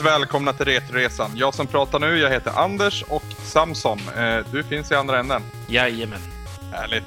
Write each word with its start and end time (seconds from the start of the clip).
Varmt 0.00 0.20
välkomna 0.20 0.52
till 0.52 0.64
Retroresan. 0.66 1.30
Jag 1.34 1.54
som 1.54 1.66
pratar 1.66 1.98
nu, 1.98 2.18
jag 2.18 2.30
heter 2.30 2.50
Anders 2.50 3.02
och 3.08 3.22
Samson, 3.44 4.00
eh, 4.16 4.38
du 4.52 4.62
finns 4.62 4.90
i 4.90 4.94
andra 4.94 5.18
änden. 5.18 5.42
Jajamän. 5.68 6.20
Härligt. 6.72 7.04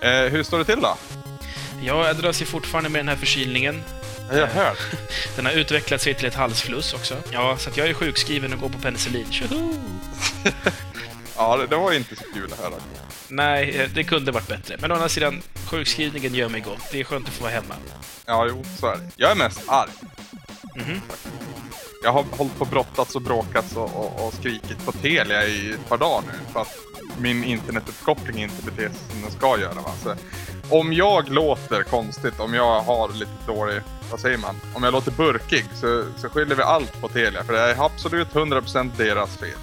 Eh, 0.00 0.32
hur 0.32 0.42
står 0.42 0.58
det 0.58 0.64
till 0.64 0.80
då? 0.80 0.96
Ja, 1.82 2.06
jag 2.06 2.16
dras 2.16 2.42
ju 2.42 2.46
fortfarande 2.46 2.90
med 2.90 3.00
den 3.00 3.08
här 3.08 3.16
förkylningen. 3.16 3.82
Jag 4.32 4.46
hör. 4.46 4.78
Den 5.36 5.46
har 5.46 5.52
utvecklat 5.52 6.00
sig 6.00 6.14
till 6.14 6.26
ett 6.26 6.34
halsfluss 6.34 6.94
också. 6.94 7.16
Ja, 7.32 7.56
så 7.56 7.70
jag 7.74 7.88
är 7.88 7.94
sjukskriven 7.94 8.52
och 8.52 8.60
går 8.60 8.68
på 8.68 8.78
penicillin. 8.78 9.26
Tjoho! 9.30 9.74
Ja, 11.36 11.66
det, 11.70 11.76
var 11.76 11.92
inte 11.92 12.16
så 12.16 12.24
kul 12.34 12.52
att 12.52 12.58
höra. 12.58 12.74
Nej, 13.28 13.70
eh, 13.70 13.88
det 13.94 14.04
kunde 14.04 14.32
varit 14.32 14.48
bättre. 14.48 14.76
Men 14.80 14.90
å 14.90 14.94
andra 14.94 15.08
sidan, 15.08 15.42
sjukskrivningen 15.70 16.34
gör 16.34 16.48
mig 16.48 16.60
gott. 16.60 16.88
Det 16.92 17.00
är 17.00 17.04
skönt 17.04 17.28
att 17.28 17.34
få 17.34 17.42
vara 17.42 17.52
hemma. 17.52 17.74
Ja, 18.26 18.46
jo, 18.48 18.64
så 18.80 18.86
är 18.86 18.96
det. 18.96 19.10
Jag 19.16 19.30
är 19.30 19.34
mest 19.34 19.60
arg. 19.68 19.90
Mhm. 20.76 21.00
Jag 22.02 22.12
har 22.12 22.24
hållit 22.30 22.58
på 22.58 22.64
och 22.64 22.66
brottats 22.66 23.16
och 23.16 23.22
bråkats 23.22 23.76
och, 23.76 23.96
och, 23.96 24.26
och 24.26 24.34
skrikit 24.34 24.84
på 24.84 24.92
Telia 24.92 25.44
i 25.44 25.72
ett 25.72 25.88
par 25.88 25.98
dagar 25.98 26.22
nu 26.26 26.52
för 26.52 26.60
att 26.60 26.78
min 27.18 27.44
internetuppkoppling 27.44 28.42
inte 28.42 28.62
beter 28.62 28.88
sig 28.88 28.98
som 29.10 29.22
den 29.22 29.30
ska 29.30 29.60
göra. 29.60 29.74
Va? 29.74 29.92
Så 30.02 30.14
om 30.70 30.92
jag 30.92 31.28
låter 31.30 31.82
konstigt, 31.82 32.40
om 32.40 32.54
jag 32.54 32.80
har 32.80 33.08
lite 33.08 33.32
dålig, 33.46 33.82
vad 34.10 34.20
säger 34.20 34.38
man, 34.38 34.60
om 34.74 34.82
jag 34.82 34.92
låter 34.92 35.10
burkig 35.10 35.64
så, 35.74 36.04
så 36.16 36.28
skyller 36.28 36.54
vi 36.54 36.62
allt 36.62 37.00
på 37.00 37.08
Telia 37.08 37.44
för 37.44 37.52
det 37.52 37.60
är 37.60 37.84
absolut 37.84 38.28
100% 38.28 38.90
deras 38.96 39.36
fel. 39.36 39.58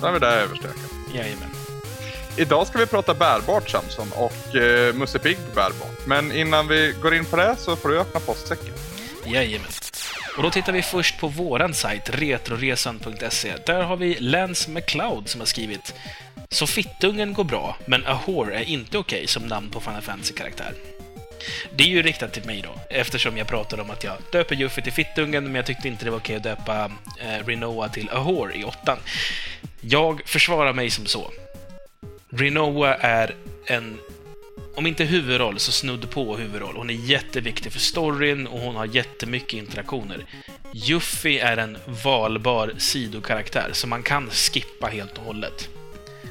Då 0.00 0.06
är 0.06 0.12
vi 0.12 0.18
där 0.18 0.36
överstökat. 0.36 0.90
Jajamän. 1.14 1.50
Idag 2.36 2.66
ska 2.66 2.78
vi 2.78 2.86
prata 2.86 3.14
bärbart 3.14 3.68
Samson 3.68 4.08
och 4.12 4.56
eh, 4.56 4.94
Musse 4.94 5.18
Pigg 5.18 5.38
bärbart. 5.54 6.06
Men 6.06 6.32
innan 6.32 6.68
vi 6.68 6.94
går 7.02 7.14
in 7.14 7.24
på 7.24 7.36
det 7.36 7.56
så 7.58 7.76
får 7.76 7.88
du 7.88 7.98
öppna 7.98 8.20
postsäcken. 8.20 8.74
Jajamän. 9.24 9.70
Och 10.38 10.44
då 10.44 10.50
tittar 10.50 10.72
vi 10.72 10.82
först 10.82 11.18
på 11.18 11.28
våran 11.28 11.74
sajt, 11.74 12.10
retroresan.se. 12.10 13.52
Där 13.66 13.82
har 13.82 13.96
vi 13.96 14.16
Lance 14.20 14.70
McCloud 14.70 15.28
som 15.28 15.40
har 15.40 15.46
skrivit 15.46 15.94
Så 16.50 16.66
fittungen 16.66 17.32
går 17.32 17.44
bra, 17.44 17.76
men 17.86 18.06
Ahor 18.06 18.52
är 18.52 18.62
inte 18.62 18.98
okej 18.98 19.26
som 19.26 19.46
namn 19.46 19.70
på 19.70 19.80
Final 19.80 20.02
Fantasy-karaktär. 20.02 20.74
Det 21.76 21.84
är 21.84 21.88
ju 21.88 22.02
riktat 22.02 22.32
till 22.32 22.44
mig 22.44 22.62
då, 22.62 22.80
eftersom 22.90 23.36
jag 23.36 23.46
pratade 23.46 23.82
om 23.82 23.90
att 23.90 24.04
jag 24.04 24.16
döper 24.32 24.54
Juffy 24.54 24.82
till 24.82 24.92
Fittungen, 24.92 25.44
men 25.44 25.54
jag 25.54 25.66
tyckte 25.66 25.88
inte 25.88 26.04
det 26.04 26.10
var 26.10 26.18
okej 26.18 26.36
att 26.36 26.42
döpa 26.42 26.90
eh, 27.20 27.46
Rinoa 27.46 27.88
till 27.88 28.10
Ahor 28.10 28.56
i 28.56 28.64
åttan. 28.64 28.98
Jag 29.80 30.22
försvarar 30.24 30.72
mig 30.72 30.90
som 30.90 31.06
så. 31.06 31.30
Rinoa 32.30 32.94
är 32.94 33.34
en, 33.66 33.98
om 34.78 34.86
inte 34.86 35.04
huvudroll, 35.04 35.58
så 35.58 35.72
snudd 35.72 36.10
på 36.10 36.36
huvudroll. 36.36 36.76
Hon 36.76 36.90
är 36.90 36.94
jätteviktig 36.94 37.72
för 37.72 37.80
storyn 37.80 38.46
och 38.46 38.60
hon 38.60 38.76
har 38.76 38.84
jättemycket 38.84 39.52
interaktioner. 39.52 40.26
Juffy 40.72 41.38
är 41.38 41.56
en 41.56 41.78
valbar 42.04 42.72
sidokaraktär, 42.78 43.70
så 43.72 43.86
man 43.86 44.02
kan 44.02 44.30
skippa 44.30 44.86
helt 44.86 45.18
och 45.18 45.24
hållet. 45.24 45.68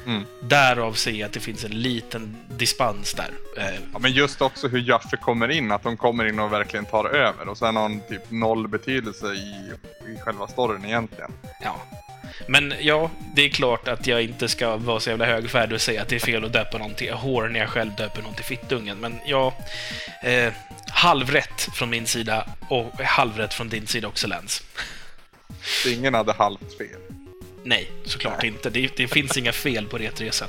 Mm. 0.06 0.22
Därav 0.42 0.92
ser 0.92 1.10
jag 1.10 1.26
att 1.26 1.32
det 1.32 1.40
finns 1.40 1.64
en 1.64 1.82
liten 1.82 2.36
dispens 2.56 3.14
där. 3.14 3.30
Eh, 3.56 3.80
Ja, 3.92 3.98
men 3.98 4.12
just 4.12 4.42
också 4.42 4.68
hur 4.68 4.88
Jaffe 4.88 5.16
kommer 5.16 5.48
in, 5.48 5.72
att 5.72 5.82
de 5.82 5.96
kommer 5.96 6.24
in 6.24 6.38
och 6.38 6.52
verkligen 6.52 6.84
tar 6.84 7.04
över 7.04 7.48
och 7.48 7.58
sen 7.58 7.76
har 7.76 7.82
hon 7.82 8.00
typ 8.08 8.30
noll 8.30 8.68
betydelse 8.68 9.26
i, 9.26 9.72
i 10.12 10.20
själva 10.20 10.48
storyn 10.48 10.84
egentligen. 10.84 11.32
Ja. 11.62 11.76
Men 12.46 12.74
ja, 12.80 13.10
det 13.34 13.42
är 13.42 13.48
klart 13.48 13.88
att 13.88 14.06
jag 14.06 14.22
inte 14.22 14.48
ska 14.48 14.76
vara 14.76 15.00
så 15.00 15.10
jävla 15.10 15.26
högfärdig 15.26 15.74
och 15.74 15.80
säga 15.80 16.02
att 16.02 16.08
det 16.08 16.16
är 16.16 16.20
fel 16.20 16.44
att 16.44 16.52
döpa 16.52 16.78
någon 16.78 16.94
till 16.94 17.12
hår 17.12 17.48
när 17.48 17.60
jag 17.60 17.68
själv 17.68 17.90
döper 17.96 18.22
någon 18.22 18.34
till 18.34 18.44
fittungen. 18.44 18.98
Men 18.98 19.14
ja, 19.26 19.54
eh, 20.24 20.52
halvrätt 20.88 21.68
från 21.74 21.90
min 21.90 22.06
sida 22.06 22.48
och 22.68 23.00
halvrätt 23.00 23.54
från 23.54 23.68
din 23.68 23.86
sida 23.86 24.08
också, 24.08 24.26
Lens. 24.26 24.62
Ingen 25.86 26.14
hade 26.14 26.32
halvt 26.32 26.78
fel. 26.78 27.00
Nej, 27.64 27.90
såklart 28.04 28.44
inte. 28.44 28.70
Det, 28.70 28.96
det 28.96 29.08
finns 29.08 29.36
inga 29.36 29.52
fel 29.52 29.86
på 29.86 29.98
Retresan. 29.98 30.48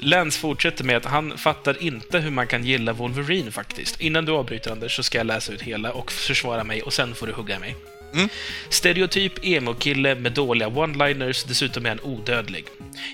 Lens 0.00 0.36
fortsätter 0.38 0.84
med 0.84 0.96
att 0.96 1.04
han 1.04 1.38
fattar 1.38 1.82
inte 1.82 2.18
hur 2.18 2.30
man 2.30 2.46
kan 2.46 2.64
gilla 2.64 2.92
Wolverine 2.92 3.50
faktiskt. 3.50 4.00
Innan 4.00 4.24
du 4.24 4.32
avbryter 4.32 4.70
Anders 4.70 4.96
så 4.96 5.02
ska 5.02 5.18
jag 5.18 5.26
läsa 5.26 5.52
ut 5.52 5.62
hela 5.62 5.92
och 5.92 6.12
försvara 6.12 6.64
mig 6.64 6.82
och 6.82 6.92
sen 6.92 7.14
får 7.14 7.26
du 7.26 7.32
hugga 7.32 7.58
mig. 7.58 7.76
Mm. 8.14 8.28
Stereotyp 8.68 9.44
emo-kille 9.44 10.14
med 10.14 10.32
dåliga 10.32 10.68
one-liners, 10.68 11.44
dessutom 11.48 11.86
är 11.86 11.88
han 11.88 12.00
odödlig. 12.00 12.64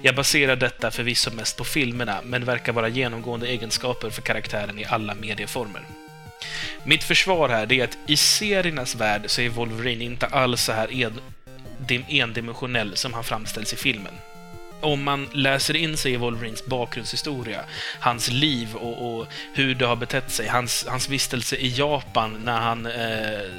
Jag 0.02 0.14
baserar 0.14 0.56
detta 0.56 0.90
förvisso 0.90 1.30
mest 1.30 1.56
på 1.56 1.64
filmerna, 1.64 2.20
men 2.24 2.44
verkar 2.44 2.72
vara 2.72 2.88
genomgående 2.88 3.46
egenskaper 3.46 4.10
för 4.10 4.22
karaktären 4.22 4.78
i 4.78 4.84
alla 4.84 5.14
medieformer. 5.14 5.82
Mitt 6.84 7.04
försvar 7.04 7.48
här 7.48 7.72
är 7.72 7.84
att 7.84 7.98
i 8.06 8.16
seriernas 8.16 8.94
värld 8.94 9.22
så 9.26 9.40
är 9.40 9.48
Wolverine 9.48 10.04
inte 10.04 10.26
alls 10.26 10.62
så 10.62 10.72
här 10.72 10.92
en, 10.92 11.20
endimensionell 12.08 12.96
som 12.96 13.14
han 13.14 13.24
framställs 13.24 13.72
i 13.72 13.76
filmen. 13.76 14.12
Om 14.80 15.02
man 15.02 15.28
läser 15.32 15.76
in 15.76 15.96
sig 15.96 16.12
i 16.12 16.16
Wolverines 16.16 16.66
bakgrundshistoria, 16.66 17.60
hans 18.00 18.30
liv 18.30 18.74
och, 18.74 19.18
och 19.18 19.26
hur 19.54 19.74
det 19.74 19.86
har 19.86 19.96
betett 19.96 20.30
sig, 20.30 20.48
hans, 20.48 20.86
hans 20.88 21.08
vistelse 21.08 21.56
i 21.56 21.68
Japan 21.68 22.40
när 22.44 22.60
han 22.60 22.86
eh, 22.86 23.50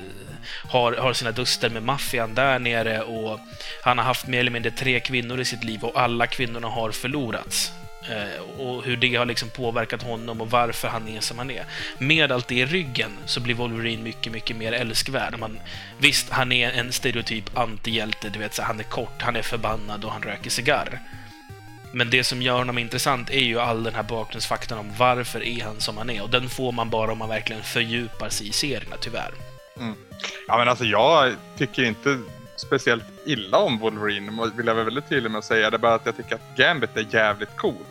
har, 0.69 0.93
har 0.93 1.13
sina 1.13 1.31
duster 1.31 1.69
med 1.69 1.83
maffian 1.83 2.35
där 2.35 2.59
nere 2.59 3.01
och 3.01 3.39
han 3.83 3.97
har 3.97 4.05
haft 4.05 4.27
mer 4.27 4.39
eller 4.39 4.51
mindre 4.51 4.71
tre 4.71 4.99
kvinnor 4.99 5.39
i 5.39 5.45
sitt 5.45 5.63
liv 5.63 5.83
och 5.83 6.01
alla 6.01 6.27
kvinnorna 6.27 6.67
har 6.67 6.91
förlorats. 6.91 7.71
Eh, 8.09 8.59
och 8.59 8.83
hur 8.83 8.97
det 8.97 9.15
har 9.15 9.25
liksom 9.25 9.49
påverkat 9.49 10.03
honom 10.03 10.41
och 10.41 10.51
varför 10.51 10.87
han 10.87 11.07
är 11.07 11.19
som 11.19 11.37
han 11.37 11.51
är. 11.51 11.65
Med 11.97 12.31
allt 12.31 12.47
det 12.47 12.55
i 12.55 12.65
ryggen 12.65 13.11
så 13.25 13.39
blir 13.39 13.55
Wolverine 13.55 14.03
mycket, 14.03 14.33
mycket 14.33 14.57
mer 14.57 14.71
älskvärd. 14.71 15.39
Man, 15.39 15.59
visst, 15.97 16.29
han 16.29 16.51
är 16.51 16.71
en 16.71 16.91
stereotyp 16.91 17.57
antihjälte, 17.57 18.29
du 18.29 18.39
vet, 18.39 18.53
så 18.53 18.61
han 18.61 18.79
är 18.79 18.83
kort, 18.83 19.21
han 19.21 19.35
är 19.35 19.41
förbannad 19.41 20.05
och 20.05 20.11
han 20.11 20.23
röker 20.23 20.49
cigarr. 20.49 20.99
Men 21.91 22.09
det 22.09 22.23
som 22.23 22.41
gör 22.41 22.57
honom 22.57 22.77
intressant 22.77 23.29
är 23.29 23.43
ju 23.43 23.59
all 23.59 23.83
den 23.83 23.95
här 23.95 24.03
bakgrundsfaktorn 24.03 24.79
om 24.79 24.91
varför 24.97 25.43
är 25.43 25.63
han 25.63 25.81
som 25.81 25.97
han 25.97 26.09
är. 26.09 26.23
Och 26.23 26.29
den 26.29 26.49
får 26.49 26.71
man 26.71 26.89
bara 26.89 27.11
om 27.11 27.17
man 27.17 27.29
verkligen 27.29 27.63
fördjupar 27.63 28.29
sig 28.29 28.47
i 28.47 28.51
serierna, 28.51 28.95
tyvärr. 29.01 29.31
Mm. 29.79 29.95
Ja 30.47 30.57
men 30.57 30.67
alltså 30.69 30.85
jag 30.85 31.35
tycker 31.57 31.83
inte 31.83 32.19
speciellt 32.55 33.03
illa 33.25 33.57
om 33.57 33.79
Wolverine, 33.79 34.51
vill 34.55 34.67
jag 34.67 34.75
vara 34.75 34.85
väldigt 34.85 35.09
tydlig 35.09 35.31
med 35.31 35.39
att 35.39 35.45
säga. 35.45 35.69
Det 35.69 35.77
är 35.77 35.79
bara 35.79 35.93
att 35.93 36.05
jag 36.05 36.17
tycker 36.17 36.35
att 36.35 36.57
Gambit 36.57 36.97
är 36.97 37.07
jävligt 37.09 37.57
cool. 37.57 37.85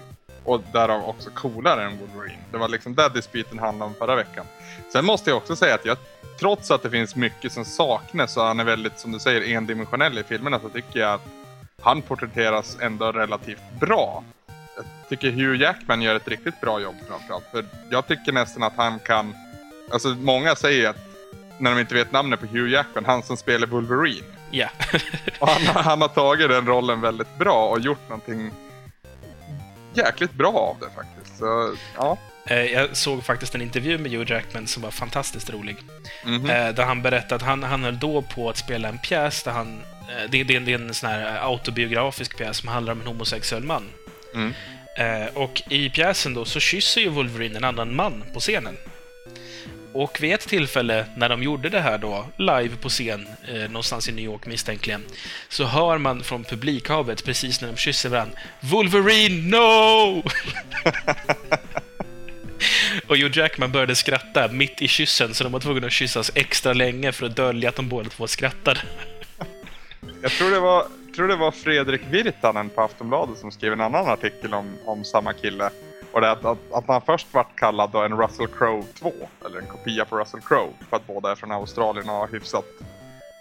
Och 0.45 0.63
därav 0.73 1.05
också 1.09 1.31
coolare 1.31 1.85
än 1.85 1.99
Wolverine. 1.99 2.43
Det 2.53 2.59
var 2.59 2.69
liksom 2.69 2.95
det 2.95 3.09
dispyten 3.09 3.59
handlade 3.59 3.89
om 3.89 3.95
förra 3.95 4.17
veckan. 4.17 4.47
Sen 4.93 5.05
måste 5.05 5.31
jag 5.31 5.37
också 5.37 5.57
säga 5.57 5.75
att 5.75 5.85
jag, 5.85 5.97
trots 6.39 6.71
att 6.71 6.83
det 6.83 6.91
finns 6.91 7.17
mycket 7.17 7.53
som 7.53 7.65
saknas 7.65 8.37
och 8.37 8.43
han 8.43 8.61
är 8.61 8.65
väldigt, 8.65 8.99
som 8.99 9.13
du 9.13 9.19
säger, 9.19 9.57
endimensionell 9.57 10.19
i 10.19 10.23
filmerna 10.23 10.61
så 10.61 10.69
tycker 10.69 11.01
jag 11.01 11.15
att 11.15 11.27
han 11.81 12.03
porträtteras 12.03 12.79
ändå 12.81 13.13
relativt 13.13 13.63
bra. 13.81 14.25
Jag 14.77 14.85
tycker 15.09 15.31
Hugh 15.31 15.63
Jackman 15.63 16.03
gör 16.03 16.15
ett 16.15 16.29
riktigt 16.29 16.61
bra 16.61 16.81
jobb 16.81 16.97
framförallt. 17.09 17.45
För 17.51 17.65
jag 17.91 18.07
tycker 18.07 18.33
nästan 18.33 18.63
att 18.63 18.77
han 18.77 18.99
kan... 18.99 19.35
Alltså 19.93 20.09
många 20.09 20.55
säger 20.55 20.89
att 20.91 21.14
när 21.59 21.71
de 21.75 21.81
inte 21.81 21.95
vet 21.95 22.13
namnet 22.13 22.41
på 22.41 22.47
Hugh 22.47 22.71
Jackman, 22.73 23.05
han 23.05 23.23
som 23.23 23.37
spelar 23.37 23.67
Wolverine. 23.67 24.27
Ja. 24.51 24.69
Och 25.39 25.49
han, 25.49 25.85
han 25.85 26.01
har 26.01 26.09
tagit 26.09 26.49
den 26.49 26.67
rollen 26.67 27.01
väldigt 27.01 27.39
bra 27.39 27.69
och 27.69 27.81
gjort 27.81 28.09
någonting 28.09 28.51
jäkligt 29.95 30.33
bra 30.33 30.53
av 30.53 30.77
det 30.81 30.95
faktiskt. 30.95 31.39
Så, 31.39 31.75
ja. 31.97 32.19
Eh, 32.47 32.63
Jag 32.63 32.97
såg 32.97 33.25
faktiskt 33.25 33.55
en 33.55 33.63
intervju 33.63 33.99
med 33.99 34.13
Hugh 34.13 34.33
Jackman 34.33 34.67
som 34.67 34.83
var 34.83 34.91
fantastiskt 34.91 35.51
rolig. 35.51 35.77
Mhm. 36.25 36.51
Eh, 36.51 36.69
Där 36.75 36.85
han 36.85 37.03
berättade 37.03 37.35
att 37.35 37.43
han, 37.43 37.63
han 37.63 37.85
höll 37.85 37.99
då 37.99 38.23
på 38.23 38.51
att 38.51 38.57
spela 38.57 38.89
en 38.89 38.99
pjäs 38.99 39.43
där 39.43 39.53
han... 39.53 39.79
eh, 40.09 40.31
Det, 40.31 40.45
det, 40.45 40.59
det 40.59 40.73
är 40.73 40.79
en 40.79 40.95
sån 40.95 41.11
här 41.11 41.39
autobiografisk 41.47 42.37
pjäs 42.39 42.57
som 42.57 42.69
handlar 42.69 42.93
om 42.93 43.01
en 43.01 43.07
homosexuell 43.07 43.63
man. 43.65 43.83
Mm. 44.35 44.53
Och 45.35 45.63
i 45.71 45.91
pjäsen 45.91 46.35
då 46.35 46.45
så 46.45 46.61
kysser 46.61 47.01
ju 47.01 47.09
Wolverine 47.09 47.57
en 47.57 47.65
annan 47.65 47.97
man 47.97 48.25
på 48.35 48.41
scenen. 48.41 48.77
Och 49.95 50.23
vid 50.23 50.35
ett 50.35 50.49
tillfälle 50.49 51.07
när 51.17 51.29
de 51.29 51.43
gjorde 51.43 51.69
det 51.69 51.81
här 51.81 51.99
då, 51.99 52.27
live 52.37 52.77
på 52.77 52.89
scen, 52.89 53.29
eh, 53.49 53.55
någonstans 53.55 54.09
i 54.09 54.13
New 54.13 54.25
York 54.25 54.47
misstänkligen, 54.47 55.05
så 55.49 55.65
hör 55.65 55.99
man 55.99 56.23
från 56.23 56.45
publikhavet 56.45 57.25
precis 57.25 57.61
när 57.61 57.69
de 57.69 57.77
kysser 57.77 58.09
varandra 58.09 58.39
Wolverine, 58.61 59.51
no! 59.51 60.23
Och 63.07 63.17
Joe 63.17 63.31
Jackman 63.33 63.73
började 63.73 63.95
skratta 63.95 64.49
mitt 64.49 64.83
i 64.83 64.89
kyssen, 64.89 65.35
så 65.35 65.45
de 65.45 65.53
var 65.53 65.61
tvungna 65.61 65.87
att 65.87 65.93
kyssas 65.93 66.33
extra 66.35 66.73
länge 66.73 67.13
för 67.13 67.27
att 67.27 67.37
dölja 67.37 67.69
att 67.69 67.77
de 67.77 67.89
båda 67.89 68.09
två 68.09 68.27
skrattade. 68.27 68.81
Jag 70.23 70.31
tror 70.31 70.51
det 70.51 70.61
var, 70.61 70.87
tror 71.17 71.29
det 71.29 71.37
var 71.37 71.51
Fredrik 71.51 72.01
Virtanen 72.11 72.71
på 72.71 72.83
Aftonbladet 72.83 73.39
som 73.39 73.53
skrev 73.53 73.73
en 73.73 73.81
annan 73.81 74.09
artikel 74.09 74.55
om, 74.55 74.79
om 74.85 75.05
samma 75.05 75.33
kille. 75.33 75.71
Och 76.15 76.21
det 76.21 76.31
att, 76.31 76.45
att, 76.45 76.59
att 76.73 76.85
han 76.89 77.01
först 77.01 77.27
vart 77.33 77.57
kallad 77.57 77.91
då 77.91 78.03
en 78.03 78.19
Russell 78.19 78.47
Crowe 78.47 78.85
2, 78.99 79.13
eller 79.47 79.59
en 79.59 79.67
kopia 79.67 80.05
på 80.05 80.19
Russell 80.19 80.41
Crowe, 80.41 80.73
för 80.91 80.97
att 80.97 81.07
båda 81.07 81.31
är 81.31 81.35
från 81.35 81.53
Australien 81.53 82.09
och 82.09 82.15
har 82.15 82.29
hyfsat 82.29 82.65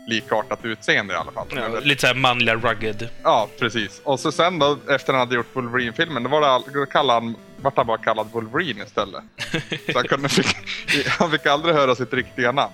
likartat 0.07 0.65
utseende 0.65 1.13
i 1.13 1.17
alla 1.17 1.31
fall. 1.31 1.47
Ja, 1.55 1.79
lite 1.79 2.01
såhär 2.01 2.13
manliga 2.13 2.55
rugged. 2.55 3.09
Ja, 3.23 3.47
precis. 3.59 4.01
Och 4.03 4.19
så 4.19 4.31
sen 4.31 4.59
då, 4.59 4.77
efter 4.89 5.13
han 5.13 5.19
hade 5.19 5.35
gjort 5.35 5.55
Wolverine-filmen, 5.55 6.23
då, 6.23 6.29
var 6.29 6.41
det 6.41 6.47
all, 6.47 6.63
då 6.73 6.85
kallade 6.85 7.19
han, 7.19 7.35
vart 7.61 7.77
han 7.77 7.87
bara 7.87 7.97
kallad 7.97 8.27
Wolverine 8.31 8.83
istället. 8.83 9.23
Så 9.91 9.97
han, 9.97 10.03
kunde, 10.03 10.29
fick, 10.29 10.57
han 11.19 11.31
fick 11.31 11.45
aldrig 11.45 11.75
höra 11.75 11.95
sitt 11.95 12.13
riktiga 12.13 12.51
namn. 12.51 12.73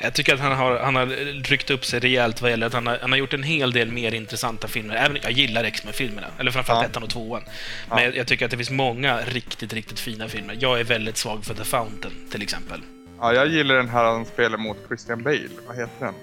Jag 0.00 0.14
tycker 0.14 0.34
att 0.34 0.40
han 0.40 0.52
har, 0.52 0.78
han 0.78 0.94
har 0.96 1.06
ryckt 1.50 1.70
upp 1.70 1.84
sig 1.84 2.00
rejält 2.00 2.42
vad 2.42 2.50
gäller 2.50 2.66
att 2.66 2.72
han 2.72 2.86
har, 2.86 2.98
han 3.00 3.10
har 3.12 3.18
gjort 3.18 3.32
en 3.34 3.42
hel 3.42 3.72
del 3.72 3.92
mer 3.92 4.14
intressanta 4.14 4.68
filmer. 4.68 4.94
Även, 4.94 5.18
jag 5.22 5.32
gillar 5.32 5.64
X-Men-filmerna, 5.64 6.26
eller 6.38 6.50
framförallt 6.50 6.82
Ja. 6.84 6.88
ettan 6.90 7.02
och 7.02 7.10
tvåan. 7.10 7.42
Men 7.88 7.98
Ja. 7.98 8.04
jag, 8.04 8.16
jag 8.16 8.26
tycker 8.26 8.44
att 8.44 8.50
det 8.50 8.56
finns 8.56 8.70
många 8.70 9.20
riktigt, 9.20 9.72
riktigt 9.72 10.00
fina 10.00 10.28
filmer. 10.28 10.56
Jag 10.60 10.80
är 10.80 10.84
väldigt 10.84 11.16
svag 11.16 11.44
för 11.44 11.54
The 11.54 11.64
Fountain, 11.64 12.28
till 12.30 12.42
exempel. 12.42 12.80
Ja, 13.20 13.32
jag 13.34 13.48
gillar 13.48 13.74
den 13.74 13.88
här 13.88 14.04
han 14.04 14.24
spelar 14.24 14.58
mot 14.58 14.76
Christian 14.88 15.22
Bale. 15.22 15.48
Vad 15.66 15.76
heter 15.76 16.04
den? 16.04 16.14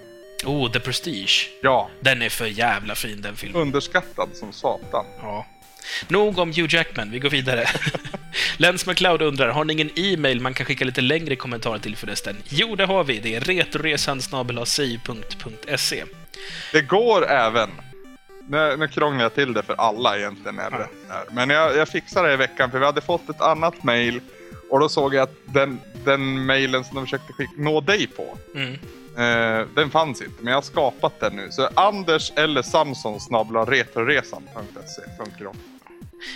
Oh, 0.46 0.72
The 0.72 0.80
Prestige. 0.80 1.50
Ja, 1.62 1.90
Den 2.00 2.22
är 2.22 2.30
för 2.30 2.46
jävla 2.46 2.96
fin, 2.96 3.22
den 3.22 3.36
filmen. 3.36 3.62
underskattad 3.62 4.30
som 4.34 4.54
satan. 4.54 5.06
Ja. 5.22 5.46
Nog 6.08 6.40
om 6.40 6.50
Hugh 6.50 6.76
Jackman, 6.76 7.12
vi 7.12 7.20
går 7.20 7.30
vidare. 7.30 7.70
Lens 8.58 8.86
McLeod 8.86 9.22
undrar, 9.22 9.50
har 9.50 9.66
ni 9.66 9.74
ingen 9.74 9.90
e-mail 9.96 10.42
man 10.42 10.54
kan 10.54 10.66
skicka 10.66 10.86
lite 10.86 11.02
längre 11.02 11.36
kommentarer 11.36 11.80
till 11.80 11.96
förresten? 11.96 12.38
Jo, 12.50 12.76
det 12.76 12.86
har 12.86 13.04
vi. 13.04 13.20
Det 13.20 13.36
är 13.36 14.20
snabel-a-si.se. 14.22 16.04
Det 16.72 16.82
går 16.82 17.28
även. 17.28 17.70
Nu, 18.48 18.78
nu 18.78 18.88
krånglar 18.88 19.24
jag 19.24 19.36
till 19.36 19.54
det 19.54 19.64
för 19.64 19.74
alla 19.74 20.18
egentligen 20.18 20.56
när 20.56 20.64
jag 20.64 20.72
berättar 20.72 20.96
det 21.08 21.14
här. 21.14 21.26
Men 21.32 21.50
jag, 21.50 21.78
jag 21.78 21.90
fixade 21.90 22.28
det 22.28 22.34
i 22.34 22.38
veckan 22.38 22.72
för 22.72 22.80
vi 22.80 22.86
hade 22.86 23.02
fått 23.02 23.30
ett 23.30 23.42
annat 23.42 23.84
mail 23.84 24.22
och 24.70 24.80
då 24.80 24.90
såg 24.90 25.14
jag 25.14 25.24
att 25.24 25.36
den, 25.46 25.80
den 26.06 26.46
mailen 26.46 26.84
som 26.84 26.96
de 26.96 27.06
försökte 27.06 27.34
skicka, 27.34 27.54
nå 27.58 27.82
dig 27.82 28.08
på, 28.08 28.38
Mm. 28.56 28.78
Eh, 29.18 29.68
den 29.76 29.92
fanns 29.92 30.22
inte. 30.22 30.44
Men 30.44 30.52
jag 30.52 30.58
har 30.58 30.62
skapat 30.62 31.20
den 31.20 31.36
nu. 31.36 31.52
Så 31.52 31.70
Anders 31.76 32.32
eller 32.36 32.62
Samson 32.62 33.20
snabla 33.20 33.66
retroresan.se 33.66 35.02
funkar 35.18 35.46
de. 35.46 35.56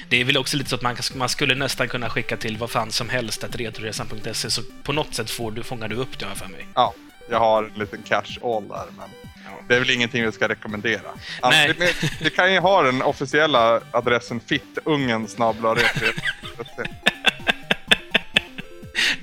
Det 0.09 0.21
är 0.21 0.25
väl 0.25 0.37
också 0.37 0.57
lite 0.57 0.69
så 0.69 0.75
att 0.75 0.81
man, 0.81 0.95
man 1.15 1.29
skulle 1.29 1.55
nästan 1.55 1.87
kunna 1.87 2.09
skicka 2.09 2.37
till 2.37 2.57
vad 2.57 2.69
fan 2.69 2.91
som 2.91 3.09
helst, 3.09 3.43
att 3.43 3.55
retroresan.se, 3.55 4.49
så 4.49 4.61
på 4.83 4.93
något 4.93 5.13
sätt 5.13 5.29
får 5.29 5.51
du, 5.51 5.63
fångar 5.63 5.87
du 5.87 5.95
upp 5.95 6.19
det, 6.19 6.25
har 6.25 6.35
för 6.35 6.47
mig. 6.47 6.67
Ja, 6.75 6.93
jag 7.29 7.39
har 7.39 7.63
en 7.63 7.79
liten 7.79 8.03
catch-all 8.03 8.67
där 8.67 8.85
men 8.97 9.09
det 9.67 9.75
är 9.75 9.79
väl 9.79 9.89
ingenting 9.89 10.25
vi 10.25 10.31
ska 10.31 10.47
rekommendera. 10.47 11.01
Alltså, 11.41 11.61
Nej. 11.61 11.75
vi, 11.79 12.09
vi 12.21 12.29
kan 12.29 12.53
ju 12.53 12.59
ha 12.59 12.83
den 12.83 13.01
officiella 13.01 13.81
adressen 13.91 14.39
fittungen 14.39 15.27
snabla 15.27 15.69
retroresan.se. 15.75 16.83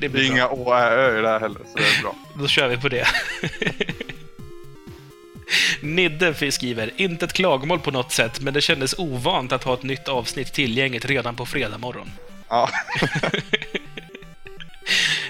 Det 0.08 0.19
är 0.20 0.31
inga 0.31 0.49
å, 0.49 0.72
ä, 0.75 0.90
ö 0.90 1.19
i 1.19 1.22
det 1.22 1.28
här 1.28 1.40
heller, 1.40 1.60
så 1.72 1.78
det 1.78 1.99
är 1.99 2.02
bra. 2.02 2.14
Då 2.34 2.46
kör 2.46 2.69
vi 2.69 2.76
på 2.76 2.88
det. 2.88 3.06
Nidde 5.81 6.52
skriver, 6.52 6.90
inte 6.96 7.25
ett 7.25 7.32
klagomål 7.32 7.78
på 7.81 7.90
något 7.90 8.12
sätt, 8.12 8.40
men 8.40 8.54
det 8.54 8.60
kändes 8.60 8.94
ovant 8.99 9.52
att 9.52 9.64
ha 9.64 9.75
ett 9.75 9.82
nytt 9.82 10.08
avsnitt 10.08 10.52
tillgängligt 10.52 11.04
redan 11.04 11.37
på 11.37 11.46
fredag 11.46 11.78
morgon. 11.78 12.10
Ja, 12.49 12.69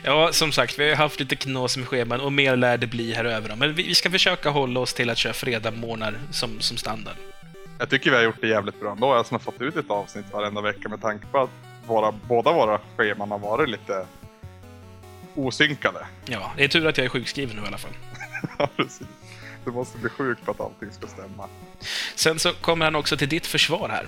Ja, 0.05 0.33
som 0.33 0.53
sagt, 0.53 0.79
vi 0.79 0.89
har 0.89 0.97
haft 0.97 1.21
lite 1.21 1.37
knas 1.37 1.77
med 1.77 1.89
scheman 1.89 2.21
och 2.21 2.33
mer 2.33 2.57
lär 2.57 2.79
det 2.79 2.87
bli 2.87 3.15
här 3.15 3.25
över. 3.25 3.57
Men 3.57 3.75
vi, 3.75 3.83
vi 3.83 3.95
ska 3.95 4.11
försöka 4.11 4.51
hålla 4.51 4.81
oss 4.81 4.95
till 4.95 5.11
att 5.11 5.19
köra 5.19 5.33
fredag 5.33 5.71
morgnar 5.71 6.15
som, 6.31 6.61
som 6.61 6.77
standard. 6.77 7.15
jag 7.79 7.91
tycker 7.91 8.11
vi 8.11 8.17
har 8.17 8.25
gjort 8.25 8.41
det 8.41 8.49
jävligt 8.49 8.81
bra 8.81 8.93
ändå. 8.93 9.15
Jag 9.17 9.27
som 9.27 9.35
har 9.35 9.41
fått 9.41 9.61
ut 9.61 9.77
ett 9.77 9.91
avsnitt 9.91 10.25
varenda 10.33 10.61
vecka 10.61 10.89
med 10.89 11.01
tanke 11.01 11.27
på 11.27 11.39
att 11.39 11.51
våra, 11.87 12.13
båda 12.13 12.53
våra 12.53 12.81
scheman 12.97 13.31
har 13.31 13.39
varit 13.39 13.69
lite 13.69 14.07
osynkade. 15.35 16.07
Ja, 16.27 16.53
det 16.57 16.65
är 16.65 16.69
tur 16.69 16.87
att 16.87 16.99
jag 16.99 17.05
är 17.05 17.09
sjukskriven 17.09 17.57
nu 17.57 17.63
i 17.63 17.67
alla 17.67 17.79
fall. 17.79 17.93
Ja, 18.59 18.69
precis. 18.77 19.07
Du 19.65 19.71
måste 19.71 19.99
bli 19.99 20.11
sjuk 20.11 20.39
för 20.45 20.53
att 20.53 20.61
allting 20.61 20.93
ska 20.93 21.07
stämma. 21.07 21.49
Sen 22.15 22.39
så 22.39 22.53
kommer 22.53 22.85
han 22.85 22.95
också 22.95 23.17
till 23.17 23.29
ditt 23.29 23.47
försvar 23.47 23.89
här. 23.89 24.07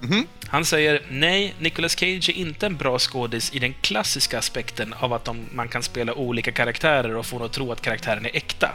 Mhm. 0.00 0.26
Han 0.46 0.64
säger 0.64 1.02
nej, 1.10 1.54
Nicolas 1.58 1.98
Cage 1.98 2.28
är 2.28 2.32
inte 2.32 2.66
en 2.66 2.76
bra 2.76 2.98
skådis 2.98 3.54
i 3.54 3.58
den 3.58 3.74
klassiska 3.80 4.38
aspekten 4.38 4.92
av 4.92 5.12
att 5.12 5.24
de, 5.24 5.46
man 5.52 5.68
kan 5.68 5.82
spela 5.82 6.14
olika 6.14 6.52
karaktärer 6.52 7.16
och 7.16 7.26
få 7.26 7.36
en 7.36 7.42
att 7.42 7.52
tro 7.52 7.72
att 7.72 7.80
karaktären 7.80 8.26
är 8.26 8.36
äkta. 8.36 8.70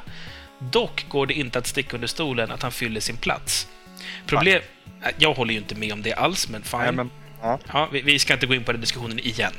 Dock 0.60 1.06
går 1.10 1.25
det 1.28 1.34
inte 1.34 1.60
att 1.60 1.68
sticka 1.68 1.96
under 1.96 2.07
stolen 2.07 2.51
att 2.51 2.62
han 2.62 2.72
fyller 2.72 3.00
sin 3.01 3.18
plats. 3.18 3.68
Problem... 4.25 4.62
Äh, 5.04 5.10
Jag 5.18 5.34
håller 5.34 5.54
ju 5.54 5.60
inte 5.60 5.75
med 5.75 5.94
om 5.94 6.01
det 6.01 6.13
alls, 6.13 6.50
men 6.50 6.63
fine. 6.63 6.80
Nej, 6.80 6.92
men, 6.92 7.10
ja. 7.42 7.60
Ja, 7.74 7.90
vi, 7.92 8.01
vi 8.01 8.19
ska 8.19 8.34
inte 8.34 8.46
gå 8.46 8.54
in 8.56 8.63
på 8.63 8.72
den 8.72 8.81
diskussionen 8.81 9.19
igen. 9.19 9.54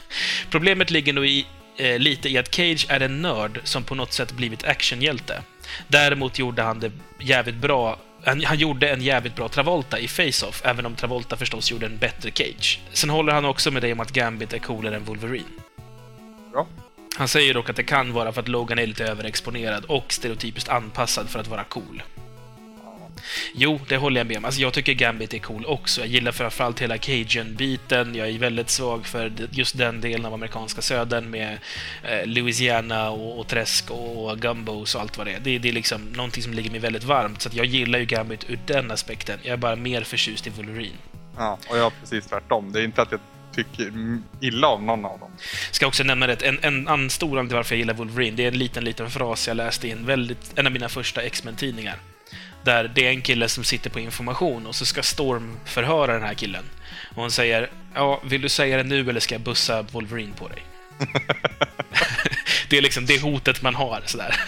Problemet 0.50 0.90
ligger 0.90 1.12
nog 1.12 1.26
i, 1.26 1.46
eh, 1.76 1.98
lite 1.98 2.28
i 2.28 2.38
att 2.38 2.54
Cage 2.54 2.86
är 2.88 3.00
en 3.00 3.22
nörd 3.22 3.60
som 3.64 3.84
på 3.84 3.94
något 3.94 4.12
sätt 4.12 4.32
blivit 4.32 4.64
actionhjälte. 4.64 5.42
Däremot 5.88 6.38
gjorde 6.38 6.62
han 6.62 6.80
det 6.80 6.92
jävligt 7.18 7.56
bra 7.56 7.98
han, 8.24 8.44
han 8.44 8.58
gjorde 8.58 8.88
en 8.88 9.02
jävligt 9.02 9.36
bra 9.36 9.48
Travolta 9.48 9.98
i 9.98 10.08
Face-Off, 10.08 10.62
även 10.64 10.86
om 10.86 10.94
Travolta 10.94 11.36
förstås 11.36 11.70
gjorde 11.70 11.86
en 11.86 11.98
bättre 11.98 12.30
Cage. 12.30 12.80
Sen 12.92 13.10
håller 13.10 13.32
han 13.32 13.44
också 13.44 13.70
med 13.70 13.82
dig 13.82 13.92
om 13.92 14.00
att 14.00 14.12
Gambit 14.12 14.52
är 14.52 14.58
coolare 14.58 14.96
än 14.96 15.04
Wolverine. 15.04 15.44
Bra. 16.52 16.66
Han 17.16 17.28
säger 17.28 17.54
dock 17.54 17.70
att 17.70 17.76
det 17.76 17.82
kan 17.82 18.12
vara 18.12 18.32
för 18.32 18.40
att 18.40 18.48
Logan 18.48 18.78
är 18.78 18.86
lite 18.86 19.04
överexponerad 19.04 19.84
och 19.84 20.12
stereotypiskt 20.12 20.68
anpassad 20.68 21.28
för 21.28 21.38
att 21.38 21.48
vara 21.48 21.64
cool. 21.64 22.02
Jo, 23.54 23.80
det 23.88 23.96
håller 23.96 24.20
jag 24.20 24.26
med 24.26 24.36
om. 24.36 24.44
Alltså, 24.44 24.60
jag 24.60 24.72
tycker 24.72 24.92
Gambit 24.92 25.34
är 25.34 25.38
cool 25.38 25.66
också. 25.66 26.00
Jag 26.00 26.08
gillar 26.08 26.32
framförallt 26.32 26.80
hela 26.80 26.98
Cajun-biten. 26.98 28.14
Jag 28.14 28.28
är 28.28 28.38
väldigt 28.38 28.70
svag 28.70 29.06
för 29.06 29.32
just 29.50 29.78
den 29.78 30.00
delen 30.00 30.26
av 30.26 30.34
amerikanska 30.34 30.82
södern 30.82 31.30
med 31.30 31.58
eh, 32.02 32.26
Louisiana 32.26 33.10
och, 33.10 33.38
och 33.40 33.46
träsk 33.46 33.90
och 33.90 34.38
gumbos 34.38 34.94
och 34.94 35.00
allt 35.00 35.18
vad 35.18 35.26
det 35.26 35.32
är. 35.32 35.40
Det, 35.40 35.58
det 35.58 35.68
är 35.68 35.72
liksom 35.72 36.02
någonting 36.04 36.42
som 36.42 36.52
ligger 36.54 36.70
mig 36.70 36.80
väldigt 36.80 37.04
varmt, 37.04 37.42
så 37.42 37.48
jag 37.52 37.66
gillar 37.66 37.98
ju 37.98 38.04
Gambit 38.04 38.50
ur 38.50 38.58
den 38.66 38.90
aspekten. 38.90 39.38
Jag 39.42 39.52
är 39.52 39.56
bara 39.56 39.76
mer 39.76 40.02
förtjust 40.02 40.46
i 40.46 40.50
Wolverine. 40.50 40.96
ja, 41.36 41.58
och 41.68 41.78
jag 41.78 41.82
har 41.82 41.92
precis 42.00 42.26
tvärtom. 42.26 42.72
Det 42.72 42.80
är 42.80 42.84
inte 42.84 43.02
att 43.02 43.12
jag 43.12 43.20
tycker 43.54 43.92
illa 44.40 44.68
om 44.68 44.86
någon 44.86 45.04
av 45.04 45.18
dem. 45.18 45.30
Ska 45.70 45.86
också 45.86 46.04
nämna 46.04 46.26
det, 46.26 46.42
en, 46.42 46.58
en 46.62 46.88
annan 46.88 47.10
stor 47.10 47.28
anledning 47.28 47.48
till 47.48 47.56
varför 47.56 47.74
jag 47.74 47.78
gillar 47.78 47.94
Wolverine, 47.94 48.36
det 48.36 48.44
är 48.44 48.48
en 48.48 48.58
liten, 48.58 48.84
liten 48.84 49.10
fras 49.10 49.48
jag 49.48 49.56
läste 49.56 49.88
i 49.88 49.90
en, 49.90 50.06
väldigt, 50.06 50.58
en 50.58 50.66
av 50.66 50.72
mina 50.72 50.88
första 50.88 51.22
X-Men-tidningar. 51.22 51.96
Där 52.64 52.92
det 52.94 53.06
är 53.06 53.10
en 53.10 53.22
kille 53.22 53.48
som 53.48 53.64
sitter 53.64 53.90
på 53.90 54.00
information 54.00 54.66
och 54.66 54.74
så 54.74 54.86
ska 54.86 55.02
Storm 55.02 55.56
förhöra 55.64 56.12
den 56.12 56.22
här 56.22 56.34
killen. 56.34 56.64
Och 57.14 57.22
hon 57.22 57.30
säger 57.30 57.70
ja, 57.94 58.20
vill 58.24 58.40
du 58.40 58.48
säga 58.48 58.76
det 58.76 58.82
nu 58.82 59.10
eller 59.10 59.20
ska 59.20 59.34
jag 59.34 59.42
bussa 59.42 59.82
Wolverine 59.82 60.32
på 60.38 60.48
dig? 60.48 60.62
det 62.70 62.78
är 62.78 62.82
liksom 62.82 63.06
det 63.06 63.22
hotet 63.22 63.62
man 63.62 63.74
har, 63.74 64.02
sådär. 64.06 64.44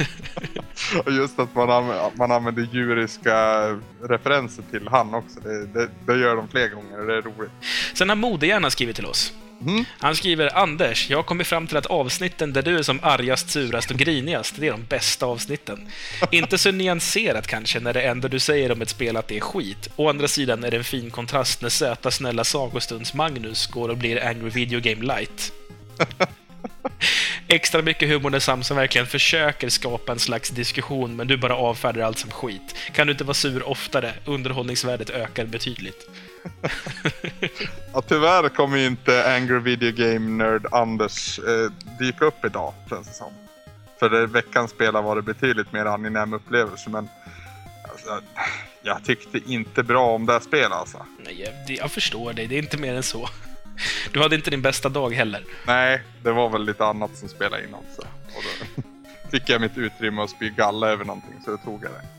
Just 1.10 1.38
att 1.38 1.54
man, 1.54 1.68
anv- 1.68 2.10
man 2.14 2.32
använder 2.32 2.68
djuriska 2.72 3.66
referenser 4.02 4.62
till 4.70 4.88
han 4.88 5.14
också. 5.14 5.40
Det, 5.40 5.66
det, 5.66 5.88
det 6.06 6.18
gör 6.18 6.36
de 6.36 6.48
fler 6.48 6.68
gånger 6.68 7.00
och 7.00 7.06
det 7.06 7.16
är 7.16 7.22
roligt. 7.22 7.50
Sen 7.94 8.08
har 8.08 8.16
Modehjärna 8.16 8.70
skrivit 8.70 8.96
till 8.96 9.06
oss. 9.06 9.32
Mm. 9.60 9.84
Han 9.98 10.16
skriver 10.16 10.58
Anders, 10.58 11.10
jag 11.10 11.18
har 11.18 11.22
kommit 11.22 11.46
fram 11.46 11.66
till 11.66 11.76
att 11.76 11.86
avsnitten 11.86 12.52
där 12.52 12.62
du 12.62 12.78
är 12.78 12.82
som 12.82 13.00
argast, 13.02 13.50
surast 13.50 13.90
och 13.90 13.96
grinigast, 13.96 14.54
det 14.58 14.66
är 14.66 14.70
de 14.70 14.84
bästa 14.84 15.26
avsnitten. 15.26 15.88
Inte 16.30 16.58
så 16.58 16.72
nyanserat 16.72 17.46
kanske, 17.46 17.80
när 17.80 17.92
det 17.92 18.02
enda 18.02 18.28
du 18.28 18.38
säger 18.38 18.72
om 18.72 18.82
ett 18.82 18.88
spel 18.88 19.16
att 19.16 19.28
det 19.28 19.36
är 19.36 19.40
skit. 19.40 19.88
Å 19.96 20.08
andra 20.08 20.28
sidan 20.28 20.64
är 20.64 20.70
det 20.70 20.76
en 20.76 20.84
fin 20.84 21.10
kontrast 21.10 21.62
när 21.62 21.68
söta, 21.68 22.10
snälla 22.10 22.44
sagostunds 22.44 23.14
Magnus 23.14 23.66
går 23.66 23.88
och 23.88 23.96
blir 23.96 24.24
Angry 24.24 24.50
Video 24.50 24.80
Game 24.80 25.04
Light. 25.04 25.52
Extra 27.48 27.82
mycket 27.82 28.08
humor 28.08 28.30
när 28.30 28.38
Samson 28.38 28.76
verkligen 28.76 29.06
försöker 29.06 29.68
skapa 29.68 30.12
en 30.12 30.18
slags 30.18 30.50
diskussion, 30.50 31.16
men 31.16 31.26
du 31.26 31.36
bara 31.36 31.56
avfärdar 31.56 32.02
allt 32.02 32.18
som 32.18 32.30
skit. 32.30 32.76
Kan 32.92 33.06
du 33.06 33.12
inte 33.12 33.24
vara 33.24 33.34
sur 33.34 33.68
oftare? 33.68 34.12
Underhållningsvärdet 34.24 35.10
ökar 35.10 35.46
betydligt. 35.46 36.08
Ja, 37.92 38.02
tyvärr 38.02 38.48
kommer 38.48 38.76
inte 38.76 39.34
Angry 39.34 39.58
Video 39.58 39.92
Game 39.92 40.44
Nerd 40.44 40.66
Anders 40.72 41.38
eh, 41.38 41.70
dyka 41.98 42.24
upp 42.24 42.44
idag, 42.44 42.74
känns 42.88 43.08
det 43.08 43.14
som. 43.14 43.32
För 43.98 44.10
det, 44.10 44.26
veckans 44.26 44.70
spel 44.70 44.94
har 44.94 45.02
varit 45.02 45.24
betydligt 45.24 45.72
mer 45.72 45.84
angenäm 45.84 46.32
upplevelse, 46.32 46.90
men 46.90 47.08
alltså, 47.90 48.20
jag 48.82 49.04
tyckte 49.04 49.38
inte 49.46 49.82
bra 49.82 50.14
om 50.14 50.26
det 50.26 50.32
här 50.32 50.40
spelet 50.40 50.72
alltså. 50.72 51.06
Nej, 51.24 51.42
jag, 51.66 51.76
jag 51.76 51.90
förstår 51.90 52.32
dig. 52.32 52.46
Det 52.46 52.54
är 52.54 52.62
inte 52.62 52.78
mer 52.78 52.94
än 52.94 53.02
så. 53.02 53.28
Du 54.12 54.22
hade 54.22 54.36
inte 54.36 54.50
din 54.50 54.62
bästa 54.62 54.88
dag 54.88 55.14
heller. 55.14 55.44
Nej, 55.66 56.02
det 56.22 56.32
var 56.32 56.48
väl 56.48 56.64
lite 56.64 56.84
annat 56.84 57.16
som 57.16 57.28
spelade 57.28 57.64
in 57.64 57.74
också. 57.74 58.02
Och 58.26 58.42
då 58.76 58.82
fick 59.30 59.48
jag 59.48 59.60
mitt 59.60 59.78
utrymme 59.78 60.22
att 60.22 60.30
spy 60.30 60.50
galla 60.50 60.88
över 60.88 61.04
någonting, 61.04 61.34
så 61.44 61.50
då 61.50 61.56
tog 61.56 61.84
jag 61.84 61.90
det. 61.92 62.15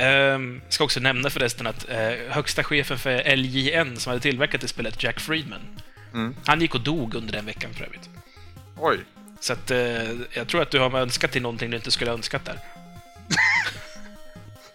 Ehm, 0.00 0.60
ska 0.68 0.84
också 0.84 1.00
nämna 1.00 1.30
förresten 1.30 1.66
att 1.66 1.88
eh, 1.90 2.10
högsta 2.28 2.64
chefen 2.64 2.98
för 2.98 3.36
LJN 3.36 3.96
som 3.96 4.10
hade 4.10 4.20
tillverkat 4.22 4.60
det 4.60 4.68
spelet, 4.68 5.02
Jack 5.02 5.20
Friedman, 5.20 5.60
Mm. 6.14 6.34
han 6.44 6.60
gick 6.60 6.74
och 6.74 6.80
dog 6.80 7.14
under 7.14 7.32
den 7.32 7.46
veckan 7.46 7.70
för 7.74 7.84
övrigt. 7.84 8.08
Oj, 8.76 8.98
Så 9.40 9.52
att, 9.52 9.70
eh, 9.70 10.10
jag 10.32 10.48
tror 10.48 10.62
att 10.62 10.70
du 10.70 10.78
har 10.78 10.98
önskat 11.00 11.32
till 11.32 11.42
någonting 11.42 11.70
du 11.70 11.76
inte 11.76 11.90
skulle 11.90 12.10
ha 12.10 12.16
önskat 12.16 12.44
där. 12.44 12.58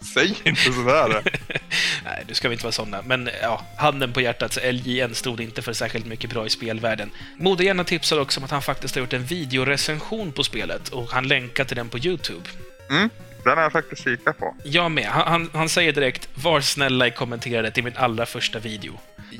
säg 0.14 0.34
inte 0.44 0.72
sådär! 0.72 1.22
Nej, 2.04 2.24
du 2.28 2.34
ska 2.34 2.48
vi 2.48 2.52
inte 2.52 2.64
vara 2.64 2.72
sådana. 2.72 3.02
Men 3.02 3.30
ja, 3.42 3.64
handen 3.76 4.12
på 4.12 4.20
hjärtat, 4.20 4.52
så 4.52 4.60
LJN 4.72 5.14
stod 5.14 5.40
inte 5.40 5.62
för 5.62 5.72
särskilt 5.72 6.06
mycket 6.06 6.30
bra 6.30 6.46
i 6.46 6.50
spelvärlden. 6.50 7.10
Modehjärna 7.36 7.84
tipsar 7.84 8.18
också 8.20 8.40
om 8.40 8.44
att 8.44 8.50
han 8.50 8.62
faktiskt 8.62 8.94
har 8.94 9.00
gjort 9.00 9.12
en 9.12 9.24
videorecension 9.24 10.32
på 10.32 10.44
spelet 10.44 10.88
och 10.88 11.10
han 11.10 11.28
länkar 11.28 11.64
till 11.64 11.76
den 11.76 11.88
på 11.88 11.98
YouTube. 11.98 12.48
Mm. 12.90 13.10
Den 13.46 13.56
har 13.56 13.62
jag 13.62 13.72
faktiskt 13.72 14.04
kikat 14.04 14.38
på. 14.38 14.54
Jag 14.64 14.90
med. 14.90 15.06
Han, 15.06 15.26
han, 15.26 15.50
han 15.54 15.68
säger 15.68 15.92
direkt 15.92 16.28
“Var 16.34 16.60
snälla 16.60 17.06
i 17.06 17.10
kommenterade 17.10 17.70
till 17.70 17.84
min 17.84 17.96
allra 17.96 18.26
första 18.26 18.58
video”. 18.58 18.92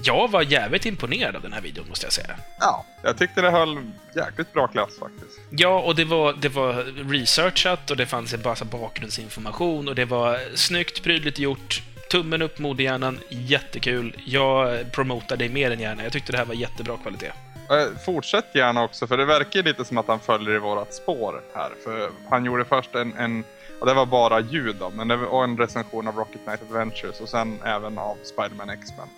Jag 0.02 0.30
var 0.30 0.42
jävligt 0.42 0.86
imponerad 0.86 1.36
av 1.36 1.42
den 1.42 1.52
här 1.52 1.60
videon, 1.60 1.88
måste 1.88 2.06
jag 2.06 2.12
säga. 2.12 2.36
Ja, 2.60 2.84
jag 3.02 3.18
tyckte 3.18 3.40
det 3.40 3.50
höll 3.50 3.78
jäkligt 4.16 4.52
bra 4.52 4.66
klass 4.66 4.98
faktiskt. 4.98 5.40
Ja, 5.50 5.80
och 5.80 5.96
det 5.96 6.04
var, 6.04 6.32
det 6.32 6.48
var 6.48 6.72
researchat 7.10 7.90
och 7.90 7.96
det 7.96 8.06
fanns 8.06 8.34
en 8.34 8.42
massa 8.44 8.64
bakgrundsinformation 8.64 9.88
och 9.88 9.94
det 9.94 10.04
var 10.04 10.40
snyggt, 10.54 11.02
prydligt 11.02 11.38
gjort. 11.38 11.82
Tummen 12.10 12.42
upp, 12.42 12.58
modehjärnan. 12.58 13.18
Jättekul. 13.28 14.16
Jag 14.24 14.92
promotar 14.92 15.36
det 15.36 15.48
mer 15.48 15.70
än 15.70 15.80
gärna. 15.80 16.02
Jag 16.02 16.12
tyckte 16.12 16.32
det 16.32 16.38
här 16.38 16.44
var 16.44 16.54
jättebra 16.54 16.96
kvalitet. 16.96 17.32
Eh, 17.70 17.98
Fortsätt 18.04 18.54
gärna 18.54 18.82
också, 18.82 19.06
för 19.06 19.16
det 19.16 19.24
verkar 19.24 19.62
lite 19.62 19.84
som 19.84 19.98
att 19.98 20.08
han 20.08 20.20
följer 20.20 20.54
i 20.54 20.58
vårat 20.58 20.94
spår 20.94 21.40
här. 21.54 21.70
För 21.84 22.10
han 22.30 22.44
gjorde 22.44 22.64
först 22.64 22.94
en, 22.94 23.14
en 23.16 23.44
och 23.80 23.86
det 23.86 23.94
var 23.94 24.06
bara 24.06 24.40
ljud 24.40 24.76
då, 24.80 24.90
men 24.90 25.08
det 25.08 25.16
var 25.16 25.44
en 25.44 25.56
recension 25.56 26.08
av 26.08 26.16
Rocket 26.16 26.40
Knight 26.44 26.62
Adventures 26.62 27.20
och 27.20 27.28
sen 27.28 27.58
även 27.64 27.98
av 27.98 28.16
Spider-Man 28.22 28.70
X-Men. 28.70 29.08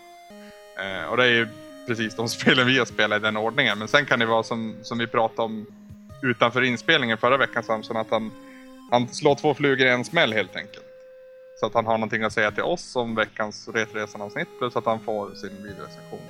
Eh, 0.78 1.04
och 1.04 1.16
det 1.16 1.24
är 1.24 1.30
ju 1.30 1.48
precis 1.86 2.16
de 2.16 2.28
spelen 2.38 2.66
vi 2.66 2.78
har 2.78 2.86
spelat 2.86 3.18
i 3.18 3.22
den 3.22 3.36
ordningen. 3.36 3.78
Men 3.78 3.88
sen 3.88 4.06
kan 4.06 4.18
det 4.18 4.26
vara 4.26 4.42
som, 4.42 4.76
som 4.82 4.98
vi 4.98 5.06
pratade 5.06 5.42
om 5.42 5.66
utanför 6.22 6.62
inspelningen 6.62 7.18
förra 7.18 7.36
veckan 7.36 7.62
Samson, 7.62 7.96
att 7.96 8.10
han, 8.10 8.32
han 8.90 9.08
slår 9.08 9.34
två 9.34 9.54
flugor 9.54 9.86
i 9.86 9.90
en 9.90 10.04
smäll 10.04 10.32
helt 10.32 10.56
enkelt. 10.56 10.84
Så 11.60 11.66
att 11.66 11.74
han 11.74 11.86
har 11.86 11.92
någonting 11.92 12.22
att 12.22 12.32
säga 12.32 12.50
till 12.50 12.62
oss 12.62 12.96
om 12.96 13.14
veckans 13.14 13.68
Retresan-avsnitt 13.68 14.48
plus 14.58 14.76
att 14.76 14.84
han 14.84 15.00
får 15.00 15.34
sin 15.34 15.62
videorecension. 15.62 16.20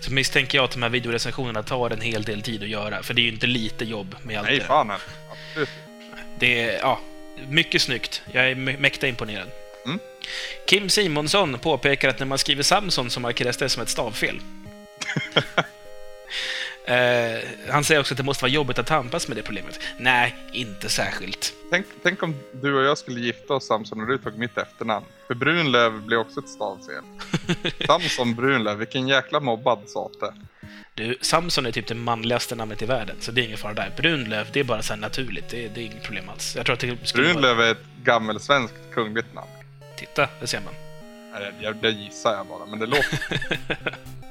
Så 0.00 0.12
misstänker 0.12 0.58
jag 0.58 0.64
att 0.64 0.70
de 0.70 0.82
här 0.82 0.90
videorecensionerna 0.90 1.62
tar 1.62 1.90
en 1.90 2.00
hel 2.00 2.22
del 2.22 2.42
tid 2.42 2.62
att 2.62 2.68
göra, 2.68 3.02
för 3.02 3.14
det 3.14 3.20
är 3.20 3.22
ju 3.22 3.32
inte 3.32 3.46
lite 3.46 3.84
jobb 3.84 4.14
med 4.22 4.38
allt 4.38 4.48
Nej, 4.48 4.58
det. 4.58 4.64
fan 4.64 4.90
heller. 4.90 5.02
Absolut. 5.30 5.68
Det 6.38 6.62
är, 6.62 6.78
ja, 6.78 7.00
mycket 7.48 7.82
snyggt. 7.82 8.22
Jag 8.32 8.50
är 8.50 8.54
mä- 8.54 8.78
mäkta 8.78 9.06
imponerad. 9.08 9.48
Mm. 9.86 9.98
Kim 10.66 10.88
Simonsson 10.90 11.58
påpekar 11.58 12.08
att 12.08 12.18
när 12.18 12.26
man 12.26 12.38
skriver 12.38 12.62
Samson 12.62 13.10
så 13.10 13.20
markeras 13.20 13.56
det 13.56 13.68
som 13.68 13.82
ett 13.82 13.88
stavfel. 13.88 14.40
Eh, 16.88 17.38
han 17.70 17.84
säger 17.84 18.00
också 18.00 18.14
att 18.14 18.18
det 18.18 18.22
måste 18.24 18.44
vara 18.44 18.52
jobbigt 18.52 18.78
att 18.78 18.86
tampas 18.86 19.28
med 19.28 19.36
det 19.36 19.42
problemet. 19.42 19.80
Nej, 19.98 20.36
inte 20.52 20.88
särskilt. 20.88 21.54
Tänk, 21.70 21.86
tänk 22.02 22.22
om 22.22 22.34
du 22.52 22.74
och 22.74 22.84
jag 22.84 22.98
skulle 22.98 23.20
gifta 23.20 23.54
oss 23.54 23.66
Samson 23.66 24.00
och 24.00 24.06
du 24.06 24.18
tog 24.18 24.38
mitt 24.38 24.58
efternamn. 24.58 25.06
För 25.26 25.34
Brunlöv 25.34 26.02
blir 26.02 26.16
också 26.18 26.40
ett 26.40 26.48
stavfel. 26.48 27.02
Samson 27.86 28.34
Brunlöv, 28.34 28.78
vilken 28.78 29.08
jäkla 29.08 29.40
mobbad 29.40 29.78
sate. 29.86 30.34
Du, 30.94 31.18
Samson 31.20 31.66
är 31.66 31.72
typ 31.72 31.86
det 31.86 31.94
manligaste 31.94 32.54
namnet 32.54 32.82
i 32.82 32.86
världen, 32.86 33.16
så 33.20 33.32
det 33.32 33.40
är 33.40 33.44
ingen 33.44 33.58
fara 33.58 33.74
där. 33.74 33.92
Brunlöv, 33.96 34.46
det 34.52 34.60
är 34.60 34.64
bara 34.64 34.82
så 34.82 34.96
naturligt. 34.96 35.48
Det, 35.48 35.68
det 35.68 35.80
är 35.80 35.84
inget 35.84 36.02
problem 36.02 36.28
alls. 36.28 36.56
Jag 36.56 36.66
tror 36.66 36.74
att 36.74 36.80
det 36.80 36.96
skulle 37.02 37.24
vara... 37.24 37.34
Brunlöv 37.34 37.60
är 37.60 37.70
ett 37.72 37.84
gammelsvenskt 38.04 38.76
kungligt 38.94 39.34
namn. 39.34 39.48
Titta, 39.96 40.28
det 40.40 40.46
ser 40.46 40.60
man. 40.60 40.74
Nej, 41.32 41.52
Det, 41.60 41.72
det 41.72 41.90
gissar 41.90 42.34
jag 42.34 42.46
bara, 42.46 42.66
men 42.66 42.78
det 42.78 42.86
låter... 42.86 43.18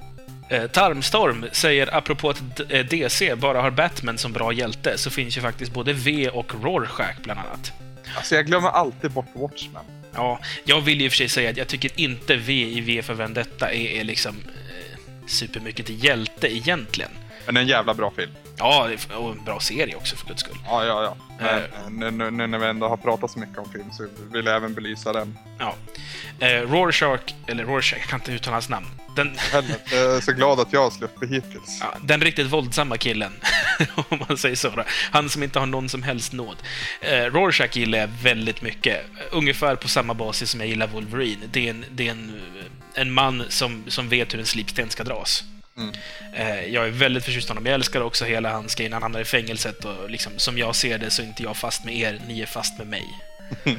Eh, 0.50 0.68
Tarmstorm 0.68 1.46
säger 1.52 1.96
apropå 1.96 2.30
att 2.30 2.58
D- 2.58 2.64
eh, 2.70 2.86
DC 2.86 3.36
bara 3.36 3.62
har 3.62 3.72
Batman 3.72 4.18
som 4.18 4.34
bra 4.34 4.54
hjälte, 4.54 4.98
så 4.98 5.10
finns 5.10 5.38
ju 5.38 5.42
faktiskt 5.42 5.72
både 5.74 5.94
V 5.94 6.30
och 6.30 6.64
Rorschach 6.64 7.16
bland 7.24 7.40
annat. 7.40 7.72
Alltså 8.16 8.36
jag 8.36 8.46
glömmer 8.46 8.70
alltid 8.70 9.12
bort 9.12 9.26
Watchmen. 9.36 9.84
Ja, 10.16 10.40
jag 10.64 10.82
vill 10.82 11.00
ju 11.00 11.06
i 11.06 11.08
och 11.08 11.12
för 11.12 11.18
sig 11.18 11.30
säga 11.30 11.50
att 11.50 11.58
jag 11.58 11.68
tycker 11.68 11.92
inte 11.96 12.36
V 12.36 12.54
i 12.54 12.82
V 12.82 13.02
för 13.02 13.14
Vendetta 13.14 13.72
är, 13.74 13.88
är 14.00 14.04
liksom 14.04 14.36
eh, 14.48 14.98
supermycket 15.28 15.86
till 15.86 16.04
hjälte 16.04 16.56
egentligen. 16.56 17.12
Men 17.48 17.58
en 17.58 17.68
jävla 17.68 17.94
bra 17.94 18.12
film. 18.16 18.32
Ja, 18.58 18.90
och 19.18 19.32
en 19.32 19.44
bra 19.44 19.60
serie 19.60 19.96
också 19.96 20.16
för 20.16 20.28
guds 20.28 20.42
skull. 20.42 20.58
Ja, 20.66 20.86
ja, 20.86 21.04
ja. 21.04 21.18
Men, 21.90 22.22
eh, 22.22 22.32
nu, 22.32 22.48
när 22.48 22.60
vi 22.60 22.66
ändå 22.66 22.88
har 22.88 22.98
pratat 22.98 23.32
så 23.32 23.40
mycket 23.40 23.58
om 23.58 23.72
film 23.72 23.92
så 23.92 24.08
vill 24.32 24.46
jag 24.46 24.56
även 24.56 24.74
belysa 24.74 25.14
den. 25.14 25.38
Ja. 25.60 25.76
Eh, 26.40 26.62
Rorschach, 26.62 27.34
eller 27.48 27.64
Rorschach, 27.64 28.00
jag 28.00 28.10
kan 28.10 28.20
inte 28.20 28.32
uttala 28.32 28.56
hans 28.56 28.70
namn. 28.70 28.86
Den. 29.16 29.38
Jag 29.52 29.66
är 30.16 30.22
så 30.22 30.32
glad 30.32 30.60
att 30.60 30.74
jag 30.74 30.84
har 30.84 30.92
sluppit 30.92 31.30
hittills. 31.30 31.80
ja, 31.82 31.94
den 32.02 32.22
riktigt 32.22 32.48
våldsamma 32.48 32.98
killen, 32.98 33.32
om 34.10 34.20
man 34.28 34.38
säger 34.38 34.56
så. 34.56 34.70
Då. 34.70 34.84
Han 35.12 35.30
som 35.30 35.44
inte 35.44 35.60
har 35.60 35.66
någon 35.66 35.90
som 35.90 36.04
helst 36.04 36.34
nåd. 36.34 36.58
Eh, 37.02 37.24
Rorschach 37.24 37.76
gillar 37.78 38.00
jag 38.00 38.08
väldigt 38.08 38.62
mycket. 38.62 39.06
Ungefär 39.32 39.76
på 39.76 39.88
samma 39.88 40.14
basis 40.14 40.50
som 40.50 40.60
jag 40.60 40.70
gillar 40.70 40.88
Wolverine. 40.88 41.42
Det 41.52 41.66
är 41.66 41.70
en, 41.70 41.86
det 41.92 42.08
är 42.08 42.12
en, 42.12 42.42
en 42.94 43.12
man 43.12 43.44
som, 43.50 43.84
som 43.88 44.10
vet 44.10 44.34
hur 44.34 44.40
en 44.40 44.46
slipsten 44.46 44.90
ska 44.90 45.04
dras. 45.04 45.44
Mm. 45.78 45.94
Eh, 46.34 46.66
jag 46.66 46.88
är 46.88 46.92
väldigt 46.92 47.26
förtjust 47.26 47.48
i 47.48 47.50
honom. 47.50 47.66
Jag 47.66 47.74
älskar 47.74 48.02
också 48.02 48.26
hela 48.26 48.52
hans 48.52 48.76
grej 48.76 48.90
när 48.90 48.96
han 48.96 49.04
hamnar 49.04 49.20
i 49.20 49.26
fängelset 49.26 49.86
och 49.86 50.10
liksom, 50.10 50.32
som 50.38 50.58
jag 50.58 50.76
ser 50.76 50.98
det 50.98 51.10
så 51.10 51.22
är 51.22 51.26
inte 51.26 51.44
jag 51.44 51.58
fast 51.58 51.86
med 51.86 51.96
er, 51.96 52.22
ni 52.28 52.42
är 52.42 52.46
fast 52.46 52.78
med 52.78 52.88
mig. 52.88 53.06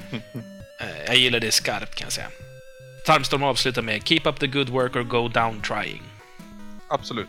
Eh, 0.81 1.05
jag 1.07 1.17
gillar 1.17 1.41
det 1.41 1.51
skarpt 1.53 1.95
kan 1.95 2.07
jag 2.07 2.13
säga. 2.13 2.29
Tarmstorm 3.05 3.43
avslutar 3.43 3.83
med 3.83 4.09
“Keep 4.09 4.21
up 4.25 4.41
the 4.41 4.47
good 4.47 4.69
work 4.69 4.97
or 4.97 5.03
go 5.03 5.29
down 5.29 5.63
trying”. 5.63 6.03
Absolut. 6.89 7.29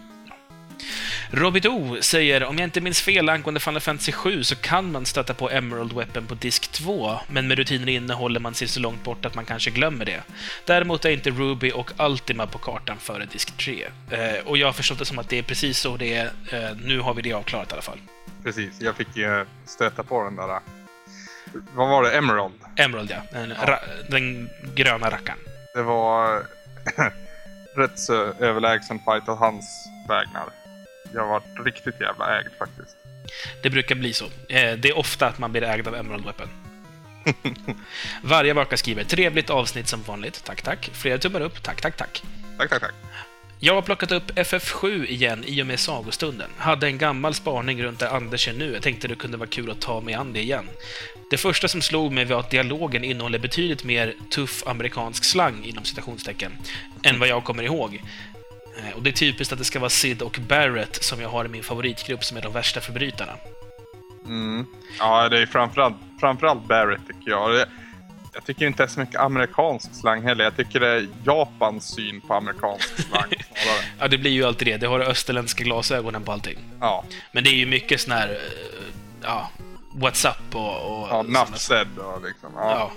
Robert 1.31 1.65
O 1.65 1.97
säger 2.01 2.43
om 2.43 2.57
jag 2.57 2.67
inte 2.67 2.81
minns 2.81 3.01
fel 3.01 3.29
angående 3.29 3.59
Final 3.59 3.81
Fantasy 3.81 4.11
7 4.11 4.43
så 4.43 4.55
kan 4.55 4.91
man 4.91 5.05
stöta 5.05 5.33
på 5.33 5.49
Emerald 5.49 5.93
Weapon 5.93 6.25
på 6.25 6.35
disk 6.35 6.71
2, 6.71 7.19
men 7.27 7.47
med 7.47 7.57
rutiner 7.57 7.89
inne 7.89 8.13
håller 8.13 8.39
man 8.39 8.53
sig 8.53 8.67
så 8.67 8.79
långt 8.79 9.03
bort 9.03 9.25
att 9.25 9.35
man 9.35 9.45
kanske 9.45 9.71
glömmer 9.71 10.05
det. 10.05 10.23
Däremot 10.65 11.05
är 11.05 11.09
inte 11.09 11.29
Ruby 11.29 11.71
och 11.71 11.91
Ultima 11.99 12.47
på 12.47 12.57
kartan 12.57 12.97
före 12.99 13.25
disk 13.25 13.57
3. 13.57 13.85
Eh, 14.11 14.45
och 14.45 14.57
jag 14.57 14.67
har 14.67 14.73
förstått 14.73 14.99
det 14.99 15.05
som 15.05 15.19
att 15.19 15.29
det 15.29 15.37
är 15.37 15.43
precis 15.43 15.79
så 15.79 15.97
det 15.97 16.13
är. 16.13 16.25
Eh, 16.25 16.77
nu 16.83 16.99
har 16.99 17.13
vi 17.13 17.21
det 17.21 17.33
avklarat 17.33 17.69
i 17.69 17.73
alla 17.73 17.81
fall. 17.81 17.99
Precis. 18.43 18.81
Jag 18.81 18.95
fick 18.95 19.17
ju 19.17 19.45
stöta 19.65 20.03
på 20.03 20.23
den 20.23 20.35
där... 20.35 20.59
Vad 21.73 21.89
var 21.89 22.03
det? 22.03 22.17
Emerald. 22.17 22.53
Emerald, 22.75 23.11
ja. 23.11 23.17
Den, 23.31 23.53
Ja. 23.67 23.79
Den 24.09 24.49
gröna 24.75 25.11
rackaren. 25.11 25.39
Det 25.73 25.81
var 25.81 26.43
rätt 27.75 27.99
så 27.99 28.13
överlägsen 28.39 28.99
fight 29.05 29.29
av 29.29 29.37
hans 29.37 29.65
vägnar. 30.07 30.58
Jag 31.13 31.27
var 31.27 31.63
riktigt 31.65 32.01
jävla 32.01 32.39
ägd 32.39 32.51
faktiskt. 32.59 32.97
Det 33.63 33.69
brukar 33.69 33.95
bli 33.95 34.13
så. 34.13 34.25
Eh, 34.25 34.73
det 34.77 34.89
är 34.89 34.97
ofta 34.97 35.27
att 35.27 35.39
man 35.39 35.51
blir 35.51 35.63
ägd 35.63 35.87
av 35.87 35.95
Emerald 35.95 36.25
Weapon. 36.25 36.49
Varje 38.23 38.53
vaka 38.53 38.77
skriver 38.77 39.03
“Trevligt 39.03 39.49
avsnitt 39.49 39.87
som 39.87 40.03
vanligt. 40.03 40.43
Tack, 40.43 40.61
tack. 40.61 40.89
Flera 40.93 41.17
tummar 41.17 41.41
upp. 41.41 41.63
Tack, 41.63 41.81
tack, 41.81 41.97
tack.” 41.97 42.23
Tack, 42.57 42.69
tack, 42.69 42.81
tack. 42.81 42.93
Jag 43.61 43.75
har 43.75 43.81
plockat 43.81 44.11
upp 44.11 44.31
FF7 44.31 45.05
igen 45.05 45.43
i 45.47 45.61
och 45.61 45.67
med 45.67 45.79
sagostunden. 45.79 46.49
Hade 46.57 46.87
en 46.87 46.97
gammal 46.97 47.33
spaning 47.33 47.83
runt 47.83 47.99
där 47.99 48.07
Anders 48.07 48.47
är 48.47 48.53
nu. 48.53 48.73
Jag 48.73 48.81
tänkte 48.81 49.07
det 49.07 49.15
kunde 49.15 49.37
vara 49.37 49.49
kul 49.49 49.71
att 49.71 49.81
ta 49.81 50.01
mig 50.01 50.13
an 50.13 50.33
det 50.33 50.39
igen. 50.39 50.69
Det 51.31 51.37
första 51.37 51.67
som 51.67 51.81
slog 51.81 52.11
mig 52.11 52.25
var 52.25 52.39
att 52.39 52.49
dialogen 52.49 53.03
innehåller 53.03 53.39
betydligt 53.39 53.83
mer 53.83 54.15
tuff 54.31 54.67
amerikansk 54.67 55.23
slang, 55.23 55.63
inom 55.63 55.83
citationstecken, 55.83 56.51
än 57.03 57.19
vad 57.19 57.27
jag 57.29 57.43
kommer 57.43 57.63
ihåg. 57.63 58.01
Eh, 58.87 58.95
Och 58.95 59.03
det 59.03 59.09
är 59.09 59.11
typiskt 59.13 59.53
att 59.53 59.59
det 59.59 59.65
ska 59.65 59.79
vara 59.79 59.89
Sid 59.89 60.21
och 60.21 60.39
Barrett 60.47 61.03
som 61.03 61.21
jag 61.21 61.29
har 61.29 61.45
i 61.45 61.47
min 61.47 61.63
favoritgrupp 61.63 62.23
som 62.23 62.37
är 62.37 62.41
de 62.41 62.53
värsta 62.53 62.81
förbrytarna. 62.81 63.33
Mm. 64.25 64.65
Ja, 64.99 65.29
det 65.29 65.41
är 65.41 65.45
framförallt, 65.45 65.95
framförallt 66.19 66.67
Barrett 66.67 67.01
tycker 67.07 67.31
jag. 67.31 67.65
Jag 68.33 68.45
tycker 68.45 68.67
inte 68.67 68.83
det 68.83 68.87
är 68.87 68.91
så 68.91 68.99
mycket 68.99 69.19
amerikansk 69.19 69.95
slang 69.95 70.23
heller. 70.23 70.43
Jag 70.43 70.55
tycker 70.57 70.79
det 70.79 70.87
är 70.87 71.07
Japans 71.25 71.93
syn 71.95 72.21
på 72.21 72.33
amerikansk 72.33 72.89
slang. 73.09 73.23
Ja, 73.99 74.07
det 74.07 74.17
blir 74.17 74.31
ju 74.31 74.43
alltid 74.45 74.67
det. 74.67 74.77
Det 74.77 74.87
har 74.87 74.99
österländska 74.99 75.63
glasögonen 75.63 76.23
på 76.23 76.31
allting. 76.31 76.57
Ja, 76.79 77.03
Men 77.31 77.43
det 77.43 77.49
är 77.49 77.53
ju 77.55 77.65
mycket 77.65 78.01
sån 78.01 78.11
här... 78.11 78.29
eh, 78.29 78.35
Ja, 79.23 79.49
What's 79.95 80.29
up 80.29 80.55
och... 80.55 81.01
och 81.01 81.25
ja 81.33 81.47
said 81.55 81.87
och 81.97 82.21
liksom. 82.23 82.49
Ja. 82.55 82.71
Ja. 82.71 82.91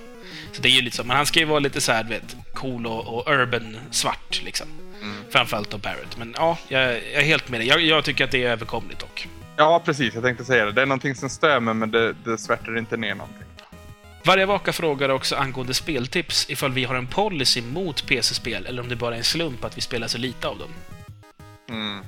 Så 0.51 0.61
det 0.61 0.67
är 0.67 0.71
ju 0.71 0.81
lite 0.81 0.95
så. 0.97 1.03
Men 1.03 1.17
han 1.17 1.25
ska 1.25 1.39
ju 1.39 1.45
vara 1.45 1.59
lite 1.59 1.81
så 1.81 1.91
här, 1.91 2.03
vet, 2.03 2.35
cool 2.53 2.85
och, 2.87 3.07
och 3.17 3.33
urban 3.33 3.77
svart 3.91 4.41
liksom. 4.45 4.67
Mm. 5.03 5.15
Framförallt 5.29 5.69
då 5.69 5.77
Barrett. 5.77 6.17
Men 6.17 6.33
ja, 6.37 6.57
jag, 6.67 6.81
jag 6.83 6.97
är 7.13 7.25
helt 7.25 7.49
med 7.49 7.59
dig. 7.59 7.67
Jag, 7.67 7.81
jag 7.81 8.03
tycker 8.03 8.23
att 8.23 8.31
det 8.31 8.43
är 8.43 8.49
överkomligt 8.49 8.99
dock. 8.99 9.27
ja, 9.57 9.81
precis. 9.85 10.13
Jag 10.13 10.23
tänkte 10.23 10.45
säga 10.45 10.65
det. 10.65 10.71
Det 10.71 10.81
är 10.81 10.85
någonting 10.85 11.15
som 11.15 11.29
mig, 11.61 11.73
men 11.73 11.91
det, 11.91 12.13
det 12.13 12.37
svärtar 12.37 12.77
inte 12.77 12.97
ner 12.97 13.15
någonting. 13.15 13.43
Varje 14.25 14.45
vaka 14.45 14.73
frågar 14.73 15.09
också 15.09 15.35
angående 15.35 15.73
speltips 15.73 16.49
ifall 16.49 16.71
vi 16.71 16.83
har 16.83 16.95
en 16.95 17.07
policy 17.07 17.61
mot 17.61 18.07
PC-spel 18.07 18.65
eller 18.65 18.81
om 18.81 18.89
det 18.89 18.95
bara 18.95 19.13
är 19.13 19.17
en 19.17 19.23
slump 19.23 19.63
att 19.63 19.77
vi 19.77 19.81
spelar 19.81 20.07
så 20.07 20.17
lite 20.17 20.47
av 20.47 20.57
dem. 20.57 20.69
Mm. 21.69 21.99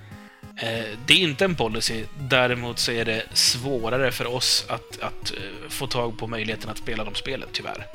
Eh, 0.62 0.98
det 1.06 1.14
är 1.14 1.18
inte 1.18 1.46
en 1.46 1.56
policy, 1.56 2.04
däremot 2.20 2.80
så 2.80 2.92
är 2.92 3.06
det 3.06 3.24
svårare 3.34 4.12
för 4.12 4.26
oss 4.26 4.66
att, 4.70 5.02
att 5.02 5.32
eh, 5.32 5.70
få 5.70 5.88
tag 5.88 6.18
på 6.18 6.28
möjligheten 6.28 6.70
att 6.70 6.78
spela 6.78 7.04
de 7.04 7.16
spelen, 7.16 7.50
tyvärr. 7.52 7.86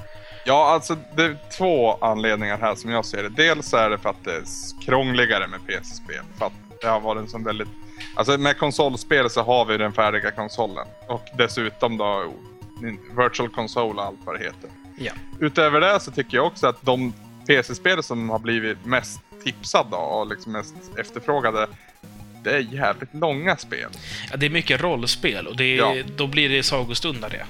Ja, 0.44 0.70
alltså 0.70 0.96
det 1.16 1.22
är 1.24 1.36
två 1.58 1.94
anledningar 2.00 2.58
här 2.58 2.74
som 2.74 2.90
jag 2.90 3.04
ser 3.04 3.22
det. 3.22 3.28
Dels 3.28 3.72
är 3.74 3.90
det 3.90 3.98
för 3.98 4.10
att 4.10 4.24
det 4.24 4.32
är 4.36 4.42
krångligare 4.86 5.46
med 5.48 5.66
PC-spel. 5.66 6.22
För 6.38 6.46
att 6.46 6.52
det 6.80 6.86
har 6.88 7.00
varit 7.00 7.20
en 7.20 7.28
sån 7.28 7.44
väldigt... 7.44 7.68
Alltså 8.14 8.38
med 8.38 8.58
konsolspel 8.58 9.30
så 9.30 9.42
har 9.42 9.64
vi 9.64 9.76
den 9.76 9.92
färdiga 9.92 10.30
konsolen. 10.30 10.86
Och 11.08 11.24
dessutom 11.38 11.96
då 11.96 12.32
Virtual 13.16 13.48
Console 13.48 14.00
och 14.00 14.06
allt 14.06 14.18
vad 14.24 14.34
det 14.34 14.44
heter. 14.44 14.70
Ja. 14.98 15.12
Utöver 15.40 15.80
det 15.80 16.00
så 16.00 16.10
tycker 16.10 16.36
jag 16.36 16.46
också 16.46 16.66
att 16.66 16.82
de 16.82 17.12
PC-spel 17.46 18.02
som 18.02 18.30
har 18.30 18.38
blivit 18.38 18.84
mest 18.84 19.20
tipsade 19.44 19.96
och 19.96 20.26
liksom 20.26 20.52
mest 20.52 20.74
efterfrågade 20.98 21.66
det 22.42 22.50
är 22.50 22.58
jävligt 22.58 23.14
långa 23.14 23.56
spel. 23.56 23.88
ja 24.30 24.36
det 24.36 24.46
är 24.46 24.50
mycket 24.50 24.80
rollspel 24.80 25.46
och 25.46 25.60
är, 25.60 25.76
Ja. 25.76 25.94
då 26.16 26.26
blir 26.26 26.48
det 26.48 26.62
sagostund 26.62 27.24
av 27.24 27.30
det. 27.30 27.46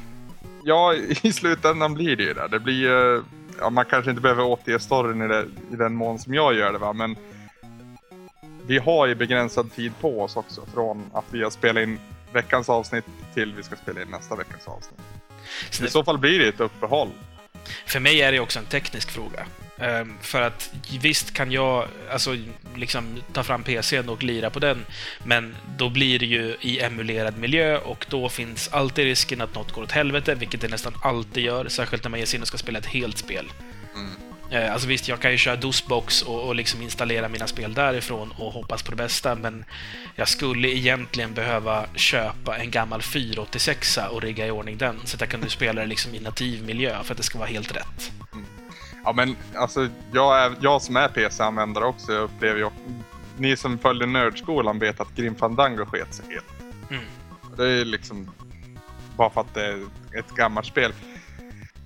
Ja, 0.65 0.95
i 1.23 1.33
slutändan 1.33 1.95
blir 1.95 2.17
det 2.17 2.23
ju 2.23 2.35
det. 2.35 2.49
Det 2.49 2.61
blir 2.61 2.75
ju... 2.75 3.23
Ja, 3.61 3.71
man 3.71 3.85
kanske 3.85 4.11
inte 4.11 4.23
behöver 4.23 4.45
återge 4.45 4.81
storyn 4.81 5.23
i, 5.23 5.29
det, 5.29 5.47
i 5.73 5.77
den 5.77 5.95
mån 5.95 6.19
som 6.19 6.35
jag 6.35 6.55
gör 6.55 6.73
det 6.73 6.79
va, 6.79 6.93
men 6.93 7.17
vi 8.67 8.79
har 8.79 9.07
ju 9.07 9.15
begränsad 9.15 9.73
tid 9.73 9.93
på 10.01 10.23
oss 10.23 10.37
också 10.37 10.67
från 10.75 11.11
att 11.13 11.25
vi 11.31 11.43
har 11.43 11.51
spelat 11.51 11.83
in 11.83 11.99
veckans 12.33 12.69
avsnitt 12.69 13.05
till 13.35 13.55
vi 13.55 13.63
ska 13.63 13.77
spela 13.77 14.03
in 14.03 14.09
nästa 14.09 14.37
veckas 14.37 14.69
avsnitt. 14.69 15.01
Så 15.71 15.85
I 15.85 15.89
så 15.89 16.05
fall 16.05 16.19
blir 16.19 16.39
det 16.39 16.49
ett 16.49 16.61
uppehåll. 16.61 17.09
För 17.87 18.01
mig 18.01 18.23
är 18.23 18.33
det 18.33 18.41
också 18.41 18.59
en 18.59 18.65
teknisk 18.65 19.11
fråga. 19.11 19.47
Ehm, 19.81 20.17
för 20.21 20.43
att 20.43 20.71
visst 21.01 21.35
kan 21.35 21.53
jag 21.53 21.89
alltså, 22.11 22.37
liksom, 22.75 23.23
ta 23.33 23.43
fram 23.43 23.63
PCn 23.63 24.09
och 24.09 24.23
lira 24.23 24.51
på 24.51 24.59
den, 24.59 24.87
men 25.25 25.57
då 25.77 25.91
blir 25.91 26.19
det 26.19 26.27
ju 26.27 26.57
i 26.61 26.81
emulerad 26.81 27.39
miljö 27.39 27.79
och 27.79 28.07
då 28.09 28.29
finns 28.29 28.69
alltid 28.69 29.05
risken 29.05 29.41
att 29.41 29.55
något 29.55 29.73
går 29.73 29.83
åt 29.83 29.93
helvete, 29.93 30.35
vilket 30.35 30.61
det 30.61 30.69
nästan 30.69 30.95
alltid 31.03 31.45
gör, 31.45 31.69
särskilt 31.69 32.05
när 32.05 32.11
man 32.11 32.19
ger 32.21 32.27
sig 32.27 32.37
in 32.37 32.43
och 32.43 32.49
ska 32.49 32.59
spela 32.59 32.79
ett 32.79 32.87
helt 32.87 33.19
spel. 33.19 33.53
Mm. 33.95 34.30
Eh, 34.51 34.73
Alltså 34.73 34.89
visst, 34.89 35.09
jag 35.09 35.21
kan 35.21 35.31
ju 35.31 35.37
köra 35.39 35.57
DOSBox 35.57 36.23
och, 36.23 36.49
och 36.49 36.55
liksom 36.55 36.83
installera 36.83 37.29
mina 37.29 37.47
spel 37.47 37.75
därifrån 37.75 38.33
och 38.39 38.53
hoppas 38.53 38.83
på 38.83 38.91
det 38.91 38.97
bästa, 38.97 39.35
men 39.35 39.65
jag 40.15 40.29
skulle 40.29 40.69
egentligen 40.69 41.35
behöva 41.35 41.87
köpa 41.95 42.57
en 42.59 42.71
gammal 42.71 43.03
486 43.03 43.99
och 44.11 44.23
rigga 44.23 44.47
i 44.47 44.51
ordning 44.51 44.79
den, 44.79 45.01
så 45.05 45.17
att 45.17 45.21
jag 45.21 45.31
kunde 45.31 45.51
spela 45.51 45.81
det 45.81 45.87
liksom 45.87 46.15
i 46.15 46.21
nativ 46.21 46.65
miljö 46.65 47.03
för 47.03 47.13
att 47.13 47.19
det 47.19 47.23
ska 47.23 47.39
vara 47.39 47.49
helt 47.49 47.77
rätt. 47.77 48.13
Ja 49.05 49.13
men 49.13 49.37
alltså, 49.55 49.89
jag, 50.13 50.45
är, 50.45 50.53
jag 50.61 50.83
som 50.83 50.97
är 50.97 51.09
PC-användare 51.09 51.85
också 51.85 52.13
jag 52.13 52.23
upplever 52.23 52.59
ju... 52.59 52.71
Ni 53.37 53.57
som 53.57 53.79
följde 53.79 54.07
Nördskolan 54.07 54.79
vet 54.79 55.01
att 55.01 55.17
Grim 55.17 55.35
Fandango 55.35 55.87
sket 55.87 56.15
sig 56.15 56.25
helt. 56.29 56.45
Mm. 56.91 57.05
Det 57.57 57.69
är 57.69 57.85
liksom 57.85 58.31
bara 59.17 59.31
för 59.31 59.41
att 59.41 59.55
det 59.55 59.67
är 59.67 59.87
ett 60.19 60.31
gammalt 60.37 60.67
spel. 60.67 60.93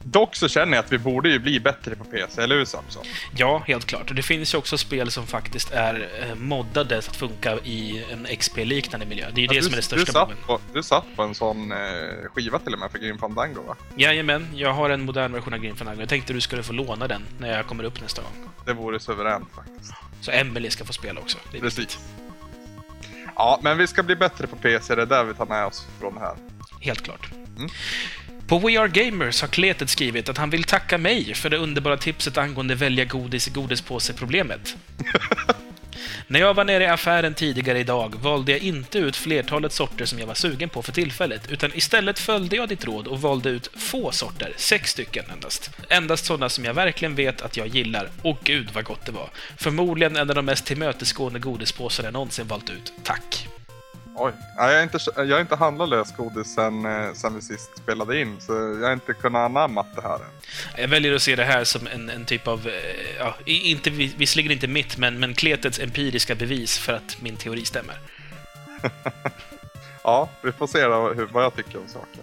Dock 0.04 0.36
så 0.36 0.48
känner 0.48 0.76
jag 0.76 0.84
att 0.84 0.92
vi 0.92 0.98
borde 0.98 1.28
ju 1.28 1.38
bli 1.38 1.60
bättre 1.60 1.96
på 1.96 2.04
PC, 2.04 2.42
eller 2.42 2.56
hur 2.56 2.64
Samson? 2.64 3.04
Ja, 3.36 3.62
helt 3.66 3.84
klart. 3.84 4.10
Och 4.10 4.16
det 4.16 4.22
finns 4.22 4.54
ju 4.54 4.58
också 4.58 4.78
spel 4.78 5.10
som 5.10 5.26
faktiskt 5.26 5.72
är 5.72 6.08
eh, 6.22 6.34
moddade 6.34 6.98
att 6.98 7.16
funka 7.16 7.58
i 7.64 8.04
en 8.12 8.26
XP-liknande 8.26 9.06
miljö. 9.06 9.26
Det 9.34 9.40
är 9.40 9.42
ju 9.42 9.46
det 9.46 9.54
du, 9.54 9.62
som 9.62 9.72
är 9.72 9.76
det 9.76 9.80
du, 9.80 9.82
största 9.82 10.12
satt 10.12 10.28
problemet. 10.28 10.46
på, 10.46 10.60
du 10.72 10.82
satt 10.82 11.04
på 11.16 11.22
en 11.22 11.34
sån 11.34 11.72
eh, 11.72 11.78
skiva 12.34 12.58
till 12.58 12.72
och 12.72 12.78
med 12.78 12.90
för 12.90 12.98
Grim 12.98 13.18
Fandango 13.18 13.62
va? 13.62 13.76
Jajamän, 13.96 14.48
jag 14.54 14.72
har 14.72 14.90
en 14.90 15.02
modern 15.04 15.32
version 15.32 15.54
av 15.54 15.60
Grim 15.60 15.76
Fandango. 15.76 16.00
Jag 16.00 16.08
tänkte 16.08 16.32
du 16.32 16.40
skulle 16.40 16.62
få 16.62 16.72
låna 16.72 17.08
den 17.08 17.22
när 17.38 17.56
jag 17.56 17.66
kommer 17.66 17.84
upp 17.84 18.00
nästa 18.02 18.22
gång. 18.22 18.48
Det 18.66 18.72
vore 18.72 19.00
suveränt 19.00 19.48
faktiskt. 19.54 19.92
Så 20.20 20.30
Emily 20.30 20.70
ska 20.70 20.84
få 20.84 20.92
spela 20.92 21.20
också. 21.20 21.38
Det 21.52 21.58
är 21.58 21.62
viktigt. 21.62 21.88
Precis. 21.88 21.98
Ja, 23.36 23.60
men 23.62 23.78
vi 23.78 23.86
ska 23.86 24.02
bli 24.02 24.16
bättre 24.16 24.46
på 24.46 24.56
PC, 24.56 24.94
det 24.94 25.02
är 25.02 25.06
där 25.06 25.24
vi 25.24 25.34
tar 25.34 25.46
med 25.46 25.66
oss 25.66 25.86
från 26.00 26.14
det 26.14 26.20
här. 26.20 26.34
Helt 26.80 27.02
klart. 27.02 27.30
Mm. 27.56 27.70
På 28.48 28.58
We 28.58 28.80
Are 28.80 28.88
Gamers 28.88 29.40
har 29.40 29.48
Kletet 29.48 29.90
skrivit 29.90 30.28
att 30.28 30.38
han 30.38 30.50
vill 30.50 30.64
tacka 30.64 30.98
mig 30.98 31.34
för 31.34 31.50
det 31.50 31.56
underbara 31.56 31.96
tipset 31.96 32.38
angående 32.38 32.74
välja 32.74 33.04
godis 33.04 33.48
i 33.48 33.50
godispåse-problemet. 33.50 34.76
När 36.26 36.40
jag 36.40 36.54
var 36.54 36.64
nere 36.64 36.84
i 36.84 36.86
affären 36.86 37.34
tidigare 37.34 37.78
idag 37.78 38.14
valde 38.14 38.52
jag 38.52 38.60
inte 38.60 38.98
ut 38.98 39.16
flertalet 39.16 39.72
sorter 39.72 40.04
som 40.04 40.18
jag 40.18 40.26
var 40.26 40.34
sugen 40.34 40.68
på 40.68 40.82
för 40.82 40.92
tillfället, 40.92 41.52
utan 41.52 41.70
istället 41.74 42.18
följde 42.18 42.56
jag 42.56 42.68
ditt 42.68 42.84
råd 42.84 43.06
och 43.06 43.20
valde 43.20 43.50
ut 43.50 43.70
få 43.76 44.12
sorter, 44.12 44.52
sex 44.56 44.90
stycken 44.90 45.24
endast. 45.32 45.70
Endast 45.88 46.24
sådana 46.24 46.48
som 46.48 46.64
jag 46.64 46.74
verkligen 46.74 47.14
vet 47.14 47.42
att 47.42 47.56
jag 47.56 47.66
gillar. 47.66 48.10
Och 48.22 48.38
gud 48.44 48.68
vad 48.74 48.84
gott 48.84 49.06
det 49.06 49.12
var. 49.12 49.28
Förmodligen 49.56 50.16
en 50.16 50.30
av 50.30 50.36
de 50.36 50.44
mest 50.44 50.66
tillmötesgående 50.66 51.38
godispåsar 51.38 52.04
jag 52.04 52.12
någonsin 52.12 52.46
valt 52.46 52.70
ut. 52.70 52.92
Tack! 53.02 53.48
Oj, 54.16 54.32
ja, 54.56 54.70
jag, 54.70 54.76
har 54.76 54.82
inte, 54.82 54.98
jag 55.16 55.40
inte 55.40 55.56
handlat 55.56 55.88
lösgodis 55.88 56.54
sen, 56.54 56.86
eh, 56.86 57.12
sen 57.12 57.34
vi 57.34 57.42
sist 57.42 57.78
spelade 57.78 58.20
in, 58.20 58.40
så 58.40 58.52
jag 58.52 58.86
har 58.86 58.92
inte 58.92 59.14
kunnat 59.14 59.50
anamma 59.50 59.86
det 59.94 60.02
här 60.02 60.14
än. 60.14 60.30
Jag 60.76 60.88
väljer 60.88 61.14
att 61.14 61.22
se 61.22 61.36
det 61.36 61.44
här 61.44 61.64
som 61.64 61.86
en, 61.86 62.10
en 62.10 62.24
typ 62.24 62.48
av, 62.48 62.68
eh, 62.68 62.74
ja, 63.18 63.36
inte, 63.44 63.90
visserligen 63.90 64.52
inte 64.52 64.66
mitt, 64.66 64.98
men, 64.98 65.20
men 65.20 65.34
Kletets 65.34 65.78
empiriska 65.80 66.34
bevis 66.34 66.78
för 66.78 66.92
att 66.92 67.16
min 67.20 67.36
teori 67.36 67.64
stämmer. 67.64 67.98
Ja, 70.06 70.28
vi 70.42 70.52
får 70.52 70.66
se 70.66 70.84
då 70.84 71.12
hur, 71.12 71.26
vad 71.26 71.44
jag 71.44 71.56
tycker 71.56 71.78
om 71.78 71.88
saken. 71.88 72.22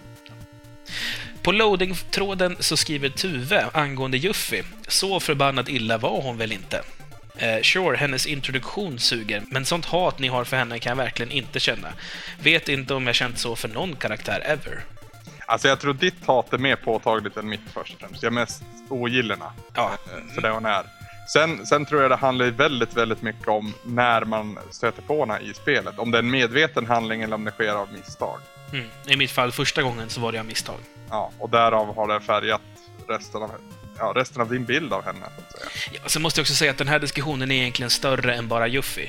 På 1.42 1.52
loading-tråden 1.52 2.56
så 2.60 2.76
skriver 2.76 3.08
Tuve 3.08 3.66
angående 3.72 4.18
Juffy. 4.18 4.62
Så 4.88 5.20
förbannat 5.20 5.68
illa 5.68 5.98
var 5.98 6.22
hon 6.22 6.36
väl 6.36 6.52
inte? 6.52 6.82
Eh, 7.36 7.62
sure, 7.62 7.96
hennes 7.96 8.26
introduktion 8.26 8.98
suger, 8.98 9.42
men 9.48 9.64
sånt 9.64 9.84
hat 9.84 10.18
ni 10.18 10.28
har 10.28 10.44
för 10.44 10.56
henne 10.56 10.78
kan 10.78 10.90
jag 10.90 10.96
verkligen 10.96 11.32
inte 11.32 11.60
känna. 11.60 11.88
Vet 12.42 12.68
inte 12.68 12.94
om 12.94 13.06
jag 13.06 13.14
känt 13.14 13.38
så 13.38 13.56
för 13.56 13.68
någon 13.68 13.96
karaktär 13.96 14.42
ever. 14.44 14.84
Alltså 15.46 15.68
jag 15.68 15.80
tror 15.80 15.94
ditt 15.94 16.26
hat 16.26 16.52
är 16.52 16.58
mer 16.58 16.76
påtagligt 16.76 17.36
än 17.36 17.48
mitt 17.48 17.60
först 17.74 17.94
och 17.94 18.00
främst. 18.00 18.22
Jag 18.22 18.32
mest 18.32 18.62
ogillar 18.88 19.36
henne 19.36 19.50
Ja, 19.74 19.90
eh, 20.06 20.34
för 20.34 20.42
det 20.42 20.50
hon 20.50 20.66
är. 20.66 20.82
Sen, 21.32 21.66
sen 21.66 21.84
tror 21.84 22.02
jag 22.02 22.10
det 22.10 22.16
handlar 22.16 22.46
väldigt, 22.46 22.96
väldigt 22.96 23.22
mycket 23.22 23.48
om 23.48 23.74
när 23.84 24.24
man 24.24 24.58
stöter 24.70 25.02
på 25.02 25.26
henne 25.26 25.38
i 25.40 25.54
spelet. 25.54 25.98
Om 25.98 26.10
det 26.10 26.18
är 26.18 26.22
en 26.22 26.30
medveten 26.30 26.86
handling 26.86 27.22
eller 27.22 27.34
om 27.34 27.44
det 27.44 27.50
sker 27.50 27.72
av 27.74 27.92
misstag. 27.92 28.40
mm. 28.72 28.86
i 29.06 29.16
mitt 29.16 29.30
fall 29.30 29.52
första 29.52 29.82
gången 29.82 30.08
så 30.08 30.20
var 30.20 30.32
det 30.32 30.38
av 30.38 30.46
misstag. 30.46 30.78
Ja, 31.10 31.30
och 31.38 31.50
därav 31.50 31.96
har 31.96 32.08
det 32.08 32.20
färgat 32.20 32.60
resten 33.08 33.42
av, 33.42 33.50
ja, 34.02 34.12
resten 34.16 34.42
av 34.42 34.50
din 34.50 34.64
bild 34.64 34.92
av 34.92 35.04
henne. 35.04 35.26
Ja, 35.92 36.00
sen 36.06 36.22
måste 36.22 36.40
jag 36.40 36.42
också 36.42 36.54
säga 36.54 36.70
att 36.70 36.78
den 36.78 36.88
här 36.88 36.98
diskussionen 36.98 37.50
är 37.50 37.54
egentligen 37.54 37.90
större 37.90 38.34
än 38.34 38.48
bara 38.48 38.68
Juffy. 38.68 39.08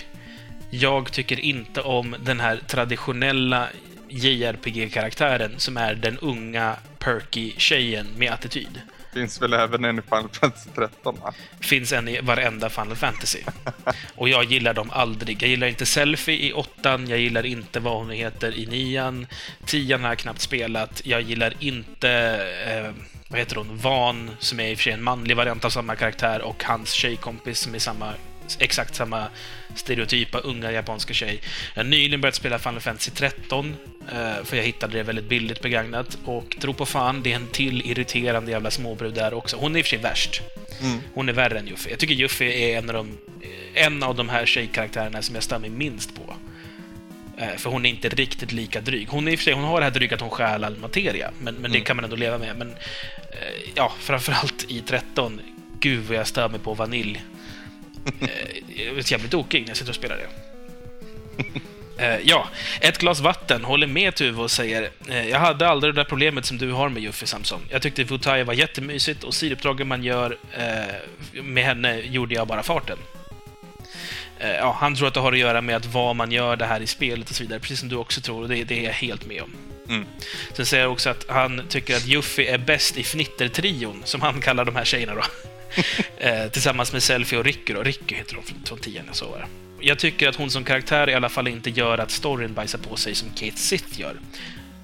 Jag 0.69 1.12
tycker 1.12 1.39
inte 1.39 1.82
om 1.82 2.15
den 2.19 2.39
här 2.39 2.60
traditionella 2.67 3.67
JRPG-karaktären 4.10 5.51
som 5.58 5.77
är 5.77 5.95
den 5.95 6.17
unga, 6.17 6.75
perky 6.99 7.53
tjejen 7.58 8.08
med 8.17 8.32
attityd. 8.32 8.82
Finns 9.13 9.41
väl 9.41 9.53
även 9.53 9.86
en 9.86 9.99
i 9.99 10.01
Final 10.01 10.29
Fantasy 10.29 10.69
13 10.75 11.15
va? 11.23 11.34
Finns 11.60 11.93
en 11.93 12.08
i 12.08 12.21
varenda 12.21 12.69
Final 12.69 12.95
Fantasy. 12.95 13.39
Och 14.15 14.29
jag 14.29 14.43
gillar 14.43 14.73
dem 14.73 14.89
aldrig. 14.93 15.43
Jag 15.43 15.49
gillar 15.49 15.67
inte 15.67 15.86
Selfie 15.86 16.47
i 16.47 16.53
åttan, 16.53 17.08
jag 17.08 17.19
gillar 17.19 17.45
inte 17.45 17.79
vad 17.79 17.97
hon 17.97 18.10
heter 18.10 18.58
i 18.58 18.65
nian. 18.65 19.27
Tian 19.65 20.01
har 20.01 20.10
jag 20.10 20.17
knappt 20.17 20.41
spelat. 20.41 21.01
Jag 21.06 21.21
gillar 21.21 21.53
inte, 21.60 22.10
eh, 22.67 22.91
vad 23.33 23.39
heter 23.39 23.55
hon, 23.55 23.77
Van, 23.77 24.31
som 24.39 24.59
är 24.59 24.69
i 24.69 24.73
och 24.73 24.77
för 24.77 24.83
sig 24.83 24.93
en 24.93 25.03
manlig 25.03 25.37
variant 25.37 25.65
av 25.65 25.69
samma 25.69 25.95
karaktär, 25.95 26.41
och 26.41 26.63
hans 26.63 26.91
tjejkompis 26.91 27.59
som 27.59 27.75
är 27.75 27.79
samma, 27.79 28.13
exakt 28.59 28.95
samma 28.95 29.27
stereotypa 29.75 30.37
unga 30.37 30.71
japanska 30.71 31.13
tjej. 31.13 31.41
Jag 31.73 31.83
har 31.83 31.89
nyligen 31.89 32.21
börjat 32.21 32.35
spela 32.35 32.59
Final 32.59 32.79
Fantasy 32.79 33.11
13, 33.11 33.75
eh, 34.11 34.43
för 34.43 34.57
jag 34.57 34.63
hittade 34.63 34.97
det 34.97 35.03
väldigt 35.03 35.29
billigt 35.29 35.61
begagnat. 35.61 36.17
Och 36.25 36.57
tro 36.59 36.73
på 36.73 36.85
fan, 36.85 37.23
det 37.23 37.31
är 37.31 37.35
en 37.35 37.47
till 37.47 37.91
irriterande 37.91 38.51
jävla 38.51 38.71
småbrud 38.71 39.13
där 39.13 39.33
också. 39.33 39.57
Hon 39.57 39.75
är 39.75 39.79
i 39.79 39.81
och 39.81 39.85
för 39.85 39.89
sig 39.89 39.99
värst. 39.99 40.41
Hon 41.13 41.29
är 41.29 41.33
värre 41.33 41.59
än 41.59 41.67
Juffy. 41.67 41.89
Jag 41.89 41.99
tycker 41.99 42.13
Juffy 42.13 42.45
är 42.45 42.77
en 42.77 42.89
av 42.89 42.95
de, 42.95 43.17
en 43.73 44.03
av 44.03 44.15
de 44.15 44.29
här 44.29 44.45
tjejkaraktärerna 44.45 45.21
som 45.21 45.35
jag 45.35 45.61
mig 45.61 45.69
minst 45.69 46.15
på. 46.15 46.35
Eh, 47.37 47.55
För 47.57 47.69
hon 47.69 47.85
är 47.85 47.89
inte 47.89 48.09
riktigt 48.09 48.51
lika 48.51 48.81
dryg. 48.81 49.07
Hon, 49.09 49.27
är 49.27 49.31
i 49.31 49.35
och 49.35 49.39
för 49.39 49.43
sig, 49.43 49.53
hon 49.53 49.63
har 49.63 49.79
det 49.79 49.83
här 49.85 49.91
dryga 49.91 50.15
att 50.15 50.21
hon 50.21 50.29
stjäl 50.29 50.63
all 50.63 50.77
materia, 50.77 51.31
men, 51.39 51.55
men 51.55 51.71
det 51.71 51.79
kan 51.79 51.95
man 51.95 52.03
ändå 52.05 52.15
leva 52.15 52.37
med. 52.37 52.55
Men 52.57 52.69
eh, 52.71 53.71
ja, 53.75 53.93
framförallt 53.99 54.65
i 54.71 54.81
13, 54.81 55.41
gud 55.79 56.05
vad 56.05 56.17
jag 56.17 56.27
stör 56.27 56.49
mig 56.49 56.59
på 56.59 56.73
vanilj. 56.73 57.23
Eh, 58.21 58.27
Jag 58.87 58.97
är 58.97 59.11
jävligt 59.11 59.31
tokig 59.31 59.61
när 59.61 59.67
jag 59.67 59.77
sitter 59.77 59.91
och 59.91 59.95
spelar 59.95 60.15
det. 60.17 60.27
Ja, 62.23 62.47
ett 62.81 62.97
glas 62.97 63.19
vatten. 63.19 63.63
Håller 63.63 63.87
med 63.87 64.15
Tuve 64.15 64.41
och 64.41 64.51
säger 64.51 64.89
Jag 65.29 65.39
hade 65.39 65.67
aldrig 65.67 65.93
det 65.93 65.99
där 66.01 66.09
problemet 66.09 66.45
som 66.45 66.57
du 66.57 66.71
har 66.71 66.89
med 66.89 67.03
Juffi 67.03 67.25
Samson. 67.25 67.61
Jag 67.69 67.81
tyckte 67.81 68.03
Vutai 68.03 68.43
var 68.43 68.53
jättemysigt 68.53 69.23
och 69.23 69.33
sidouppdragen 69.33 69.87
man 69.87 70.03
gör 70.03 70.37
med 71.43 71.63
henne 71.65 71.99
gjorde 71.99 72.35
jag 72.35 72.47
bara 72.47 72.63
farten. 72.63 72.97
Eh, 74.43 74.56
ja, 74.56 74.77
han 74.79 74.95
tror 74.95 75.08
att 75.08 75.13
det 75.13 75.19
har 75.19 75.32
att 75.32 75.38
göra 75.38 75.62
med 75.62 75.75
att 75.75 75.86
vad 75.86 76.15
man 76.15 76.32
gör 76.32 76.56
det 76.56 76.65
här 76.65 76.82
i 76.82 76.88
spelet 76.88 77.29
och 77.29 77.36
så 77.36 77.43
vidare, 77.43 77.60
precis 77.60 77.79
som 77.79 77.89
du 77.89 77.95
också 77.95 78.21
tror, 78.21 78.41
och 78.41 78.49
det, 78.49 78.63
det 78.63 78.79
är 78.79 78.84
jag 78.84 78.93
helt 78.93 79.25
med 79.25 79.41
om. 79.41 79.51
Mm. 79.89 80.06
Sen 80.53 80.65
säger 80.65 80.84
jag 80.84 80.91
också 80.91 81.10
att 81.10 81.25
han 81.29 81.62
tycker 81.69 81.95
att 81.95 82.06
Juffy 82.06 82.45
är 82.45 82.58
bäst 82.58 82.97
i 82.97 83.03
fnittertrion, 83.03 84.01
som 84.06 84.21
han 84.21 84.41
kallar 84.41 84.65
de 84.65 84.75
här 84.75 84.86
tjejerna 84.86 85.15
då. 85.15 85.21
eh, 86.27 86.47
tillsammans 86.51 86.93
med 86.93 87.03
Selfie 87.03 87.39
och 87.39 87.45
Ricky 87.45 87.73
då. 87.73 87.84
Ricky 87.84 88.15
heter 88.15 88.36
de 88.36 88.43
från, 88.43 88.58
från 88.65 88.79
tian 88.79 89.06
jag 89.21 89.38
här. 89.38 89.47
Jag 89.79 89.99
tycker 89.99 90.29
att 90.29 90.36
hon 90.36 90.49
som 90.49 90.63
karaktär 90.63 91.10
i 91.10 91.13
alla 91.13 91.29
fall 91.29 91.47
inte 91.47 91.69
gör 91.69 91.97
att 91.97 92.12
storyn 92.12 92.53
bajsar 92.53 92.79
på 92.79 92.95
sig 92.95 93.15
som 93.15 93.29
Kate 93.29 93.58
Sith 93.58 93.99
gör. 93.99 94.15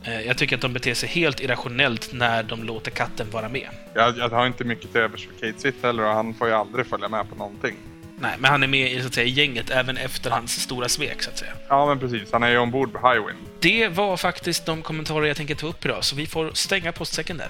Eh, 0.04 0.22
jag 0.22 0.38
tycker 0.38 0.56
att 0.56 0.62
de 0.62 0.74
beter 0.74 0.94
sig 0.94 1.10
helt 1.10 1.40
irrationellt 1.40 2.10
när 2.14 2.44
de 2.44 2.64
låter 2.64 2.92
katten 2.92 3.32
vara 3.32 3.50
med. 3.50 3.70
Jag, 3.94 4.18
jag 4.18 4.30
har 4.30 4.48
inte 4.48 4.64
mycket 4.64 4.92
till 4.92 5.02
övers 5.02 5.28
för 5.28 5.48
Kate 5.48 5.62
Sitt 5.62 5.84
heller 5.84 6.04
och 6.04 6.14
han 6.14 6.34
får 6.34 6.48
ju 6.48 6.54
aldrig 6.54 6.86
följa 6.88 7.10
med 7.10 7.30
på 7.30 7.36
någonting. 7.36 7.76
Nej, 8.22 8.36
men 8.40 8.52
han 8.52 8.64
är 8.64 8.68
med 8.68 8.92
i, 8.92 9.02
så 9.02 9.08
att 9.08 9.14
säga, 9.14 9.28
i 9.28 9.30
gänget 9.30 9.70
även 9.70 9.98
efter 9.98 10.30
hans 10.30 10.62
stora 10.62 10.90
svek, 10.90 11.24
så 11.24 11.30
att 11.30 11.38
säga. 11.38 11.52
Ja 11.68 11.86
men 11.86 12.00
precis, 12.00 12.32
han 12.32 12.44
är 12.44 12.50
ju 12.50 12.58
ombord 12.58 12.94
på 12.94 13.10
Highwind. 13.10 13.40
Det 13.60 13.88
var 13.88 14.18
faktiskt 14.18 14.66
de 14.66 14.82
kommentarer 14.82 15.26
jag 15.26 15.38
tänker 15.38 15.56
ta 15.56 15.68
upp 15.68 15.86
idag, 15.86 16.04
så 16.04 16.16
vi 16.16 16.28
får 16.28 16.52
stänga 16.54 16.92
postsäcken 16.92 17.38
där. 17.38 17.50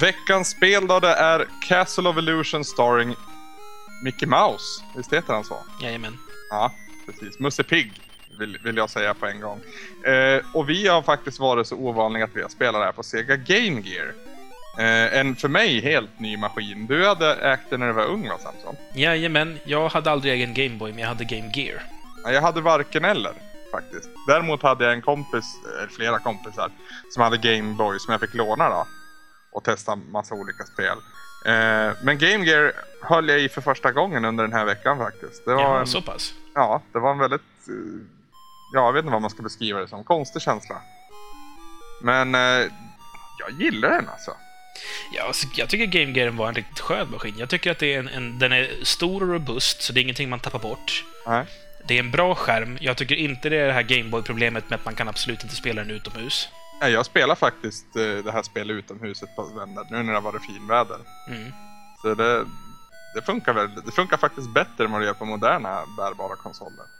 Veckans 0.00 0.50
spel 0.50 0.86
då, 0.86 1.00
det 1.00 1.14
är 1.14 1.46
Castle 1.68 2.08
of 2.08 2.16
Illusion 2.16 2.64
starring 2.64 3.14
Mickey 4.04 4.26
Mouse. 4.26 4.84
Visst 4.96 5.12
heter 5.12 5.34
han 5.34 5.44
så? 5.44 5.56
Jajamän. 5.82 6.18
Ja, 6.50 6.72
precis. 7.06 7.38
Musse 7.38 7.62
Pigg 7.62 8.09
vill, 8.40 8.58
vill 8.64 8.76
jag 8.76 8.90
säga 8.90 9.14
på 9.14 9.26
en 9.26 9.40
gång. 9.40 9.60
Eh, 10.04 10.40
och 10.54 10.68
vi 10.68 10.88
har 10.88 11.02
faktiskt 11.02 11.40
varit 11.40 11.66
så 11.66 11.76
ovanliga 11.76 12.24
att 12.24 12.30
vi 12.36 12.42
har 12.42 12.48
spelat 12.48 12.80
det 12.80 12.84
här 12.84 12.92
på 12.92 13.02
Sega 13.02 13.36
Game 13.36 13.80
Gear. 13.80 14.12
Eh, 14.78 15.18
en 15.20 15.36
för 15.36 15.48
mig 15.48 15.80
helt 15.80 16.20
ny 16.20 16.36
maskin. 16.36 16.86
Du 16.86 17.06
hade 17.06 17.34
ägt 17.34 17.70
den 17.70 17.80
när 17.80 17.86
du 17.86 17.92
var 17.92 18.04
ung 18.06 18.28
va 18.28 18.38
Samson? 18.38 18.76
Jajamän. 18.94 19.58
Jag 19.64 19.88
hade 19.88 20.10
aldrig 20.10 20.32
egen 20.34 20.54
Gameboy, 20.54 20.90
men 20.90 20.98
jag 21.00 21.08
hade 21.08 21.24
Game 21.24 21.50
Gear. 21.54 21.82
Ja, 22.24 22.32
Jag 22.32 22.42
hade 22.42 22.60
varken 22.60 23.04
eller 23.04 23.32
faktiskt. 23.72 24.08
Däremot 24.26 24.62
hade 24.62 24.84
jag 24.84 24.92
en 24.92 25.02
kompis, 25.02 25.44
eller 25.78 25.88
flera 25.88 26.18
kompisar, 26.18 26.70
som 27.10 27.22
hade 27.22 27.36
Gameboy 27.36 27.98
som 27.98 28.12
jag 28.12 28.20
fick 28.20 28.34
låna 28.34 28.68
då. 28.68 28.86
Och 29.52 29.64
testa 29.64 29.96
massa 29.96 30.34
olika 30.34 30.64
spel. 30.64 30.96
Eh, 31.46 31.92
men 32.02 32.18
Game 32.18 32.44
Gear 32.44 32.72
höll 33.02 33.28
jag 33.28 33.40
i 33.40 33.48
för 33.48 33.60
första 33.60 33.92
gången 33.92 34.24
under 34.24 34.44
den 34.44 34.52
här 34.52 34.64
veckan 34.64 34.98
faktiskt. 34.98 35.44
Det 35.44 35.54
var 35.54 35.62
Ja, 35.62 35.80
en, 35.80 35.86
så 35.86 36.02
pass. 36.02 36.34
ja, 36.54 36.82
det 36.92 36.98
var 36.98 37.12
en 37.12 37.18
väldigt, 37.18 37.40
eh, 37.68 37.74
ja 38.72 38.86
jag 38.86 38.92
vet 38.92 39.00
inte 39.00 39.12
vad 39.12 39.22
man 39.22 39.30
ska 39.30 39.42
beskriva 39.42 39.80
det 39.80 39.88
som, 39.88 40.04
konstig 40.04 40.42
känsla. 40.42 40.82
Men 42.02 42.34
eh, 42.34 42.72
jag 43.38 43.50
gillar 43.58 43.90
den 43.90 44.08
alltså. 44.08 44.30
Ja, 45.12 45.26
alltså, 45.26 45.46
jag 45.54 45.68
tycker 45.68 45.86
Game 45.86 46.18
Gear 46.18 46.30
var 46.30 46.48
en 46.48 46.54
riktigt 46.54 46.80
skön 46.80 47.10
maskin. 47.10 47.34
Jag 47.38 47.48
tycker 47.48 47.70
att 47.70 47.78
det 47.78 47.94
är 47.94 47.98
en, 47.98 48.08
en, 48.08 48.38
den 48.38 48.52
är 48.52 48.70
stor 48.82 49.22
och 49.22 49.28
robust, 49.28 49.82
så 49.82 49.92
det 49.92 50.00
är 50.00 50.02
ingenting 50.02 50.30
man 50.30 50.40
tappar 50.40 50.58
bort. 50.58 51.04
Nej. 51.26 51.46
Det 51.88 51.94
är 51.94 51.98
en 51.98 52.10
bra 52.10 52.34
skärm. 52.34 52.78
Jag 52.80 52.96
tycker 52.96 53.14
inte 53.14 53.48
det 53.48 53.56
är 53.56 53.66
det 53.66 53.72
här 53.72 53.82
Gameboy-problemet 53.82 54.70
med 54.70 54.78
att 54.78 54.84
man 54.84 54.94
kan 54.94 55.08
absolut 55.08 55.42
inte 55.42 55.56
spela 55.56 55.82
den 55.82 55.90
utomhus. 55.90 56.48
Nej, 56.80 56.92
Jag 56.92 57.06
spelar 57.06 57.34
faktiskt 57.34 57.96
eh, 57.96 58.24
det 58.24 58.32
här 58.32 58.42
spelet 58.42 58.76
utomhus 58.76 59.22
ett 59.22 59.36
par 59.36 59.58
vändor 59.58 59.86
nu 59.90 59.96
när 60.02 60.12
det 60.12 60.18
har 60.18 60.32
varit 60.32 60.46
finväder. 60.46 60.98
Mm. 61.28 61.52
Så 62.02 62.14
det, 62.14 62.44
det 63.14 63.22
funkar 63.26 63.52
väl. 63.52 63.70
Det 63.86 63.92
funkar 63.92 64.16
faktiskt 64.16 64.54
bättre 64.54 64.84
än 64.84 64.92
vad 64.92 65.00
det 65.00 65.06
gör 65.06 65.14
på 65.14 65.24
moderna 65.24 65.82
bärbara 65.96 66.36
konsoler. 66.36 66.99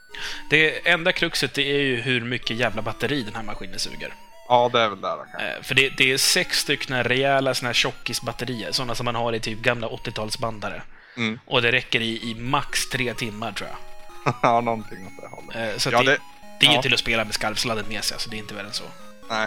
Det 0.50 0.88
enda 0.88 1.12
kruxet 1.12 1.54
det 1.54 1.62
är 1.70 1.80
ju 1.82 1.96
hur 1.96 2.20
mycket 2.20 2.56
jävla 2.56 2.82
batteri 2.82 3.22
den 3.22 3.34
här 3.36 3.42
maskinen 3.42 3.78
suger. 3.78 4.14
Ja, 4.48 4.70
det 4.72 4.80
är 4.80 4.88
väl 4.88 5.00
där 5.00 5.16
kanske. 5.16 5.48
Eh, 5.48 5.62
För 5.62 5.74
det, 5.74 5.88
det 5.96 6.12
är 6.12 6.18
sex 6.18 6.58
stycken 6.58 7.04
rejäla 7.04 7.54
såna 7.54 7.68
här 7.68 7.74
tjockisbatterier, 7.74 8.72
sådana 8.72 8.94
som 8.94 9.04
man 9.04 9.14
har 9.14 9.32
i 9.32 9.40
typ 9.40 9.58
gamla 9.58 9.88
80-talsbandare. 9.88 10.80
Mm. 11.16 11.38
Och 11.46 11.62
det 11.62 11.72
räcker 11.72 12.00
i, 12.00 12.30
i 12.30 12.34
max 12.34 12.88
tre 12.88 13.14
timmar, 13.14 13.52
tror 13.52 13.68
jag. 13.68 14.34
ja, 14.42 14.60
någonting 14.60 15.06
åt 15.06 15.12
det 15.22 15.28
hållet. 15.28 15.72
Eh, 15.74 15.78
Så 15.78 15.90
Ja, 15.90 15.98
det, 16.02 16.10
det- 16.10 16.18
det 16.60 16.66
är 16.66 16.70
ju 16.70 16.76
ja. 16.76 16.82
till 16.82 16.94
att 16.94 17.00
spela 17.00 17.24
med 17.24 17.34
skarvsladden 17.34 17.84
med 17.88 18.04
sig, 18.04 18.18
så 18.20 18.30
det 18.30 18.36
är 18.36 18.38
inte 18.38 18.54
värre 18.54 18.66
än 18.66 18.72
så. 18.72 18.84
Nej. 19.28 19.46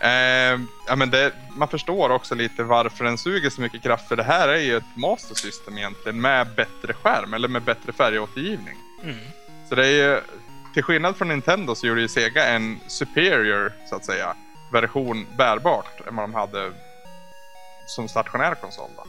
Eh, 0.00 0.60
ja, 0.86 0.96
men 0.96 1.10
det, 1.10 1.32
man 1.56 1.68
förstår 1.68 2.10
också 2.10 2.34
lite 2.34 2.62
varför 2.62 3.04
den 3.04 3.18
suger 3.18 3.50
så 3.50 3.60
mycket 3.60 3.82
kraft. 3.82 4.08
För 4.08 4.16
det 4.16 4.22
här 4.22 4.48
är 4.48 4.58
ju 4.60 4.76
ett 4.76 4.96
Master 4.96 5.34
System 5.34 5.78
egentligen 5.78 6.20
med 6.20 6.46
bättre 6.56 6.92
skärm 6.92 7.34
eller 7.34 7.48
med 7.48 7.62
bättre 7.62 7.92
färgåtergivning. 7.92 8.76
Mm. 9.02 9.16
Så 9.74 9.80
det 9.80 9.86
är 9.86 10.12
ju, 10.12 10.20
till 10.74 10.82
skillnad 10.82 11.16
från 11.16 11.28
Nintendo 11.28 11.74
så 11.74 11.86
gjorde 11.86 12.00
ju 12.00 12.08
Sega 12.08 12.46
en 12.46 12.80
superior, 12.86 13.72
så 13.84 13.96
att 13.96 14.04
säga, 14.04 14.34
version 14.72 15.26
bärbart 15.36 16.08
än 16.08 16.16
vad 16.16 16.24
de 16.24 16.34
hade 16.34 16.72
som 17.86 18.08
stationär 18.08 18.54
konsol. 18.54 18.90
Då. 18.96 19.04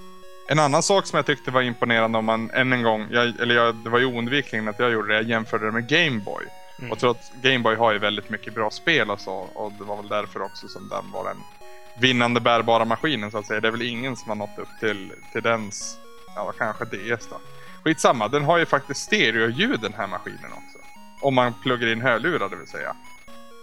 En 0.49 0.59
annan 0.59 0.83
sak 0.83 1.05
som 1.05 1.17
jag 1.17 1.25
tyckte 1.25 1.51
var 1.51 1.61
imponerande 1.61 2.17
om 2.17 2.25
man 2.25 2.51
än 2.51 2.73
en 2.73 2.83
gång, 2.83 3.07
jag, 3.11 3.39
eller 3.39 3.55
jag, 3.55 3.75
det 3.75 3.89
var 3.89 3.99
ju 3.99 4.05
oundvikligen 4.05 4.67
att 4.67 4.79
jag 4.79 4.91
gjorde 4.91 5.07
det, 5.07 5.13
jag 5.13 5.23
jämförde 5.23 5.65
det 5.65 5.71
med 5.71 5.87
Game 5.87 6.19
Boy. 6.19 6.45
Mm. 6.79 6.91
Och 6.91 6.99
trots 6.99 7.31
Game 7.31 7.59
Boy 7.59 7.75
har 7.75 7.93
ju 7.93 7.99
väldigt 7.99 8.29
mycket 8.29 8.53
bra 8.53 8.69
spel 8.69 9.09
och 9.09 9.19
så, 9.19 9.33
och 9.33 9.71
det 9.71 9.83
var 9.83 9.97
väl 9.97 10.09
därför 10.09 10.41
också 10.41 10.67
som 10.67 10.89
den 10.89 11.11
var 11.11 11.23
den 11.23 11.37
vinnande 12.01 12.39
bärbara 12.39 12.85
maskinen 12.85 13.31
så 13.31 13.37
att 13.37 13.45
säga. 13.45 13.61
Det 13.61 13.67
är 13.67 13.71
väl 13.71 13.81
ingen 13.81 14.15
som 14.15 14.29
har 14.29 14.35
nått 14.35 14.59
upp 14.59 14.79
till, 14.79 15.13
till 15.33 15.43
dens, 15.43 15.97
ja 16.35 16.53
kanske 16.57 16.85
DS 16.85 17.29
då. 17.29 17.54
Skitsamma, 17.85 18.27
den 18.27 18.43
har 18.43 18.57
ju 18.57 18.65
faktiskt 18.65 19.01
stereoljud 19.01 19.79
den 19.79 19.93
här 19.93 20.07
maskinen 20.07 20.51
också. 20.53 20.77
Om 21.21 21.35
man 21.35 21.53
pluggar 21.63 21.87
in 21.87 22.01
hörlurar 22.01 22.49
det 22.49 22.55
vill 22.55 22.67
säga. 22.67 22.95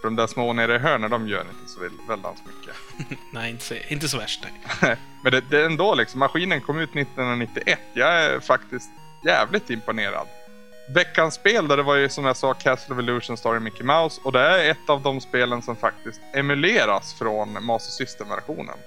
För 0.01 0.07
de 0.07 0.15
där 0.15 0.27
små 0.27 0.53
nere 0.53 0.75
i 0.75 0.77
hörnen 0.77 1.11
de 1.11 1.27
gör 1.27 1.41
inte 1.41 1.71
så 1.71 1.79
väl- 1.79 2.07
väldans 2.07 2.39
mycket. 2.45 2.75
Nej, 3.31 3.49
inte 3.51 3.63
så, 3.63 3.75
inte 3.87 4.09
så 4.09 4.17
värst. 4.17 4.45
Nej. 4.81 4.95
Men 5.23 5.31
det, 5.31 5.41
det 5.49 5.61
är 5.61 5.65
ändå 5.65 5.95
liksom, 5.95 6.19
maskinen 6.19 6.61
kom 6.61 6.79
ut 6.79 6.89
1991. 6.89 7.79
Jag 7.93 8.23
är 8.23 8.39
faktiskt 8.39 8.89
jävligt 9.25 9.69
imponerad. 9.69 10.27
Veckans 10.89 11.33
spel 11.35 11.67
där 11.67 11.77
det 11.77 11.83
var 11.83 11.95
ju 11.95 12.09
som 12.09 12.25
jag 12.25 12.37
sa 12.37 12.53
Castle 12.53 12.95
of 12.95 12.99
Illusion 13.01 13.37
Story 13.37 13.59
Mickey 13.59 13.83
Mouse 13.83 14.21
och 14.23 14.31
det 14.31 14.39
är 14.39 14.71
ett 14.71 14.89
av 14.89 15.01
de 15.01 15.21
spelen 15.21 15.61
som 15.61 15.75
faktiskt 15.75 16.21
emuleras 16.33 17.13
från 17.13 17.65
Master 17.65 17.91
System-versionen. 18.05 18.77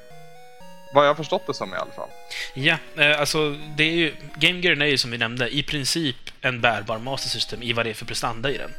Vad 0.96 1.04
jag 1.04 1.10
har 1.10 1.14
förstått 1.14 1.46
det 1.46 1.54
som 1.54 1.74
i 1.74 1.76
alla 1.76 1.92
fall. 1.92 2.08
Ja, 2.54 2.76
eh, 2.96 3.20
alltså 3.20 3.56
det 3.76 3.84
är 3.84 3.92
ju... 3.92 4.14
Game 4.36 4.60
Gear 4.60 4.82
är 4.82 4.86
ju 4.86 4.98
som 4.98 5.10
vi 5.10 5.18
nämnde 5.18 5.48
i 5.56 5.62
princip 5.62 6.16
en 6.40 6.60
bärbar 6.60 6.98
Master 6.98 7.28
System 7.28 7.62
i 7.62 7.72
vad 7.72 7.86
det 7.86 7.90
är 7.90 7.94
för 7.94 8.04
prestanda 8.06 8.50
i 8.50 8.58
den. 8.58 8.70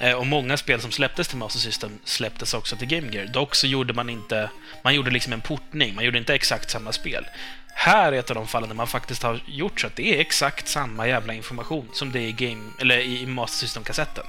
Eh, 0.00 0.16
Och 0.16 0.26
många 0.26 0.56
spel 0.56 0.80
som 0.80 0.92
släpptes 0.92 1.28
till 1.28 1.36
Master 1.36 1.60
System 1.60 1.98
släpptes 2.04 2.54
också 2.54 2.76
till 2.76 2.88
Game 2.88 3.12
Gear. 3.12 3.26
Dock 3.26 3.54
så 3.54 3.66
gjorde 3.66 3.92
man 3.92 4.10
inte... 4.10 4.50
Man 4.84 4.94
gjorde 4.94 5.10
liksom 5.10 5.32
en 5.32 5.40
portning, 5.40 5.94
man 5.94 6.04
gjorde 6.04 6.18
inte 6.18 6.34
exakt 6.34 6.70
samma 6.70 6.92
spel. 6.92 7.26
Här 7.74 8.12
är 8.12 8.18
ett 8.18 8.30
av 8.30 8.36
de 8.36 8.46
fallen 8.46 8.68
där 8.68 8.76
man 8.76 8.86
faktiskt 8.86 9.22
har 9.22 9.40
gjort 9.46 9.80
så 9.80 9.86
att 9.86 9.96
det 9.96 10.14
är 10.16 10.20
exakt 10.20 10.68
samma 10.68 11.08
jävla 11.08 11.34
information 11.34 11.88
som 11.92 12.12
det 12.12 12.18
är 12.18 12.28
i, 12.28 12.32
game, 12.32 12.72
eller 12.80 12.98
i 12.98 13.20
i 13.22 13.26
Master 13.26 13.58
System-kassetten. 13.58 14.24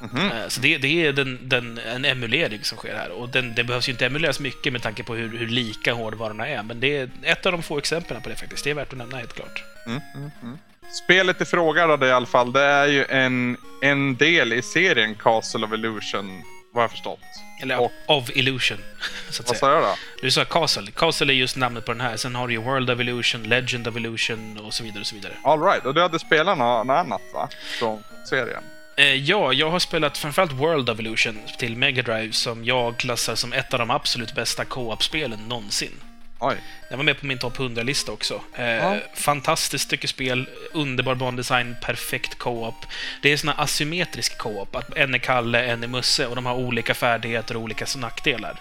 Mhm. 0.00 0.30
Eh, 0.30 0.48
Så 0.48 0.60
det, 0.60 0.78
det 0.78 1.06
är 1.06 1.12
den, 1.12 1.38
den, 1.42 1.78
en 1.78 2.04
emulering 2.04 2.64
som 2.64 2.78
sker 2.78 2.94
här. 2.96 3.10
Och 3.10 3.28
den, 3.28 3.54
det 3.54 3.64
behövs 3.64 3.88
ju 3.88 3.92
inte 3.92 4.06
emuleras 4.06 4.40
mycket 4.40 4.72
med 4.72 4.82
tanke 4.82 5.02
på 5.02 5.14
hur, 5.14 5.38
hur 5.38 5.46
lika 5.48 5.92
hårdvarorna 5.92 6.48
är. 6.48 6.62
Men 6.62 6.80
det 6.80 6.96
är 6.96 7.10
ett 7.22 7.46
av 7.46 7.52
de 7.52 7.62
få 7.62 7.78
exemplen 7.78 8.22
på 8.22 8.28
det 8.28 8.36
faktiskt. 8.36 8.64
Det 8.64 8.70
är 8.70 8.74
värt 8.74 8.92
att 8.92 8.98
nämna 8.98 9.16
helt 9.16 9.34
klart. 9.34 9.64
Mm, 9.86 10.00
mm, 10.14 10.30
mm. 10.42 10.58
Spelet 11.04 11.40
i 11.40 11.44
fråga 11.44 11.86
då 11.86 11.96
det 11.96 12.06
i 12.08 12.12
alla 12.12 12.26
fall, 12.26 12.52
det 12.52 12.62
är 12.62 12.86
ju 12.86 13.04
en, 13.04 13.56
en 13.82 14.16
del 14.16 14.52
i 14.52 14.62
serien 14.62 15.14
Castle 15.14 15.66
of 15.66 15.72
Illusion, 15.72 16.42
vad 16.72 16.84
jag 16.84 16.90
förstått. 16.90 17.20
Eller 17.62 17.80
Och- 17.80 17.92
of 18.06 18.30
Illusion, 18.36 18.78
så 19.30 19.42
att 19.42 19.48
Vad 19.48 19.56
sa 19.56 19.72
jag 19.74 19.82
då? 19.82 19.94
Du 20.22 20.30
sa 20.30 20.44
Castle. 20.44 20.90
Castle 20.90 21.32
är 21.32 21.36
just 21.36 21.56
namnet 21.56 21.84
på 21.84 21.92
den 21.92 22.00
här. 22.00 22.16
Sen 22.16 22.34
har 22.34 22.48
du 22.48 22.54
ju 22.54 22.60
World 22.60 22.90
of 22.90 23.00
Illusion, 23.00 23.42
Legend 23.42 23.88
of 23.88 23.96
Illusion 23.96 24.58
och 24.60 24.74
så 24.74 24.84
vidare. 24.84 25.00
och 25.00 25.06
så 25.06 25.14
vidare. 25.14 25.32
All 25.44 25.62
right. 25.62 25.84
och 25.86 25.94
du 25.94 26.00
hade 26.02 26.18
spelat 26.18 26.58
något, 26.58 26.86
något 26.86 26.94
annat 26.96 27.22
va? 27.34 27.48
Från 27.78 28.02
serien? 28.28 28.62
Eh, 28.96 29.14
ja, 29.14 29.52
jag 29.52 29.70
har 29.70 29.78
spelat 29.78 30.18
framförallt 30.18 30.52
World 30.52 30.90
of 30.90 31.00
Illusion 31.00 31.38
till 31.58 31.76
Mega 31.76 32.02
Drive 32.02 32.32
som 32.32 32.64
jag 32.64 32.96
klassar 32.96 33.34
som 33.34 33.52
ett 33.52 33.72
av 33.72 33.78
de 33.78 33.90
absolut 33.90 34.34
bästa 34.34 34.64
co-op-spelen 34.64 35.38
någonsin. 35.48 35.92
Oj. 36.38 36.56
Den 36.88 36.98
var 36.98 37.04
med 37.04 37.20
på 37.20 37.26
min 37.26 37.38
topp 37.38 37.56
100-lista 37.58 38.12
också. 38.12 38.40
Eh, 38.54 38.66
Ja. 38.66 38.96
Fantastiskt 39.14 39.84
stycke 39.84 40.08
spel, 40.08 40.48
underbar 40.72 41.14
bandesign, 41.14 41.76
perfekt 41.82 42.38
co-op. 42.38 42.86
Det 43.22 43.32
är 43.32 43.36
sån 43.36 43.48
här 43.48 43.62
asymmetrisk 43.64 44.38
co-op, 44.38 44.76
att 44.76 44.96
en 44.96 45.14
är 45.14 45.18
Kalle, 45.18 45.64
en 45.64 45.82
är 45.82 45.88
Musse 45.88 46.26
och 46.26 46.36
de 46.36 46.46
har 46.46 46.54
olika 46.54 46.94
färdigheter 46.94 47.56
och 47.56 47.62
olika 47.62 47.86
nackdelar. 47.96 48.60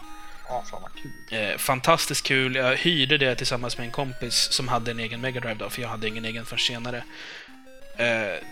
Ja, 0.49 0.63
fan 0.71 0.81
vad 0.81 0.91
kul. 1.01 1.11
Eh, 1.51 1.57
fantastiskt 1.57 2.25
kul. 2.27 2.55
Jag 2.55 2.75
hyrde 2.77 3.17
det 3.17 3.35
tillsammans 3.35 3.77
med 3.77 3.85
en 3.85 3.91
kompis 3.91 4.35
som 4.51 4.67
hade 4.67 4.91
en 4.91 4.99
egen 4.99 5.21
Mega 5.21 5.39
Drive 5.39 5.55
då, 5.59 5.69
för 5.69 5.81
jag 5.81 5.89
hade 5.89 6.07
ingen 6.07 6.25
egen 6.25 6.45
förrän 6.45 6.59
senare. 6.59 7.03
Eh, 7.97 8.43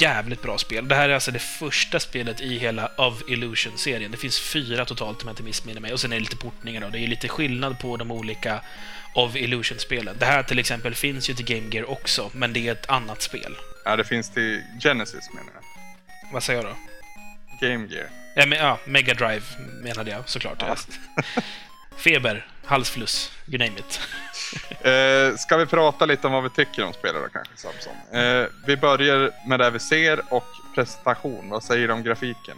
jävligt 0.00 0.42
bra 0.42 0.58
spel. 0.58 0.88
Det 0.88 0.94
här 0.94 1.08
är 1.08 1.14
alltså 1.14 1.30
det 1.30 1.38
första 1.38 2.00
spelet 2.00 2.40
i 2.40 2.58
hela 2.58 2.90
of 2.96 3.22
Illusion-serien. 3.28 4.10
Det 4.10 4.16
finns 4.16 4.40
fyra 4.40 4.84
totalt 4.84 5.22
om 5.22 5.28
jag 5.28 5.32
inte 5.32 5.42
missminner 5.42 5.80
mig. 5.80 5.92
Och 5.92 6.00
sen 6.00 6.12
är 6.12 6.16
det 6.16 6.20
lite 6.20 6.36
portningar 6.36 6.80
då. 6.80 6.88
Det 6.88 6.98
är 6.98 7.06
lite 7.06 7.28
skillnad 7.28 7.78
på 7.78 7.96
de 7.96 8.10
olika 8.10 8.60
of 9.14 9.36
Illusion-spelen. 9.36 10.16
Det 10.18 10.26
här 10.26 10.42
till 10.42 10.58
exempel 10.58 10.94
finns 10.94 11.30
ju 11.30 11.34
till 11.34 11.44
Game 11.44 11.74
Gear 11.74 11.90
också, 11.90 12.30
men 12.34 12.52
det 12.52 12.68
är 12.68 12.72
ett 12.72 12.90
annat 12.90 13.22
spel. 13.22 13.56
Ja, 13.84 13.96
det 13.96 14.04
finns 14.04 14.30
till 14.30 14.62
Genesis 14.80 15.30
menar 15.34 15.50
jag. 15.54 15.62
Vad 16.32 16.42
säger 16.42 16.62
jag 16.62 16.70
då? 16.70 16.76
Game 17.66 17.86
Gear. 17.86 18.10
Ja, 18.34 18.46
men, 18.46 18.58
ja 18.58 18.78
Mega 18.84 19.14
Drive 19.14 19.42
menade 19.82 20.10
jag 20.10 20.28
såklart. 20.28 20.58
Ja. 20.60 20.76
Feber, 21.96 22.46
halsfluss, 22.64 23.32
you 23.46 23.58
name 23.58 23.78
it. 23.78 24.00
Eh, 24.80 25.36
ska 25.36 25.56
vi 25.56 25.66
prata 25.66 26.06
lite 26.06 26.26
om 26.26 26.32
vad 26.32 26.42
vi 26.42 26.50
tycker 26.50 26.84
om 26.84 26.92
spelet 26.92 27.22
då 27.22 27.28
kanske 27.28 27.56
Samson? 27.56 28.20
Eh, 28.20 28.46
vi 28.66 28.76
börjar 28.76 29.30
med 29.48 29.60
det 29.60 29.70
vi 29.70 29.78
ser 29.78 30.20
och 30.34 30.46
presentation. 30.74 31.50
Vad 31.50 31.64
säger 31.64 31.88
du 31.88 31.94
om 31.94 32.02
grafiken? 32.02 32.56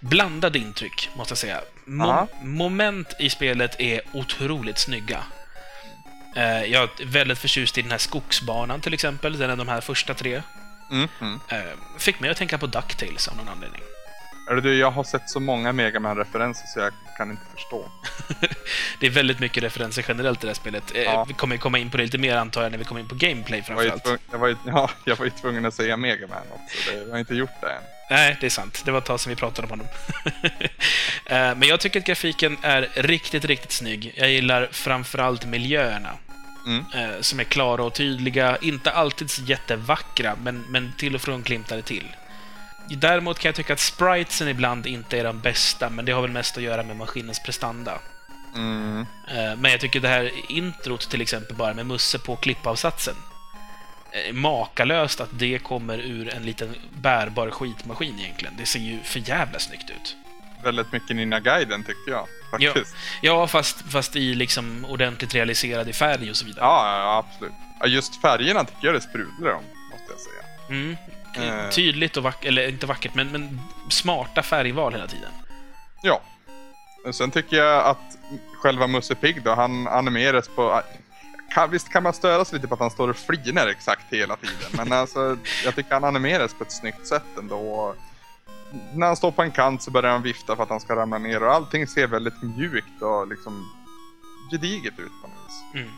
Blandade 0.00 0.58
intryck, 0.58 1.10
måste 1.16 1.32
jag 1.32 1.38
säga. 1.38 1.60
Ja. 1.86 1.92
Mo- 2.40 2.44
moment 2.44 3.14
i 3.18 3.30
spelet 3.30 3.80
är 3.80 4.00
otroligt 4.12 4.78
snygga. 4.78 5.22
Eh, 6.36 6.64
jag 6.64 6.82
är 6.82 7.04
väldigt 7.06 7.38
förtjust 7.38 7.78
i 7.78 7.82
den 7.82 7.90
här 7.90 7.98
skogsbanan 7.98 8.80
till 8.80 8.94
exempel, 8.94 9.38
den 9.38 9.50
är 9.50 9.56
de 9.56 9.68
här 9.68 9.80
första 9.80 10.14
tre. 10.14 10.42
Mm, 10.90 11.08
mm. 11.20 11.40
Eh, 11.48 11.58
fick 11.98 12.20
mig 12.20 12.30
att 12.30 12.36
tänka 12.36 12.58
på 12.58 12.66
DuckTales 12.66 13.28
av 13.28 13.36
någon 13.36 13.48
anledning. 13.48 13.82
Hörru 14.48 14.60
du, 14.60 14.74
jag 14.78 14.90
har 14.90 15.04
sett 15.04 15.30
så 15.30 15.40
många 15.40 15.72
Mega 15.72 16.00
man 16.00 16.16
referenser 16.16 16.66
så 16.66 16.78
jag 16.80 16.92
kan 17.16 17.30
inte 17.30 17.42
förstå. 17.54 17.88
det 19.00 19.06
är 19.06 19.10
väldigt 19.10 19.38
mycket 19.40 19.62
referenser 19.62 20.04
generellt 20.08 20.38
i 20.44 20.46
det 20.46 20.50
här 20.50 20.54
spelet. 20.54 20.92
Eh, 20.94 21.02
Ja. 21.02 21.24
Vi 21.28 21.34
kommer 21.34 21.56
komma 21.56 21.78
in 21.78 21.90
på 21.90 21.96
det 21.96 22.02
lite 22.02 22.18
mer 22.18 22.36
antar 22.36 22.62
jag 22.62 22.70
när 22.72 22.78
vi 22.78 22.84
kommer 22.84 23.00
in 23.00 23.08
på 23.08 23.14
gameplay 23.14 23.62
Jag 23.68 23.74
var 23.74 23.82
ju, 23.82 23.88
framförallt. 23.90 24.22
jag 24.32 24.38
var 24.38 24.48
ju, 24.48 24.56
ja, 24.66 24.90
jag 25.04 25.16
var 25.16 25.24
ju 25.24 25.30
tvungen 25.30 25.66
att 25.66 25.74
säga 25.74 25.96
Mega 25.96 26.26
man 26.26 26.38
också. 26.52 26.90
Det, 26.92 26.98
jag 26.98 27.10
har 27.10 27.18
inte 27.18 27.34
gjort 27.34 27.50
det 27.60 27.66
än. 27.66 27.82
Nej, 28.10 28.36
det 28.40 28.46
är 28.46 28.50
sant. 28.50 28.82
Det 28.84 28.90
var 28.90 28.98
ett 28.98 29.04
tag 29.04 29.20
sedan 29.20 29.30
vi 29.30 29.36
pratade 29.36 29.66
om 29.66 29.70
honom. 29.70 29.86
Eh, 31.30 31.54
Men 31.56 31.62
jag 31.62 31.80
tycker 31.80 32.00
att 32.00 32.06
grafiken 32.06 32.56
är 32.62 32.88
riktigt, 32.94 33.44
riktigt 33.44 33.72
snygg. 33.72 34.12
Jag 34.16 34.30
gillar 34.30 34.68
framförallt 34.72 35.44
miljöerna. 35.46 36.10
Mm. 36.66 36.84
eh, 36.94 37.20
Som 37.20 37.40
är 37.40 37.44
klara 37.44 37.82
och 37.82 37.94
tydliga. 37.94 38.56
Inte 38.60 38.90
alltid 38.90 39.30
så 39.30 39.42
jättevackra, 39.42 40.36
men, 40.42 40.64
men 40.68 40.92
till 40.98 41.14
och 41.14 41.20
från 41.20 41.42
glimtar 41.42 41.76
det 41.76 41.82
till. 41.82 42.08
Däremot 42.96 43.38
kan 43.38 43.48
jag 43.48 43.54
tycka 43.56 43.72
att 43.72 43.80
spritesen 43.80 44.48
ibland 44.48 44.86
inte 44.86 45.18
är 45.18 45.24
de 45.24 45.40
bästa, 45.40 45.90
men 45.90 46.04
det 46.04 46.12
har 46.12 46.22
väl 46.22 46.30
mest 46.30 46.56
att 46.56 46.62
göra 46.62 46.82
med 46.82 46.96
maskinens 46.96 47.42
prestanda. 47.42 47.98
Mm. 48.54 49.06
Eh, 49.28 49.56
Men 49.56 49.70
jag 49.70 49.80
tycker 49.80 50.00
det 50.00 50.08
här 50.08 50.30
introt 50.48 51.10
till 51.10 51.20
exempel 51.20 51.56
bara 51.56 51.74
med 51.74 51.86
Musse 51.86 52.18
på 52.18 52.36
klippavsatsen. 52.36 53.14
eh, 54.12 54.32
Makalöst 54.32 55.20
att 55.20 55.28
det 55.32 55.58
kommer 55.58 55.98
ur 55.98 56.34
en 56.34 56.42
liten 56.42 56.74
bärbar 57.00 57.50
skitmaskin 57.50 58.18
egentligen. 58.20 58.54
Det 58.58 58.66
ser 58.66 58.78
ju 58.78 58.98
för 59.04 59.28
jävla 59.28 59.58
snyggt 59.58 59.90
ut. 59.90 60.16
Väldigt 60.64 60.92
mycket 60.92 61.16
Ninja 61.16 61.40
Gaiden 61.40 61.84
tyckte 61.84 62.10
jag 62.10 62.26
faktiskt. 62.50 62.96
Ja, 63.22 63.46
fast, 63.46 63.92
fast 63.92 64.16
i 64.16 64.34
liksom 64.34 64.84
ordentligt 64.84 65.34
realiserad 65.34 65.88
i 65.88 65.92
färg 65.92 66.30
och 66.30 66.36
så 66.36 66.44
vidare. 66.46 66.64
Ja, 66.64 66.86
ja, 66.96 66.98
ja 67.02 67.18
absolut. 67.28 67.52
Ja, 67.80 67.86
just 67.86 68.20
färgerna 68.20 68.64
tycker 68.64 68.86
jag 68.86 68.94
det 68.94 69.00
sprudlar 69.00 69.52
om, 69.52 69.64
måste 69.90 70.06
jag 70.12 70.20
säga. 70.20 70.44
Mm. 70.68 70.96
Eh. 71.42 71.70
Tydligt 71.70 72.16
och 72.16 72.22
vackert, 72.22 72.44
eller 72.44 72.68
inte 72.68 72.86
vackert, 72.86 73.14
men, 73.14 73.28
men 73.28 73.60
smarta 73.88 74.42
färgval 74.42 74.92
hela 74.92 75.06
tiden. 75.06 75.30
Ja. 76.02 76.20
Sen 77.12 77.30
tycker 77.30 77.56
jag 77.56 77.84
att 77.84 78.18
själva 78.54 78.86
Musse 78.86 79.14
Pigg 79.14 79.42
då, 79.42 79.54
han 79.54 79.88
animeras 79.88 80.48
på... 80.48 80.82
Kan, 81.54 81.70
visst 81.70 81.88
kan 81.88 82.02
man 82.02 82.12
störa 82.12 82.44
sig 82.44 82.56
lite 82.56 82.68
på 82.68 82.74
att 82.74 82.80
han 82.80 82.90
står 82.90 83.08
och 83.08 83.16
flinar 83.16 83.66
exakt 83.66 84.12
hela 84.12 84.36
tiden, 84.36 84.70
men 84.72 84.92
alltså 84.92 85.36
jag 85.64 85.74
tycker 85.74 85.92
han 85.92 86.04
animeras 86.04 86.54
på 86.54 86.64
ett 86.64 86.72
snyggt 86.72 87.06
sätt 87.06 87.38
ändå. 87.38 87.94
När 88.94 89.06
han 89.06 89.16
står 89.16 89.30
på 89.30 89.42
en 89.42 89.50
kant 89.50 89.82
så 89.82 89.90
börjar 89.90 90.12
han 90.12 90.22
vifta 90.22 90.56
för 90.56 90.62
att 90.62 90.68
han 90.68 90.80
ska 90.80 90.96
ramla 90.96 91.18
ner 91.18 91.42
och 91.42 91.54
allting 91.54 91.86
ser 91.86 92.06
väldigt 92.06 92.42
mjukt 92.42 93.02
och 93.02 93.28
liksom 93.28 93.72
gediget 94.50 94.98
ut 94.98 95.12
på 95.22 95.28
något 95.28 95.36
vis. 95.46 95.82
Mm. 95.82 95.90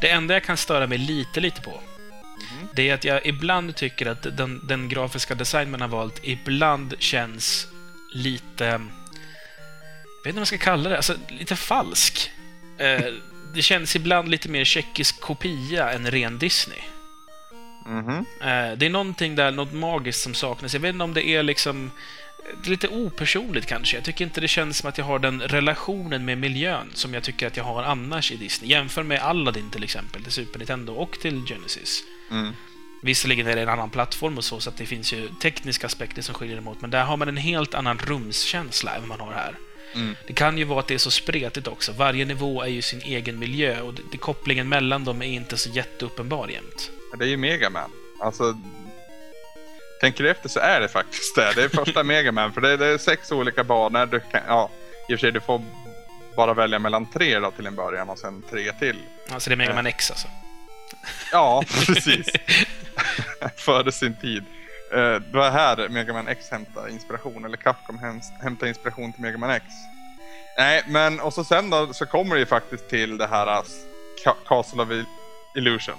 Det 0.00 0.10
enda 0.10 0.34
jag 0.34 0.44
kan 0.44 0.56
störa 0.56 0.86
mig 0.86 0.98
lite, 0.98 1.40
lite 1.40 1.60
på, 1.60 1.72
Mhm. 2.38 2.68
det 2.74 2.90
är 2.90 2.94
att 2.94 3.04
jag 3.04 3.26
ibland 3.26 3.76
tycker 3.76 4.06
att 4.06 4.22
den, 4.36 4.60
den 4.66 4.88
grafiska 4.88 5.34
design 5.34 5.70
man 5.70 5.80
har 5.80 5.88
valt 5.88 6.20
ibland 6.22 6.94
känns 6.98 7.68
lite... 8.12 8.64
Jag 8.64 8.74
vet 10.24 10.26
inte 10.26 10.32
vad 10.32 10.34
man 10.34 10.46
ska 10.46 10.58
kalla 10.58 10.90
det, 10.90 10.96
alltså 10.96 11.14
lite 11.28 11.56
falsk. 11.56 12.30
Eh, 12.78 13.04
det 13.54 13.62
känns 13.62 13.96
ibland 13.96 14.28
lite 14.28 14.48
mer 14.48 14.64
tjeckisk 14.64 15.20
kopia 15.20 15.92
än 15.92 16.10
ren 16.10 16.38
Disney. 16.38 16.78
Mhm. 17.86 18.24
Eh, 18.40 18.76
det 18.76 18.86
är 18.86 18.90
någonting 18.90 19.34
där, 19.36 19.50
något 19.50 19.72
magiskt 19.72 20.20
som 20.22 20.34
saknas. 20.34 20.74
Jag 20.74 20.80
vet 20.80 20.92
inte 20.92 21.04
om 21.04 21.14
det 21.14 21.28
är 21.28 21.42
liksom... 21.42 21.90
Det 22.62 22.68
är 22.68 22.70
lite 22.70 22.88
opersonligt 22.88 23.66
kanske. 23.66 23.96
Jag 23.96 24.04
tycker 24.04 24.24
inte 24.24 24.40
det 24.40 24.48
känns 24.48 24.78
som 24.78 24.88
att 24.88 24.98
jag 24.98 25.04
har 25.04 25.18
den 25.18 25.40
relationen 25.40 26.24
med 26.24 26.38
miljön 26.38 26.90
som 26.94 27.14
jag 27.14 27.22
tycker 27.22 27.46
att 27.46 27.56
jag 27.56 27.64
har 27.64 27.82
annars 27.82 28.32
i 28.32 28.36
Disney. 28.36 28.70
Jämför 28.70 29.02
med 29.02 29.22
Aladdin 29.22 29.70
till 29.70 29.84
exempel, 29.84 30.22
till 30.22 30.32
Super 30.32 30.58
Nintendo 30.58 30.92
och 30.92 31.18
till 31.20 31.44
Genesis. 31.46 32.04
Mm. 32.30 32.52
Visserligen 33.02 33.46
är 33.46 33.56
det 33.56 33.62
en 33.62 33.68
annan 33.68 33.90
plattform 33.90 34.38
och 34.38 34.44
så, 34.44 34.60
så 34.60 34.70
att 34.70 34.76
det 34.76 34.86
finns 34.86 35.12
ju 35.12 35.28
tekniska 35.28 35.86
aspekter 35.86 36.22
som 36.22 36.34
skiljer 36.34 36.56
dem 36.56 36.68
åt, 36.68 36.80
men 36.80 36.90
där 36.90 37.04
har 37.04 37.16
man 37.16 37.28
en 37.28 37.36
helt 37.36 37.74
annan 37.74 37.98
rumskänsla 37.98 38.94
än 38.96 39.08
man 39.08 39.20
har 39.20 39.32
här. 39.32 39.54
Mm. 39.94 40.16
Det 40.26 40.32
kan 40.32 40.58
ju 40.58 40.64
vara 40.64 40.80
att 40.80 40.86
det 40.86 40.94
är 40.94 40.98
så 40.98 41.10
spretigt 41.10 41.66
också. 41.66 41.92
Varje 41.92 42.24
nivå 42.24 42.62
är 42.62 42.68
ju 42.68 42.82
sin 42.82 43.00
egen 43.00 43.38
miljö 43.38 43.80
och 43.80 43.94
det, 43.94 44.02
det, 44.12 44.18
kopplingen 44.18 44.68
mellan 44.68 45.04
dem 45.04 45.22
är 45.22 45.26
inte 45.26 45.56
så 45.56 45.70
jätteuppenbar 45.70 46.48
jämt. 46.48 46.90
Det 47.18 47.24
är 47.24 47.28
ju 47.28 47.36
Mega 47.36 47.70
Man. 47.70 47.90
Alltså, 48.20 48.58
tänker 50.00 50.24
du 50.24 50.30
efter 50.30 50.48
så 50.48 50.60
är 50.60 50.80
det 50.80 50.88
faktiskt 50.88 51.36
det. 51.36 51.52
Det 51.54 51.62
är 51.62 51.68
första 51.68 52.04
Mega 52.04 52.32
Man 52.32 52.52
för 52.52 52.60
det, 52.60 52.76
det 52.76 52.86
är 52.86 52.98
sex 52.98 53.32
olika 53.32 53.64
banor. 53.64 54.06
Du 54.06 54.20
kan, 54.20 54.40
ja, 54.46 54.70
I 55.08 55.14
och 55.14 55.18
för 55.18 55.26
sig, 55.26 55.32
du 55.32 55.40
får 55.40 55.64
bara 56.36 56.54
välja 56.54 56.78
mellan 56.78 57.06
tre 57.06 57.38
då 57.38 57.50
till 57.50 57.66
en 57.66 57.74
början 57.74 58.08
och 58.08 58.18
sen 58.18 58.42
tre 58.50 58.72
till. 58.72 58.96
Alltså 59.28 59.50
det 59.50 59.54
är 59.54 59.56
Mega 59.56 59.74
Man 59.74 59.86
X 59.86 60.10
alltså. 60.10 60.28
Ja, 61.32 61.62
precis. 61.86 62.26
Före 63.56 63.92
sin 63.92 64.16
tid. 64.16 64.44
Eh, 64.92 64.98
Det 65.14 65.32
var 65.38 65.50
här 65.50 65.88
Mega 65.88 66.12
Man 66.12 66.28
X 66.28 66.50
hämtade 66.50 66.90
inspiration, 66.90 67.44
eller 67.44 67.56
Capcom 67.56 67.98
hämtade 68.42 68.68
inspiration 68.68 69.12
till 69.12 69.22
Mega 69.22 69.38
Man 69.38 69.50
X. 69.50 69.64
Nej, 70.58 70.82
men 70.88 71.20
och 71.20 71.34
så 71.34 71.44
sen 71.44 71.70
då 71.70 71.92
så 71.92 72.06
kommer 72.06 72.34
det 72.34 72.40
ju 72.40 72.46
faktiskt 72.46 72.88
till 72.88 73.18
det 73.18 73.26
här 73.26 73.46
uh, 73.58 73.64
Ca- 74.24 74.36
Castle 74.48 74.82
of 74.82 74.88
Illusion. 75.56 75.94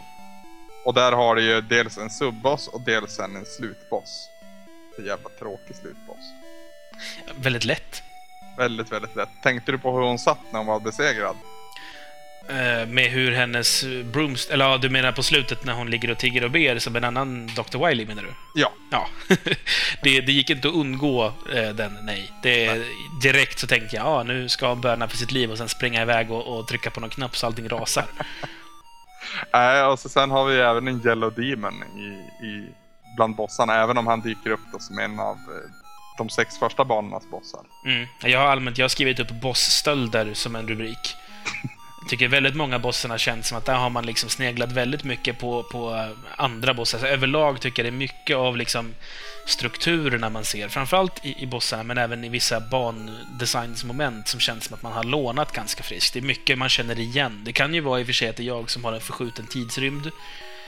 Och 0.86 0.94
där 0.94 1.12
har 1.12 1.36
du 1.36 1.42
ju 1.42 1.62
dels 1.62 1.98
en 1.98 2.10
subboss 2.10 2.68
och 2.68 2.82
dels 2.82 3.12
sen 3.16 3.36
en 3.36 3.46
slutboss. 3.46 4.30
Så 4.96 5.02
jävla 5.02 5.30
tråkig 5.40 5.76
slutboss. 5.76 6.34
Väldigt 7.36 7.66
lätt. 7.66 8.04
Väldigt, 8.58 8.92
väldigt 8.92 9.16
lätt. 9.16 9.30
Tänkte 9.44 9.72
du 9.72 9.78
på 9.78 9.92
hur 9.92 10.02
hon 10.06 10.20
satt 10.20 10.40
när 10.52 10.58
hon 10.60 10.68
var 10.68 10.80
besegrad? 10.80 11.36
Eh, 12.50 12.88
med 12.88 13.12
hur 13.12 13.32
hennes 13.32 13.86
brooms... 14.04 14.50
Eller 14.50 14.66
ja, 14.66 14.78
du 14.78 14.90
menar 14.90 15.12
på 15.12 15.24
slutet 15.24 15.66
när 15.66 15.74
hon 15.74 15.90
ligger 15.90 16.12
och 16.12 16.18
tigger 16.18 16.44
och 16.44 16.52
ber 16.52 16.80
som 16.80 16.96
en 16.96 17.04
annan 17.04 17.48
Dr. 17.48 17.88
Wily 17.88 18.06
menar 18.06 18.24
du? 18.24 18.34
Ja. 18.56 18.72
Ja. 18.92 19.08
det, 20.04 20.22
det 20.22 20.32
gick 20.32 20.50
inte 20.50 20.68
att 20.68 20.74
undgå 20.74 21.34
eh, 21.54 21.70
den, 21.70 21.98
nej. 22.04 22.32
Det, 22.44 22.84
direkt 23.22 23.60
så 23.60 23.68
tänkte 23.68 23.96
jag, 23.96 24.06
ja, 24.06 24.24
nu 24.24 24.50
ska 24.50 24.70
hon 24.70 24.82
böna 24.82 25.08
för 25.08 25.18
sitt 25.18 25.32
liv 25.32 25.52
och 25.52 25.58
sen 25.58 25.70
springa 25.70 26.02
iväg 26.02 26.32
och, 26.32 26.60
och 26.60 26.68
trycka 26.68 26.90
på 26.90 27.00
någon 27.00 27.10
knapp 27.10 27.38
så 27.38 27.46
allting 27.46 27.70
rasar. 27.70 28.06
Nej, 29.54 29.84
och 29.84 30.00
så 30.00 30.10
sen 30.10 30.32
har 30.32 30.46
vi 30.46 30.60
även 30.60 30.88
en 30.88 31.08
Yellow 31.08 31.34
Demon 31.34 31.74
i, 31.74 32.46
i, 32.46 32.68
bland 33.16 33.36
bossarna, 33.36 33.84
även 33.84 33.98
om 33.98 34.08
han 34.08 34.22
dyker 34.22 34.50
upp 34.50 34.60
då 34.74 34.80
som 34.80 35.00
en 35.00 35.20
av 35.20 35.36
eh, 35.36 35.72
de 36.18 36.30
sex 36.30 36.58
första 36.60 36.86
banornas 36.86 37.30
bossar. 37.32 37.62
Mm. 37.86 38.08
Jag 38.24 38.40
har 38.40 38.48
allmänt 38.48 38.78
jag 38.78 38.84
har 38.84 38.90
skrivit 38.90 39.20
upp 39.20 39.32
bossstölder 39.32 40.34
som 40.34 40.56
en 40.56 40.68
rubrik. 40.68 41.16
Jag 42.02 42.10
tycker 42.10 42.28
väldigt 42.28 42.56
många 42.56 42.80
bossarna 42.80 43.18
känns 43.18 43.48
som 43.48 43.58
att 43.58 43.66
där 43.66 43.76
har 43.76 43.90
man 43.90 44.06
liksom 44.06 44.30
sneglat 44.30 44.72
väldigt 44.72 45.04
mycket 45.04 45.40
på, 45.40 45.64
på 45.64 45.96
eh, 45.96 46.10
andra 46.36 46.74
bossar. 46.74 47.00
Så 47.00 47.06
överlag 47.06 47.62
tycker 47.62 47.84
jag 47.84 47.94
det 47.94 47.96
är 47.96 48.00
mycket 48.00 48.38
av 48.38 48.58
liksom 48.58 48.94
strukturerna 49.46 50.30
man 50.30 50.46
ser, 50.46 50.68
framförallt 50.68 51.26
i, 51.26 51.44
i 51.44 51.46
bossarna, 51.46 51.84
men 51.84 51.98
även 51.98 52.24
i 52.24 52.30
vissa 52.30 52.60
bandesignsmoment 52.60 54.28
som 54.28 54.40
känns 54.40 54.66
som 54.66 54.74
att 54.74 54.84
man 54.84 54.94
har 54.94 55.04
lånat 55.04 55.54
ganska 55.54 55.84
friskt. 55.84 56.14
Det 56.14 56.20
är 56.20 56.24
mycket 56.24 56.58
man 56.58 56.70
känner 56.70 57.00
igen. 57.00 57.42
Det 57.46 57.54
kan 57.54 57.74
ju 57.74 57.82
vara 57.82 58.00
i 58.00 58.04
och 58.04 58.08
för 58.08 58.14
sig 58.14 58.30
att 58.30 58.36
det 58.36 58.44
är 58.44 58.48
jag 58.48 58.72
som 58.72 58.84
har 58.84 58.94
en 58.94 59.02
förskjuten 59.02 59.48
tidsrymd, 59.48 60.12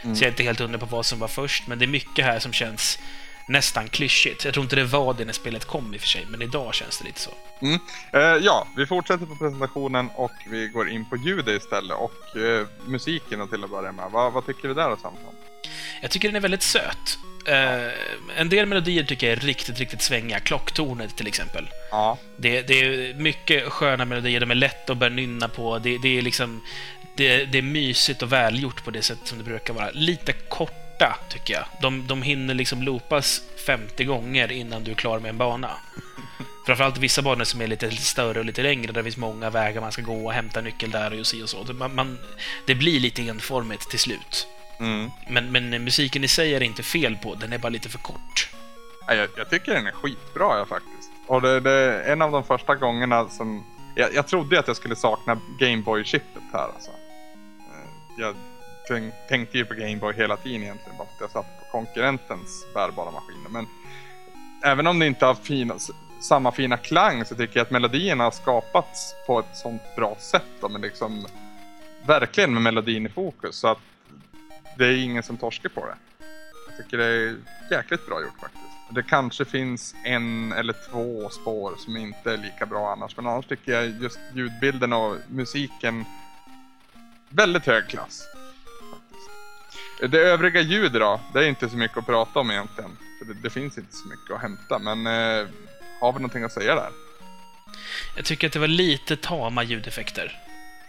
Mm. 0.04 0.15
så 0.15 0.24
jag 0.24 0.28
är 0.28 0.32
inte 0.32 0.44
helt 0.44 0.60
hundra 0.60 0.78
på 0.80 0.86
vad 0.86 1.06
som 1.06 1.20
var 1.20 1.28
först, 1.28 1.67
men 1.67 1.80
det 1.80 1.86
är 1.86 1.88
mycket 1.88 2.26
här 2.26 2.39
som 2.39 2.54
känns 2.54 3.00
nästan 3.47 3.88
klyschigt. 3.88 4.45
Jag 4.45 4.54
tror 4.54 4.63
inte 4.63 4.75
det 4.75 4.84
var 4.84 5.13
det 5.13 5.25
när 5.25 5.34
spelet 5.34 5.65
kom 5.65 5.93
i 5.93 5.97
och 5.97 6.01
för 6.01 6.08
sig, 6.08 6.25
men 6.30 6.41
idag 6.41 6.73
känns 6.73 6.99
det 6.99 7.06
lite 7.06 7.19
så. 7.19 7.32
Mm. 7.62 7.80
Eh, 8.13 8.45
ja, 8.45 8.67
vi 8.77 8.86
fortsätter 8.86 9.25
på 9.25 9.36
presentationen 9.36 10.10
och 10.15 10.32
vi 10.49 10.67
går 10.67 10.89
in 10.89 11.06
på 11.06 11.17
ljudet 11.17 11.62
istället 11.63 11.97
och 11.97 12.38
eh, 12.38 12.67
musiken 12.86 13.47
till 13.47 13.63
att 13.63 13.69
börja 13.69 13.91
med. 13.91 14.12
Vad, 14.12 14.34
vad 14.34 14.45
tycker 14.45 14.67
du 14.67 14.73
där 14.73 14.89
då 14.89 14.95
Samson? 14.95 15.34
Jag 16.01 16.12
tycker 16.12 16.27
den 16.27 16.36
är 16.36 16.39
väldigt 16.39 16.63
söt. 16.63 17.17
Eh, 17.47 17.91
en 18.38 18.49
del 18.49 18.65
melodier 18.65 19.04
tycker 19.04 19.27
jag 19.30 19.38
är 19.38 19.41
riktigt, 19.45 19.80
riktigt 19.80 20.01
svängiga. 20.01 20.39
Klocktornet 20.39 21.17
till 21.17 21.27
exempel. 21.27 21.69
Ja, 21.91 22.17
Det, 22.38 22.62
det 22.62 22.73
är 22.82 23.13
mycket 23.13 23.71
sköna 23.71 24.06
melodier, 24.06 24.39
de 24.39 24.51
är 24.51 24.56
lätta 24.56 24.91
att 24.93 24.97
börja 24.99 25.13
nynna 25.13 25.47
på. 25.47 25.80
Det, 25.80 25.97
det 25.97 26.17
är 26.17 26.21
liksom... 26.21 26.62
Det, 27.15 27.45
det 27.45 27.58
är 27.58 27.62
mysigt 27.62 28.21
och 28.21 28.32
välgjort 28.32 28.84
på 28.84 28.91
det 28.91 29.01
sätt 29.01 29.17
som 29.23 29.38
det 29.38 29.43
brukar 29.43 29.73
vara. 29.73 29.89
Lite 29.93 30.34
korta, 31.02 31.18
tycker 31.30 31.54
jag. 31.54 31.66
De, 31.82 32.08
de 32.08 32.22
hinner 32.22 32.54
liksom 32.54 32.84
loopas 32.84 33.42
50 33.66 34.04
gånger 34.06 34.52
innan 34.52 34.84
du 34.84 34.92
är 34.92 34.96
klar 34.96 35.20
med 35.20 35.30
en 35.30 35.38
bana. 35.38 35.70
Framförallt 36.66 36.98
vissa 36.98 37.22
banor 37.22 37.44
som 37.44 37.62
är 37.62 37.68
lite 37.68 37.92
större 37.92 38.40
och 38.40 38.46
lite 38.46 38.64
längre, 38.64 38.88
där 38.88 38.94
det 38.94 39.04
finns 39.04 39.18
många 39.18 39.50
vägar 39.50 39.82
man 39.82 39.92
ska 39.92 40.02
gå 40.02 40.26
och 40.26 40.34
hämta 40.34 40.62
nyckel 40.62 40.92
där 40.92 41.20
och 41.20 41.28
si 41.28 41.44
och 41.44 41.50
så. 41.50 41.74
Man, 41.74 41.96
man, 41.96 42.20
det 42.68 42.76
blir 42.76 43.00
lite 43.00 43.22
enformigt 43.22 43.90
till 43.90 44.00
slut. 44.00 44.48
mm. 44.80 45.10
Men, 45.30 45.52
men 45.52 45.84
musiken 45.84 46.24
i 46.24 46.28
sig 46.28 46.56
är 46.56 46.60
det 46.60 46.66
inte 46.66 46.84
fel 46.84 47.18
på, 47.24 47.36
den 47.36 47.54
är 47.54 47.58
bara 47.58 47.70
lite 47.70 47.90
för 47.90 47.98
kort. 48.00 48.50
Ja, 49.08 49.14
jag, 49.14 49.30
jag 49.38 49.50
tycker 49.50 49.74
den 49.74 49.88
är 49.88 49.92
skitbra 49.92 50.58
jag 50.58 50.68
faktiskt. 50.68 51.10
Och 51.28 51.42
det, 51.42 51.60
det 51.60 51.72
är 51.72 52.12
en 52.14 52.22
av 52.22 52.32
de 52.32 52.44
första 52.44 52.76
gångerna 52.76 53.30
som... 53.30 53.66
Jag, 53.96 54.14
jag 54.14 54.28
trodde 54.28 54.60
att 54.60 54.68
jag 54.68 54.76
skulle 54.76 54.96
sakna 54.96 55.38
Gameboy-chippet 55.60 56.44
här 56.54 56.64
alltså. 56.74 56.92
Eh, 56.92 57.88
Jag 58.18 58.36
tänk, 58.91 59.13
tänkte 59.27 59.58
ju 59.58 59.65
på 59.65 59.73
Gameboy 59.73 60.13
hela 60.13 60.38
tiden 60.38 60.63
egentligen, 60.63 60.97
bara 60.97 61.08
för 61.08 61.13
att 61.13 61.21
jag 61.21 61.32
satt 61.32 61.60
på 61.60 61.71
konkurrentens 61.71 62.65
bärbara 62.73 63.12
maskiner. 63.12 63.49
Men 63.49 63.67
även 64.63 64.88
om 64.88 64.99
det 64.99 65.08
inte 65.08 65.25
har 65.25 65.36
fina, 65.36 65.75
samma 66.21 66.51
fina 66.51 66.77
klang 66.77 67.25
så 67.25 67.36
tycker 67.36 67.58
jag 67.60 67.65
att 67.65 67.71
melodierna 67.71 68.23
har 68.23 68.32
skapats 68.32 69.15
på 69.27 69.39
ett 69.39 69.58
sånt 69.58 69.82
bra 69.95 70.15
sätt. 70.19 70.45
Då, 70.62 70.69
men 70.69 70.82
liksom, 70.82 71.25
verkligen 72.06 72.54
med 72.54 72.62
melodin 72.62 73.06
i 73.06 73.10
fokus. 73.10 73.56
Så 73.56 73.67
att 73.67 73.80
det 74.77 74.86
är 74.86 75.04
ingen 75.04 75.23
som 75.23 75.38
torskar 75.38 75.69
på 75.69 75.86
det. 75.86 75.95
Jag 76.67 76.77
tycker 76.77 76.97
det 76.97 77.06
är 77.06 77.36
jäkligt 77.71 78.08
bra 78.08 78.21
gjort 78.21 78.39
faktiskt. 78.39 78.63
Det 78.89 79.04
kanske 79.04 79.45
finns 79.45 79.95
en 80.04 80.51
eller 80.51 80.75
två 80.91 81.30
spår 81.30 81.73
som 81.77 81.97
inte 81.97 82.34
är 82.34 82.38
lika 82.38 82.65
bra 82.65 82.91
annars. 82.91 83.17
Men 83.17 83.27
annars 83.27 83.45
tycker 83.45 83.71
jag 83.71 84.01
just 84.01 84.19
ljudbilden 84.34 84.93
och 84.93 85.15
musiken 85.27 86.06
väldigt 87.30 87.65
hög 87.65 87.88
klass. 87.88 88.27
Det 90.10 90.20
övriga 90.20 90.62
ljud 90.62 90.92
då, 90.92 91.20
det 91.34 91.40
är 91.40 91.44
inte 91.48 91.70
så 91.70 91.78
mycket 91.78 91.98
att 91.98 92.06
prata 92.06 92.40
om 92.40 92.52
egentligen. 92.52 92.98
För 93.20 93.26
det, 93.26 93.34
det 93.44 93.50
finns 93.50 93.78
inte 93.78 93.96
så 93.96 94.08
mycket 94.08 94.36
att 94.36 94.42
hämta, 94.42 94.80
men 94.80 95.08
eh, 95.08 95.48
har 96.00 96.12
vi 96.14 96.20
någonting 96.20 96.44
att 96.44 96.52
säga 96.52 96.76
där? 96.76 96.90
Jag 98.16 98.26
tycker 98.26 98.48
att 98.48 98.54
det 98.54 98.60
var 98.60 98.68
lite 98.68 99.18
tama 99.18 99.64
ljudeffekter. 99.64 100.40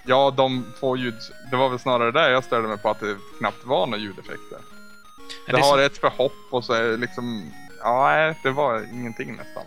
Ja, 0.07 0.35
de 0.37 0.67
två 0.81 0.97
ljud... 0.97 1.15
Det 1.51 1.57
var 1.57 1.69
väl 1.69 1.79
snarare 1.79 2.11
där 2.11 2.31
jag 2.31 2.45
störde 2.45 2.69
mig 2.69 2.79
på 2.79 2.91
att 2.91 3.01
det 3.01 3.17
knappt 3.39 3.65
var 3.65 3.87
några 3.87 3.99
ljudeffekter. 4.03 4.59
Ja, 5.47 5.53
Det 5.53 5.53
är 5.53 5.57
har 5.63 5.63
så- 5.63 5.79
ett 5.79 5.99
förhopp 5.99 6.33
och 6.51 6.65
så 6.65 6.73
är 6.73 6.83
det 6.83 6.97
liksom... 6.97 7.53
Ja, 7.83 8.35
det 8.43 8.51
var 8.51 8.87
ingenting 8.93 9.37
nästan. 9.37 9.65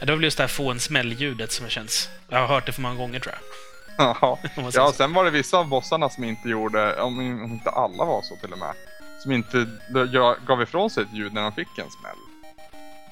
Ja, 0.00 0.06
det 0.06 0.12
var 0.12 0.16
väl 0.16 0.24
just 0.24 0.36
det 0.36 0.42
här 0.42 0.48
få 0.48 0.70
en 0.70 0.80
smäll-ljudet 0.80 1.52
som 1.52 1.68
känns... 1.68 2.08
Jag 2.28 2.38
har 2.38 2.46
hört 2.46 2.66
det 2.66 2.72
för 2.72 2.82
många 2.82 2.94
gånger 2.94 3.20
tror 3.20 3.34
jag. 3.34 3.42
Ja, 3.98 4.38
ja 4.72 4.92
sen 4.92 5.12
var 5.12 5.24
det 5.24 5.30
vissa 5.30 5.58
av 5.58 5.68
bossarna 5.68 6.08
som 6.08 6.24
inte 6.24 6.48
gjorde, 6.48 7.02
om 7.02 7.20
inte 7.44 7.70
alla 7.70 8.04
var 8.04 8.22
så 8.22 8.36
till 8.36 8.52
och 8.52 8.58
med, 8.58 8.74
som 9.22 9.32
inte 9.32 9.66
gav 10.46 10.62
ifrån 10.62 10.90
sig 10.90 11.02
ett 11.02 11.12
ljud 11.12 11.32
när 11.32 11.42
de 11.42 11.52
fick 11.52 11.78
en 11.78 11.90
smäll. 11.90 12.16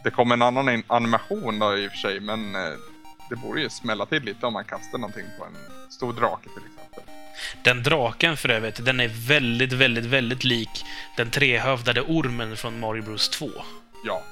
Det 0.05 0.11
kom 0.11 0.33
en 0.33 0.43
annan 0.43 0.83
animation 0.87 1.59
då 1.59 1.77
i 1.77 1.89
och 1.89 1.91
för 1.91 1.99
sig, 1.99 2.21
men 2.21 2.55
eh, 2.55 2.73
det 3.31 3.37
borde 3.37 3.61
ju 3.61 3.69
smälla 3.69 4.07
till 4.07 4.23
lite 4.23 4.47
om 4.47 4.53
man 4.53 4.65
kastar 4.65 4.99
någonting 4.99 5.27
på 5.39 5.45
en 5.45 5.91
stor 5.91 6.13
drake 6.13 6.43
till 6.43 6.63
exempel. 6.67 7.03
Den 7.65 7.83
draken 7.83 8.37
för 8.37 8.49
övrigt, 8.49 8.85
den 8.85 9.01
är 9.01 9.29
väldigt, 9.29 9.73
väldigt, 9.73 10.05
väldigt 10.05 10.45
lik 10.45 10.85
den 11.17 11.31
trehövdade 11.31 12.01
ormen 12.01 12.57
från 12.57 12.81
Mario 12.81 13.03
Bros 13.03 13.29
2. 13.29 13.51
Ja. 14.05 14.23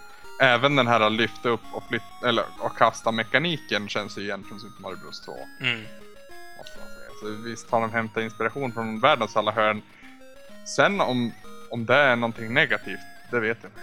Även 0.41 0.77
den 0.77 0.87
här 0.87 1.11
lyfta 1.11 1.49
upp 1.49 1.61
och, 1.73 1.83
flyt, 1.89 2.03
eller, 2.27 2.45
och 2.59 2.77
kasta 2.77 3.13
mekaniken 3.13 3.89
känns 3.89 4.19
ju 4.19 4.23
igen 4.23 4.45
från 4.49 4.61
Super 4.61 4.83
Mario 4.83 4.97
Bros 4.97 5.21
2. 5.21 5.33
Mm. 5.61 5.85
Visst 7.45 7.71
har 7.71 7.81
de 7.81 7.93
hämtat 7.93 8.23
inspiration 8.23 8.73
från 8.73 9.01
världens 9.01 9.37
alla 9.37 9.53
hörn. 9.53 9.83
Sen 10.77 11.01
om, 11.01 11.33
om 11.71 11.87
det 11.87 11.95
är 11.97 12.17
någonting 12.17 12.55
negativt, 12.55 13.01
det 13.31 13.41
vet 13.41 13.59
jag 13.63 13.71
inte. 13.71 13.81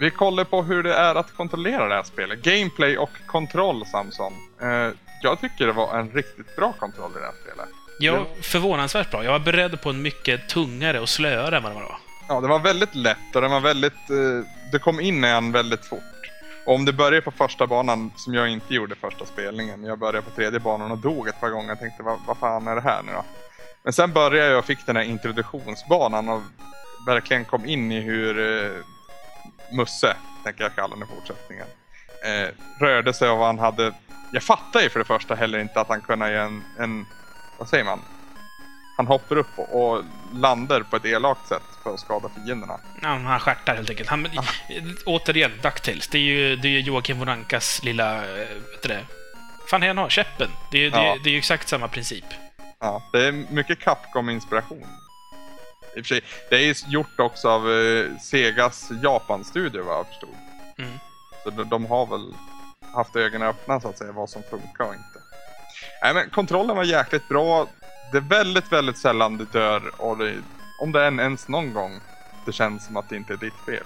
Vi 0.00 0.10
kollar 0.10 0.44
på 0.44 0.62
hur 0.62 0.82
det 0.82 0.94
är 0.94 1.14
att 1.14 1.32
kontrollera 1.36 1.88
det 1.88 1.94
här 1.94 2.02
spelet. 2.02 2.42
Gameplay 2.42 2.98
och 2.98 3.10
kontroll 3.26 3.86
Samson. 3.86 4.32
Eh, 4.60 4.88
jag 5.22 5.40
tycker 5.40 5.66
det 5.66 5.72
var 5.72 5.98
en 5.98 6.10
riktigt 6.10 6.56
bra 6.56 6.72
kontroll 6.72 7.10
i 7.10 7.18
det 7.18 7.24
här 7.24 7.34
spelet. 7.42 7.68
Ja, 7.98 8.26
förvånansvärt 8.42 9.10
bra. 9.10 9.24
Jag 9.24 9.32
var 9.32 9.38
beredd 9.38 9.82
på 9.82 9.90
en 9.90 10.02
mycket 10.02 10.48
tungare 10.48 11.00
och 11.00 11.08
slöare 11.08 11.56
än 11.56 11.62
vad 11.62 11.72
det 11.72 11.76
var. 11.76 11.96
Ja, 12.28 12.40
det 12.40 12.48
var 12.48 12.58
väldigt 12.58 12.94
lätt 12.94 13.34
och 13.34 13.40
det 13.40 13.48
var 13.48 13.60
väldigt... 13.60 14.10
Eh, 14.10 14.46
det 14.72 14.78
kom 14.78 15.00
in 15.00 15.24
i 15.24 15.28
en 15.28 15.52
väldigt 15.52 15.84
fort. 15.84 16.11
Om 16.64 16.84
det 16.84 16.92
börjar 16.92 17.20
på 17.20 17.30
första 17.30 17.66
banan, 17.66 18.12
som 18.16 18.34
jag 18.34 18.48
inte 18.48 18.74
gjorde 18.74 18.94
första 18.94 19.26
spelningen. 19.26 19.84
Jag 19.84 19.98
började 19.98 20.22
på 20.22 20.30
tredje 20.30 20.60
banan 20.60 20.90
och 20.90 20.98
dog 20.98 21.28
ett 21.28 21.40
par 21.40 21.50
gånger. 21.50 21.68
Jag 21.68 21.78
tänkte, 21.78 22.02
vad, 22.02 22.18
vad 22.26 22.36
fan 22.36 22.66
är 22.66 22.74
det 22.74 22.80
här 22.80 23.02
nu 23.02 23.12
då? 23.12 23.24
Men 23.82 23.92
sen 23.92 24.12
började 24.12 24.50
jag 24.50 24.58
och 24.58 24.64
fick 24.64 24.86
den 24.86 24.96
här 24.96 25.02
introduktionsbanan 25.02 26.28
och 26.28 26.42
verkligen 27.06 27.44
kom 27.44 27.66
in 27.66 27.92
i 27.92 28.00
hur 28.00 28.38
eh, 28.38 28.70
Musse, 29.76 30.16
tänker 30.44 30.62
jag 30.62 30.74
kalla 30.74 30.94
den 30.94 31.04
i 31.04 31.06
fortsättningen, 31.06 31.66
eh, 32.24 32.48
rörde 32.80 33.14
sig 33.14 33.30
och 33.30 33.38
vad 33.38 33.46
han 33.46 33.58
hade... 33.58 33.92
Jag 34.32 34.42
fattar 34.42 34.80
ju 34.80 34.88
för 34.88 34.98
det 34.98 35.04
första 35.04 35.34
heller 35.34 35.58
inte 35.58 35.80
att 35.80 35.88
han 35.88 36.00
kunde 36.00 36.30
ge 36.30 36.36
en, 36.36 36.62
en... 36.78 37.06
Vad 37.58 37.68
säger 37.68 37.84
man? 37.84 38.00
Han 39.02 39.06
hoppar 39.06 39.36
upp 39.36 39.58
och, 39.58 40.02
landar 40.34 40.80
på 40.80 40.96
ett 40.96 41.04
elakt 41.04 41.48
sätt 41.48 41.62
för 41.82 41.94
att 41.94 42.00
skada 42.00 42.28
fienderna. 42.28 42.80
Ja, 43.02 43.08
han 43.08 43.40
stjärtar 43.40 43.74
helt 43.74 43.90
enkelt. 43.90 44.08
Han, 44.08 44.28
Återigen, 45.06 45.52
Ducktails. 45.62 46.08
Det 46.08 46.18
är 46.18 46.22
ju, 46.22 46.56
det 46.56 46.68
är 46.68 46.80
Joakim 46.80 47.18
von 47.18 47.28
Ankas 47.28 47.82
lilla... 47.82 48.16
eh, 48.16 48.48
Vet 48.48 48.82
du 48.82 48.88
det? 48.88 49.06
fan 49.70 49.82
är 49.82 49.86
han 49.86 49.98
har? 49.98 50.08
Käppen. 50.08 50.50
Det 50.70 50.78
är, 50.78 50.82
ju- 50.82 50.90
det, 50.90 50.96
Ja. 50.96 51.16
det 51.24 51.30
är 51.30 51.32
ju 51.32 51.38
exakt 51.38 51.68
samma 51.68 51.88
princip. 51.88 52.24
Ja, 52.80 53.02
det 53.12 53.26
är 53.26 53.32
mycket 53.32 53.78
Capcom-inspiration. 53.78 54.86
I 55.96 56.00
och 56.00 56.06
för 56.06 56.14
sig, 56.14 56.20
det 56.50 56.56
är 56.56 56.60
ju 56.60 56.74
gjort 56.86 57.20
också 57.20 57.48
av 57.48 57.72
eh, 57.72 58.04
Segas 58.20 58.88
Japan-studio 59.02 59.84
vad 59.84 59.96
jag 59.96 60.06
förstod. 60.06 60.34
Mm. 60.78 60.90
Så 61.44 61.50
de, 61.50 61.68
de 61.68 61.86
har 61.86 62.06
väl 62.06 62.34
haft 62.94 63.16
ögonen 63.16 63.48
öppna 63.48 63.80
så 63.80 63.88
att 63.88 63.98
säga 63.98 64.12
vad 64.12 64.30
som 64.30 64.42
funkar 64.50 64.84
och 64.84 64.94
inte. 64.94 65.18
Nej 66.02 66.14
men 66.14 66.30
kontrollen 66.30 66.76
var 66.76 66.84
jäkligt 66.84 67.28
bra. 67.28 67.66
Det 68.12 68.18
är 68.18 68.22
väldigt, 68.22 68.72
väldigt 68.72 68.98
sällan 68.98 69.36
du 69.36 69.44
dör 69.44 69.82
och 69.98 70.18
det, 70.18 70.34
om 70.80 70.92
det 70.92 71.06
än 71.06 71.20
ens 71.20 71.48
någon 71.48 71.72
gång 71.72 72.00
det 72.46 72.52
känns 72.52 72.86
som 72.86 72.96
att 72.96 73.08
det 73.08 73.16
inte 73.16 73.32
är 73.32 73.36
ditt 73.36 73.64
fel. 73.66 73.84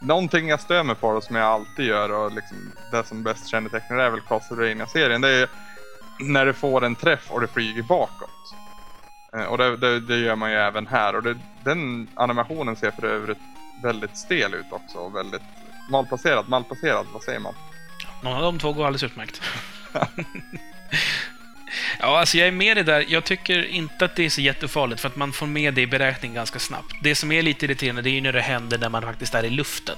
Någonting 0.00 0.48
jag 0.48 0.60
stör 0.60 0.82
mig 0.82 0.96
på 0.96 1.08
och 1.08 1.24
som 1.24 1.36
jag 1.36 1.46
alltid 1.46 1.86
gör 1.86 2.10
och 2.12 2.32
liksom 2.32 2.72
det 2.92 3.04
som 3.06 3.22
bäst 3.22 3.48
kännetecknar 3.48 3.96
det 3.96 4.02
är 4.04 4.10
väl 4.10 4.20
Castlevania-serien. 4.20 5.20
Det 5.20 5.28
är 5.30 5.48
när 6.20 6.46
du 6.46 6.52
får 6.52 6.84
en 6.84 6.94
träff 6.94 7.30
och 7.30 7.40
det 7.40 7.48
flyger 7.48 7.82
bakåt. 7.82 8.54
Eh, 9.36 9.44
Och 9.44 9.58
det, 9.58 9.76
det, 9.76 10.00
det 10.00 10.16
gör 10.18 10.36
man 10.36 10.50
ju 10.50 10.56
även 10.56 10.86
här 10.86 11.16
och 11.16 11.22
det, 11.22 11.38
den 11.64 12.08
animationen 12.14 12.76
ser 12.76 12.90
för 12.90 13.04
övrigt 13.06 13.38
väldigt 13.82 14.16
stel 14.16 14.54
ut 14.54 14.66
också 14.72 14.98
och 14.98 15.16
väldigt 15.16 15.42
malplacerad, 15.90 16.48
malplacerad, 16.48 17.06
vad 17.12 17.22
säger 17.22 17.40
man? 17.40 17.54
Någon 18.22 18.32
av 18.36 18.42
de 18.42 18.58
två 18.58 18.72
går 18.72 18.86
alldeles 18.86 19.02
utmärkt. 19.02 19.42
ja, 22.00 22.18
alltså 22.18 22.38
jag 22.38 22.48
är 22.48 22.52
med 22.52 22.78
i 22.78 22.82
det 22.82 22.92
där. 22.92 23.04
Jag 23.08 23.24
tycker 23.24 23.64
inte 23.64 24.04
att 24.04 24.16
det 24.16 24.24
är 24.24 24.30
så 24.30 24.40
jättefarligt, 24.40 25.00
för 25.00 25.08
att 25.08 25.16
man 25.16 25.32
får 25.32 25.46
med 25.46 25.74
det 25.74 25.82
i 25.82 25.86
beräkning 25.86 26.34
ganska 26.34 26.58
snabbt. 26.58 26.94
Det 27.02 27.14
som 27.14 27.32
är 27.32 27.42
lite 27.42 27.64
irriterande, 27.64 28.02
det 28.02 28.10
är 28.10 28.14
ju 28.14 28.20
när 28.20 28.32
det 28.32 28.40
händer 28.40 28.78
när 28.78 28.88
man 28.88 29.02
faktiskt 29.02 29.34
är 29.34 29.44
i 29.44 29.50
luften. 29.50 29.96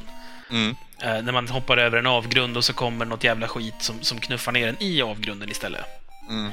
Mm. 0.51 0.77
Eh, 1.03 1.23
när 1.23 1.33
man 1.33 1.49
hoppar 1.49 1.77
över 1.77 1.99
en 1.99 2.07
avgrund 2.07 2.57
och 2.57 2.65
så 2.65 2.73
kommer 2.73 3.05
något 3.05 3.25
jävla 3.25 3.49
skit 3.49 3.75
som, 3.81 4.03
som 4.03 4.21
knuffar 4.21 4.53
ner 4.53 4.69
en 4.69 4.83
i 4.83 5.03
avgrunden 5.03 5.51
istället. 5.51 5.85
Mm. 6.31 6.53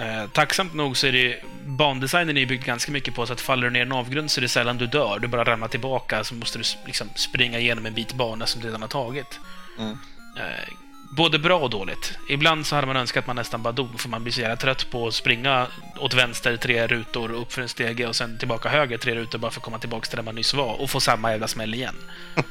Eh, 0.00 0.30
tacksamt 0.30 0.74
nog 0.74 0.96
så 0.96 1.06
är 1.06 1.12
det 1.12 1.42
bandesignen 1.66 2.36
är 2.36 2.46
byggd 2.46 2.64
ganska 2.64 2.92
mycket 2.92 3.14
på 3.14 3.26
så 3.26 3.32
att 3.32 3.40
faller 3.40 3.62
du 3.62 3.70
ner 3.70 3.80
i 3.80 3.82
en 3.82 3.92
avgrund 3.92 4.30
så 4.30 4.40
är 4.40 4.42
det 4.42 4.48
sällan 4.48 4.78
du 4.78 4.86
dör. 4.86 5.18
Du 5.18 5.28
bara 5.28 5.44
ramlar 5.44 5.68
tillbaka 5.68 6.24
så 6.24 6.34
måste 6.34 6.58
du 6.58 6.64
liksom 6.86 7.08
springa 7.14 7.58
igenom 7.58 7.86
en 7.86 7.94
bit 7.94 8.14
bana 8.14 8.46
som 8.46 8.60
du 8.60 8.66
redan 8.66 8.82
har 8.82 8.88
tagit. 8.88 9.40
Mm. 9.78 9.98
Eh, 10.36 10.74
både 11.16 11.38
bra 11.38 11.58
och 11.58 11.70
dåligt. 11.70 12.18
Ibland 12.28 12.66
så 12.66 12.74
hade 12.74 12.86
man 12.86 12.96
önskat 12.96 13.22
att 13.22 13.26
man 13.26 13.36
nästan 13.36 13.62
bara 13.62 13.72
dog 13.72 14.00
för 14.00 14.08
man 14.08 14.22
blir 14.22 14.32
så 14.32 14.40
jävla 14.40 14.56
trött 14.56 14.90
på 14.90 15.06
att 15.06 15.14
springa 15.14 15.66
åt 15.98 16.14
vänster 16.14 16.56
tre 16.56 16.86
rutor 16.86 17.32
upp 17.32 17.52
för 17.52 17.62
en 17.62 17.68
stege 17.68 18.06
och 18.06 18.16
sen 18.16 18.38
tillbaka 18.38 18.68
höger 18.68 18.98
tre 18.98 19.14
rutor 19.14 19.38
bara 19.38 19.50
för 19.50 19.60
att 19.60 19.64
komma 19.64 19.78
tillbaka 19.78 20.06
till 20.06 20.16
där 20.16 20.22
man 20.24 20.34
nyss 20.34 20.54
var 20.54 20.80
och 20.80 20.90
få 20.90 21.00
samma 21.00 21.30
jävla 21.30 21.48
smäll 21.48 21.74
igen. 21.74 21.94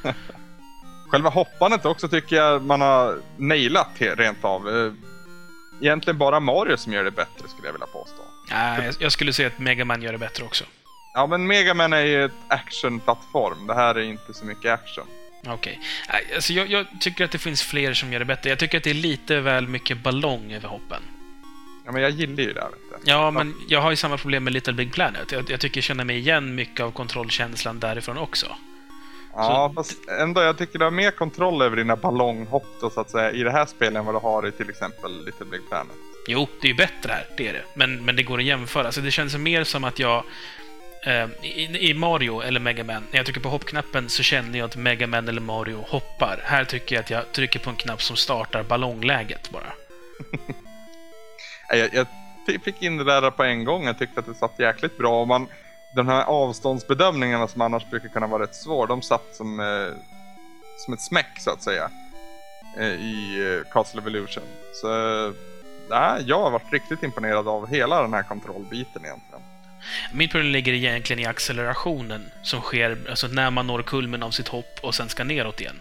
Själva 1.12 1.30
hoppandet 1.30 1.86
också 1.86 2.08
tycker 2.08 2.36
jag 2.36 2.64
man 2.66 2.82
har 2.82 3.20
nailat 3.38 3.90
rent 4.00 4.44
av. 4.46 4.70
Eh, 4.70 4.94
Egentligen 5.82 6.18
bara 6.18 6.40
Mario 6.40 6.78
som 6.78 6.94
gör 6.94 7.04
det 7.04 7.12
bättre 7.12 7.48
skulle 7.48 7.68
jag 7.68 7.74
vilja 7.74 7.88
påstå. 7.88 8.22
Jag- 8.84 8.94
jag 9.00 9.12
skulle 9.12 9.34
säga 9.34 9.48
att 9.48 9.60
Mega 9.60 9.86
Man 9.86 10.02
gör 10.02 10.12
det 10.12 10.18
bättre 10.18 10.44
också. 10.46 10.64
Ja 11.14 11.28
men 11.28 11.48
Mega 11.48 11.74
Man 11.74 11.94
är 11.94 12.02
ju 12.02 12.26
ett 12.26 12.32
actionplattform. 12.48 13.68
Det 13.68 13.74
här 13.74 13.96
är 13.96 14.02
inte 14.02 14.34
så 14.34 14.46
mycket 14.46 14.72
action. 14.72 15.08
Okej. 15.48 15.80
Nej, 16.10 16.26
Alltså 16.36 16.54
jag, 16.54 16.68
jag 16.68 16.86
tycker 17.00 17.26
att 17.26 17.32
det 17.32 17.38
finns 17.38 17.64
fler 17.64 17.94
som 17.94 18.14
gör 18.14 18.20
det 18.20 18.26
bättre. 18.26 18.50
Jag 18.50 18.60
tycker 18.60 18.78
att 18.78 18.84
det 18.84 18.90
är 18.90 18.94
lite 18.94 19.40
väl 19.40 19.68
mycket 19.68 20.04
ballong 20.04 20.52
över 20.54 20.68
hoppen. 20.68 21.02
Ja 21.86 21.92
men 21.92 22.02
jag 22.02 22.12
gillar 22.12 22.44
ju 22.44 22.54
det 22.54 22.62
här 22.62 22.70
vet 22.70 22.80
du. 23.06 23.12
Ja, 23.12 23.32
men 23.32 23.56
jag 23.68 23.82
har 23.82 23.90
ju 23.90 23.96
samma 23.96 24.18
problem 24.18 24.44
med 24.44 24.54
Little 24.54 24.74
Big 24.74 24.94
Planet. 24.94 25.32
Jag, 25.32 25.50
jag 25.50 25.60
tycker 25.60 25.78
jag 25.78 25.84
känner 25.84 26.04
mig 26.04 26.18
igen 26.18 26.56
mycket 26.56 26.80
av 26.80 26.92
kontrollkänslan 26.92 27.80
därifrån 27.80 28.18
också. 28.18 28.56
Ja, 29.36 29.72
fast 29.76 30.10
ändå 30.20 30.42
jag 30.42 30.58
tycker 30.58 30.80
du 30.80 30.86
har 30.86 30.92
mer 30.92 31.12
kontroll 31.12 31.62
över 31.62 31.78
dina 31.78 31.96
ballonghopp 31.96 32.68
då, 32.82 32.90
så 32.90 33.02
att 33.02 33.10
säga 33.10 33.32
i 33.32 33.44
det 33.44 33.52
här 33.52 33.66
spelet 33.66 34.00
än 34.00 34.06
vad 34.06 34.16
du 34.16 34.20
har 34.20 34.48
i 34.48 34.52
till 34.52 34.70
exempel 34.70 35.26
Little 35.26 35.46
Big 35.46 35.62
Planet. 35.70 35.96
Jo, 36.28 36.48
det 36.62 36.68
är 36.68 36.70
ju 36.70 36.78
bättre 36.78 37.12
här, 37.12 37.26
det 37.38 37.48
är 37.48 37.54
det. 37.54 37.64
Men, 37.74 38.06
men 38.06 38.16
det 38.16 38.24
går 38.24 38.38
att 38.38 38.44
jämföra. 38.44 38.86
Alltså, 38.86 39.02
det 39.02 39.12
känns 39.12 39.36
mer 39.36 39.64
som 39.64 39.84
att 39.84 40.00
jag... 40.00 40.24
Eh, 41.06 41.28
i, 41.42 41.90
I 41.90 41.94
Mario 41.94 42.42
eller 42.42 42.60
Mega 42.60 42.84
Man, 42.84 43.08
när 43.12 43.20
jag 43.20 43.26
trycker 43.26 43.42
på 43.42 43.50
hoppknappen 43.50 44.10
så 44.10 44.24
känner 44.24 44.60
jag 44.60 44.66
att 44.66 44.76
Mega 44.76 45.08
Man 45.08 45.28
eller 45.28 45.42
Mario 45.42 45.86
hoppar. 45.88 46.40
Här 46.44 46.66
tycker 46.66 46.96
jag 46.96 47.04
att 47.04 47.10
jag 47.10 47.32
trycker 47.32 47.60
på 47.60 47.70
en 47.70 47.76
knapp 47.76 48.02
som 48.02 48.16
startar 48.16 48.64
ballongläget 48.64 49.50
bara. 49.50 49.74
Jag, 51.70 51.94
jag 51.94 52.08
fick 52.64 52.82
in 52.82 52.98
det 52.98 53.04
där 53.04 53.32
på 53.32 53.44
en 53.44 53.64
gång. 53.64 53.86
Jag 53.86 54.00
tyckte 54.00 54.20
att 54.20 54.26
det 54.26 54.34
satt 54.34 54.60
jäkligt 54.60 54.98
bra. 54.98 55.22
Och 55.22 55.28
man, 55.28 55.48
de 55.96 56.08
här 56.08 56.24
avståndsbedömningarna 56.24 57.48
som 57.48 57.62
annars 57.62 57.90
brukar 57.90 58.10
kunna 58.10 58.28
vara 58.28 58.44
rätt 58.44 58.56
svåra, 58.56 58.88
de 58.88 59.02
satt 59.02 59.36
som, 59.36 59.60
eh, 59.60 59.94
som 60.78 60.94
ett 60.94 61.02
smäck 61.02 61.40
så 61.40 61.52
att 61.52 61.64
säga. 61.64 61.90
Eh, 62.78 62.88
I 62.88 63.46
eh, 63.66 63.72
Castle 63.72 64.02
Evolution. 64.02 64.44
Så 64.74 64.88
eh, 65.28 65.34
jag 66.26 66.40
har 66.40 66.52
varit 66.52 66.74
riktigt 66.74 67.04
imponerad 67.04 67.48
av 67.48 67.68
hela 67.68 68.02
den 68.02 68.14
här 68.14 68.24
kontrollbiten 68.24 69.06
egentligen. 69.06 69.33
Mitt 70.12 70.32
problem 70.32 70.52
ligger 70.52 70.74
egentligen 70.74 71.20
i 71.20 71.26
accelerationen 71.26 72.32
som 72.44 72.62
sker 72.62 72.98
alltså 73.10 73.28
när 73.28 73.50
man 73.52 73.68
når 73.68 73.84
kulmen 73.84 74.24
av 74.24 74.32
sitt 74.32 74.48
hopp 74.48 74.80
och 74.82 74.96
sen 74.96 75.10
ska 75.10 75.24
neråt 75.24 75.62
igen. 75.62 75.80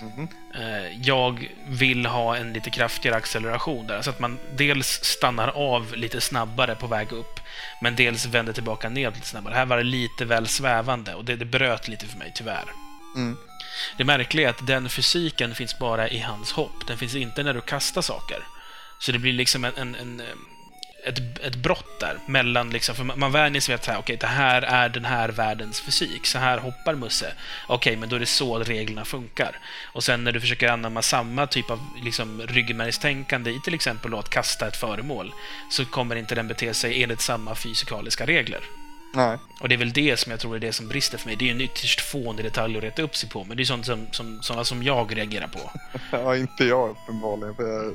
Mhm. 0.00 0.28
Eh, 0.54 1.00
Jag 1.02 1.48
vill 1.68 2.06
ha 2.06 2.36
en 2.36 2.52
lite 2.52 2.70
kraftigare 2.70 3.16
acceleration 3.16 3.86
där, 3.86 4.02
så 4.02 4.10
att 4.10 4.20
man 4.20 4.38
dels 4.56 5.04
stannar 5.04 5.48
av 5.48 5.94
lite 5.96 6.20
snabbare 6.20 6.74
på 6.74 6.86
väg 6.86 7.12
upp, 7.12 7.40
men 7.82 7.96
dels 7.96 8.26
vänder 8.26 8.52
tillbaka 8.52 8.88
ner 8.88 9.10
lite 9.10 9.26
snabbare. 9.26 9.54
Här 9.54 9.66
var 9.66 9.76
det 9.76 9.82
lite 9.82 10.24
väl 10.24 10.48
svävande 10.48 11.14
och 11.14 11.24
det, 11.24 11.36
det 11.36 11.44
bröt 11.44 11.88
lite 11.88 12.06
för 12.06 12.18
mig, 12.18 12.32
tyvärr. 12.34 12.64
Mm. 13.16 13.36
Det 13.96 14.04
märkliga 14.04 14.46
är 14.46 14.50
att 14.50 14.66
den 14.66 14.88
fysiken 14.88 15.54
finns 15.54 15.78
bara 15.78 16.08
i 16.08 16.18
hans 16.20 16.52
hopp. 16.52 16.86
Den 16.86 16.98
finns 16.98 17.14
inte 17.14 17.42
när 17.42 17.54
du 17.54 17.60
kastar 17.60 18.02
saker. 18.02 18.38
Så 18.98 19.12
det 19.12 19.18
blir 19.18 19.32
liksom 19.32 19.64
en, 19.64 19.74
en, 19.76 19.94
en 19.94 20.22
ett, 21.04 21.38
ett 21.38 21.56
brott 21.56 22.00
där 22.00 22.18
mellan 22.26 22.70
liksom, 22.70 22.94
för 22.94 23.04
man 23.04 23.32
vänjer 23.32 23.60
sig 23.60 23.72
vid 23.72 23.80
att 23.80 23.88
okej, 23.88 23.98
okay, 23.98 24.16
det 24.16 24.26
här 24.26 24.62
är 24.62 24.88
den 24.88 25.04
här 25.04 25.28
världens 25.28 25.80
fysik. 25.80 26.26
Så 26.26 26.38
här 26.38 26.58
hoppar 26.58 26.94
Musse. 26.94 27.34
Okej, 27.66 27.74
okay, 27.76 27.96
men 28.00 28.08
då 28.08 28.16
är 28.16 28.20
det 28.20 28.26
så 28.26 28.58
reglerna 28.58 29.04
funkar. 29.04 29.58
Och 29.92 30.04
sen 30.04 30.24
när 30.24 30.32
du 30.32 30.40
försöker 30.40 30.68
anamma 30.68 31.02
samma 31.02 31.46
typ 31.46 31.70
av 31.70 31.80
liksom, 32.02 32.42
ryggmärgstänkande 32.46 33.50
i 33.50 33.60
till 33.60 33.74
exempel 33.74 34.10
då, 34.10 34.18
att 34.18 34.30
kasta 34.30 34.68
ett 34.68 34.76
föremål, 34.76 35.32
så 35.70 35.84
kommer 35.84 36.16
inte 36.16 36.34
den 36.34 36.48
bete 36.48 36.74
sig 36.74 37.02
enligt 37.02 37.20
samma 37.20 37.54
fysikaliska 37.54 38.26
regler. 38.26 38.60
Nej. 39.14 39.38
Och 39.60 39.68
det 39.68 39.74
är 39.74 39.78
väl 39.78 39.92
det 39.92 40.16
som 40.16 40.30
jag 40.30 40.40
tror 40.40 40.56
är 40.56 40.60
det 40.60 40.72
som 40.72 40.88
brister 40.88 41.18
för 41.18 41.28
mig. 41.28 41.36
Det 41.36 41.44
är 41.44 41.46
ju 41.46 41.52
en 41.52 41.60
ytterst 41.60 42.00
fånig 42.00 42.44
detalj 42.44 42.76
att 42.76 42.82
reta 42.82 43.02
upp 43.02 43.16
sig 43.16 43.28
på, 43.28 43.44
men 43.44 43.56
det 43.56 43.62
är 43.62 43.64
sånt 43.64 43.86
som, 43.86 44.06
som, 44.12 44.42
sådana 44.42 44.64
som 44.64 44.82
jag 44.82 45.16
reagerar 45.16 45.48
på. 45.48 45.70
ja, 46.10 46.36
inte 46.36 46.64
jag 46.64 46.90
uppenbarligen. 46.90 47.54
För 47.54 47.62
jag 47.62 47.94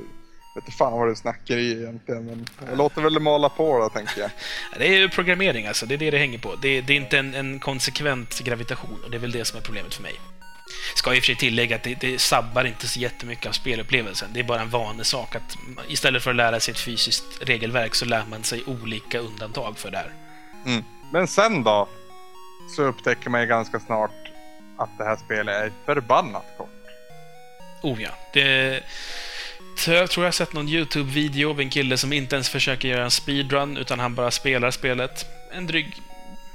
vet 0.54 0.64
inte 0.64 0.76
fan 0.76 0.92
vad 0.92 1.08
du 1.08 1.14
snackar 1.14 1.56
i 1.56 1.82
egentligen, 1.82 2.26
men 2.26 2.46
jag 2.68 2.78
låter 2.78 3.02
väl 3.02 3.14
det 3.14 3.20
mala 3.20 3.48
på 3.48 3.78
då, 3.78 3.88
tänker 3.88 4.20
jag. 4.20 4.30
Det 4.78 4.88
är 4.88 4.98
ju 4.98 5.08
programmering 5.08 5.66
alltså, 5.66 5.86
det 5.86 5.94
är 5.94 5.98
det 5.98 6.10
det 6.10 6.18
hänger 6.18 6.38
på. 6.38 6.54
Det, 6.54 6.80
det 6.80 6.92
är 6.92 6.96
inte 6.96 7.18
en, 7.18 7.34
en, 7.34 7.60
konsekvent 7.60 8.40
gravitation, 8.40 9.00
och 9.04 9.10
det 9.10 9.16
är 9.16 9.20
väl 9.20 9.32
det 9.32 9.44
som 9.44 9.58
är 9.58 9.62
problemet 9.62 9.94
för 9.94 10.02
mig. 10.02 10.20
Ska 10.94 11.14
i 11.14 11.18
och 11.18 11.22
för 11.22 11.26
sig 11.26 11.36
tillägga 11.36 11.76
att 11.76 11.82
det, 11.82 12.00
det 12.00 12.20
sabbar 12.20 12.64
inte 12.64 12.88
så 12.88 13.00
jättemycket 13.00 13.46
av 13.46 13.52
spelupplevelsen. 13.52 14.30
Det 14.32 14.40
är 14.40 14.44
bara 14.44 14.60
en 14.60 14.70
vanesak 14.70 15.36
att 15.36 15.56
istället 15.88 16.22
för 16.22 16.30
att 16.30 16.36
lära 16.36 16.60
sig 16.60 16.72
ett 16.72 16.80
fysiskt 16.80 17.24
regelverk 17.40 17.94
så 17.94 18.04
lär 18.04 18.24
man 18.30 18.44
sig 18.44 18.62
olika 18.66 19.18
undantag 19.18 19.78
för 19.78 19.90
det 19.90 19.96
här. 19.96 20.12
Mm. 20.66 20.84
Men 21.12 21.26
sen 21.26 21.64
då? 21.64 21.88
Så 22.76 22.82
upptäcker 22.82 23.30
man 23.30 23.40
ju 23.40 23.46
ganska 23.46 23.80
snart 23.80 24.30
att 24.78 24.98
det 24.98 25.04
här 25.04 25.16
spelet 25.16 25.54
är 25.54 25.72
förbannat 25.86 26.44
kort. 26.58 26.68
Oh 27.82 28.02
ja. 28.02 28.10
Det... 28.32 28.82
Jag 29.88 30.10
tror 30.10 30.24
jag 30.24 30.26
har 30.26 30.32
sett 30.32 30.52
någon 30.52 30.68
YouTube-video 30.68 31.50
av 31.50 31.60
en 31.60 31.70
kille 31.70 31.96
som 31.96 32.12
inte 32.12 32.36
ens 32.36 32.48
försöker 32.48 32.88
göra 32.88 33.04
en 33.04 33.10
speedrun, 33.10 33.76
utan 33.76 34.00
han 34.00 34.14
bara 34.14 34.30
spelar 34.30 34.70
spelet. 34.70 35.26
En 35.52 35.66
dryg 35.66 36.02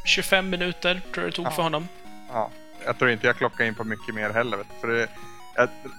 25 0.06 0.50
minuter 0.50 1.02
tror 1.14 1.24
jag 1.26 1.32
det 1.32 1.36
tog 1.36 1.46
ja. 1.46 1.52
för 1.52 1.64
honom. 1.64 1.88
Ja. 2.30 2.50
Jag 2.86 3.00
tror 3.00 3.12
inte 3.12 3.28
jag 3.28 3.38
klockar 3.38 3.66
in 3.66 3.76
på 3.76 3.84
mycket 3.84 4.16
mer 4.16 4.30
heller. 4.30 4.60
För 4.82 4.88
det, 4.88 5.08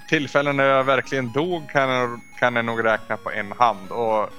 tillfällen 0.09 0.57
när 0.57 0.65
jag 0.65 0.85
verkligen 0.85 1.33
dog 1.33 1.71
kan 1.71 1.89
jag, 1.89 2.21
kan 2.39 2.57
jag 2.57 2.65
nog 2.65 2.85
räkna 2.85 3.17
på 3.17 3.31
en 3.31 3.53
hand. 3.53 3.91
Och 3.91 4.31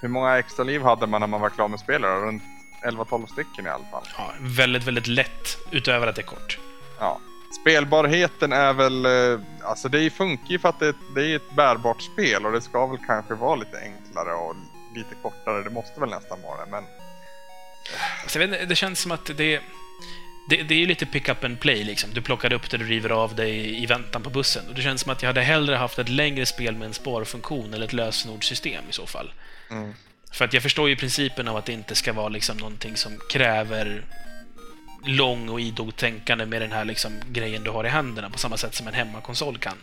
hur 0.00 0.08
många 0.08 0.38
extra 0.38 0.64
liv 0.64 0.82
hade 0.82 1.06
man 1.06 1.20
när 1.20 1.28
man 1.28 1.40
var 1.40 1.50
klar 1.50 1.68
med 1.68 1.80
spelet? 1.80 2.10
Runt 2.10 2.42
11-12 2.82 3.26
stycken 3.26 3.66
i 3.66 3.68
alla 3.68 3.84
fall. 3.84 4.04
Ja, 4.18 4.32
väldigt, 4.40 4.84
väldigt 4.84 5.06
lätt 5.06 5.58
utöver 5.70 6.06
att 6.06 6.14
det 6.14 6.20
är 6.20 6.26
kort. 6.26 6.58
Ja. 6.98 7.20
Spelbarheten 7.60 8.52
är 8.52 8.72
väl, 8.72 9.06
eh, 9.06 9.40
alltså 9.62 9.88
det 9.88 10.10
funkar 10.10 10.50
ju 10.50 10.58
för 10.58 10.68
att 10.68 10.80
det, 10.80 10.94
det 11.14 11.32
är 11.32 11.36
ett 11.36 11.56
bärbart 11.56 12.02
spel 12.02 12.46
och 12.46 12.52
det 12.52 12.60
ska 12.60 12.86
väl 12.86 12.98
kanske 13.06 13.34
vara 13.34 13.56
lite 13.56 13.78
enklare 13.78 14.34
och 14.34 14.56
lite 14.94 15.14
kortare. 15.22 15.62
Det 15.62 15.70
måste 15.70 16.00
väl 16.00 16.10
nästan 16.10 16.42
vara 16.42 16.64
det, 16.64 16.70
men... 16.70 16.84
Alltså, 18.22 18.38
det 18.38 18.76
känns 18.76 19.00
som 19.00 19.12
att 19.12 19.26
det, 19.36 19.60
det, 20.48 20.62
det 20.62 20.82
är 20.82 20.86
lite 20.86 21.06
pick 21.06 21.28
up 21.28 21.44
and 21.44 21.60
play 21.60 21.84
liksom. 21.84 22.10
Du 22.14 22.22
plockar 22.22 22.52
upp 22.52 22.70
det, 22.70 22.76
du 22.76 22.84
river 22.84 23.10
av 23.10 23.34
dig 23.34 23.82
i 23.82 23.86
väntan 23.86 24.22
på 24.22 24.30
bussen. 24.30 24.68
Och 24.68 24.74
det 24.74 24.82
känns 24.82 25.00
som 25.00 25.12
att 25.12 25.22
jag 25.22 25.28
hade 25.28 25.42
hellre 25.42 25.76
haft 25.76 25.98
ett 25.98 26.08
längre 26.08 26.46
spel 26.46 26.76
med 26.76 26.86
en 26.86 26.94
sparfunktion 26.94 27.74
eller 27.74 27.86
ett 27.86 27.92
lösenordssystem 27.92 28.84
i 28.90 28.92
så 28.92 29.06
fall. 29.06 29.32
Mm. 29.70 29.94
För 30.32 30.44
att 30.44 30.52
jag 30.52 30.62
förstår 30.62 30.88
ju 30.88 30.96
principen 30.96 31.48
av 31.48 31.56
att 31.56 31.64
det 31.64 31.72
inte 31.72 31.94
ska 31.94 32.12
vara 32.12 32.28
liksom 32.28 32.56
någonting 32.56 32.96
som 32.96 33.12
kräver 33.30 34.04
lång 35.06 35.48
och 35.48 35.60
idogt 35.60 35.96
tänkande 35.96 36.46
med 36.46 36.62
den 36.62 36.72
här 36.72 36.84
liksom 36.84 37.12
grejen 37.32 37.64
du 37.64 37.70
har 37.70 37.84
i 37.84 37.88
händerna 37.88 38.30
på 38.30 38.38
samma 38.38 38.56
sätt 38.56 38.74
som 38.74 38.88
en 38.88 38.94
hemmakonsol 38.94 39.58
kan. 39.58 39.76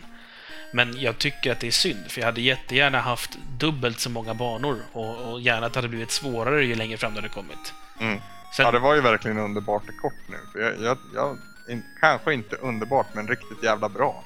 Men 0.72 1.00
jag 1.00 1.18
tycker 1.18 1.52
att 1.52 1.60
det 1.60 1.66
är 1.66 1.70
synd, 1.70 2.10
för 2.10 2.20
jag 2.20 2.26
hade 2.26 2.40
jättegärna 2.40 3.00
haft 3.00 3.30
dubbelt 3.58 4.00
så 4.00 4.10
många 4.10 4.34
banor 4.34 4.78
och, 4.92 5.32
och 5.32 5.40
gärna 5.40 5.66
att 5.66 5.72
det 5.72 5.78
hade 5.78 5.88
blivit 5.88 6.10
svårare 6.10 6.64
ju 6.64 6.74
längre 6.74 6.96
fram 6.96 7.14
det 7.14 7.20
hade 7.20 7.34
kommit. 7.34 7.74
Mm. 8.00 8.20
Sen... 8.56 8.66
Ja, 8.66 8.72
det 8.72 8.78
var 8.78 8.94
ju 8.94 9.00
verkligen 9.00 9.38
underbart 9.38 9.88
är 9.88 10.00
kort 10.02 10.28
nu. 10.28 10.36
För 10.52 10.60
jag, 10.60 10.82
jag, 10.82 10.98
jag 11.14 11.38
in, 11.68 11.82
kanske 12.00 12.34
inte 12.34 12.56
underbart, 12.56 13.06
men 13.12 13.28
riktigt 13.28 13.62
jävla 13.62 13.88
bra 13.88 14.24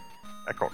är 0.48 0.52
kort. 0.52 0.72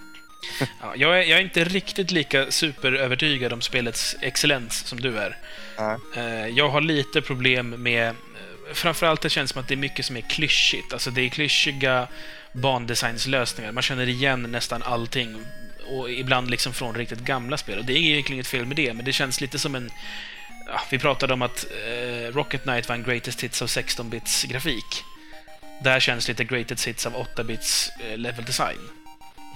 ja, 0.81 0.93
jag, 0.97 1.19
är, 1.19 1.23
jag 1.23 1.39
är 1.39 1.43
inte 1.43 1.65
riktigt 1.65 2.11
lika 2.11 2.51
superövertygad 2.51 3.53
om 3.53 3.61
spelets 3.61 4.17
excellens 4.21 4.87
som 4.87 5.01
du 5.01 5.19
är. 5.19 5.39
Mm. 5.79 6.57
Jag 6.57 6.69
har 6.69 6.81
lite 6.81 7.23
problem 7.23 7.83
med... 7.83 8.15
Framförallt 8.73 9.21
det 9.21 9.31
känns 9.31 9.51
som 9.51 9.61
att 9.61 9.69
det 9.69 9.75
är 9.75 9.77
mycket 9.77 10.07
som 10.07 10.17
är 10.17 10.21
klyschigt. 10.21 10.93
Alltså 10.93 11.11
det 11.11 11.23
är 11.23 11.29
klyschiga 11.29 12.09
bandesignslösningar. 12.53 13.73
Man 13.73 13.83
känner 13.83 14.09
igen 14.09 14.43
nästan 14.43 14.83
allting. 14.83 15.45
Och 15.87 16.11
ibland 16.11 16.51
liksom 16.51 16.73
från 16.73 16.95
riktigt 16.95 17.21
gamla 17.21 17.57
spel. 17.57 17.79
Och 17.79 17.85
det 17.85 17.93
är 17.93 17.97
egentligen 17.97 18.35
inget 18.35 18.47
fel 18.47 18.67
med 18.67 18.77
det, 18.77 18.95
men 18.95 19.05
det 19.05 19.13
känns 19.13 19.41
lite 19.41 19.59
som 19.59 19.75
en... 19.75 19.91
Ja, 20.67 20.81
vi 20.91 20.99
pratade 20.99 21.35
om 21.35 21.43
att 21.43 21.67
eh, 21.87 22.35
Rocket 22.35 22.63
Knight 22.63 22.89
var 22.89 22.97
en 22.97 23.03
greatest 23.03 23.41
hits 23.41 23.63
av 23.63 23.69
16-bits 23.69 24.45
grafik. 24.45 25.05
Det 25.83 25.91
här 25.91 26.01
känns 26.01 26.29
lite 26.29 26.45
greatest 26.45 26.89
hits 26.89 27.07
av 27.07 27.13
8-bits 27.13 27.91
eh, 28.01 28.19
level 28.19 28.45
design. 28.45 28.79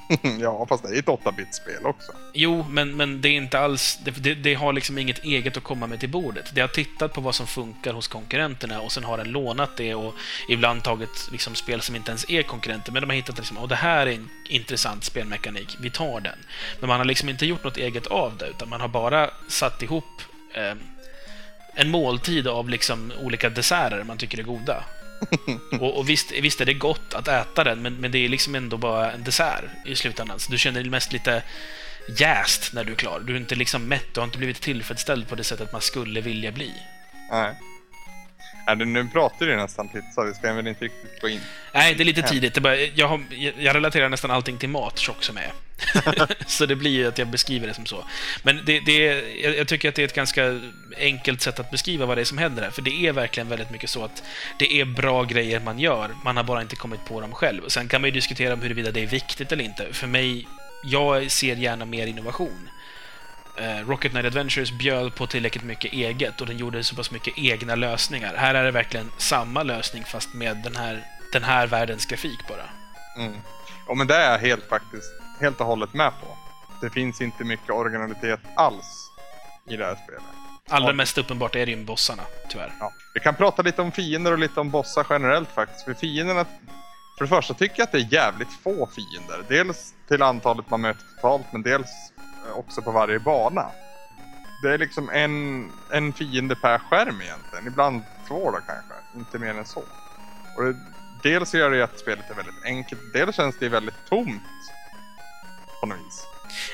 ja, 0.40 0.66
fast 0.68 0.82
det 0.82 0.88
är 0.88 0.98
ett 0.98 1.06
8-bit-spel 1.06 1.86
också. 1.86 2.12
Jo, 2.32 2.66
men, 2.70 2.96
men 2.96 3.20
det 3.20 3.28
är 3.28 3.32
inte 3.32 3.58
alls... 3.58 3.98
Det, 4.04 4.10
det, 4.10 4.34
det, 4.34 4.54
har 4.54 4.72
liksom 4.72 4.98
inget 4.98 5.24
eget 5.24 5.56
att 5.56 5.62
komma 5.62 5.86
med 5.86 6.00
till 6.00 6.08
bordet. 6.08 6.50
Det 6.54 6.60
har 6.60 6.68
tittat 6.68 7.12
på 7.12 7.20
vad 7.20 7.34
som 7.34 7.46
funkar 7.46 7.92
hos 7.92 8.08
konkurrenterna 8.08 8.80
och 8.80 8.92
sen 8.92 9.04
har 9.04 9.16
den 9.16 9.28
lånat 9.28 9.76
det 9.76 9.94
och 9.94 10.14
ibland 10.48 10.82
tagit 10.82 11.28
liksom 11.32 11.54
spel 11.54 11.80
som 11.80 11.96
inte 11.96 12.10
ens 12.10 12.30
är 12.30 12.42
konkurrenter, 12.42 12.92
men 12.92 13.02
de 13.02 13.10
har 13.10 13.16
hittat 13.16 13.36
liksom, 13.36 13.58
och 13.58 13.68
det 13.68 13.74
här 13.74 14.06
är 14.06 14.12
en 14.12 14.28
intressant 14.48 15.04
spelmekanik, 15.04 15.76
vi 15.80 15.90
tar 15.90 16.20
den. 16.20 16.38
Men 16.80 16.88
man 16.88 16.98
har 16.98 17.04
liksom 17.04 17.28
inte 17.28 17.46
gjort 17.46 17.64
något 17.64 17.76
eget 17.76 18.06
av 18.06 18.36
det, 18.36 18.46
utan 18.46 18.68
man 18.68 18.80
har 18.80 18.88
bara 18.88 19.30
satt 19.48 19.82
ihop 19.82 20.22
eh, 20.54 20.74
en 21.74 21.90
måltid 21.90 22.48
av 22.48 22.68
liksom 22.68 23.12
olika 23.20 23.50
desserter 23.50 24.04
man 24.04 24.18
tycker 24.18 24.38
är 24.38 24.42
goda. 24.42 24.84
och, 25.80 25.98
och 25.98 26.08
visst, 26.08 26.32
visst 26.32 26.60
är 26.60 26.64
det 26.64 26.74
gott 26.74 27.14
att 27.14 27.28
äta 27.28 27.64
den, 27.64 27.82
men, 27.82 27.94
men 27.94 28.10
det 28.10 28.18
är 28.18 28.28
liksom 28.28 28.54
ändå 28.54 28.76
bara 28.76 29.12
en 29.12 29.24
dessert 29.24 29.64
i 29.84 29.96
slutändan. 29.96 30.38
Så 30.38 30.52
du 30.52 30.58
känner 30.58 30.80
dig 30.80 30.90
mest 30.90 31.12
lite 31.12 31.42
jäst 32.18 32.72
när 32.72 32.84
du 32.84 32.92
är 32.92 32.96
klar. 32.96 33.22
Du 33.26 33.32
är 33.32 33.36
inte 33.36 33.54
liksom 33.54 33.82
mätt, 33.82 34.14
du 34.14 34.20
har 34.20 34.24
inte 34.24 34.38
blivit 34.38 34.60
tillfredsställd 34.60 35.28
på 35.28 35.34
det 35.34 35.44
sättet 35.44 35.72
man 35.72 35.80
skulle 35.80 36.20
vilja 36.20 36.52
bli. 36.52 36.72
Nej. 37.30 37.54
Nej, 38.74 38.86
nu 38.86 39.08
pratar 39.08 39.46
du 39.46 39.56
nästan 39.56 39.88
pizza, 39.88 40.24
vi 40.24 40.34
ska 40.34 40.52
väl 40.52 40.66
inte 40.66 40.84
riktigt 40.84 41.20
gå 41.20 41.28
in. 41.28 41.40
Nej, 41.74 41.94
det 41.94 42.02
är 42.02 42.04
lite 42.04 42.22
tidigt. 42.22 42.54
Det 42.54 42.60
bara, 42.60 42.76
jag, 42.76 43.08
har, 43.08 43.20
jag 43.58 43.74
relaterar 43.74 44.08
nästan 44.08 44.30
allting 44.30 44.58
till 44.58 44.68
mat, 44.68 44.98
tjock 44.98 45.24
som 45.24 45.36
är. 45.36 45.52
så 46.46 46.66
det 46.66 46.76
blir 46.76 46.90
ju 46.90 47.08
att 47.08 47.18
jag 47.18 47.28
beskriver 47.28 47.66
det 47.66 47.74
som 47.74 47.86
så. 47.86 48.04
Men 48.42 48.60
det, 48.64 48.80
det 48.80 49.08
är, 49.08 49.56
jag 49.58 49.68
tycker 49.68 49.88
att 49.88 49.94
det 49.94 50.02
är 50.02 50.06
ett 50.06 50.14
ganska 50.14 50.60
enkelt 50.98 51.40
sätt 51.40 51.60
att 51.60 51.70
beskriva 51.70 52.06
vad 52.06 52.16
det 52.16 52.20
är 52.20 52.24
som 52.24 52.38
händer 52.38 52.62
här. 52.62 52.70
För 52.70 52.82
det 52.82 53.06
är 53.06 53.12
verkligen 53.12 53.48
väldigt 53.48 53.70
mycket 53.70 53.90
så 53.90 54.04
att 54.04 54.22
det 54.58 54.80
är 54.80 54.84
bra 54.84 55.24
grejer 55.24 55.60
man 55.60 55.78
gör, 55.78 56.10
man 56.24 56.36
har 56.36 56.44
bara 56.44 56.62
inte 56.62 56.76
kommit 56.76 57.04
på 57.04 57.20
dem 57.20 57.32
själv. 57.32 57.62
Sen 57.68 57.88
kan 57.88 58.00
man 58.00 58.08
ju 58.08 58.14
diskutera 58.14 58.54
om 58.54 58.62
huruvida 58.62 58.90
det 58.90 59.02
är 59.02 59.06
viktigt 59.06 59.52
eller 59.52 59.64
inte. 59.64 59.92
För 59.92 60.06
mig, 60.06 60.48
jag 60.84 61.30
ser 61.30 61.56
gärna 61.56 61.84
mer 61.84 62.06
innovation. 62.06 62.68
Eh, 63.60 63.88
Rocket 63.88 64.12
Knight 64.12 64.26
Adventures 64.26 64.72
bjöd 64.72 65.14
på 65.14 65.26
tillräckligt 65.26 65.64
mycket 65.64 65.92
eget 65.92 66.40
och 66.40 66.46
den 66.46 66.58
gjorde 66.58 66.84
så 66.84 66.96
pass 66.96 67.10
mycket 67.10 67.38
egna 67.38 67.74
lösningar. 67.74 68.34
Här 68.36 68.54
är 68.54 68.64
det 68.64 68.70
verkligen 68.70 69.10
samma 69.16 69.62
lösning 69.62 70.04
fast 70.04 70.34
med 70.34 70.56
den 70.56 70.76
här, 70.76 71.04
den 71.32 71.42
här 71.42 71.66
världens 71.66 72.06
grafik 72.06 72.48
bara. 72.48 72.64
Mm. 73.24 73.40
Ja, 73.88 73.94
men 73.94 74.06
det 74.06 74.14
är 74.14 74.32
jag 74.32 74.38
helt 74.38 74.68
faktiskt 74.68 75.12
helt 75.40 75.60
och 75.60 75.66
hållet 75.66 75.94
med 75.94 76.12
på. 76.20 76.36
Det 76.80 76.90
finns 76.90 77.20
inte 77.20 77.44
mycket 77.44 77.70
originalitet 77.70 78.40
alls 78.56 79.10
i 79.68 79.76
det 79.76 79.84
här 79.84 79.96
spelet. 80.04 80.22
Allra 80.70 80.92
mest 80.92 81.18
uppenbart 81.18 81.56
är 81.56 81.66
det 81.66 81.72
ju 81.72 81.84
bossarna, 81.84 82.22
tyvärr. 82.48 82.72
Ja. 82.80 82.92
Vi 83.14 83.20
kan 83.20 83.34
prata 83.34 83.62
lite 83.62 83.82
om 83.82 83.92
fiender 83.92 84.32
och 84.32 84.38
lite 84.38 84.60
om 84.60 84.70
bossar 84.70 85.06
generellt 85.10 85.48
faktiskt. 85.48 85.84
För 85.84 85.94
fienderna... 85.94 86.44
För 87.18 87.24
det 87.24 87.28
första 87.28 87.54
tycker 87.54 87.74
jag 87.78 87.84
att 87.84 87.92
det 87.92 87.98
är 87.98 88.12
jävligt 88.12 88.52
få 88.62 88.88
fiender. 88.94 89.44
Dels 89.48 89.94
till 90.08 90.22
antalet 90.22 90.70
man 90.70 90.80
möter 90.80 91.02
totalt, 91.16 91.46
men 91.52 91.62
dels 91.62 91.90
också 92.54 92.82
på 92.82 92.90
varje 92.90 93.18
bana. 93.18 93.66
Det 94.62 94.74
är 94.74 94.78
liksom 94.78 95.10
en, 95.10 95.70
en 95.92 96.12
fiende 96.12 96.56
per 96.56 96.78
skärm 96.78 97.20
egentligen. 97.22 97.66
Ibland 97.66 98.02
två 98.28 98.50
då 98.50 98.58
kanske, 98.66 98.94
inte 99.16 99.38
mer 99.38 99.54
än 99.54 99.64
så. 99.64 99.84
Och 100.56 100.64
det, 100.64 100.76
dels 101.22 101.54
gör 101.54 101.70
det 101.70 101.82
att 101.84 101.98
spelet 101.98 102.30
är 102.30 102.34
väldigt 102.34 102.64
enkelt, 102.64 103.00
dels 103.12 103.36
känns 103.36 103.58
det 103.58 103.68
väldigt 103.68 104.06
tomt. 104.08 104.42
På 105.80 105.86
något 105.86 105.98
vis. 105.98 106.26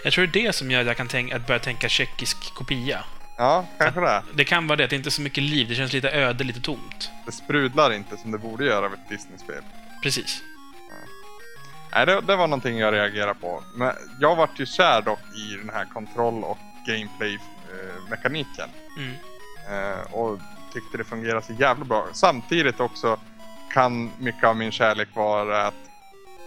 Jag 0.05 0.13
tror 0.13 0.27
det 0.27 0.41
är 0.41 0.47
det 0.47 0.53
som 0.53 0.71
gör 0.71 0.81
att 0.81 0.87
jag 0.87 0.97
kan 0.97 1.09
tänka, 1.09 1.37
att 1.37 1.47
börja 1.47 1.61
tänka 1.61 1.89
tjeckisk 1.89 2.55
kopia. 2.55 3.05
Ja, 3.37 3.67
kanske 3.79 4.01
det. 4.01 4.23
Det 4.35 4.45
kan 4.45 4.67
vara 4.67 4.77
det, 4.77 4.85
att 4.85 4.91
det 4.91 4.97
inte 4.97 5.09
är 5.09 5.11
så 5.11 5.23
mycket 5.23 5.43
liv. 5.43 5.69
Det 5.69 5.75
känns 5.75 5.93
lite 5.93 6.11
öde, 6.11 6.45
lite 6.45 6.61
tomt. 6.61 7.11
Det 7.27 7.33
sprudlar 7.33 7.93
inte 7.93 8.17
som 8.17 8.31
det 8.31 8.39
borde 8.39 8.65
göra 8.65 8.87
av 8.87 8.95
ett 8.95 9.09
Disney-spel. 9.09 9.63
Precis. 10.03 10.43
Nej, 11.95 12.07
det, 12.07 12.21
det, 12.21 12.37
var 12.37 12.47
någonting 12.47 12.79
jag 12.79 12.95
reagerade 12.95 13.35
på. 13.35 13.63
Men 13.75 13.93
jag 14.21 14.37
vart 14.37 14.61
ju 14.61 14.67
kär 14.67 15.03
dock 15.03 15.21
i 15.37 15.57
den 15.57 15.71
här 15.71 15.85
kontroll 15.85 16.45
och 16.45 16.59
gameplay-mekaniken. 16.87 18.69
Mm. 18.97 19.15
Eh, 19.71 20.13
och 20.13 20.39
tyckte 20.73 20.99
det 20.99 21.05
fungerade 21.05 21.43
så 21.43 21.53
jävla 21.53 21.85
bra. 21.85 22.07
Samtidigt 22.13 22.81
också 22.81 23.19
kan 23.73 24.11
mycket 24.19 24.45
av 24.45 24.57
min 24.57 24.73
kärlek 24.73 25.09
vara 25.15 25.67
att 25.67 25.75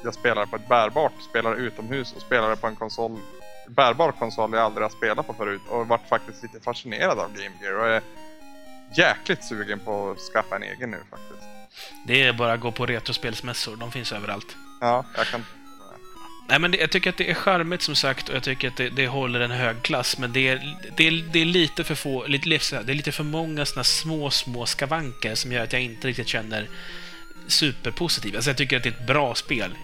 jag 0.03 0.13
spelar 0.13 0.45
på 0.45 0.55
ett 0.55 0.67
bärbart, 0.67 1.11
spelar 1.29 1.55
utomhus 1.55 2.13
och 2.13 2.21
spelar 2.21 2.55
på 2.55 2.67
en 2.67 2.75
konsol, 2.75 3.19
bärbar 3.67 4.11
konsol 4.11 4.53
jag 4.53 4.61
aldrig 4.61 4.83
har 4.83 4.89
spelat 4.89 5.27
på 5.27 5.33
förut 5.33 5.61
och 5.69 5.87
varit 5.87 6.09
faktiskt 6.09 6.43
lite 6.43 6.59
fascinerad 6.59 7.19
av 7.19 7.33
Game 7.33 7.55
Gear 7.61 7.79
och 7.79 7.87
är 7.87 8.01
jäkligt 8.97 9.43
sugen 9.43 9.79
på 9.79 10.11
att 10.11 10.19
skaffa 10.19 10.55
en 10.55 10.63
egen 10.63 10.91
nu 10.91 10.99
faktiskt. 11.09 11.49
Det 12.07 12.23
är 12.23 12.33
bara 12.33 12.53
att 12.53 12.59
gå 12.59 12.71
på 12.71 12.85
retrospelsmässor, 12.85 13.75
de 13.75 13.91
finns 13.91 14.11
överallt. 14.11 14.57
Ja, 14.79 15.05
jag 15.15 15.27
kan... 15.27 15.45
Nej, 16.49 16.59
men 16.59 16.71
det, 16.71 16.77
jag 16.77 16.91
tycker 16.91 17.09
att 17.09 17.17
det 17.17 17.29
är 17.29 17.33
charmigt 17.33 17.81
som 17.81 17.95
sagt 17.95 18.29
och 18.29 18.35
jag 18.35 18.43
tycker 18.43 18.67
att 18.67 18.77
det, 18.77 18.89
det 18.89 19.07
håller 19.07 19.39
en 19.39 19.51
hög 19.51 19.81
klass, 19.81 20.17
men 20.17 20.33
det 20.33 20.47
är, 20.47 20.77
det 20.97 21.07
är, 21.07 21.11
det 21.31 21.41
är 21.41 21.45
lite 21.45 21.83
för 21.83 21.95
få, 21.95 22.27
lite, 22.27 22.49
det 22.83 22.91
är 22.91 22.95
lite 22.95 23.11
för 23.11 23.23
många 23.23 23.65
såna 23.65 23.83
små, 23.83 24.29
små 24.29 24.65
skavanker 24.65 25.35
som 25.35 25.51
gör 25.51 25.63
att 25.63 25.73
jag 25.73 25.81
inte 25.81 26.07
riktigt 26.07 26.27
känner 26.27 26.67
superpositiv. 27.47 28.35
Alltså 28.35 28.49
jag 28.49 28.57
tycker 28.57 28.77
att 28.77 28.83
det 28.83 28.89
är 28.89 28.93
ett 28.93 29.07
bra 29.07 29.35
spel. 29.35 29.75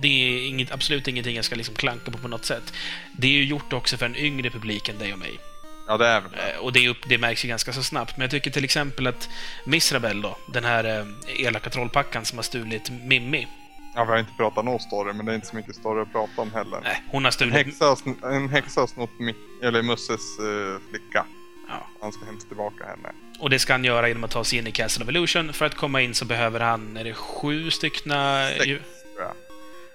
Det 0.00 0.08
är 0.08 0.48
inget, 0.48 0.72
absolut 0.72 1.08
ingenting 1.08 1.36
jag 1.36 1.44
ska 1.44 1.56
liksom 1.56 1.74
klanka 1.74 2.10
på 2.10 2.18
på 2.18 2.28
något 2.28 2.44
sätt. 2.44 2.72
Det 3.12 3.26
är 3.26 3.32
ju 3.32 3.44
gjort 3.44 3.72
också 3.72 3.96
för 3.96 4.06
en 4.06 4.16
yngre 4.16 4.50
publik 4.50 4.88
än 4.88 4.98
dig 4.98 5.12
och 5.12 5.18
mig. 5.18 5.40
Ja, 5.86 5.96
det 5.96 6.06
är 6.06 6.20
väl 6.20 6.30
det. 6.30 6.52
Eh, 6.52 6.58
och 6.58 6.72
det, 6.72 6.88
upp, 6.88 7.08
det 7.08 7.18
märks 7.18 7.44
ju 7.44 7.48
ganska 7.48 7.72
så 7.72 7.82
snabbt. 7.82 8.16
Men 8.16 8.22
jag 8.24 8.30
tycker 8.30 8.50
till 8.50 8.64
exempel 8.64 9.06
att 9.06 9.28
Misrabel 9.64 10.22
då, 10.22 10.38
den 10.52 10.64
här 10.64 10.84
eh, 10.84 11.46
elaka 11.46 11.70
trollpackan 11.70 12.24
som 12.24 12.38
har 12.38 12.42
stulit 12.42 12.90
Mimmi. 12.90 13.46
Ja, 13.94 14.04
vi 14.04 14.10
har 14.10 14.18
inte 14.18 14.32
pratat 14.36 14.64
någon 14.64 14.80
story, 14.80 15.12
men 15.12 15.26
det 15.26 15.32
är 15.32 15.34
inte 15.34 15.46
så 15.46 15.56
mycket 15.56 15.74
story 15.76 16.02
att 16.02 16.12
prata 16.12 16.42
om 16.42 16.52
heller. 16.52 16.80
Nej, 16.84 17.02
hon 17.08 17.24
har 17.24 17.28
En 17.28 17.32
stulit... 17.32 17.54
häxa 17.54 17.84
har, 17.84 17.96
sn- 17.96 18.32
en 18.34 18.48
häxa 18.48 18.80
har 18.80 18.86
snott 18.86 19.10
eller 19.62 19.82
Musses 19.82 20.38
eh, 20.38 20.80
flicka. 20.90 21.26
Ja. 21.68 21.86
Han 22.00 22.12
ska 22.12 22.24
hämta 22.24 22.46
tillbaka 22.48 22.84
henne. 22.84 23.12
Och 23.38 23.50
det 23.50 23.58
ska 23.58 23.72
han 23.72 23.84
göra 23.84 24.08
genom 24.08 24.24
att 24.24 24.30
ta 24.30 24.44
sig 24.44 24.58
in 24.58 24.66
i 24.66 24.72
Castle 24.72 25.04
of 25.04 25.08
Illusion. 25.10 25.52
För 25.52 25.64
att 25.66 25.74
komma 25.74 26.00
in 26.00 26.14
så 26.14 26.24
behöver 26.24 26.60
han, 26.60 26.96
är 26.96 27.04
det 27.04 27.14
sju 27.14 27.70
styckna... 27.70 28.48
Sex, 28.48 28.66
ju- 28.66 28.78
tror 28.78 28.88
jag. 29.18 29.32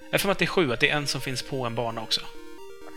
Jag 0.10 0.22
för 0.22 0.32
att 0.32 0.38
det 0.38 0.46
är 0.46 0.48
sju, 0.48 0.74
att 0.74 0.80
det 0.80 0.90
är 0.90 0.98
en 0.98 1.08
som 1.08 1.22
finns 1.22 1.42
på 1.42 1.66
en 1.66 1.76
bana 1.76 2.02
också. 2.02 2.22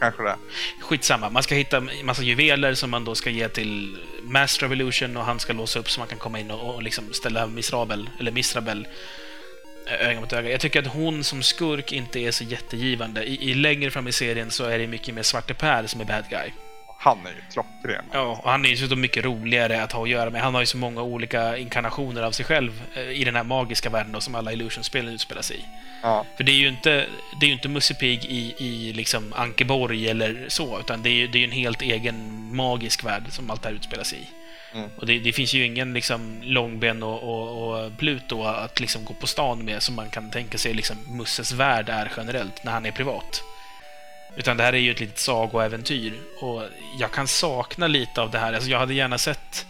Kanske 0.00 0.22
det. 0.22 0.36
Skitsamma, 0.80 1.30
man 1.30 1.42
ska 1.42 1.54
hitta 1.54 1.76
en 1.76 1.90
massa 2.04 2.22
juveler 2.22 2.74
som 2.74 2.90
man 2.90 3.04
då 3.04 3.14
ska 3.14 3.30
ge 3.30 3.48
till 3.48 3.96
Master 4.22 4.66
of 4.66 4.72
Illusion 4.72 5.16
och 5.16 5.24
han 5.24 5.40
ska 5.40 5.52
låsa 5.52 5.78
upp 5.78 5.90
så 5.90 6.00
man 6.00 6.08
kan 6.08 6.18
komma 6.18 6.40
in 6.40 6.50
och, 6.50 6.74
och 6.74 6.82
liksom 6.82 7.12
ställa 7.12 7.46
Misrabel, 7.46 8.10
eller 8.20 8.30
Misrabel, 8.32 8.78
eh, 8.80 8.90
öga 9.88 10.20
mot 10.20 10.32
öga. 10.32 10.50
Jag 10.50 10.60
tycker 10.60 10.82
att 10.82 10.86
hon 10.86 11.24
som 11.24 11.42
skurk 11.42 11.92
inte 11.92 12.20
är 12.20 12.30
så 12.30 12.44
jättegivande. 12.44 13.24
I, 13.24 13.50
i 13.50 13.54
längre 13.54 13.90
fram 13.90 14.08
i 14.08 14.12
serien 14.12 14.50
så 14.50 14.64
är 14.64 14.78
det 14.78 14.86
mycket 14.86 15.14
mer 15.14 15.22
Svarte 15.22 15.54
Per 15.54 15.86
som 15.86 16.00
är 16.00 16.04
bad 16.04 16.24
guy. 16.30 16.50
Han 17.00 17.26
är 17.26 17.30
ju 17.30 17.42
klockren. 17.52 18.04
Ja, 18.12 18.40
och 18.42 18.50
han 18.50 18.64
är 18.64 18.68
ju 18.68 18.74
dessutom 18.74 19.00
mycket 19.00 19.24
roligare 19.24 19.82
att 19.82 19.92
ha 19.92 20.02
att 20.02 20.08
göra 20.08 20.30
med. 20.30 20.42
Han 20.42 20.54
har 20.54 20.60
ju 20.60 20.66
så 20.66 20.76
många 20.76 21.02
olika 21.02 21.56
inkarnationer 21.56 22.22
av 22.22 22.32
sig 22.32 22.44
själv 22.44 22.82
eh, 22.94 23.10
i 23.10 23.24
den 23.24 23.36
här 23.36 23.44
magiska 23.44 23.90
världen 23.90 24.12
då, 24.12 24.20
som 24.20 24.34
alla 24.34 24.52
Illusion-spelen 24.52 25.18
sig 25.18 25.56
i. 25.56 25.64
Ja. 26.02 26.26
För 26.36 26.44
det 26.44 26.52
är 26.52 26.56
ju 26.56 26.68
inte, 26.68 27.06
det 27.40 27.46
är 27.46 27.48
ju 27.48 27.52
inte 27.52 27.68
Musse 27.68 27.94
Pigg 27.94 28.24
i, 28.24 28.54
i 28.58 28.92
liksom 28.92 29.32
Ankeborg 29.36 30.08
eller 30.08 30.44
så, 30.48 30.80
utan 30.80 31.02
det 31.02 31.08
är 31.08 31.14
ju 31.14 31.26
det 31.26 31.38
är 31.38 31.44
en 31.44 31.52
helt 31.52 31.82
egen 31.82 32.48
magisk 32.56 33.04
värld 33.04 33.22
som 33.28 33.50
allt 33.50 33.62
det 33.62 33.68
här 33.68 33.76
utspelar 33.76 34.04
sig 34.04 34.18
i. 34.18 34.26
Mm. 34.74 34.90
Och 34.96 35.06
det, 35.06 35.18
det 35.18 35.32
finns 35.32 35.54
ju 35.54 35.64
ingen 35.64 35.94
liksom 35.94 36.40
Långben 36.42 37.02
och, 37.02 37.22
och, 37.22 37.68
och 37.68 37.98
Pluto 37.98 38.42
att 38.42 38.80
liksom 38.80 39.04
gå 39.04 39.14
på 39.14 39.26
stan 39.26 39.64
med 39.64 39.82
som 39.82 39.94
man 39.94 40.10
kan 40.10 40.30
tänka 40.30 40.58
sig 40.58 40.74
liksom 40.74 40.96
Musses 41.16 41.52
värld 41.52 41.88
är 41.88 42.12
generellt 42.16 42.64
när 42.64 42.72
han 42.72 42.86
är 42.86 42.90
privat. 42.90 43.42
Utan 44.36 44.56
det 44.56 44.62
här 44.62 44.72
är 44.72 44.78
ju 44.78 44.90
ett 44.90 45.00
litet 45.00 45.18
sagoäventyr 45.18 46.12
och 46.40 46.62
jag 46.98 47.10
kan 47.10 47.28
sakna 47.28 47.86
lite 47.86 48.20
av 48.20 48.30
det 48.30 48.38
här. 48.38 48.52
Alltså 48.52 48.70
jag 48.70 48.78
hade 48.78 48.94
gärna 48.94 49.18
sett 49.18 49.66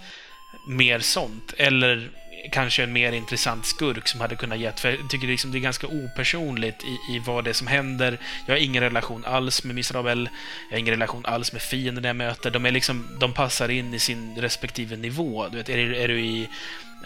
mer 0.69 1.01
sånt. 1.01 1.55
Eller 1.57 2.11
kanske 2.53 2.83
en 2.83 2.93
mer 2.93 3.13
intressant 3.13 3.67
skurk 3.67 4.09
som 4.09 4.21
hade 4.21 4.37
kunnat 4.37 4.59
gett. 4.59 4.81
För 4.81 4.89
jag 4.91 5.11
tycker 5.11 5.27
liksom 5.27 5.53
det 5.53 5.59
är 5.59 5.61
ganska 5.61 5.87
opersonligt 5.87 6.85
i, 6.85 7.15
i 7.15 7.19
vad 7.27 7.45
det 7.45 7.51
är 7.51 7.55
som 7.55 7.67
händer. 7.67 8.19
Jag 8.47 8.55
har 8.55 8.59
ingen 8.61 8.83
relation 8.83 9.25
alls 9.25 9.65
med 9.65 9.75
Misrabel. 9.75 10.29
Jag 10.71 10.75
har 10.77 10.81
ingen 10.81 10.95
relation 10.95 11.27
alls 11.27 11.53
med 11.53 11.63
fienden 11.63 12.05
jag 12.05 12.17
möter. 12.17 12.51
De, 12.51 12.67
är 12.67 12.71
liksom, 12.71 13.09
de 13.21 13.33
passar 13.33 13.69
in 13.69 13.95
i 13.95 13.99
sin 13.99 14.37
respektive 14.39 14.97
nivå. 14.97 15.49
Du 15.49 15.57
vet, 15.57 15.69
är, 15.69 15.77
du- 15.77 15.97
är 15.97 16.09
du 16.09 16.21
i 16.21 16.49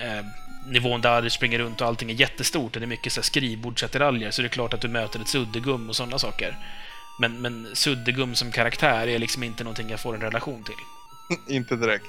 eh, 0.01 0.25
nivån 0.67 1.01
där 1.01 1.23
du 1.23 1.31
springer 1.31 1.59
runt 1.59 1.81
och 1.81 1.87
allting 1.87 2.11
är 2.11 2.15
jättestort 2.15 2.75
och 2.77 2.81
det 2.81 2.85
är 2.85 2.89
mycket 2.89 3.13
så 3.13 3.21
här 3.21 3.25
skrivbordsattiraljer 3.25 4.31
så 4.31 4.41
är 4.41 4.43
det 4.43 4.49
klart 4.49 4.75
att 4.75 4.81
du 4.81 4.89
möter 4.89 5.21
ett 5.21 5.29
suddgum 5.29 5.89
och 5.89 5.97
sådana 5.97 6.19
saker. 6.19 6.57
Men, 7.21 7.41
men 7.41 7.69
suddgum 7.75 8.35
som 8.35 8.53
karaktär 8.53 9.07
är 9.09 9.19
liksom 9.19 9.43
inte 9.43 9.65
någonting 9.65 9.91
jag 9.91 10.01
får 10.01 10.15
en 10.15 10.21
relation 10.21 10.65
till. 10.65 10.75
inte 11.57 11.77
direkt. 11.77 12.05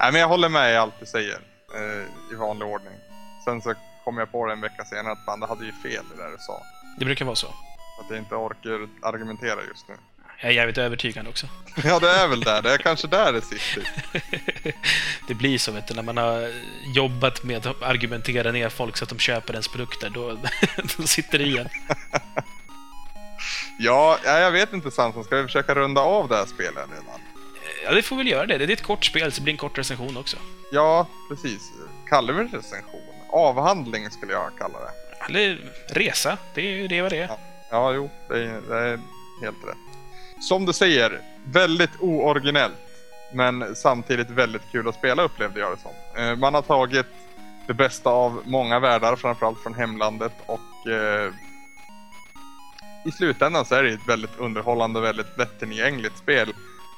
Nej, 0.00 0.12
men 0.12 0.20
jag 0.20 0.28
håller 0.28 0.48
med 0.48 0.72
i 0.72 0.76
allt 0.76 0.94
du 1.00 1.06
säger. 1.06 1.38
Eh, 1.74 2.32
I 2.32 2.34
vanlig 2.34 2.68
ordning. 2.68 2.94
Sen 3.44 3.62
så 3.62 3.74
kom 4.04 4.18
jag 4.18 4.32
på 4.32 4.46
det 4.46 4.52
en 4.52 4.60
vecka 4.60 4.84
senare 4.84 5.12
att 5.12 5.24
fan, 5.24 5.40
det 5.40 5.46
hade 5.46 5.64
ju 5.64 5.72
fel 5.72 6.04
det 6.14 6.22
där 6.22 6.30
du 6.30 6.36
sa. 6.38 6.62
Det 6.98 7.04
brukar 7.04 7.24
vara 7.24 7.36
så. 7.36 7.46
Att 8.00 8.10
jag 8.10 8.18
inte 8.18 8.34
orkar 8.34 8.88
argumentera 9.02 9.64
just 9.68 9.88
nu. 9.88 9.94
Jag 10.40 10.50
är 10.50 10.54
jävligt 10.54 10.78
övertygande 10.78 11.30
också. 11.30 11.46
Ja, 11.84 11.98
det 11.98 12.10
är 12.10 12.28
väl 12.28 12.40
där. 12.40 12.62
Det 12.62 12.72
är 12.72 12.78
kanske 12.78 13.06
där 13.06 13.32
det 13.32 13.42
sitter. 13.42 13.90
det 15.28 15.34
blir 15.34 15.58
så, 15.58 15.72
vet 15.72 15.86
du, 15.88 15.94
när 15.94 16.02
man 16.02 16.16
har 16.16 16.52
jobbat 16.94 17.44
med 17.44 17.66
att 17.66 17.82
argumentera 17.82 18.52
ner 18.52 18.68
folk 18.68 18.96
så 18.96 19.04
att 19.04 19.10
de 19.10 19.18
köper 19.18 19.52
ens 19.52 19.68
produkter, 19.68 20.10
då, 20.10 20.38
då 20.96 21.02
sitter 21.02 21.38
det 21.38 21.44
igen. 21.44 21.68
Ja, 23.78 24.18
ja, 24.24 24.38
jag 24.38 24.50
vet 24.50 24.72
inte 24.72 24.90
Samson. 24.90 25.24
Ska 25.24 25.36
vi 25.36 25.42
försöka 25.42 25.74
runda 25.74 26.00
av 26.00 26.28
det 26.28 26.36
här 26.36 26.46
spelet 26.46 26.88
redan? 26.90 27.20
Ja, 27.84 27.90
det 27.94 28.02
får 28.02 28.16
väl 28.16 28.28
göra 28.28 28.46
det. 28.46 28.58
Det 28.58 28.64
är 28.64 28.70
ett 28.70 28.82
kort 28.82 29.04
spel, 29.04 29.32
så 29.32 29.36
det 29.40 29.44
blir 29.44 29.54
en 29.54 29.58
kort 29.58 29.78
recension 29.78 30.16
också. 30.16 30.36
Ja, 30.72 31.06
precis. 31.28 31.70
Kallar 32.08 32.34
vi 32.34 32.44
det 32.44 32.56
recension? 32.58 33.00
Avhandling 33.30 34.10
skulle 34.10 34.32
jag 34.32 34.50
kalla 34.58 34.78
det. 34.80 34.90
Eller 35.28 35.58
resa, 35.88 36.38
det 36.54 36.60
är 36.60 36.70
ju 36.74 36.88
det 36.88 37.02
vad 37.02 37.12
det 37.12 37.18
är. 37.18 37.30
Ja, 37.70 37.92
jo, 37.92 38.10
det 38.28 38.34
är, 38.38 38.60
det 38.68 38.78
är 38.78 39.00
helt 39.42 39.64
rätt. 39.66 39.76
Som 40.40 40.66
du 40.66 40.72
säger, 40.72 41.20
väldigt 41.44 41.90
ooriginellt. 42.00 42.74
Men 43.32 43.76
samtidigt 43.76 44.30
väldigt 44.30 44.62
kul 44.72 44.88
att 44.88 44.94
spela 44.94 45.22
upplevde 45.22 45.60
jag 45.60 45.72
det 45.72 45.82
som. 45.82 46.22
Eh, 46.24 46.36
Man 46.36 46.54
har 46.54 46.62
tagit 46.62 47.06
det 47.66 47.74
bästa 47.74 48.10
av 48.10 48.42
många 48.44 48.78
världar, 48.78 49.16
framförallt 49.16 49.58
från 49.62 49.74
hemlandet 49.74 50.32
och 50.46 50.90
eh, 50.90 51.32
i 53.04 53.10
slutändan 53.10 53.64
så 53.64 53.74
är 53.74 53.82
det 53.82 53.90
ett 53.92 54.08
väldigt 54.08 54.38
underhållande, 54.38 55.00
väldigt 55.00 55.38
lättillgängligt 55.38 56.18
spel 56.18 56.52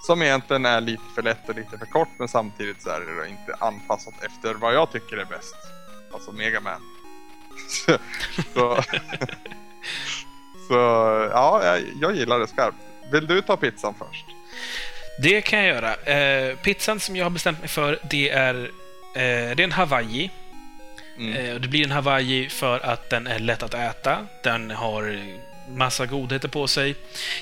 som 0.06 0.22
egentligen 0.22 0.66
är 0.66 0.80
lite 0.80 1.02
för 1.14 1.22
lätt 1.22 1.48
och 1.48 1.54
lite 1.54 1.78
för 1.78 1.86
kort 1.86 2.08
men 2.18 2.28
samtidigt 2.28 2.82
så 2.82 2.90
är 2.90 3.00
det 3.00 3.28
inte 3.28 3.54
anpassat 3.58 4.14
efter 4.24 4.54
vad 4.54 4.74
jag 4.74 4.92
tycker 4.92 5.16
är 5.16 5.24
bäst. 5.24 5.54
Alltså 6.12 6.32
Mega 6.32 6.60
Man. 6.60 6.80
så, 7.68 7.98
så, 8.54 8.82
så 10.68 10.74
ja, 11.32 11.64
jag, 11.64 11.82
jag 12.00 12.16
gillar 12.16 12.38
det 12.38 12.46
skarpt. 12.46 12.76
Vill 13.12 13.26
du 13.26 13.42
ta 13.42 13.56
pizzan 13.56 13.94
först? 13.98 14.26
Det 15.18 15.40
kan 15.40 15.58
jag 15.58 15.68
göra. 15.68 15.94
Eh, 15.94 16.56
pizzan 16.56 17.00
som 17.00 17.16
jag 17.16 17.24
har 17.24 17.30
bestämt 17.30 17.58
mig 17.58 17.68
för, 17.68 17.98
det 18.10 18.30
är, 18.30 18.54
eh, 19.14 19.56
det 19.56 19.60
är 19.60 19.60
en 19.60 19.72
Hawaii. 19.72 20.30
Mm. 21.18 21.32
Eh, 21.32 21.54
och 21.54 21.60
det 21.60 21.68
blir 21.68 21.84
en 21.84 21.90
Hawaii 21.90 22.48
för 22.48 22.80
att 22.80 23.10
den 23.10 23.26
är 23.26 23.38
lätt 23.38 23.62
att 23.62 23.74
äta. 23.74 24.26
Den 24.42 24.70
har 24.70 25.02
massa 25.76 26.06
godheter 26.06 26.48
på 26.48 26.68
sig. 26.68 26.94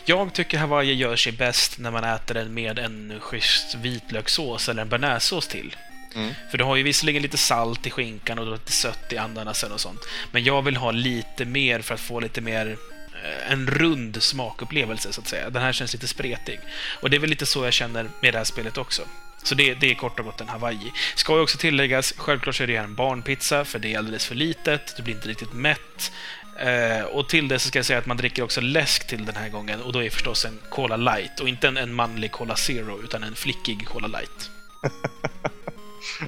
Jag 0.04 0.32
tycker 0.32 0.58
Hawaii 0.58 0.94
gör 0.94 1.16
sig 1.16 1.32
bäst 1.32 1.78
när 1.78 1.90
man 1.90 2.04
äter 2.04 2.34
den 2.34 2.54
med 2.54 2.78
en 2.78 3.20
schysst 3.20 3.74
vitlökssås 3.74 4.68
eller 4.68 4.82
en 4.82 4.88
bearnaisesås 4.88 5.48
till. 5.48 5.76
Mm. 6.14 6.34
För 6.50 6.58
du 6.58 6.64
har 6.64 6.76
ju 6.76 6.82
visserligen 6.82 7.22
lite 7.22 7.36
salt 7.36 7.86
i 7.86 7.90
skinkan 7.90 8.38
och 8.38 8.52
lite 8.52 8.72
sött 8.72 9.12
i 9.12 9.18
ananasen 9.18 9.72
och 9.72 9.80
sånt. 9.80 10.00
Men 10.30 10.44
jag 10.44 10.62
vill 10.62 10.76
ha 10.76 10.90
lite 10.90 11.44
mer 11.44 11.80
för 11.80 11.94
att 11.94 12.00
få 12.00 12.20
lite 12.20 12.40
mer 12.40 12.76
eh, 13.24 13.52
en 13.52 13.66
rund 13.66 14.22
smakupplevelse, 14.22 15.12
så 15.12 15.20
att 15.20 15.28
säga. 15.28 15.50
Den 15.50 15.62
här 15.62 15.72
känns 15.72 15.92
lite 15.92 16.08
spretig. 16.08 16.60
Och 17.00 17.10
det 17.10 17.16
är 17.16 17.20
väl 17.20 17.30
lite 17.30 17.46
så 17.46 17.64
jag 17.64 17.72
känner 17.72 18.10
med 18.20 18.34
det 18.34 18.38
här 18.38 18.44
spelet 18.44 18.78
också. 18.78 19.02
Så 19.42 19.54
det, 19.54 19.74
det 19.74 19.90
är 19.90 19.94
kort 19.94 20.18
och 20.18 20.24
gott 20.24 20.40
en 20.40 20.48
Hawaii. 20.48 20.92
Ska 21.14 21.34
ju 21.34 21.40
också 21.40 21.58
tilläggas, 21.58 22.14
självklart 22.16 22.54
så 22.54 22.62
är 22.62 22.66
det 22.66 22.76
här 22.76 22.84
en 22.84 22.94
barnpizza, 22.94 23.64
för 23.64 23.78
det 23.78 23.94
är 23.94 23.98
alldeles 23.98 24.26
för 24.26 24.34
litet, 24.34 24.96
du 24.96 25.02
blir 25.02 25.14
inte 25.14 25.28
riktigt 25.28 25.52
mätt. 25.52 26.12
Eh, 26.58 27.04
och 27.04 27.28
till 27.28 27.48
det 27.48 27.58
så 27.58 27.68
ska 27.68 27.78
jag 27.78 27.86
säga 27.86 27.98
att 27.98 28.06
man 28.06 28.16
dricker 28.16 28.42
också 28.42 28.60
läsk 28.60 29.06
till 29.06 29.24
den 29.24 29.36
här 29.36 29.48
gången, 29.48 29.82
och 29.82 29.92
då 29.92 30.02
är 30.02 30.10
förstås 30.10 30.44
en 30.44 30.58
Cola 30.70 30.96
Light. 30.96 31.40
Och 31.40 31.48
inte 31.48 31.68
en, 31.68 31.76
en 31.76 31.94
manlig 31.94 32.32
Cola 32.32 32.56
Zero, 32.56 33.02
utan 33.02 33.22
en 33.22 33.34
flickig 33.34 33.86
Cola 33.86 34.06
Light. 34.06 34.50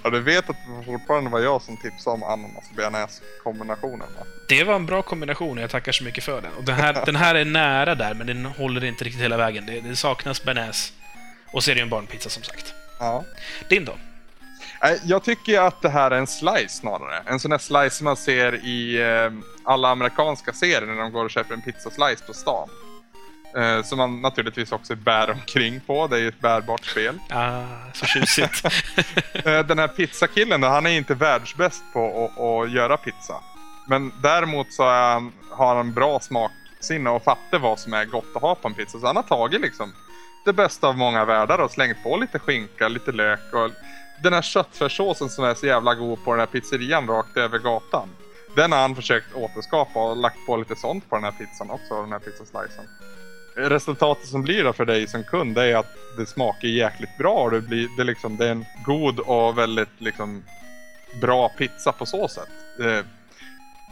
Ja, 0.04 0.10
du 0.10 0.20
vet 0.20 0.50
att 0.50 0.56
det 0.78 0.84
fortfarande 0.84 1.30
var 1.30 1.40
jag 1.40 1.62
som 1.62 1.76
tipsade 1.76 2.14
om 2.14 2.22
ananas 2.22 2.64
och 2.70 2.76
bearnaise-kombinationen 2.76 4.08
va? 4.18 4.26
Det 4.48 4.64
var 4.64 4.74
en 4.74 4.86
bra 4.86 5.02
kombination 5.02 5.58
och 5.58 5.62
jag 5.62 5.70
tackar 5.70 5.92
så 5.92 6.04
mycket 6.04 6.24
för 6.24 6.42
den. 6.42 6.52
Och 6.52 6.64
den, 6.64 6.74
här, 6.74 7.06
den 7.06 7.16
här 7.16 7.34
är 7.34 7.44
nära 7.44 7.94
där, 7.94 8.14
men 8.14 8.26
den 8.26 8.44
håller 8.44 8.84
inte 8.84 9.04
riktigt 9.04 9.22
hela 9.22 9.36
vägen. 9.36 9.66
Det, 9.66 9.80
det 9.80 9.96
saknas 9.96 10.44
bearnaise. 10.44 10.92
Och 11.52 11.64
så 11.64 11.70
är 11.70 11.74
det 11.74 11.78
ju 11.78 11.82
en 11.82 11.90
barnpizza 11.90 12.30
som 12.30 12.42
sagt. 12.42 12.74
Ja. 12.98 13.24
Din 13.68 13.84
då? 13.84 13.96
Jag 15.04 15.22
tycker 15.22 15.60
att 15.60 15.82
det 15.82 15.88
här 15.88 16.10
är 16.10 16.18
en 16.18 16.26
slice 16.26 16.68
snarare. 16.68 17.22
En 17.26 17.40
sån 17.40 17.50
där 17.50 17.58
slice 17.58 17.90
som 17.96 18.04
man 18.04 18.16
ser 18.16 18.54
i 18.64 19.02
eh, 19.02 19.32
alla 19.64 19.88
amerikanska 19.88 20.52
serier 20.52 20.86
när 20.86 21.02
de 21.02 21.12
går 21.12 21.24
och 21.24 21.30
köper 21.30 21.54
en 21.54 21.62
pizzaslice 21.62 22.26
på 22.26 22.32
stan. 22.32 22.68
Eh, 23.56 23.82
som 23.82 23.98
man 23.98 24.20
naturligtvis 24.20 24.72
också 24.72 24.96
bär 24.96 25.30
omkring 25.30 25.80
på. 25.80 26.06
Det 26.06 26.16
är 26.16 26.20
ju 26.20 26.28
ett 26.28 26.40
bärbart 26.40 26.84
spel. 26.84 27.18
Ah, 27.30 27.64
så 27.94 28.06
tjusigt. 28.06 28.64
Eh, 29.44 29.66
Den 29.66 29.78
här 29.78 29.88
pizzakillen 29.88 30.62
han 30.62 30.86
är 30.86 30.90
inte 30.90 31.14
världsbäst 31.14 31.82
på 31.92 32.24
att, 32.24 32.40
att 32.40 32.72
göra 32.72 32.96
pizza. 32.96 33.34
Men 33.88 34.12
däremot 34.22 34.72
så 34.72 34.84
han, 34.84 35.32
har 35.50 35.76
han 35.76 35.92
bra 35.92 36.20
smaksinne 36.20 37.10
och 37.10 37.24
fattar 37.24 37.58
vad 37.58 37.78
som 37.78 37.94
är 37.94 38.04
gott 38.04 38.36
att 38.36 38.42
ha 38.42 38.54
på 38.54 38.68
en 38.68 38.74
pizza. 38.74 38.98
Så 38.98 39.06
han 39.06 39.16
har 39.16 39.22
tagit 39.22 39.60
liksom 39.60 39.92
det 40.44 40.52
bästa 40.52 40.88
av 40.88 40.96
många 40.96 41.24
världar 41.24 41.58
och 41.58 41.70
slängt 41.70 42.02
på 42.02 42.16
lite 42.16 42.38
skinka, 42.38 42.88
lite 42.88 43.12
lök 43.12 43.52
och 43.52 43.70
den 44.22 44.32
här 44.32 44.42
köttfärssåsen 44.42 45.28
som 45.28 45.44
är 45.44 45.54
så 45.54 45.66
jävla 45.66 45.94
god 45.94 46.24
på 46.24 46.30
den 46.30 46.40
här 46.40 46.46
pizzerian 46.46 47.06
rakt 47.06 47.36
över 47.36 47.58
gatan. 47.58 48.08
Den 48.56 48.72
har 48.72 48.80
han 48.80 48.96
försökt 48.96 49.34
återskapa 49.34 50.10
och 50.10 50.16
lagt 50.16 50.46
på 50.46 50.56
lite 50.56 50.76
sånt 50.76 51.10
på 51.10 51.16
den 51.16 51.24
här 51.24 51.32
pizzan 51.32 51.70
också, 51.70 52.02
den 52.02 52.12
här 52.12 52.18
pizzaslicen. 52.18 52.84
Resultatet 53.56 54.28
som 54.28 54.42
blir 54.42 54.64
då 54.64 54.72
för 54.72 54.84
dig 54.84 55.06
som 55.06 55.24
kund 55.24 55.58
är 55.58 55.76
att 55.76 55.96
det 56.16 56.26
smakar 56.26 56.68
jäkligt 56.68 57.18
bra 57.18 57.34
och 57.34 57.50
det, 57.50 57.60
blir, 57.60 57.88
det, 57.96 58.04
liksom, 58.04 58.36
det 58.36 58.46
är 58.46 58.50
en 58.50 58.64
god 58.84 59.20
och 59.20 59.58
väldigt 59.58 60.00
liksom, 60.00 60.44
bra 61.20 61.48
pizza 61.48 61.92
på 61.92 62.06
så 62.06 62.28
sätt. 62.28 62.48
Eh, 62.80 63.04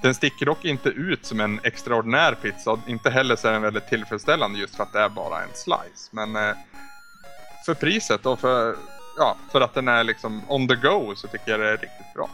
den 0.02 0.14
sticker 0.14 0.46
dock 0.46 0.64
inte 0.64 0.88
ut 0.88 1.26
som 1.26 1.40
en 1.40 1.60
extraordinär 1.62 2.34
pizza 2.34 2.70
och 2.70 2.78
inte 2.86 3.10
heller 3.10 3.36
så 3.36 3.48
är 3.48 3.52
den 3.52 3.62
väldigt 3.62 3.88
tillfredsställande 3.88 4.58
just 4.58 4.76
för 4.76 4.82
att 4.82 4.92
det 4.92 5.00
är 5.00 5.08
bara 5.08 5.42
en 5.42 5.54
slice. 5.54 6.08
Men 6.10 6.36
eh, 6.36 6.56
för 7.66 7.74
priset 7.74 8.26
och 8.26 8.40
för, 8.40 8.76
ja, 9.18 9.36
för 9.52 9.60
att 9.60 9.74
den 9.74 9.88
är 9.88 10.04
liksom 10.04 10.42
on 10.48 10.68
the 10.68 10.74
go 10.74 11.14
så 11.16 11.28
tycker 11.28 11.50
jag 11.50 11.60
det 11.60 11.68
är 11.68 11.76
riktigt 11.76 12.14
bra. 12.14 12.28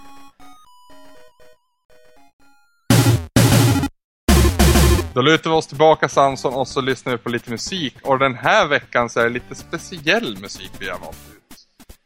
Då 5.15 5.23
lutar 5.23 5.51
vi 5.51 5.57
oss 5.57 5.67
tillbaka 5.67 6.09
Samson 6.09 6.55
och 6.55 6.69
så 6.69 6.81
lyssnar 6.81 7.13
vi 7.13 7.19
på 7.19 7.29
lite 7.29 7.51
musik. 7.51 7.97
Och 8.03 8.19
den 8.19 8.35
här 8.35 8.67
veckan 8.67 9.11
så 9.11 9.21
är 9.21 9.25
det 9.25 9.31
lite 9.31 9.55
speciell 9.55 10.39
musik 10.41 10.71
vi 10.79 10.89
har 10.89 10.99
valt 10.99 11.17
ut. 11.37 11.45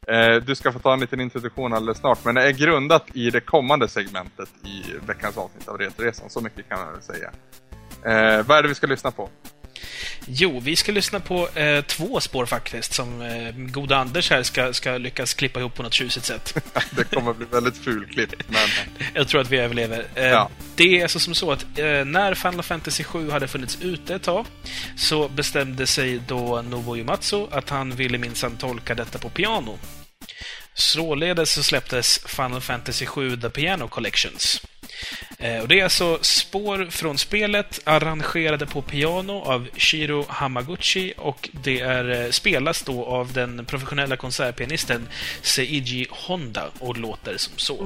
Eh, 0.08 0.46
du 0.46 0.54
ska 0.54 0.72
få 0.72 0.78
ta 0.78 0.92
en 0.92 1.00
liten 1.00 1.20
introduktion 1.20 1.72
alldeles 1.72 1.98
snart, 1.98 2.24
men 2.24 2.34
det 2.34 2.48
är 2.48 2.52
grundat 2.52 3.04
i 3.14 3.30
det 3.30 3.40
kommande 3.40 3.88
segmentet 3.88 4.48
i 4.64 4.82
veckans 5.06 5.36
avsnitt 5.36 5.68
av 5.68 5.78
Retoresan. 5.78 6.30
Så 6.30 6.40
mycket 6.40 6.68
kan 6.68 6.78
man 6.78 6.92
väl 6.92 7.02
säga. 7.02 7.30
Eh, 8.04 8.46
vad 8.46 8.58
är 8.58 8.62
det 8.62 8.68
vi 8.68 8.74
ska 8.74 8.86
lyssna 8.86 9.10
på? 9.10 9.28
Jo, 10.26 10.60
vi 10.60 10.76
ska 10.76 10.92
lyssna 10.92 11.20
på 11.20 11.48
eh, 11.48 11.84
två 11.84 12.20
spår 12.20 12.46
faktiskt, 12.46 12.94
som 12.94 13.22
eh, 13.22 13.52
goda 13.56 13.96
Anders 13.96 14.30
här 14.30 14.42
ska, 14.42 14.72
ska 14.72 14.98
lyckas 14.98 15.34
klippa 15.34 15.60
ihop 15.60 15.74
på 15.74 15.82
något 15.82 15.94
tjusigt 15.94 16.26
sätt. 16.26 16.54
det 16.90 17.04
kommer 17.04 17.32
bli 17.32 17.46
väldigt 17.50 17.76
fulklippt, 17.76 18.42
men... 18.48 18.68
Jag 19.14 19.28
tror 19.28 19.40
att 19.40 19.50
vi 19.50 19.56
överlever. 19.56 20.06
Eh, 20.14 20.24
ja. 20.24 20.50
Det 20.76 20.98
är 20.98 21.02
alltså 21.02 21.18
som 21.18 21.34
så 21.34 21.52
att 21.52 21.62
eh, 21.78 22.04
när 22.04 22.34
Final 22.34 22.62
Fantasy 22.62 23.04
7 23.04 23.30
hade 23.30 23.48
funnits 23.48 23.78
ute 23.80 24.14
ett 24.14 24.22
tag 24.22 24.46
så 24.96 25.28
bestämde 25.28 25.86
sig 25.86 26.20
då 26.26 26.62
Nobuo 26.62 26.96
Uematsu 26.96 27.46
att 27.50 27.70
han 27.70 27.90
ville 27.90 28.18
minsann 28.18 28.56
tolka 28.56 28.94
detta 28.94 29.18
på 29.18 29.28
piano. 29.28 29.78
Således 30.74 31.52
så 31.52 31.62
släpptes 31.62 32.18
Final 32.26 32.60
Fantasy 32.60 33.06
7 33.06 33.36
The 33.36 33.50
Piano 33.50 33.88
Collections. 33.88 34.62
Eh, 35.38 35.60
och 35.60 35.68
det 35.68 35.80
är 35.80 35.84
alltså 35.84 36.18
spår 36.22 36.86
från 36.90 37.18
spelet 37.18 37.80
arrangerade 37.84 38.66
på 38.66 38.82
piano 38.82 39.32
av 39.32 39.68
Shiro 39.76 40.24
Hamaguchi 40.28 41.14
och 41.16 41.48
det 41.52 41.80
är, 41.80 42.24
eh, 42.24 42.30
spelas 42.30 42.82
då 42.82 43.04
av 43.04 43.32
den 43.32 43.64
professionella 43.64 44.16
konsertpianisten 44.16 45.08
Seiji 45.42 46.06
Honda 46.10 46.70
och 46.78 46.96
låter 46.96 47.36
som 47.36 47.52
så. 47.56 47.76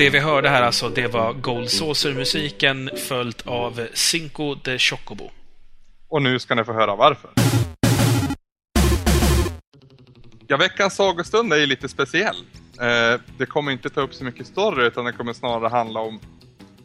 Det 0.00 0.10
vi 0.10 0.18
hörde 0.18 0.48
här 0.48 0.62
alltså, 0.62 0.88
det 0.88 1.06
var 1.06 1.32
Gold 1.32 1.70
Saucer-musiken 1.70 2.90
följt 2.96 3.46
av 3.46 3.86
Cinco 3.94 4.54
de 4.54 4.78
Chocobo. 4.78 5.30
Och 6.08 6.22
nu 6.22 6.38
ska 6.38 6.54
ni 6.54 6.64
få 6.64 6.72
höra 6.72 6.96
varför. 6.96 7.30
Ja, 10.46 10.56
veckans 10.56 10.96
sagostund 10.96 11.52
är 11.52 11.56
ju 11.56 11.66
lite 11.66 11.88
speciell. 11.88 12.36
Eh, 12.80 13.20
det 13.38 13.46
kommer 13.46 13.72
inte 13.72 13.90
ta 13.90 14.00
upp 14.00 14.14
så 14.14 14.24
mycket 14.24 14.46
story 14.46 14.86
utan 14.86 15.04
det 15.04 15.12
kommer 15.12 15.32
snarare 15.32 15.68
handla 15.68 16.00
om 16.00 16.20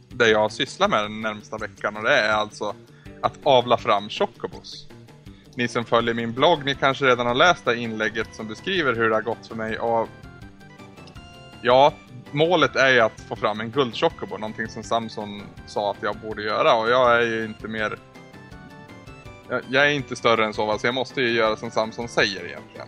det 0.10 0.30
jag 0.30 0.52
sysslar 0.52 0.88
med 0.88 1.04
den 1.04 1.22
närmsta 1.22 1.58
veckan 1.58 1.98
och 1.98 2.04
det 2.04 2.18
är 2.18 2.34
alltså 2.34 2.76
att 3.22 3.40
avla 3.44 3.78
fram 3.78 4.10
chocobos. 4.10 4.88
Ni 5.56 5.68
som 5.68 5.86
följer 5.86 6.14
min 6.14 6.34
blogg, 6.34 6.66
ni 6.66 6.76
kanske 6.76 7.06
redan 7.06 7.28
har 7.28 7.36
läst 7.36 7.66
det 7.66 7.78
inlägget 7.78 8.36
som 8.36 8.48
beskriver 8.48 8.96
hur 8.96 9.10
det 9.10 9.16
har 9.16 9.22
gått 9.22 9.48
för 9.48 9.56
mig 9.56 9.78
att 9.78 10.25
Ja, 11.66 11.94
målet 12.32 12.76
är 12.76 12.90
ju 12.90 13.00
att 13.00 13.22
få 13.22 13.36
fram 13.36 13.60
en 13.60 13.72
guldchocobo, 13.72 14.38
någonting 14.38 14.68
som 14.68 14.84
Samson 14.84 15.42
sa 15.66 15.92
att 15.92 15.98
jag 16.02 16.18
borde 16.18 16.44
göra 16.44 16.74
och 16.74 16.90
jag 16.90 17.16
är 17.16 17.22
ju 17.22 17.46
inte 17.46 17.68
mer 17.68 17.98
jag, 19.50 19.62
jag 19.70 19.86
är 19.86 19.90
inte 19.90 20.16
större 20.16 20.46
än 20.46 20.54
så, 20.54 20.78
så 20.78 20.88
jag 20.88 20.94
måste 20.94 21.22
ju 21.22 21.32
göra 21.32 21.56
som 21.56 21.72
Samson 21.72 22.08
säger 22.08 22.46
egentligen. 22.46 22.88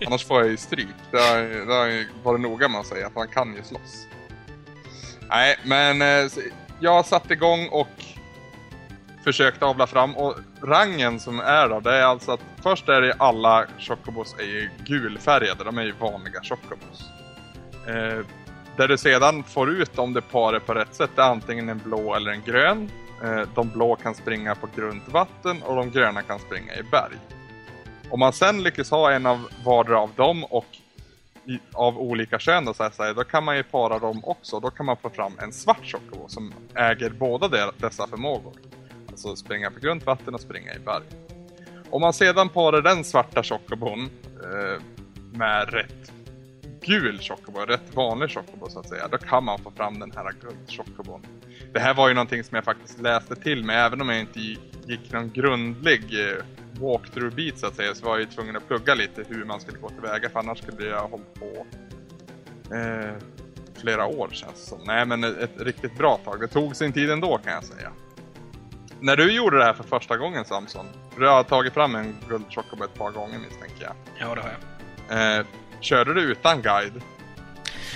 Annars 0.06 0.24
får 0.24 0.40
jag 0.40 0.50
ju 0.50 0.56
stryk. 0.56 0.94
Det 1.10 1.18
har, 1.18 1.66
det 1.66 1.74
har 1.74 2.06
varit 2.24 2.40
noga 2.40 2.68
med 2.68 2.80
att 2.80 2.86
säga 2.86 3.06
att 3.06 3.14
man 3.14 3.28
kan 3.28 3.54
ju 3.54 3.62
slåss. 3.62 4.06
Nej, 5.28 5.56
men 5.64 6.02
eh, 6.02 6.30
jag 6.80 7.06
satte 7.06 7.32
igång 7.32 7.68
och 7.68 8.04
försökte 9.24 9.64
avla 9.64 9.86
fram 9.86 10.16
och 10.16 10.34
rangen 10.62 11.20
som 11.20 11.40
är 11.40 11.68
då, 11.68 11.80
det 11.80 11.94
är 11.94 12.02
alltså 12.02 12.32
att 12.32 12.40
först 12.62 12.88
är 12.88 13.00
det 13.00 13.14
alla 13.18 13.66
chocobos 13.78 14.34
är 14.38 14.44
ju 14.44 14.70
gulfärgade, 14.84 15.64
de 15.64 15.78
är 15.78 15.82
ju 15.82 15.92
vanliga 15.92 16.40
chocobos. 16.42 17.13
Eh, 17.86 18.26
där 18.76 18.88
du 18.88 18.98
sedan 18.98 19.44
får 19.44 19.70
ut 19.70 19.98
om 19.98 20.12
det 20.12 20.20
parar 20.20 20.58
på 20.58 20.74
rätt 20.74 20.94
sätt 20.94 21.18
är 21.18 21.22
antingen 21.22 21.68
en 21.68 21.78
blå 21.78 22.14
eller 22.14 22.30
en 22.30 22.42
grön. 22.42 22.90
Eh, 23.24 23.42
de 23.54 23.68
blå 23.68 23.96
kan 23.96 24.14
springa 24.14 24.54
på 24.54 24.68
grunt 24.76 25.08
vatten 25.08 25.62
och 25.62 25.76
de 25.76 25.90
gröna 25.90 26.22
kan 26.22 26.38
springa 26.38 26.74
i 26.74 26.82
berg. 26.82 27.14
Om 28.10 28.20
man 28.20 28.32
sen 28.32 28.62
lyckas 28.62 28.90
ha 28.90 29.12
en 29.12 29.26
av 29.26 29.48
vardera 29.64 30.00
av 30.00 30.10
dem 30.16 30.44
och 30.44 30.66
i, 31.46 31.58
av 31.72 31.98
olika 31.98 32.38
kön 32.38 32.64
då, 32.64 32.74
så 32.74 32.82
att 32.82 32.94
säga, 32.94 33.12
då 33.12 33.24
kan 33.24 33.44
man 33.44 33.56
ju 33.56 33.62
para 33.62 33.98
dem 33.98 34.24
också. 34.24 34.60
Då 34.60 34.70
kan 34.70 34.86
man 34.86 34.96
få 34.96 35.10
fram 35.10 35.32
en 35.42 35.52
svart 35.52 35.84
chocobo 35.84 36.28
som 36.28 36.52
äger 36.74 37.10
båda 37.10 37.48
de, 37.48 37.70
dessa 37.76 38.06
förmågor. 38.06 38.52
Alltså 39.08 39.36
springa 39.36 39.70
på 39.70 39.80
grunt 39.80 40.06
vatten 40.06 40.34
och 40.34 40.40
springa 40.40 40.74
i 40.74 40.78
berg. 40.78 41.04
Om 41.90 42.00
man 42.00 42.12
sedan 42.12 42.48
parar 42.48 42.82
den 42.82 43.04
svarta 43.04 43.42
chocobon 43.42 44.10
eh, 44.42 44.82
med 45.32 45.72
rätt 45.72 46.12
gul 46.84 47.18
chocobo, 47.18 47.60
rätt 47.60 47.94
vanlig 47.94 48.30
chocobo 48.30 48.68
så 48.68 48.80
att 48.80 48.88
säga, 48.88 49.08
då 49.08 49.18
kan 49.18 49.44
man 49.44 49.58
få 49.58 49.70
fram 49.70 49.98
den 49.98 50.12
här 50.16 50.34
guldchocobon. 50.40 51.26
Det 51.72 51.80
här 51.80 51.94
var 51.94 52.08
ju 52.08 52.14
någonting 52.14 52.44
som 52.44 52.54
jag 52.54 52.64
faktiskt 52.64 53.00
läste 53.00 53.36
till 53.36 53.64
mig, 53.64 53.76
även 53.76 54.00
om 54.00 54.08
jag 54.08 54.20
inte 54.20 54.40
gick 54.86 55.12
någon 55.12 55.30
grundlig 55.30 56.28
eh, 56.28 56.44
walkthrough-bit 56.80 57.58
så 57.58 57.66
att 57.66 57.76
säga, 57.76 57.94
så 57.94 58.04
var 58.04 58.12
jag 58.12 58.20
ju 58.20 58.26
tvungen 58.26 58.56
att 58.56 58.68
plugga 58.68 58.94
lite 58.94 59.24
hur 59.28 59.44
man 59.44 59.60
skulle 59.60 59.78
gå 59.78 59.88
tillväga, 59.88 60.30
för 60.30 60.38
annars 60.38 60.58
skulle 60.58 60.86
jag 60.86 61.08
hållit 61.08 61.34
på 61.34 61.66
eh, 62.74 63.14
flera 63.74 64.06
år 64.06 64.28
känns 64.32 64.54
det 64.54 64.66
som. 64.66 64.78
Nej 64.86 65.06
men 65.06 65.24
ett, 65.24 65.38
ett 65.38 65.60
riktigt 65.60 65.98
bra 65.98 66.20
tag, 66.24 66.40
det 66.40 66.48
tog 66.48 66.76
sin 66.76 66.92
tid 66.92 67.10
ändå 67.10 67.38
kan 67.38 67.52
jag 67.52 67.64
säga. 67.64 67.90
När 69.00 69.16
du 69.16 69.32
gjorde 69.32 69.58
det 69.58 69.64
här 69.64 69.72
för 69.72 69.84
första 69.84 70.16
gången 70.16 70.44
Samson, 70.44 70.86
för 71.10 71.20
du 71.20 71.28
har 71.28 71.42
tagit 71.42 71.74
fram 71.74 71.94
en 71.94 72.16
guldchocobo 72.28 72.84
ett 72.84 72.94
par 72.94 73.10
gånger 73.10 73.38
misstänker 73.38 73.82
jag. 73.84 73.94
Ja, 74.18 74.34
det 74.34 74.40
har 74.40 74.48
jag. 74.48 75.38
Eh, 75.38 75.46
Körde 75.84 76.14
du 76.14 76.20
utan 76.20 76.62
guide? 76.62 77.02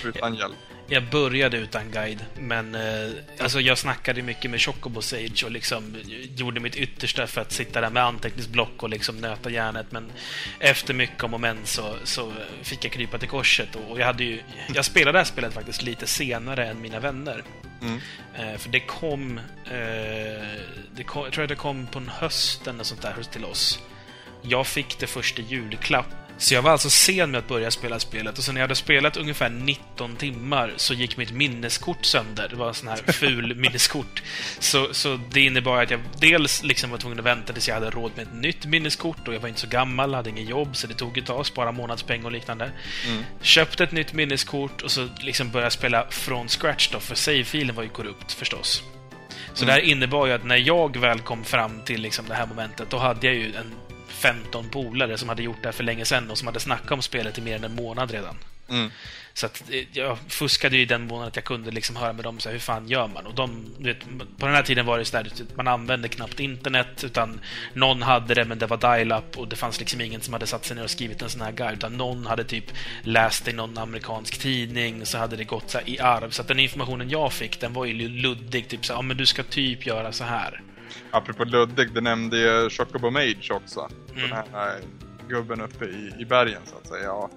Utan 0.05 0.35
hjälp? 0.35 0.57
Jag 0.87 1.11
började 1.11 1.57
utan 1.57 1.91
guide, 1.91 2.25
men 2.39 2.75
eh, 2.75 3.11
alltså 3.41 3.61
jag 3.61 3.79
snackade 3.79 4.23
mycket 4.23 4.51
med 4.51 4.61
Chocobo 4.61 5.03
Sage 5.03 5.45
och 5.45 5.51
liksom 5.51 5.97
gjorde 6.37 6.61
mitt 6.61 6.77
yttersta 6.77 7.27
för 7.27 7.41
att 7.41 7.53
sitta 7.53 7.81
där 7.81 7.91
med 7.91 8.05
anteckningsblock 8.05 8.83
och 8.83 8.89
liksom 8.89 9.17
nöta 9.17 9.51
järnet. 9.51 9.87
Men 9.91 10.13
efter 10.59 10.95
mycket 10.95 11.25
om 11.25 11.35
och 11.35 11.41
men 11.41 11.59
så, 11.65 11.95
så 12.05 12.33
fick 12.63 12.85
jag 12.85 12.93
krypa 12.93 13.19
till 13.19 13.29
korset. 13.29 13.69
Och 13.89 14.01
jag, 14.01 14.07
hade 14.07 14.25
ju, 14.25 14.41
jag 14.75 14.85
spelade 14.85 15.13
det 15.13 15.19
här 15.19 15.25
spelet 15.25 15.55
faktiskt 15.55 15.83
lite 15.83 16.07
senare 16.07 16.67
än 16.67 16.81
mina 16.81 17.01
vänner. 17.01 17.43
Mm. 17.83 18.01
Eh, 18.35 18.59
för 18.59 18.71
det 18.71 18.81
kom, 18.81 19.39
eh, 19.65 19.75
det 20.97 21.05
kom... 21.07 21.25
Jag 21.25 21.33
tror 21.33 21.45
att 21.45 21.49
det 21.49 21.55
kom 21.55 21.87
på 21.87 21.99
en 21.99 22.09
hösten 22.09 22.81
och 22.81 22.87
sånt 22.87 23.03
där 23.03 23.15
till 23.33 23.45
oss. 23.45 23.79
Jag 24.43 24.67
fick 24.67 24.99
det 24.99 25.07
första 25.07 25.43
julklapp 25.43 26.28
så 26.39 26.55
jag 26.55 26.63
var 26.63 26.71
alltså 26.71 26.91
sen 26.91 27.31
med 27.31 27.39
att 27.39 27.49
börja 27.49 27.71
spela 27.71 27.99
spelet 27.99 28.39
och 28.39 28.45
sen 28.45 28.55
när 28.55 28.61
jag 28.61 28.65
hade 28.65 28.75
spelat 28.75 29.17
ungefär 29.17 29.51
19 29.51 30.17
timmar 30.17 30.73
så 30.77 30.95
gick 30.95 31.17
mitt 31.17 31.33
minneskort 31.33 32.05
sönder. 32.05 32.49
Det 32.49 32.57
var 32.57 32.69
en 32.69 32.75
sån 32.75 32.89
här 32.89 33.13
ful 33.13 33.55
minneskort. 33.57 34.23
Så, 34.59 34.95
så 34.95 35.21
det 35.31 35.41
innebar 35.41 35.83
att 35.83 35.91
jag 35.91 36.01
dels 36.19 36.63
liksom 36.63 36.91
var 36.91 36.99
tvungen 36.99 37.19
att 37.19 37.25
vänta 37.25 37.53
tills 37.53 37.69
jag 37.69 37.75
hade 37.75 37.91
råd 37.91 38.13
med 38.17 38.23
ett 38.23 38.35
nytt 38.35 38.67
minneskort 38.67 39.29
och 39.29 39.35
jag 39.35 39.41
var 39.41 39.49
inte 39.49 39.61
så 39.61 39.67
gammal, 39.67 40.15
hade 40.15 40.31
ingen 40.31 40.47
jobb 40.47 40.77
så 40.77 40.87
det 40.87 40.95
tog 40.95 41.19
ett 41.19 41.27
tag, 41.27 41.47
spara 41.47 41.73
månadspeng 41.73 42.25
och 42.25 42.33
liknande. 42.33 42.71
Mm. 43.07 43.25
Köpte 43.41 43.85
ett 43.85 43.93
nytt 43.93 44.13
minneskort 44.13 44.83
och 44.83 44.91
så 44.91 45.09
liksom 45.21 45.51
började 45.51 45.71
spela 45.71 46.07
från 46.11 46.49
scratch 46.49 46.89
då, 46.93 47.01
för 47.01 47.15
save-filen 47.15 47.75
var 47.75 47.83
ju 47.83 47.89
korrupt 47.89 48.33
förstås. 48.33 48.83
Så 49.55 49.65
mm. 49.65 49.67
det 49.67 49.73
här 49.73 49.91
innebar 49.91 50.27
ju 50.27 50.33
att 50.33 50.45
när 50.45 50.57
jag 50.57 50.97
väl 50.97 51.21
kom 51.21 51.45
fram 51.45 51.81
till 51.85 52.01
liksom 52.01 52.25
det 52.29 52.35
här 52.35 52.47
momentet, 52.47 52.91
då 52.91 52.99
hade 52.99 53.27
jag 53.27 53.37
ju 53.37 53.55
en 53.55 53.75
15 54.19 54.69
polare 54.69 55.19
som 55.19 55.29
hade 55.29 55.43
gjort 55.43 55.63
det 55.63 55.69
här 55.69 55.73
för 55.73 55.85
länge 55.85 56.05
sedan 56.05 56.31
och 56.31 56.39
som 56.39 56.47
hade 56.47 56.61
snackat 56.61 56.91
om 56.91 57.03
spelet 57.03 57.39
i 57.39 57.41
mer 57.41 57.57
än 57.57 57.65
en 57.65 57.75
månad 57.75 58.11
redan. 58.11 58.37
Mm. 58.69 58.91
Så 59.39 59.47
att 59.47 59.63
eh, 59.71 59.85
jag 59.93 60.19
fuskade 60.29 60.77
ju 60.77 60.85
den 60.85 61.07
månaden 61.07 61.29
att 61.29 61.37
jag 61.37 61.45
kunde 61.45 61.71
liksom 61.71 61.97
höra 61.97 62.13
med 62.13 62.25
dem 62.25 62.41
så 62.41 62.49
här, 62.49 62.53
hur 62.53 62.61
fan 62.61 62.89
gör 62.89 63.09
man? 63.09 63.27
Och 63.27 63.35
de, 63.35 63.75
vet, 63.79 63.99
på 64.39 64.47
den 64.47 64.55
här 64.55 64.63
tiden 64.63 64.87
var 64.87 64.99
det 64.99 65.05
så 65.05 65.17
där, 65.17 65.31
man 65.55 65.69
använde 65.69 66.09
knappt 66.09 66.41
internet, 66.41 67.05
utan 67.05 67.41
någon 67.75 68.03
hade 68.03 68.35
det, 68.35 68.45
men 68.45 68.59
det 68.59 68.67
var 68.67 68.77
dial-up 68.77 69.39
och 69.39 69.49
det 69.49 69.57
fanns 69.57 69.79
liksom 69.79 70.01
ingen 70.01 70.21
som 70.21 70.33
hade 70.33 70.47
satt 70.47 70.65
sig 70.65 70.77
ner 70.77 70.85
och 70.85 70.91
skrivit 70.91 71.23
en 71.23 71.31
sån 71.31 71.41
här 71.41 71.53
guide, 71.53 71.79
utan 71.79 71.97
någon 71.97 72.27
hade 72.27 72.45
typ 72.45 72.73
läst 73.03 73.49
i 73.49 73.53
någon 73.53 73.79
amerikansk 73.79 74.39
tidning, 74.39 75.07
så 75.07 75.19
hade 75.19 75.37
det 75.37 75.45
gått 75.45 75.71
så 75.71 75.79
i 75.85 75.99
arv. 76.01 76.31
Så 76.31 76.43
att 76.43 76.49
den 76.49 76.59
informationen 76.59 77.11
jag 77.11 77.33
fick, 77.33 77.61
den 77.61 77.73
var 77.73 77.85
ju 77.85 78.09
luddig, 78.09 78.69
typ 78.69 78.87
så 78.87 78.93
här, 78.93 78.99
ja 78.99 79.03
men 79.03 79.17
du 79.17 79.27
ska 79.27 79.43
typ 79.43 79.87
göra 79.87 80.13
så 80.13 80.25
här. 80.25 80.63
Apropå 81.11 81.45
luddig, 81.45 81.93
du 81.93 82.01
nämnde 82.01 82.39
ju 82.39 82.71
Chocobo 82.71 83.11
Mage 83.11 83.51
också. 83.51 83.89
Mm. 84.17 84.31
Den 84.31 84.39
här 84.53 84.77
eh, 84.77 84.85
gubben 85.29 85.61
uppe 85.61 85.85
i, 85.85 86.13
i 86.19 86.25
bergen 86.25 86.61
så 86.65 86.77
att 86.77 86.87
säga. 86.87 87.05
Ja. 87.05 87.31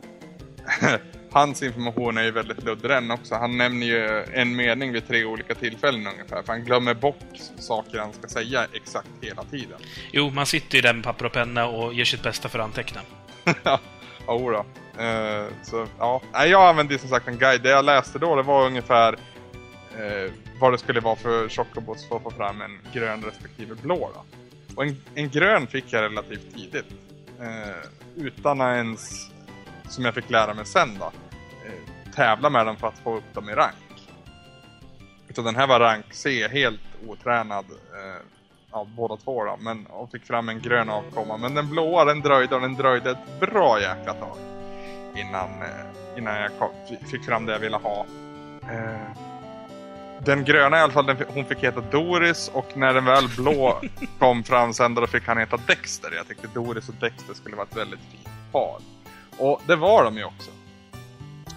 Hans 1.32 1.64
information 1.64 2.18
är 2.18 2.24
ju 2.24 2.32
väldigt 2.32 2.64
luddig 2.64 2.90
den 2.90 3.12
också. 3.12 3.36
Han 3.36 3.58
nämner 3.58 3.88
ju 3.88 4.24
en 4.34 4.56
mening 4.56 4.92
vid 4.92 5.08
tre 5.08 5.26
olika 5.26 5.56
tillfällen 5.56 6.08
ungefär. 6.08 6.44
För 6.44 6.54
han 6.54 6.64
glömmer 6.64 6.94
bort 6.94 7.38
saker 7.60 8.00
han 8.00 8.14
ska 8.14 8.28
säga 8.28 8.68
exakt 8.74 9.08
hela 9.22 9.44
tiden. 9.44 9.80
Jo, 10.12 10.30
man 10.30 10.46
sitter 10.46 10.76
ju 10.76 10.82
där 10.82 10.94
med 10.94 11.04
papper 11.04 11.26
och 11.26 11.32
penna 11.32 11.68
och 11.68 11.94
gör 11.94 12.06
sitt 12.06 12.24
bästa 12.24 12.50
för 12.50 12.60
att 12.60 12.66
anteckna. 12.66 13.02
ja, 13.64 13.80
då. 14.28 14.66
Uh, 15.04 15.48
så, 15.64 15.88
ja. 16.00 16.22
Jag 16.34 16.70
använde 16.70 17.00
som 17.00 17.10
sagt 17.10 17.28
en 17.28 17.38
guide. 17.38 17.62
Det 17.62 17.70
jag 17.70 17.86
läste 17.86 18.20
då 18.20 18.36
det 18.36 18.44
var 18.44 18.66
ungefär 18.66 19.16
eh, 20.00 20.32
vad 20.60 20.74
det 20.74 20.78
skulle 20.78 21.00
vara 21.00 21.16
för 21.16 21.50
Chocobots 21.50 22.08
för 22.08 22.16
att 22.16 22.24
få 22.24 22.32
fram 22.32 22.62
en 22.62 22.80
grön 22.94 23.24
respektive 23.24 23.76
blå. 23.76 24.10
Då. 24.14 24.24
Och 24.76 24.84
en, 24.84 24.96
en 25.16 25.30
grön 25.30 25.68
fick 25.68 25.94
jag 25.94 26.02
relativt 26.02 26.56
tidigt. 26.56 26.94
Eh, 27.40 27.90
utan 28.16 28.62
att 28.62 28.76
ens, 28.76 29.32
som 29.90 30.06
jag 30.06 30.14
fick 30.14 30.30
lära 30.30 30.54
mig 30.54 30.66
sen 30.66 30.98
då, 31.00 31.12
eh, 31.66 32.12
tävla 32.16 32.50
med 32.50 32.66
dem 32.66 32.78
för 32.78 32.88
att 32.88 33.00
få 33.04 33.18
upp 33.18 33.34
dem 33.34 33.50
i 33.50 33.54
rank. 33.54 33.76
Utan 35.28 35.46
den 35.46 35.56
här 35.56 35.68
var 35.68 35.80
rank 35.80 36.06
C, 36.12 36.48
helt 36.48 36.82
otränad 37.08 37.66
eh, 37.72 38.22
av 38.72 38.90
båda 38.96 39.18
två 39.18 39.46
då, 39.46 39.58
men 39.60 39.86
och 39.86 40.12
fick 40.12 40.26
fram 40.26 40.50
en 40.50 40.62
grön 40.62 40.90
avkomma. 40.90 41.38
Men 41.38 41.56
den 41.56 41.70
blåa 41.70 42.06
den 42.06 42.22
dröjde 42.22 42.56
och 42.56 42.62
den 42.62 42.74
dröjde 42.74 43.12
ett 43.12 43.40
bra 43.40 43.82
jäkla 43.82 44.14
tag 44.14 44.38
innan, 45.16 45.50
eh, 45.62 46.18
innan 46.18 46.36
jag 46.36 46.52
kom, 46.60 46.70
fick 47.12 47.26
fram 47.26 47.46
det 47.46 47.52
jag 47.52 47.60
ville 47.60 47.78
ha. 47.78 48.06
Eh, 48.62 49.31
den 50.26 50.46
gröna 50.46 50.78
i 50.78 50.82
alla 50.82 50.94
fall, 50.94 51.06
den, 51.06 51.18
hon 51.28 51.46
fick 51.46 51.64
heta 51.64 51.82
Doris 51.82 52.52
och 52.54 52.78
när 52.78 52.94
den 52.94 53.06
väl 53.06 53.28
blå 53.38 53.82
kom 54.20 54.44
fram 54.44 54.74
sen 54.74 54.96
då 54.96 55.08
fick 55.08 55.28
han 55.28 55.38
heta 55.38 55.58
Dexter. 55.68 56.12
Jag 56.16 56.28
tyckte 56.28 56.48
Doris 56.54 56.90
och 56.90 56.96
Dexter 56.96 57.34
skulle 57.34 57.56
vara 57.56 57.68
ett 57.72 57.78
väldigt 57.78 58.00
fint 58.12 58.52
par. 58.52 58.80
Och 59.38 59.62
det 59.68 59.76
var 59.76 60.04
de 60.04 60.18
ju 60.18 60.24
också. 60.24 60.52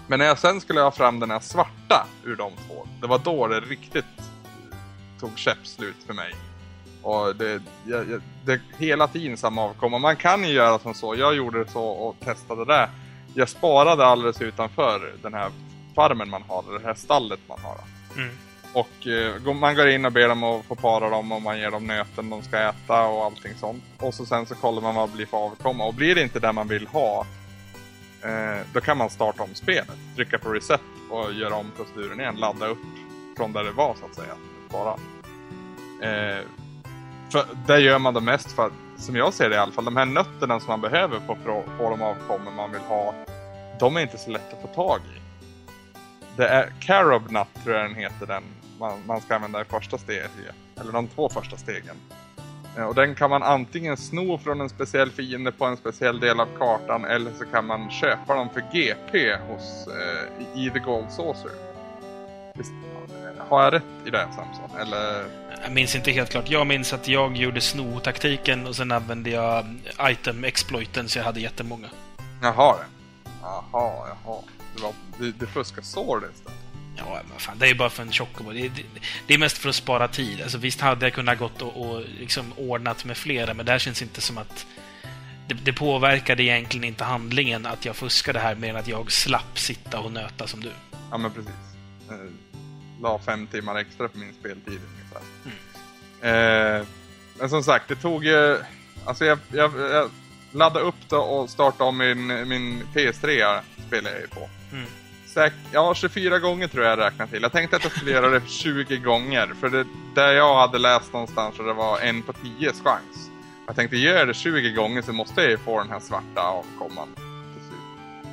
Men 0.06 0.18
när 0.18 0.26
jag 0.26 0.38
sen 0.38 0.60
skulle 0.60 0.80
ha 0.80 0.90
fram 0.90 1.20
den 1.20 1.30
här 1.30 1.40
svarta 1.40 2.06
ur 2.24 2.36
de 2.36 2.52
två, 2.68 2.86
det 3.00 3.06
var 3.06 3.18
då 3.18 3.46
det 3.46 3.60
riktigt 3.60 4.04
tog 5.20 5.38
käppslut 5.38 5.96
för 6.06 6.14
mig. 6.14 6.34
Och 7.02 7.36
det, 7.36 7.62
jag, 7.86 8.22
det 8.44 8.60
hela 8.78 9.08
tiden 9.08 9.36
samma 9.36 9.62
avkomma. 9.62 9.98
Man 9.98 10.16
kan 10.16 10.44
ju 10.44 10.52
göra 10.52 10.78
som 10.78 10.94
så, 10.94 11.14
jag 11.14 11.34
gjorde 11.34 11.64
det 11.64 11.70
så 11.70 11.84
och 11.84 12.16
testade 12.20 12.64
det. 12.64 12.90
Jag 13.34 13.48
sparade 13.48 14.06
alldeles 14.06 14.42
utanför 14.42 15.12
den 15.22 15.34
här 15.34 15.50
farmen 15.94 16.30
man 16.30 16.42
har, 16.48 16.78
det 16.78 16.86
här 16.86 16.94
stallet 16.94 17.40
man 17.48 17.58
har. 17.62 17.78
Mm. 18.16 18.34
Och 18.74 19.06
eh, 19.06 19.54
man 19.54 19.74
går 19.74 19.88
in 19.88 20.04
och 20.04 20.12
ber 20.12 20.28
dem 20.28 20.44
att 20.44 20.64
få 20.64 20.74
para 20.74 21.10
dem 21.10 21.32
och 21.32 21.42
man 21.42 21.58
ger 21.58 21.70
dem 21.70 21.86
nöten 21.86 22.30
de 22.30 22.42
ska 22.42 22.58
äta 22.58 23.06
och 23.06 23.24
allting 23.24 23.54
sånt. 23.60 23.84
Och 23.98 24.14
så 24.14 24.26
sen 24.26 24.46
så 24.46 24.54
kollar 24.54 24.82
man 24.82 24.94
vad 24.94 25.08
det 25.08 25.16
blir 25.16 25.26
för 25.26 25.38
avkomma. 25.38 25.84
Och 25.84 25.94
blir 25.94 26.14
det 26.14 26.22
inte 26.22 26.40
det 26.40 26.52
man 26.52 26.68
vill 26.68 26.86
ha 26.86 27.26
Eh, 28.24 28.66
då 28.72 28.80
kan 28.80 28.98
man 28.98 29.10
starta 29.10 29.42
om 29.42 29.54
spelet. 29.54 29.98
Trycka 30.16 30.38
på 30.38 30.48
reset 30.48 30.80
och 31.10 31.32
göra 31.32 31.54
om 31.54 31.72
proceduren 31.76 32.20
igen. 32.20 32.36
Ladda 32.36 32.66
upp 32.66 32.78
från 33.36 33.52
där 33.52 33.64
det 33.64 33.70
var 33.70 33.94
så 33.94 34.04
att 34.06 34.14
säga. 34.14 34.34
Bara. 34.70 34.92
Eh, 36.02 36.40
för 37.30 37.44
det 37.66 37.80
gör 37.80 37.98
man 37.98 38.14
det 38.14 38.20
mest 38.20 38.52
för 38.52 38.66
att, 38.66 38.72
som 38.96 39.16
jag 39.16 39.34
ser 39.34 39.50
det 39.50 39.56
i 39.56 39.58
alla 39.58 39.72
fall, 39.72 39.84
de 39.84 39.96
här 39.96 40.06
nötterna 40.06 40.60
som 40.60 40.68
man 40.68 40.80
behöver 40.80 41.20
för 41.20 41.32
att 41.32 41.78
få 41.78 41.90
de 41.90 42.02
avkommor 42.02 42.52
man 42.56 42.72
vill 42.72 42.80
ha, 42.80 43.14
de 43.80 43.96
är 43.96 44.00
inte 44.00 44.18
så 44.18 44.30
lätta 44.30 44.56
att 44.56 44.62
få 44.62 44.68
tag 44.68 45.00
i. 45.16 45.20
Det 46.36 46.48
är 46.48 46.72
Carob 46.80 47.30
Nut 47.30 47.64
tror 47.64 47.76
jag 47.76 47.90
den 47.90 47.94
heter, 47.94 48.26
den 48.26 48.42
man, 48.78 48.98
man 49.06 49.20
ska 49.20 49.34
använda 49.34 49.60
i 49.60 49.64
första 49.64 49.98
steget. 49.98 50.30
Eller 50.80 50.92
de 50.92 51.08
två 51.08 51.28
första 51.28 51.56
stegen. 51.56 51.96
Eh, 52.76 52.84
och 52.84 52.94
den 52.94 53.14
kan 53.14 53.30
man 53.30 53.42
antingen 53.42 53.96
sno 53.96 54.38
från 54.38 54.60
en 54.60 54.68
speciell 54.68 55.10
fiende 55.10 55.52
på 55.52 55.64
en 55.64 55.76
speciell 55.76 56.20
del 56.20 56.40
av 56.40 56.48
kartan 56.58 57.04
eller 57.04 57.30
så 57.38 57.44
kan 57.44 57.66
man 57.66 57.90
köpa 57.90 58.34
dem 58.34 58.48
för 58.50 58.60
GP 58.72 59.36
hos, 59.36 59.86
eh, 59.86 60.58
i 60.60 60.70
The 60.70 60.78
Gold 60.78 61.10
Saucer. 61.10 61.50
Visst, 62.54 62.72
har 63.48 63.62
jag 63.62 63.72
rätt 63.72 63.82
i 64.06 64.10
det 64.10 64.28
Samson? 64.36 64.80
Eller? 64.80 65.24
Jag 65.62 65.72
minns 65.72 65.96
inte 65.96 66.10
helt 66.10 66.30
klart. 66.30 66.50
Jag 66.50 66.66
minns 66.66 66.92
att 66.92 67.08
jag 67.08 67.36
gjorde 67.36 67.60
sno-taktiken 67.60 68.66
och 68.66 68.76
sen 68.76 68.92
använde 68.92 69.30
jag 69.30 69.64
item-exploiten 70.00 71.08
så 71.08 71.18
jag 71.18 71.24
hade 71.24 71.40
jättemånga. 71.40 71.88
Jaha, 72.42 72.76
jaha, 73.42 73.62
jaha. 73.72 74.38
Det, 74.76 74.82
var, 74.82 74.92
det, 75.18 75.32
det 75.38 75.46
fuskar 75.46 75.82
så 75.82 76.18
det 76.18 76.26
istället. 76.34 76.63
Ja, 76.96 77.20
men 77.28 77.38
fan, 77.38 77.58
det 77.58 77.68
är 77.68 77.74
bara 77.74 77.90
för 77.90 78.02
en 78.02 78.12
chocobo. 78.12 78.52
Det, 78.52 78.68
det, 78.68 78.82
det, 79.26 79.34
är 79.34 79.38
mest 79.38 79.58
för 79.58 79.68
att 79.68 79.74
spara 79.74 80.08
tid. 80.08 80.42
Alltså, 80.42 80.58
visst 80.58 80.80
hade 80.80 81.06
jag 81.06 81.12
kunnat 81.12 81.38
gått 81.38 81.62
och, 81.62 81.86
och 81.86 82.02
liksom 82.18 82.52
ordnat 82.56 83.04
med 83.04 83.16
flera, 83.16 83.54
men 83.54 83.66
det 83.66 83.72
här 83.72 83.78
känns 83.78 84.02
inte 84.02 84.20
som 84.20 84.38
att... 84.38 84.66
Det, 85.48 85.54
det 85.54 85.72
påverkade 85.72 86.42
egentligen 86.42 86.84
inte 86.84 87.04
handlingen 87.04 87.66
att 87.66 87.84
jag 87.84 87.96
fuskade 87.96 88.38
här, 88.38 88.54
mer 88.54 88.70
än 88.70 88.76
att 88.76 88.88
jag 88.88 89.12
slapp 89.12 89.58
sitta 89.58 90.00
och 90.00 90.12
nöta 90.12 90.46
som 90.46 90.60
du. 90.60 90.70
Ja, 91.10 91.18
men 91.18 91.30
precis. 91.30 91.52
Eh, 92.10 92.16
la 93.00 93.18
fem 93.18 93.46
timmar 93.46 93.76
extra 93.76 94.08
på 94.08 94.18
min 94.18 94.34
speltid 94.34 94.80
ungefär. 94.90 95.22
Mm. 95.44 96.80
Eh, 96.80 96.86
men 97.38 97.50
som 97.50 97.62
sagt, 97.62 97.88
det 97.88 97.96
tog 97.96 98.24
ju... 98.24 98.58
Alltså 99.04 99.24
jag, 99.24 99.38
jag, 99.52 99.72
jag 99.80 100.10
laddade 100.52 100.84
upp 100.84 101.08
det 101.08 101.16
och 101.16 101.50
startade 101.50 101.84
om 101.88 101.98
min, 101.98 102.48
min 102.48 102.82
PS3 102.94 103.60
spelade 103.86 104.14
jag 104.14 104.20
ju 104.20 104.28
på. 104.28 104.48
Mm 104.72 104.86
säkert, 105.34 105.58
ja 105.72 105.94
24 105.94 106.38
gånger 106.38 106.68
tror 106.68 106.84
jag 106.84 106.92
jag 106.92 107.06
räknat 107.06 107.30
till. 107.30 107.42
Jag 107.42 107.52
tänkte 107.52 107.76
att 107.76 107.82
jag 107.82 107.92
skulle 107.92 108.10
göra 108.10 108.28
det 108.28 108.48
20 108.48 108.96
gånger. 108.96 109.54
För 109.60 109.68
det 109.68 109.86
där 110.14 110.32
jag 110.32 110.54
hade 110.54 110.78
läst 110.78 111.12
någonstans 111.12 111.58
och 111.58 111.64
det 111.64 111.72
var 111.72 112.00
en 112.00 112.22
på 112.22 112.32
10 112.32 112.72
chans. 112.84 113.30
Jag 113.66 113.76
tänkte 113.76 113.96
gör 113.96 114.26
det 114.26 114.34
20 114.34 114.72
gånger 114.72 115.02
så 115.02 115.12
måste 115.12 115.40
jag 115.40 115.50
ju 115.50 115.58
få 115.58 115.78
den 115.78 115.90
här 115.90 116.00
svarta 116.00 116.40
avkomman. 116.40 117.08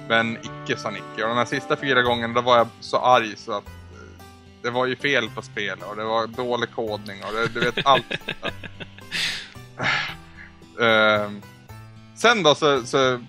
Men 0.09 0.37
icke 0.37 0.77
sa 0.77 0.89
Nicke. 0.89 1.23
Och 1.23 1.29
de 1.29 1.37
här 1.37 1.45
sista 1.45 1.75
fyra 1.75 2.01
gångerna 2.01 2.33
då 2.33 2.41
var 2.41 2.57
jag 2.57 2.67
så 2.79 2.97
arg 2.97 3.35
så 3.35 3.51
att 3.51 3.67
eh, 3.67 4.23
det 4.61 4.69
var 4.69 4.85
ju 4.85 4.95
fel 4.95 5.29
på 5.29 5.41
spel 5.41 5.79
och 5.89 5.95
det 5.95 6.03
var 6.03 6.27
dålig 6.27 6.71
kodning 6.71 7.23
och 7.23 7.33
det, 7.33 7.47
du 7.47 7.59
vet 7.59 7.85
allt. 7.85 8.05
uh, 10.79 11.31
sen 12.15 12.43
då 12.43 12.55
så, 12.55 12.83
så 12.85 13.19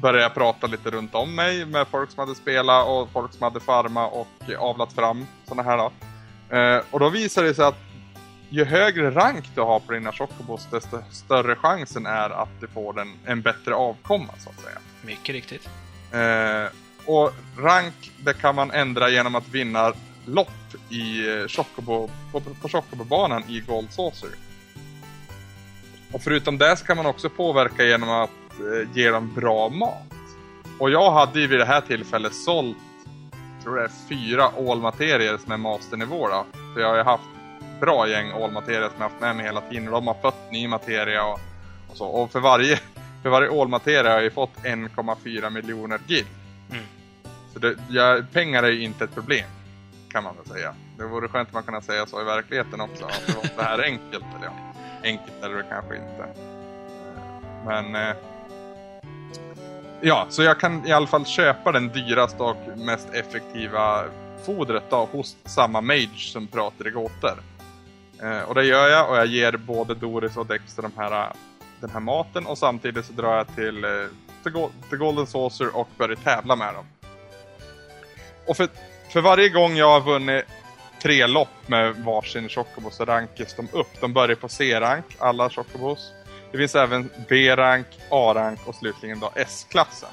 började 0.00 0.22
jag 0.22 0.34
prata 0.34 0.66
lite 0.66 0.90
runt 0.90 1.14
om 1.14 1.34
mig 1.34 1.66
med 1.66 1.88
folk 1.88 2.10
som 2.10 2.20
hade 2.20 2.34
spelat 2.34 2.88
och 2.88 3.10
folk 3.12 3.32
som 3.32 3.42
hade 3.42 3.60
farma 3.60 4.06
och 4.06 4.28
avlat 4.58 4.92
fram 4.92 5.26
sådana 5.44 5.62
här 5.62 5.76
då. 5.78 5.92
Eh, 6.56 6.82
och 6.90 7.00
då 7.00 7.08
visade 7.08 7.48
det 7.48 7.54
sig 7.54 7.64
att 7.64 7.78
ju 8.48 8.64
högre 8.64 9.10
rank 9.10 9.44
du 9.54 9.60
har 9.60 9.80
på 9.80 9.92
dina 9.92 10.12
chocobos 10.12 10.68
desto 10.70 10.98
större 11.10 11.56
chansen 11.56 12.06
är 12.06 12.30
att 12.30 12.60
du 12.60 12.66
får 12.66 13.00
en, 13.00 13.12
en 13.24 13.42
bättre 13.42 13.74
avkomma 13.74 14.32
så 14.38 14.50
att 14.50 14.60
säga. 14.60 14.78
Mycket 15.02 15.34
riktigt. 15.34 15.68
Eh, 16.12 16.72
och 17.06 17.32
rank 17.58 18.12
det 18.24 18.32
kan 18.32 18.54
man 18.54 18.70
ändra 18.70 19.08
genom 19.08 19.34
att 19.34 19.48
vinna 19.48 19.92
lopp 20.26 20.48
i 20.88 21.28
eh, 21.28 21.46
Chocobo, 21.48 22.10
på, 22.32 22.40
på 22.40 22.68
Chocobo-banan 22.68 23.42
i 23.48 23.60
Gold 23.60 23.92
Saucer. 23.92 24.30
Och 26.12 26.22
förutom 26.22 26.58
det 26.58 26.76
så 26.76 26.84
kan 26.84 26.96
man 26.96 27.06
också 27.06 27.28
påverka 27.28 27.84
genom 27.84 28.10
att 28.10 28.30
ge 28.94 29.10
dem 29.10 29.34
bra 29.34 29.68
mat. 29.68 30.12
Och 30.78 30.90
jag 30.90 31.10
hade 31.10 31.40
ju 31.40 31.46
vid 31.46 31.58
det 31.58 31.64
här 31.64 31.80
tillfället 31.80 32.34
sålt, 32.34 32.76
tror 33.62 33.76
det 33.76 33.84
är 33.84 33.90
fyra 34.08 34.50
ålmaterier 34.56 35.38
som 35.38 35.52
är 35.52 35.56
masternivå 35.56 36.28
då. 36.28 36.46
För 36.74 36.80
jag 36.80 36.88
har 36.88 36.96
ju 36.96 37.02
haft 37.02 37.24
bra 37.80 38.08
gäng 38.08 38.32
ålmaterier 38.32 38.88
som 38.88 38.94
jag 38.98 39.08
haft 39.08 39.20
med 39.20 39.36
mig 39.36 39.44
hela 39.44 39.60
tiden. 39.60 39.88
Och 39.88 39.92
de 39.92 40.06
har 40.06 40.14
fött 40.14 40.52
ny 40.52 40.68
materia 40.68 41.24
och, 41.24 41.40
och 41.90 41.96
så. 41.96 42.06
Och 42.06 42.32
för 42.32 42.40
varje, 42.40 42.76
för 43.22 43.30
varje 43.30 43.48
ålmateria 43.48 44.10
har 44.10 44.16
jag 44.16 44.22
ju 44.22 44.30
fått 44.30 44.56
1,4 44.62 45.50
miljoner 45.50 46.00
gil. 46.06 46.26
Mm. 46.70 46.84
Så 47.52 47.58
det, 47.58 47.76
ja, 47.88 48.22
pengar 48.32 48.62
är 48.62 48.70
ju 48.70 48.82
inte 48.82 49.04
ett 49.04 49.14
problem. 49.14 49.46
Kan 50.08 50.24
man 50.24 50.36
väl 50.36 50.46
säga. 50.46 50.74
Det 50.98 51.04
vore 51.04 51.28
skönt 51.28 51.48
om 51.48 51.54
man 51.54 51.62
kunde 51.62 51.82
säga 51.82 52.06
så 52.06 52.20
i 52.20 52.24
verkligheten 52.24 52.80
också. 52.80 53.04
Att 53.04 53.22
det 53.26 53.36
var 53.36 53.44
så 53.56 53.62
här 53.62 53.82
enkelt. 53.82 54.24
Eller 54.36 54.46
ja, 54.46 54.52
enkelt 55.04 55.42
är 55.42 55.48
det 55.48 55.64
kanske 55.70 55.94
inte. 55.96 56.26
Men 57.66 57.94
eh, 57.94 58.16
Ja, 60.02 60.26
så 60.28 60.42
jag 60.42 60.60
kan 60.60 60.86
i 60.86 60.92
alla 60.92 61.06
fall 61.06 61.26
köpa 61.26 61.72
den 61.72 61.88
dyraste 61.88 62.42
och 62.42 62.56
mest 62.76 63.08
effektiva 63.14 64.04
fodret 64.44 64.84
då 64.90 65.08
hos 65.12 65.36
samma 65.44 65.80
mage 65.80 66.18
som 66.18 66.46
pratar 66.46 66.88
i 66.88 66.90
gåtor. 66.90 67.42
Eh, 68.22 68.40
och 68.40 68.54
det 68.54 68.64
gör 68.64 68.88
jag 68.88 69.10
och 69.10 69.16
jag 69.16 69.26
ger 69.26 69.56
både 69.56 69.94
Doris 69.94 70.36
och 70.36 70.46
Dexter 70.46 70.82
de 70.82 70.92
här, 70.96 71.32
den 71.80 71.90
här 71.90 72.00
maten 72.00 72.46
och 72.46 72.58
samtidigt 72.58 73.06
så 73.06 73.12
drar 73.12 73.36
jag 73.36 73.54
till, 73.54 73.84
eh, 73.84 73.90
till, 74.42 74.52
till 74.88 74.98
Golden 74.98 75.26
Saucer 75.26 75.76
och 75.76 75.88
börjar 75.98 76.16
tävla 76.16 76.56
med 76.56 76.74
dem. 76.74 76.84
Och 78.46 78.56
för, 78.56 78.68
för 79.12 79.20
varje 79.20 79.48
gång 79.48 79.76
jag 79.76 79.90
har 79.90 80.00
vunnit 80.00 80.44
tre 81.02 81.26
lopp 81.26 81.68
med 81.68 81.94
varsin 81.96 82.48
Chocobo 82.48 82.90
så 82.90 83.04
rankas 83.04 83.54
de 83.54 83.68
upp. 83.72 84.00
De 84.00 84.12
börjar 84.12 84.36
på 84.36 84.48
C-rank, 84.48 85.04
alla 85.18 85.50
Chocobos. 85.50 86.12
Det 86.52 86.58
finns 86.58 86.74
även 86.74 87.10
B-rank, 87.28 87.86
A-rank 88.10 88.60
och 88.66 88.74
slutligen 88.74 89.20
då 89.20 89.30
S-klassen. 89.34 90.08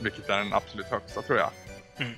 Vilket 0.00 0.28
är 0.28 0.38
den 0.38 0.52
absolut 0.52 0.86
högsta 0.86 1.22
tror 1.22 1.38
jag. 1.38 1.50
Mm. 1.98 2.12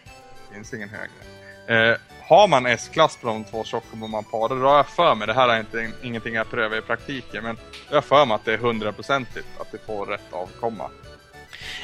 Det 0.49 0.55
finns 0.55 0.74
ingen 0.74 0.89
högre. 0.89 1.91
Eh, 1.93 1.99
har 2.22 2.49
man 2.49 2.66
S-klass 2.66 3.16
på 3.16 3.26
de 3.26 3.45
två 3.45 3.64
Chocobo 3.64 4.07
man 4.07 4.24
parar, 4.24 4.57
då 4.61 4.68
har 4.68 4.76
jag 4.76 4.89
för 4.89 5.14
mig, 5.14 5.26
det 5.26 5.33
här 5.33 5.49
är 5.49 5.61
inte, 5.61 5.91
ingenting 6.03 6.35
jag 6.35 6.51
prövar 6.51 6.76
i 6.76 6.83
praktiken, 6.83 7.45
men 7.45 7.59
jag 7.89 7.97
har 7.97 8.03
för 8.03 8.26
mig 8.26 8.35
att 8.35 8.45
det 8.45 8.53
är 8.53 8.59
hundraprocentigt 8.59 9.47
att 9.61 9.72
du 9.72 9.78
får 9.78 10.07
rätt 10.07 10.33
avkomma. 10.33 10.91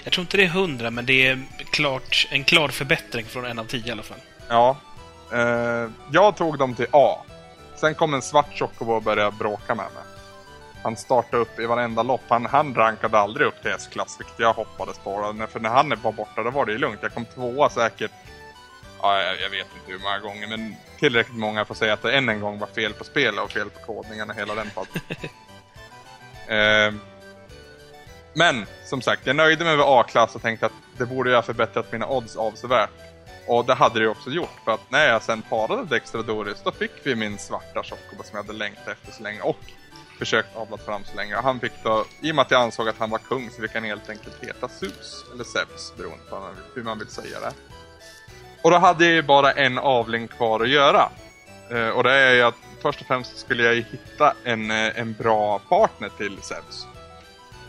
Jag 0.04 0.12
tror 0.12 0.22
inte 0.22 0.36
det 0.36 0.44
är 0.44 0.48
hundra, 0.48 0.90
men 0.90 1.06
det 1.06 1.26
är 1.26 1.42
klart, 1.70 2.28
en 2.30 2.44
klar 2.44 2.68
förbättring 2.68 3.26
från 3.26 3.44
en 3.44 3.58
av 3.58 3.64
tio 3.64 3.88
i 3.88 3.90
alla 3.90 4.02
fall. 4.02 4.18
Ja. 4.48 4.76
Eh, 5.32 5.90
jag 6.12 6.36
tog 6.36 6.58
dem 6.58 6.74
till 6.74 6.86
A. 6.90 7.24
Sen 7.76 7.94
kom 7.94 8.14
en 8.14 8.22
svart 8.22 8.58
Chocobo 8.58 8.92
och 8.92 9.02
började 9.02 9.36
bråka 9.36 9.74
med 9.74 9.84
mig. 9.84 10.15
Han 10.86 10.96
startade 10.96 11.42
upp 11.42 11.58
i 11.58 11.66
varenda 11.66 12.02
lopp. 12.02 12.20
Han, 12.28 12.46
han 12.46 12.74
rankade 12.74 13.18
aldrig 13.18 13.46
upp 13.46 13.62
till 13.62 13.70
S-klass, 13.70 14.16
vilket 14.18 14.38
jag 14.38 14.52
hoppades 14.52 14.98
på. 14.98 15.46
För 15.50 15.60
när 15.60 15.70
han 15.70 15.94
var 16.02 16.12
borta, 16.12 16.42
då 16.42 16.50
var 16.50 16.66
det 16.66 16.72
ju 16.72 16.78
lugnt. 16.78 16.98
Jag 17.02 17.14
kom 17.14 17.24
tvåa 17.24 17.70
säkert, 17.70 18.10
ja, 19.02 19.22
jag, 19.22 19.40
jag 19.40 19.50
vet 19.50 19.66
inte 19.76 19.92
hur 19.92 19.98
många 19.98 20.18
gånger, 20.18 20.48
men 20.48 20.76
tillräckligt 20.98 21.38
många 21.38 21.64
för 21.64 21.74
att 21.74 21.78
säga 21.78 21.92
att 21.92 22.02
det 22.02 22.12
än 22.12 22.28
en 22.28 22.40
gång 22.40 22.58
var 22.58 22.66
fel 22.66 22.92
på 22.92 23.04
spelet 23.04 23.44
och 23.44 23.50
fel 23.50 23.70
på 23.70 23.92
kodningen 23.92 24.30
och 24.30 24.36
hela 24.36 24.54
den 24.54 24.70
podden. 24.74 25.02
eh, 26.58 26.94
men, 28.34 28.66
som 28.84 29.02
sagt, 29.02 29.26
jag 29.26 29.36
nöjde 29.36 29.64
mig 29.64 29.76
med 29.76 29.86
A-klass 29.88 30.34
och 30.34 30.42
tänkte 30.42 30.66
att 30.66 30.72
det 30.98 31.06
borde 31.06 31.30
jag 31.30 31.38
ha 31.38 31.42
förbättrat 31.42 31.92
mina 31.92 32.08
odds 32.08 32.36
avsevärt. 32.36 32.90
Och 33.46 33.64
det 33.64 33.74
hade 33.74 33.98
det 33.98 34.02
ju 34.02 34.08
också 34.08 34.30
gjort, 34.30 34.60
för 34.64 34.72
att 34.72 34.90
när 34.90 35.08
jag 35.08 35.22
sen 35.22 35.42
parade 35.42 35.84
Dexter 35.84 36.18
och 36.18 36.24
Doris, 36.24 36.62
då 36.64 36.72
fick 36.72 36.92
vi 37.02 37.14
min 37.14 37.38
svarta 37.38 37.82
Chocobo 37.82 38.22
som 38.22 38.36
jag 38.36 38.42
hade 38.42 38.58
längtat 38.58 38.88
efter 38.88 39.12
så 39.12 39.22
länge. 39.22 39.40
Och 39.40 39.58
försökt 40.18 40.56
avlat 40.56 40.84
fram 40.84 41.04
så 41.04 41.16
länge. 41.16 41.34
Han 41.34 41.60
fick 41.60 41.72
då, 41.82 42.04
i 42.20 42.30
och 42.30 42.34
med 42.34 42.42
att 42.42 42.50
jag 42.50 42.62
ansåg 42.62 42.88
att 42.88 42.98
han 42.98 43.10
var 43.10 43.18
kung 43.18 43.50
så 43.50 43.62
fick 43.62 43.74
han 43.74 43.84
helt 43.84 44.10
enkelt 44.10 44.44
heta 44.44 44.68
Zeus, 44.68 45.24
eller 45.34 45.44
Zeus 45.44 45.92
beroende 45.96 46.24
på 46.30 46.48
hur 46.74 46.82
man 46.82 46.98
vill 46.98 47.08
säga 47.08 47.40
det. 47.40 47.52
Och 48.62 48.70
då 48.70 48.78
hade 48.78 49.04
jag 49.04 49.14
ju 49.14 49.22
bara 49.22 49.52
en 49.52 49.78
avling 49.78 50.28
kvar 50.28 50.60
att 50.60 50.68
göra. 50.68 51.08
Eh, 51.70 51.88
och 51.88 52.04
det 52.04 52.12
är 52.12 52.34
ju 52.34 52.42
att 52.42 52.54
först 52.82 53.00
och 53.00 53.06
främst 53.06 53.38
skulle 53.38 53.62
jag 53.62 53.74
ju 53.74 53.82
hitta 53.82 54.34
en, 54.44 54.70
eh, 54.70 55.00
en 55.00 55.12
bra 55.12 55.58
partner 55.58 56.10
till 56.16 56.38
Zeus. 56.42 56.86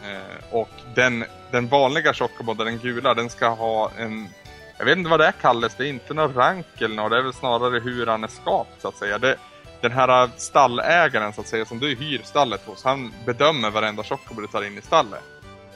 Eh, 0.03 0.53
och 0.53 0.69
den, 0.95 1.25
den 1.51 1.67
vanliga 1.67 2.13
Chocobo, 2.13 2.53
den 2.53 2.77
gula, 2.77 3.13
den 3.13 3.29
ska 3.29 3.47
ha 3.47 3.91
en 3.97 4.29
jag 4.77 4.85
vet 4.85 4.97
inte 4.97 5.09
vad 5.09 5.19
det 5.19 5.33
kallas, 5.41 5.75
det 5.75 5.83
är 5.83 5.89
inte 5.89 6.13
någon 6.13 6.33
rank 6.33 6.81
eller 6.81 6.95
något, 6.95 7.11
det 7.11 7.17
är 7.17 7.21
väl 7.21 7.33
snarare 7.33 7.79
hur 7.79 8.07
han 8.07 8.23
är 8.23 8.27
skapt 8.27 8.81
så 8.81 8.87
att 8.87 8.97
säga. 8.97 9.17
Det, 9.17 9.37
den 9.81 9.91
här 9.91 10.29
stallägaren 10.37 11.33
så 11.33 11.41
att 11.41 11.47
säga, 11.47 11.65
som 11.65 11.79
du 11.79 11.95
hyr 11.95 12.21
stallet 12.23 12.61
hos, 12.65 12.83
han 12.83 13.13
bedömer 13.25 13.71
varenda 13.71 14.03
chocobo 14.03 14.41
du 14.41 14.47
tar 14.47 14.63
in 14.63 14.77
i 14.77 14.81
stallet. 14.81 15.23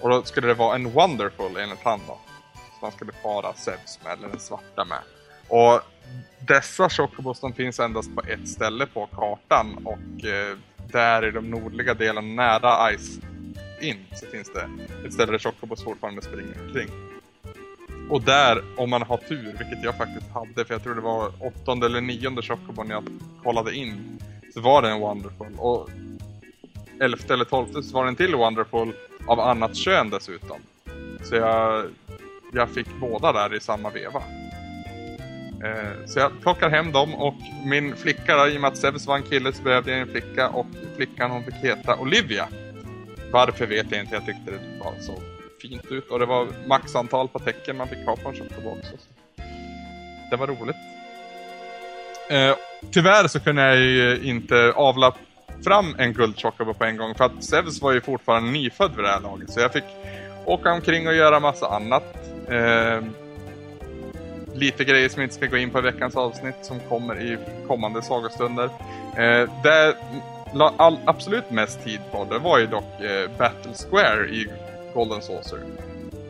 Och 0.01 0.09
då 0.09 0.23
skulle 0.23 0.47
det 0.47 0.53
vara 0.53 0.75
en 0.75 0.91
Wonderful 0.91 1.57
enligt 1.57 1.83
han 1.83 1.99
då. 2.07 2.19
Som 2.53 2.81
han 2.81 2.91
skulle 2.91 3.11
para 3.11 3.53
Zeus 3.53 3.99
med, 4.03 4.13
eller 4.13 4.27
den 4.27 4.39
svarta 4.39 4.85
med. 4.85 4.99
Och 5.47 5.81
dessa 6.39 6.89
chocobos 6.89 7.39
de 7.39 7.53
finns 7.53 7.79
endast 7.79 8.15
på 8.15 8.21
ett 8.21 8.49
ställe 8.49 8.85
på 8.85 9.05
kartan 9.05 9.85
och 9.85 10.25
eh, 10.25 10.57
där 10.91 11.27
i 11.27 11.31
de 11.31 11.49
nordliga 11.49 11.93
delarna 11.93 12.27
nära 12.59 12.97
Ice 12.97 13.19
In 13.81 14.05
så 14.15 14.25
finns 14.25 14.51
det 14.53 14.69
ett 15.07 15.13
ställe 15.13 15.31
där 15.31 15.39
chocobos 15.39 15.83
fortfarande 15.83 16.21
springer 16.21 16.61
omkring. 16.61 17.10
Och 18.11 18.21
där, 18.21 18.63
om 18.77 18.89
man 18.89 19.01
har 19.01 19.17
tur, 19.17 19.55
vilket 19.59 19.83
jag 19.83 19.97
faktiskt 19.97 20.31
hade, 20.33 20.65
för 20.65 20.73
jag 20.73 20.83
tror 20.83 20.95
det 20.95 21.01
var 21.01 21.31
åttonde 21.39 21.85
eller 21.85 22.01
nionde 22.01 22.41
Chocobon 22.41 22.89
jag 22.89 23.03
kollade 23.43 23.75
in, 23.75 24.19
så 24.53 24.61
var 24.61 24.81
det 24.81 24.89
en 24.89 24.99
Wonderful. 24.99 25.53
Och 25.57 25.89
elfte 26.99 27.33
eller 27.33 27.45
tolfte 27.45 27.83
så 27.83 27.93
var 27.93 28.03
det 28.03 28.09
en 28.09 28.15
till 28.15 28.35
Wonderful 28.35 28.93
av 29.27 29.39
annat 29.39 29.75
kön 29.75 30.09
dessutom. 30.09 30.57
Så 31.23 31.35
jag, 31.35 31.85
jag 32.53 32.69
fick 32.69 32.87
båda 32.99 33.31
där 33.31 33.55
i 33.55 33.59
samma 33.59 33.89
veva. 33.89 34.23
Eh, 35.63 36.05
så 36.05 36.19
jag 36.19 36.31
plockar 36.41 36.69
hem 36.69 36.91
dem 36.91 37.15
och 37.15 37.35
min 37.65 37.95
flicka 37.95 38.37
då, 38.37 38.47
i 38.47 38.57
och 38.57 38.61
med 38.61 38.67
att 38.67 38.77
Zeus 38.77 39.07
var 39.07 39.15
en 39.15 39.23
kille 39.23 39.53
så 39.53 39.63
behövde 39.63 39.91
jag 39.91 40.01
en 40.01 40.07
flicka 40.07 40.49
och 40.49 40.67
flickan 40.95 41.31
hon 41.31 41.43
fick 41.43 41.55
heta 41.55 41.97
Olivia. 41.97 42.47
Varför 43.31 43.65
vet 43.65 43.91
jag 43.91 44.01
inte, 44.01 44.15
jag 44.15 44.25
tyckte 44.25 44.51
det 44.51 44.79
var 44.83 44.93
så 44.99 45.21
fint 45.61 45.91
ut 45.91 46.09
och 46.09 46.19
det 46.19 46.25
var 46.25 46.47
maxantal 46.67 47.27
på 47.27 47.39
tecken 47.39 47.77
man 47.77 47.87
fick 47.87 48.05
ha 48.05 48.15
på 48.15 48.29
en 48.29 48.35
shuffleboard. 48.35 48.77
också. 48.77 48.95
Det 50.31 50.35
var 50.35 50.47
roligt. 50.47 50.75
Eh, 52.29 52.55
tyvärr 52.91 53.27
så 53.27 53.39
kunde 53.39 53.61
jag 53.61 53.77
ju 53.77 54.19
inte 54.23 54.73
avla 54.75 55.13
fram 55.63 55.95
en 55.97 56.13
guldchocobo 56.13 56.73
på 56.73 56.83
en 56.83 56.97
gång 56.97 57.15
för 57.15 57.25
att 57.25 57.43
Zeus 57.43 57.81
var 57.81 57.91
ju 57.91 58.01
fortfarande 58.01 58.51
nyfödd 58.51 58.95
vid 58.95 59.05
det 59.05 59.11
här 59.11 59.21
laget 59.21 59.49
så 59.49 59.59
jag 59.59 59.73
fick 59.73 59.83
åka 60.45 60.71
omkring 60.71 61.07
och 61.07 61.15
göra 61.15 61.39
massa 61.39 61.67
annat. 61.67 62.03
Eh, 62.49 63.01
lite 64.53 64.83
grejer 64.83 65.09
som 65.09 65.21
jag 65.21 65.25
inte 65.25 65.35
ska 65.35 65.45
gå 65.45 65.57
in 65.57 65.69
på 65.69 65.79
i 65.79 65.81
veckans 65.81 66.15
avsnitt 66.15 66.55
som 66.61 66.79
kommer 66.79 67.21
i 67.21 67.37
kommande 67.67 68.01
sagostunder. 68.01 68.69
Eh, 69.17 69.49
det 69.63 69.95
la 70.53 70.73
all, 70.77 70.97
absolut 71.05 71.51
mest 71.51 71.83
tid 71.83 71.99
på 72.11 72.25
det 72.25 72.39
var 72.39 72.59
ju 72.59 72.67
dock 72.67 73.01
eh, 73.01 73.29
Battle 73.37 73.73
Square 73.73 74.25
i 74.29 74.47
Golden 74.93 75.21
Saucer. 75.21 75.59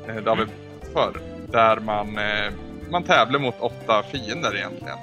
Eh, 0.08 0.16
det 0.16 0.30
har 0.30 0.38
vi 0.38 0.46
förr. 0.94 1.22
Där 1.52 1.80
man, 1.80 2.18
eh, 2.18 2.54
man 2.90 3.04
tävlar 3.04 3.40
mot 3.40 3.56
åtta 3.60 4.04
fiender 4.04 4.56
egentligen. 4.56 4.98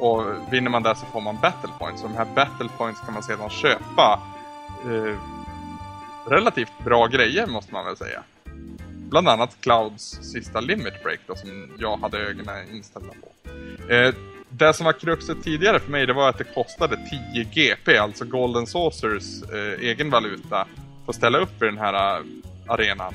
Och 0.00 0.22
vinner 0.50 0.70
man 0.70 0.82
där 0.82 0.94
så 0.94 1.06
får 1.06 1.20
man 1.20 1.38
battle 1.42 1.70
points. 1.78 2.02
Och 2.02 2.08
de 2.08 2.16
här 2.16 2.28
battle 2.34 2.68
points 2.78 3.00
kan 3.00 3.14
man 3.14 3.22
sedan 3.22 3.50
köpa 3.50 4.20
eh, 4.84 5.18
relativt 6.26 6.84
bra 6.84 7.06
grejer 7.06 7.46
måste 7.46 7.72
man 7.72 7.84
väl 7.84 7.96
säga. 7.96 8.22
Bland 9.10 9.28
annat 9.28 9.56
Clouds 9.60 10.18
sista 10.22 10.60
limit 10.60 11.02
break 11.02 11.20
då, 11.26 11.34
som 11.34 11.76
jag 11.78 11.96
hade 11.96 12.18
ögonen 12.18 12.74
inställda 12.74 13.08
på. 13.08 13.50
Eh, 13.92 14.14
det 14.48 14.74
som 14.74 14.86
var 14.86 14.92
kruxet 14.92 15.42
tidigare 15.44 15.80
för 15.80 15.90
mig 15.90 16.06
det 16.06 16.12
var 16.12 16.28
att 16.28 16.38
det 16.38 16.54
kostade 16.54 16.96
10 17.32 17.44
GP, 17.44 17.98
alltså 17.98 18.24
Golden 18.24 18.66
Saucers 18.66 19.42
eh, 19.42 19.88
egen 19.88 20.10
valuta, 20.10 20.66
för 21.04 21.12
att 21.12 21.16
ställa 21.16 21.38
upp 21.38 21.62
i 21.62 21.64
den 21.64 21.78
här 21.78 22.22
arenan. 22.68 23.14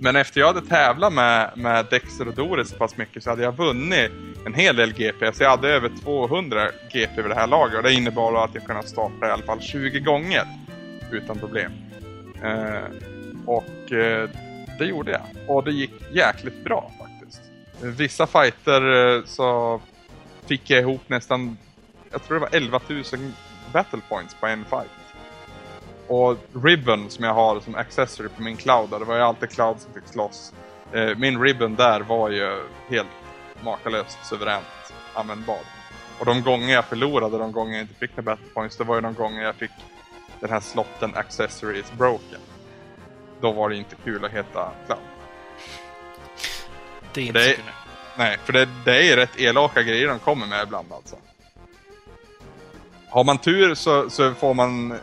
Men 0.00 0.16
efter 0.16 0.40
jag 0.40 0.46
hade 0.46 0.66
tävlat 0.66 1.12
med, 1.12 1.50
med 1.56 1.86
Dexter 1.90 2.28
och 2.28 2.34
Doris 2.34 2.68
så 2.68 2.76
pass 2.76 2.96
mycket 2.96 3.22
så 3.22 3.30
hade 3.30 3.42
jag 3.42 3.56
vunnit 3.56 4.10
en 4.46 4.54
hel 4.54 4.76
del 4.76 4.92
GP. 4.92 5.32
Så 5.32 5.42
jag 5.42 5.50
hade 5.50 5.68
över 5.68 5.90
200 6.02 6.68
GP 6.92 7.22
vid 7.22 7.30
det 7.30 7.34
här 7.34 7.46
laget 7.46 7.76
och 7.76 7.82
det 7.82 7.92
innebar 7.92 8.44
att 8.44 8.54
jag 8.54 8.64
kunde 8.64 8.82
starta 8.82 9.28
i 9.28 9.30
alla 9.30 9.42
fall 9.42 9.60
20 9.60 10.00
gånger 10.00 10.46
utan 11.12 11.38
problem. 11.38 11.72
Eh, 12.42 12.84
och 13.46 13.92
eh, 13.92 14.30
det 14.78 14.84
gjorde 14.84 15.10
jag. 15.10 15.50
Och 15.56 15.64
det 15.64 15.72
gick 15.72 15.92
jäkligt 16.12 16.64
bra 16.64 16.92
faktiskt. 16.98 17.40
Vissa 17.80 18.26
fighter 18.26 19.16
eh, 19.16 19.24
så 19.24 19.80
fick 20.46 20.70
jag 20.70 20.80
ihop 20.80 21.08
nästan, 21.08 21.58
jag 22.10 22.22
tror 22.22 22.34
det 22.34 22.40
var 22.40 22.54
11 22.56 22.80
000 22.88 23.02
battle 23.72 24.00
points 24.08 24.36
på 24.40 24.46
en 24.46 24.64
fight. 24.64 25.03
Och 26.14 26.36
Ribbon 26.64 27.10
som 27.10 27.24
jag 27.24 27.34
har 27.34 27.60
som 27.60 27.74
accessory 27.74 28.28
på 28.28 28.42
min 28.42 28.56
Cloud, 28.56 28.90
det 28.90 28.98
var 28.98 29.16
ju 29.16 29.22
alltid 29.22 29.50
Cloud 29.50 29.80
som 29.80 29.92
fick 29.94 30.06
slåss. 30.12 30.52
Eh, 30.92 31.16
min 31.16 31.42
Ribbon 31.42 31.74
där 31.74 32.00
var 32.00 32.30
ju 32.30 32.62
helt 32.88 33.08
makalöst 33.64 34.18
suveränt 34.26 34.92
användbar. 35.14 35.58
Och 36.18 36.26
de 36.26 36.42
gånger 36.42 36.74
jag 36.74 36.84
förlorade, 36.84 37.38
de 37.38 37.52
gånger 37.52 37.72
jag 37.72 37.80
inte 37.82 37.94
fick 37.94 38.10
några 38.16 38.22
battle 38.22 38.46
points, 38.54 38.76
det 38.76 38.84
var 38.84 38.94
ju 38.94 39.00
de 39.00 39.14
gånger 39.14 39.42
jag 39.42 39.54
fick 39.54 39.70
den 40.40 40.50
här 40.50 40.60
slotten 40.60 41.14
accessory 41.14 41.78
is 41.78 41.92
broken. 41.92 42.40
Då 43.40 43.52
var 43.52 43.68
det 43.68 43.76
inte 43.76 43.96
kul 44.04 44.24
att 44.24 44.32
heta 44.32 44.70
Cloud. 44.86 44.98
Det 47.12 47.20
är 47.20 47.26
inte 47.26 47.38
Det 47.38 47.44
är- 47.44 47.50
så 47.50 47.56
kul. 47.56 47.70
Nej, 48.18 48.38
för 48.44 48.52
det, 48.52 48.68
det 48.84 48.96
är 48.98 49.02
ju 49.02 49.16
rätt 49.16 49.40
elaka 49.40 49.82
grejer 49.82 50.08
de 50.08 50.18
kommer 50.18 50.46
med 50.46 50.62
ibland 50.62 50.92
alltså. 50.92 51.16
Har 53.08 53.24
man 53.24 53.38
tur 53.38 53.74
så, 53.74 54.10
så 54.10 54.34
får 54.34 54.54
man 54.54 54.98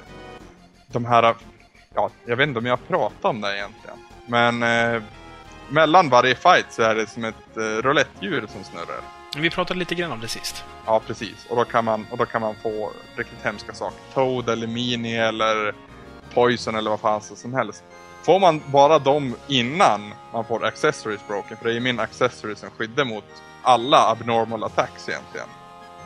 de 0.94 1.06
här, 1.06 1.36
ja, 1.96 2.10
jag 2.26 2.36
vet 2.36 2.48
inte 2.48 2.60
om 2.60 2.66
jag 2.66 2.88
pratar 2.88 3.30
om 3.30 3.42
det 3.42 3.58
egentligen. 3.58 3.98
Men 4.26 4.64
eh, 4.64 5.02
mellan 5.70 6.10
varje 6.10 6.36
fight 6.36 6.66
så 6.70 6.82
är 6.82 6.96
det 6.96 7.08
som 7.08 7.24
ett 7.24 7.58
eh, 7.58 7.62
roulettdjur 7.62 8.48
som 8.48 8.64
snurrar. 8.64 9.02
Vi 9.38 9.50
pratade 9.50 9.80
lite 9.80 9.96
grann 9.96 10.12
om 10.12 10.20
det 10.20 10.28
sist. 10.28 10.64
Ja, 10.86 11.02
precis. 11.08 11.46
Och 11.50 11.56
då 11.56 11.66
kan 11.66 11.86
man, 11.86 12.08
och 12.12 12.18
då 12.18 12.26
kan 12.26 12.42
man 12.42 12.56
få 12.56 12.92
riktigt 13.16 13.44
hemska 13.44 13.74
saker. 13.74 13.98
Toad 14.14 14.50
eller 14.50 14.68
Mini 14.68 15.18
eller 15.18 15.74
Poison 16.34 16.76
eller 16.76 16.89
vad 16.89 17.00
fan 17.00 17.22
som 17.22 17.54
helst. 17.54 17.84
Får 18.24 18.39
man 18.39 18.62
bara 18.66 19.00
dem 19.00 19.36
innan 19.48 20.14
man 20.34 20.46
får 20.46 20.66
accessories 20.66 21.28
broken, 21.28 21.58
för 21.58 21.66
det 21.66 21.72
är 21.72 21.74
ju 21.74 21.80
min 21.80 22.00
accessory 22.00 22.56
som 22.56 22.70
skyddar 22.70 23.06
mot 23.06 23.26
alla 23.64 24.10
abnormal 24.10 24.64
attacks 24.64 25.10
egentligen. 25.10 25.48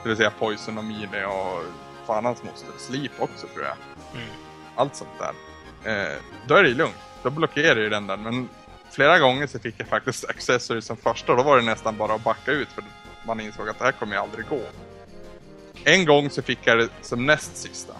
Det 0.04 0.10
vill 0.10 0.18
säga 0.18 0.32
Poison 0.40 0.78
och 0.78 0.84
Mini 0.84 1.26
och 1.26 1.64
fan 2.08 2.26
hans 2.26 2.44
moster. 2.44 2.72
Sleep 2.78 3.12
också 3.20 3.48
tror 3.48 3.66
jag. 3.66 3.76
Mm. 4.14 4.45
Allt 4.76 4.96
sånt 4.96 5.20
där. 5.20 5.34
Eh, 5.92 6.18
då 6.48 6.56
är 6.56 6.64
det 6.64 6.70
ju 6.70 6.76
lugnt. 6.76 6.96
Då 7.24 7.30
blockerar 7.30 7.80
ju 7.80 7.90
den 7.90 8.08
där. 8.08 8.18
Men 8.18 8.50
flera 8.92 9.20
gånger 9.20 9.48
så 9.48 9.60
fick 9.60 9.76
jag 9.78 9.88
faktiskt 9.88 10.30
Accessory 10.30 10.82
som 10.82 10.98
första. 10.98 11.36
Då 11.36 11.44
var 11.44 11.58
det 11.58 11.64
nästan 11.64 11.98
bara 11.98 12.14
att 12.14 12.24
backa 12.24 12.52
ut 12.52 12.68
för 12.68 12.84
man 13.26 13.40
insåg 13.40 13.70
att 13.70 13.80
det 13.80 13.86
här 13.86 13.92
kommer 13.92 14.14
ju 14.14 14.22
aldrig 14.22 14.46
gå. 14.48 14.62
En 15.84 16.06
gång 16.06 16.30
så 16.30 16.42
fick 16.42 16.60
jag 16.64 16.78
det 16.78 16.90
som 17.02 17.26
näst 17.26 17.58
sista. 17.58 17.94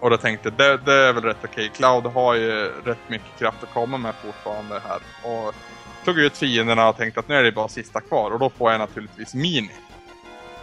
Och 0.00 0.10
då 0.10 0.16
tänkte 0.16 0.48
jag, 0.48 0.58
det, 0.58 0.92
det 0.92 0.94
är 0.94 1.12
väl 1.12 1.24
rätt 1.24 1.44
okej. 1.44 1.70
Cloud 1.74 2.06
har 2.06 2.34
ju 2.34 2.72
rätt 2.84 3.08
mycket 3.08 3.38
kraft 3.38 3.62
att 3.62 3.74
komma 3.74 3.98
med 3.98 4.14
fortfarande 4.14 4.80
här. 4.80 5.00
Och 5.22 5.54
tog 6.04 6.18
ut 6.18 6.36
fienderna 6.36 6.88
och 6.88 6.96
tänkte 6.96 7.20
att 7.20 7.28
nu 7.28 7.34
är 7.34 7.42
det 7.42 7.52
bara 7.52 7.68
sista 7.68 8.00
kvar. 8.00 8.30
Och 8.30 8.38
då 8.38 8.50
får 8.50 8.70
jag 8.70 8.78
naturligtvis 8.78 9.34
Mini. 9.34 9.70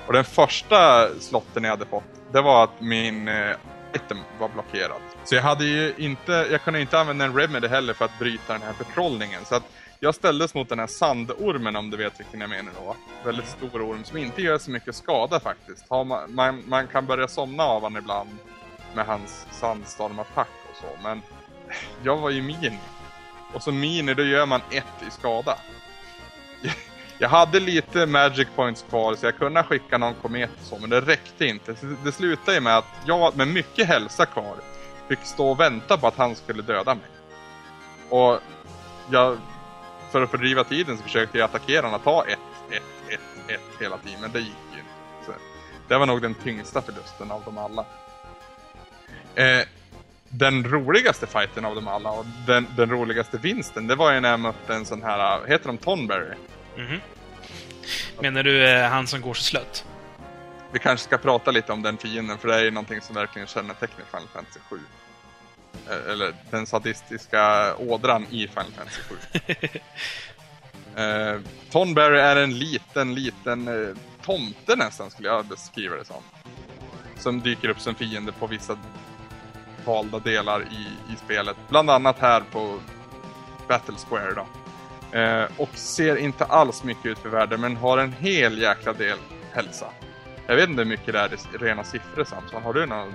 Och 0.08 0.14
den 0.14 0.24
första 0.24 1.10
slotten 1.20 1.64
jag 1.64 1.72
hade 1.72 1.86
fått, 1.86 2.04
det 2.32 2.42
var 2.42 2.64
att 2.64 2.82
min 2.82 3.28
eh, 3.28 3.56
item 3.94 4.18
var 4.40 4.50
blockerat. 4.50 5.02
Så 5.24 5.36
jag 5.36 5.42
hade 5.42 5.66
ju 5.66 5.94
inte, 5.98 6.48
jag 6.52 6.64
kunde 6.64 6.82
inte 6.82 7.00
använda 7.00 7.26
en 7.26 7.38
remedy 7.38 7.68
heller 7.68 7.94
för 7.94 8.06
att 8.06 8.20
bryta 8.20 8.54
den 8.54 8.62
här 8.62 8.74
förtrollningen. 8.74 9.46
Så 9.46 9.56
att 9.56 9.64
jag 10.00 10.16
ställdes 10.16 10.54
mot 10.54 10.70
den 10.70 10.80
här 10.80 10.88
sandormen 10.88 11.76
om 11.76 11.90
du 11.90 11.98
vet 11.98 12.20
vilken 12.20 12.42
jag 12.42 12.50
menar 12.50 12.72
då. 12.86 12.96
Väldigt 13.26 13.48
stor 13.48 13.82
orm 13.82 14.04
som 14.04 14.18
inte 14.18 14.42
gör 14.42 14.58
så 14.58 14.72
mycket 14.72 14.96
skada 14.96 15.40
faktiskt. 15.40 15.86
Har 15.90 16.04
man, 16.04 16.36
man, 16.36 16.64
man 16.68 16.88
kan 16.88 17.06
börja 17.06 17.28
somna 17.28 17.64
av 17.64 17.84
han 17.84 17.98
ibland 17.98 18.30
med 18.96 19.06
hans 19.06 19.48
sandstormattack 19.52 20.50
och 20.70 20.78
så. 20.78 21.04
Men 21.04 21.22
jag 22.04 22.18
var 22.18 22.30
ju 22.30 22.42
mini. 22.42 22.80
Och 23.54 23.64
som 23.64 23.80
mini 23.80 24.14
då 24.14 24.24
gör 24.24 24.46
man 24.46 24.62
ett 24.72 25.08
i 25.08 25.12
skada. 25.12 25.58
Jag 27.22 27.30
hade 27.30 27.60
lite 27.60 28.06
magic 28.06 28.48
points 28.56 28.86
kvar 28.90 29.16
så 29.16 29.26
jag 29.26 29.38
kunde 29.38 29.64
skicka 29.64 29.98
någon 29.98 30.14
komet 30.14 30.50
och 30.60 30.66
så, 30.66 30.78
men 30.78 30.90
det 30.90 31.02
räckte 31.02 31.46
inte. 31.46 31.76
Så 31.76 31.86
det 32.04 32.12
slutade 32.12 32.54
ju 32.54 32.62
med 32.62 32.78
att 32.78 32.86
jag 33.06 33.38
med 33.38 33.48
mycket 33.48 33.88
hälsa 33.88 34.26
kvar 34.26 34.56
fick 35.08 35.20
stå 35.20 35.50
och 35.50 35.60
vänta 35.60 35.98
på 35.98 36.08
att 36.08 36.16
han 36.16 36.36
skulle 36.36 36.62
döda 36.62 36.96
mig. 36.96 37.06
Och 38.10 38.40
jag, 39.12 39.38
för 40.12 40.22
att 40.22 40.32
fördriva 40.32 40.64
tiden 40.64 40.98
så 40.98 41.04
försökte 41.04 41.38
jag 41.38 41.46
attackera 41.46 41.82
honom 41.82 42.00
och 42.00 42.04
ta 42.04 42.26
ett, 42.26 42.40
ett, 42.70 43.14
ett, 43.14 43.50
ett 43.52 43.82
hela 43.82 43.98
tiden, 43.98 44.22
men 44.22 44.32
det 44.32 44.40
gick 44.40 44.56
ju 44.74 44.80
inte. 44.80 45.26
Så 45.26 45.32
det 45.88 45.98
var 45.98 46.06
nog 46.06 46.22
den 46.22 46.34
tyngsta 46.34 46.82
förlusten 46.82 47.32
av 47.32 47.44
dem 47.44 47.58
alla. 47.58 47.86
Eh, 49.36 49.68
den 50.30 50.64
roligaste 50.64 51.28
fighten 51.28 51.66
av 51.66 51.76
dem 51.76 51.88
alla 51.88 52.12
och 52.12 52.26
den, 52.48 52.68
den 52.78 52.90
roligaste 52.90 53.38
vinsten, 53.38 53.88
det 53.88 53.96
var 53.96 54.14
ju 54.14 54.20
när 54.20 54.30
jag 54.30 54.40
mötte 54.40 54.74
en 54.74 54.86
sån 54.86 55.04
här, 55.04 55.48
heter 55.48 55.68
de 55.68 55.78
Tonberry? 55.78 56.36
Mhm. 56.78 57.02
Menar 58.20 58.44
du 58.44 58.68
eh, 58.68 58.90
han 58.90 59.08
som 59.08 59.22
går 59.22 59.34
så 59.34 59.44
slött? 59.44 59.86
Vi 60.72 60.80
kanske 60.80 61.04
ska 61.08 61.18
prata 61.18 61.52
lite 61.52 61.72
om 61.72 61.82
den 61.82 61.98
fienden, 61.98 62.38
för 62.38 62.48
det 62.48 62.56
är 62.56 62.64
ju 62.64 62.72
någonting 62.72 63.02
som 63.02 63.16
verkligen 63.16 63.48
kännetecknar 63.48 64.06
Final 64.12 64.28
Fantasy 64.34 64.60
7. 64.70 64.80
Eh, 65.90 66.12
Eller 66.12 66.34
den 66.52 66.66
sadistiska 66.68 67.76
ådran 67.76 68.26
i 68.30 68.48
Final 68.48 68.72
Fantasy 68.78 69.02
7. 69.02 69.80
eh, 71.02 71.40
Tonberry 71.72 72.20
är 72.20 72.36
en 72.36 72.60
liten, 72.60 73.16
liten 73.16 73.68
eh, 73.68 73.96
tomte 74.26 74.76
nästan, 74.76 75.12
skulle 75.12 75.28
jag 75.28 75.46
beskriva 75.46 75.96
det 75.96 76.06
som. 76.06 76.24
Som 77.18 77.42
dyker 77.42 77.70
upp 77.70 77.80
som 77.80 77.96
fiende 77.96 78.32
på 78.32 78.48
vissa 78.48 78.78
valda 79.86 80.20
delar 80.20 80.62
i, 80.62 81.14
i 81.14 81.16
spelet. 81.26 81.58
Bland 81.70 81.90
annat 81.90 82.20
här 82.20 82.44
på 82.52 82.80
Battle 83.68 83.96
Square 84.10 84.34
då. 84.34 84.46
Eh, 85.14 85.44
och 85.58 85.70
ser 85.74 86.16
inte 86.16 86.46
alls 86.46 86.84
mycket 86.84 87.06
ut 87.06 87.20
för 87.20 87.30
världen, 87.30 87.62
men 87.62 87.76
har 87.78 87.98
en 87.98 88.14
hel 88.20 88.62
jäkla 88.62 88.94
del 88.94 89.18
hälsa. 89.54 89.86
Jag 90.48 90.56
vet 90.56 90.70
inte 90.70 90.82
hur 90.82 90.90
mycket 90.90 91.14
det 91.14 91.20
är 91.20 91.34
i 91.34 91.58
rena 91.58 91.84
siffror 91.84 92.24
Samson. 92.24 92.64
Har 92.64 92.74
du 92.74 92.86
någon 92.86 93.14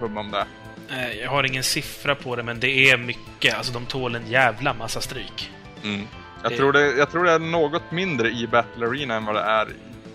hum 0.00 0.16
om 0.18 0.30
det? 0.30 0.44
Eh, 0.90 1.12
Jag 1.12 1.30
har 1.30 1.44
ingen 1.44 1.62
siffra 1.62 2.14
på 2.14 2.36
det, 2.36 2.42
men 2.42 2.60
det 2.60 2.90
är 2.90 2.96
mycket. 2.96 3.54
Alltså, 3.56 3.72
de 3.72 3.86
tål 3.86 4.14
en 4.14 4.26
jävla 4.26 4.74
massa 4.74 5.00
stryk. 5.00 5.50
Mm. 5.84 6.06
Jag, 6.42 6.52
Det- 6.52 6.56
tror 6.56 6.72
det, 6.72 6.86
jag 6.92 7.10
tror 7.10 7.24
det 7.24 7.32
är 7.32 7.38
något 7.38 7.90
mindre 7.90 8.28
i 8.30 8.46
Battle 8.46 8.86
Arena 8.86 9.14
än 9.14 9.24
vad 9.24 9.34
det 9.34 9.40
är 9.40 9.68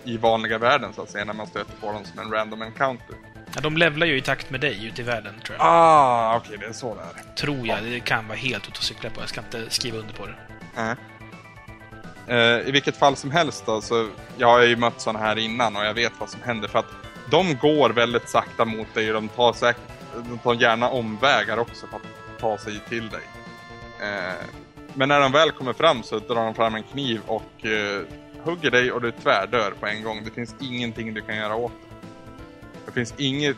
i, 0.03 0.17
vanliga 0.17 0.57
världen 0.57 0.93
så 0.93 1.01
att 1.01 1.09
säga, 1.09 1.25
när 1.25 1.33
man 1.33 1.47
stöter 1.47 1.73
på 1.81 1.91
dem 1.91 2.05
som 2.05 2.19
en 2.19 2.31
random 2.31 2.61
encounter. 2.61 3.15
Ja, 3.55 3.61
de 3.61 3.77
levlar 3.77 4.07
ju 4.07 4.17
i 4.17 4.21
takt 4.21 4.49
med 4.49 4.61
dig 4.61 4.85
ute 4.85 5.01
i 5.01 5.05
världen, 5.05 5.33
tror 5.45 5.57
jag. 5.59 5.67
Ah, 5.67 6.35
okej, 6.37 6.57
det 6.59 6.65
är 6.65 6.73
så 6.73 6.95
det 6.95 7.01
är. 7.01 7.35
Tror 7.35 7.67
jag. 7.67 7.83
Det 7.83 7.99
kan 7.99 8.27
vara 8.27 8.37
helt 8.37 8.63
ute 8.67 8.77
och 8.77 8.83
cykla 8.83 9.09
på. 9.09 9.21
Jag 9.21 9.29
ska 9.29 9.41
inte 9.41 9.65
skriva 9.69 9.97
under 9.97 10.13
på 10.13 10.25
det. 10.25 10.35
Nej. 10.77 10.95
Eh, 12.27 12.67
I 12.67 12.71
vilket 12.71 12.97
fall 12.97 13.15
som 13.15 13.31
helst 13.31 13.65
då, 13.65 13.81
så 13.81 14.09
jag 14.37 14.47
har 14.47 14.61
ju 14.61 14.75
mött 14.75 15.01
sådana 15.01 15.19
här 15.19 15.37
innan 15.37 15.75
och 15.75 15.85
jag 15.85 15.93
vet 15.93 16.13
vad 16.19 16.29
som 16.29 16.41
händer 16.41 16.67
för 16.67 16.79
att 16.79 16.91
de 17.31 17.55
går 17.55 17.89
väldigt 17.89 18.29
sakta 18.29 18.65
mot 18.65 18.93
dig 18.93 19.07
och 19.07 19.13
de 19.13 19.27
tar, 19.27 19.53
säkert, 19.53 19.83
de 20.15 20.37
tar 20.37 20.53
gärna 20.53 20.89
omvägar 20.89 21.57
också 21.57 21.87
för 21.87 21.95
att 21.95 22.39
ta 22.39 22.57
sig 22.57 22.79
till 22.89 23.09
dig. 23.09 23.23
Eh, 24.01 24.45
men 24.93 25.09
när 25.09 25.19
de 25.19 25.31
väl 25.31 25.51
kommer 25.51 25.73
fram 25.73 26.03
så 26.03 26.19
drar 26.19 26.45
de 26.45 26.55
fram 26.55 26.75
en 26.75 26.83
kniv 26.83 27.21
och 27.25 27.65
eh, 27.65 28.01
hugger 28.43 28.71
dig 28.71 28.91
och 28.91 29.01
du 29.01 29.11
tvärdör 29.11 29.73
på 29.79 29.85
en 29.87 30.03
gång. 30.03 30.21
Det 30.25 30.31
finns 30.31 30.55
ingenting 30.61 31.13
du 31.13 31.21
kan 31.21 31.37
göra 31.37 31.55
åt 31.55 31.71
det. 31.71 31.95
Det 32.85 32.91
finns 32.91 33.13
inget, 33.17 33.57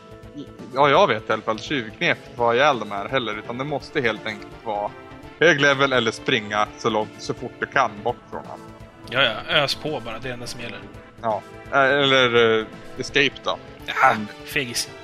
ja 0.73 0.89
jag 0.89 1.07
vet 1.07 1.29
i 1.29 1.33
alla 1.33 1.41
fall, 1.41 1.59
tjuvknep 1.59 2.17
för 2.23 2.31
att 2.31 2.37
ha 2.37 2.53
ihjäl 2.53 2.79
de 2.79 2.91
här 2.91 3.09
heller 3.09 3.37
utan 3.37 3.57
det 3.57 3.63
måste 3.63 4.01
helt 4.01 4.25
enkelt 4.25 4.65
vara 4.65 4.91
hög 5.39 5.61
level 5.61 5.93
eller 5.93 6.11
springa 6.11 6.67
så 6.77 6.89
långt, 6.89 7.11
så 7.17 7.33
fort 7.33 7.53
du 7.59 7.65
kan 7.65 7.91
bort 8.03 8.17
från 8.31 8.45
honom. 8.45 8.65
Ja, 9.09 9.21
ja. 9.23 9.53
Ös 9.55 9.75
på 9.75 9.99
bara. 10.05 10.13
Det 10.13 10.19
är 10.19 10.19
det 10.19 10.33
enda 10.33 10.47
som 10.47 10.61
gäller. 10.61 10.79
Ja, 11.21 11.41
Eh, 11.71 11.79
eller 11.79 12.35
uh, 12.35 12.65
escape 12.97 13.31
då. 13.43 13.57
Ja, 13.85 14.15
fegis. 14.45 14.89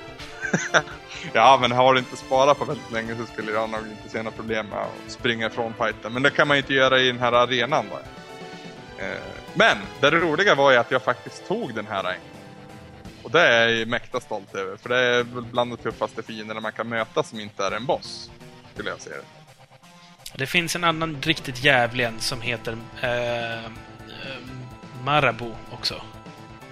Ja, 1.32 1.58
men 1.60 1.72
har 1.72 1.92
du 1.94 1.98
inte 1.98 2.16
sparat 2.16 2.58
på 2.58 2.64
väldigt 2.64 2.92
länge 2.92 3.16
så 3.16 3.26
skulle 3.32 3.52
jag 3.52 3.70
nog 3.70 3.80
inte 3.80 4.08
se 4.08 4.18
några 4.18 4.36
problem 4.36 4.66
med 4.66 4.78
att 4.78 5.10
springa 5.12 5.46
ifrån 5.46 5.74
fighten. 5.78 6.12
Men 6.12 6.22
det 6.22 6.30
kan 6.30 6.48
man 6.48 6.56
ju 6.56 6.62
inte 6.62 6.74
göra 6.74 7.00
i 7.00 7.06
den 7.06 7.18
här 7.18 7.32
arenan 7.32 7.86
då. 7.90 7.96
Eh, 9.04 9.16
Men 9.54 9.76
det 10.00 10.10
roliga 10.10 10.54
var 10.54 10.70
ju 10.70 10.76
att 10.76 10.90
jag 10.90 11.02
faktiskt 11.02 11.48
tog 11.48 11.74
den 11.74 11.86
här 11.86 12.04
en. 12.04 12.20
Och 13.22 13.30
det 13.30 13.40
är 13.40 13.68
jag 13.68 13.88
mäkta 13.88 14.20
stolt 14.20 14.54
över, 14.54 14.76
för 14.76 14.88
det 14.88 14.98
är 14.98 15.22
väl 15.22 15.44
bland 15.44 15.70
de 15.70 15.76
tuffaste 15.76 16.22
fienderna 16.22 16.60
man 16.60 16.72
kan 16.72 16.88
möta 16.88 17.22
som 17.22 17.40
inte 17.40 17.64
är 17.64 17.70
en 17.72 17.86
boss. 17.86 18.30
Skulle 18.74 18.90
jag 18.90 19.00
säga 19.00 19.16
det. 19.16 19.35
Det 20.38 20.46
finns 20.46 20.76
en 20.76 20.84
annan 20.84 21.16
riktigt 21.22 21.64
jävlig 21.64 22.04
en 22.04 22.20
som 22.20 22.40
heter 22.40 22.76
eh, 23.00 23.64
eh, 23.64 23.70
Marabou 25.04 25.54
också. 25.72 26.02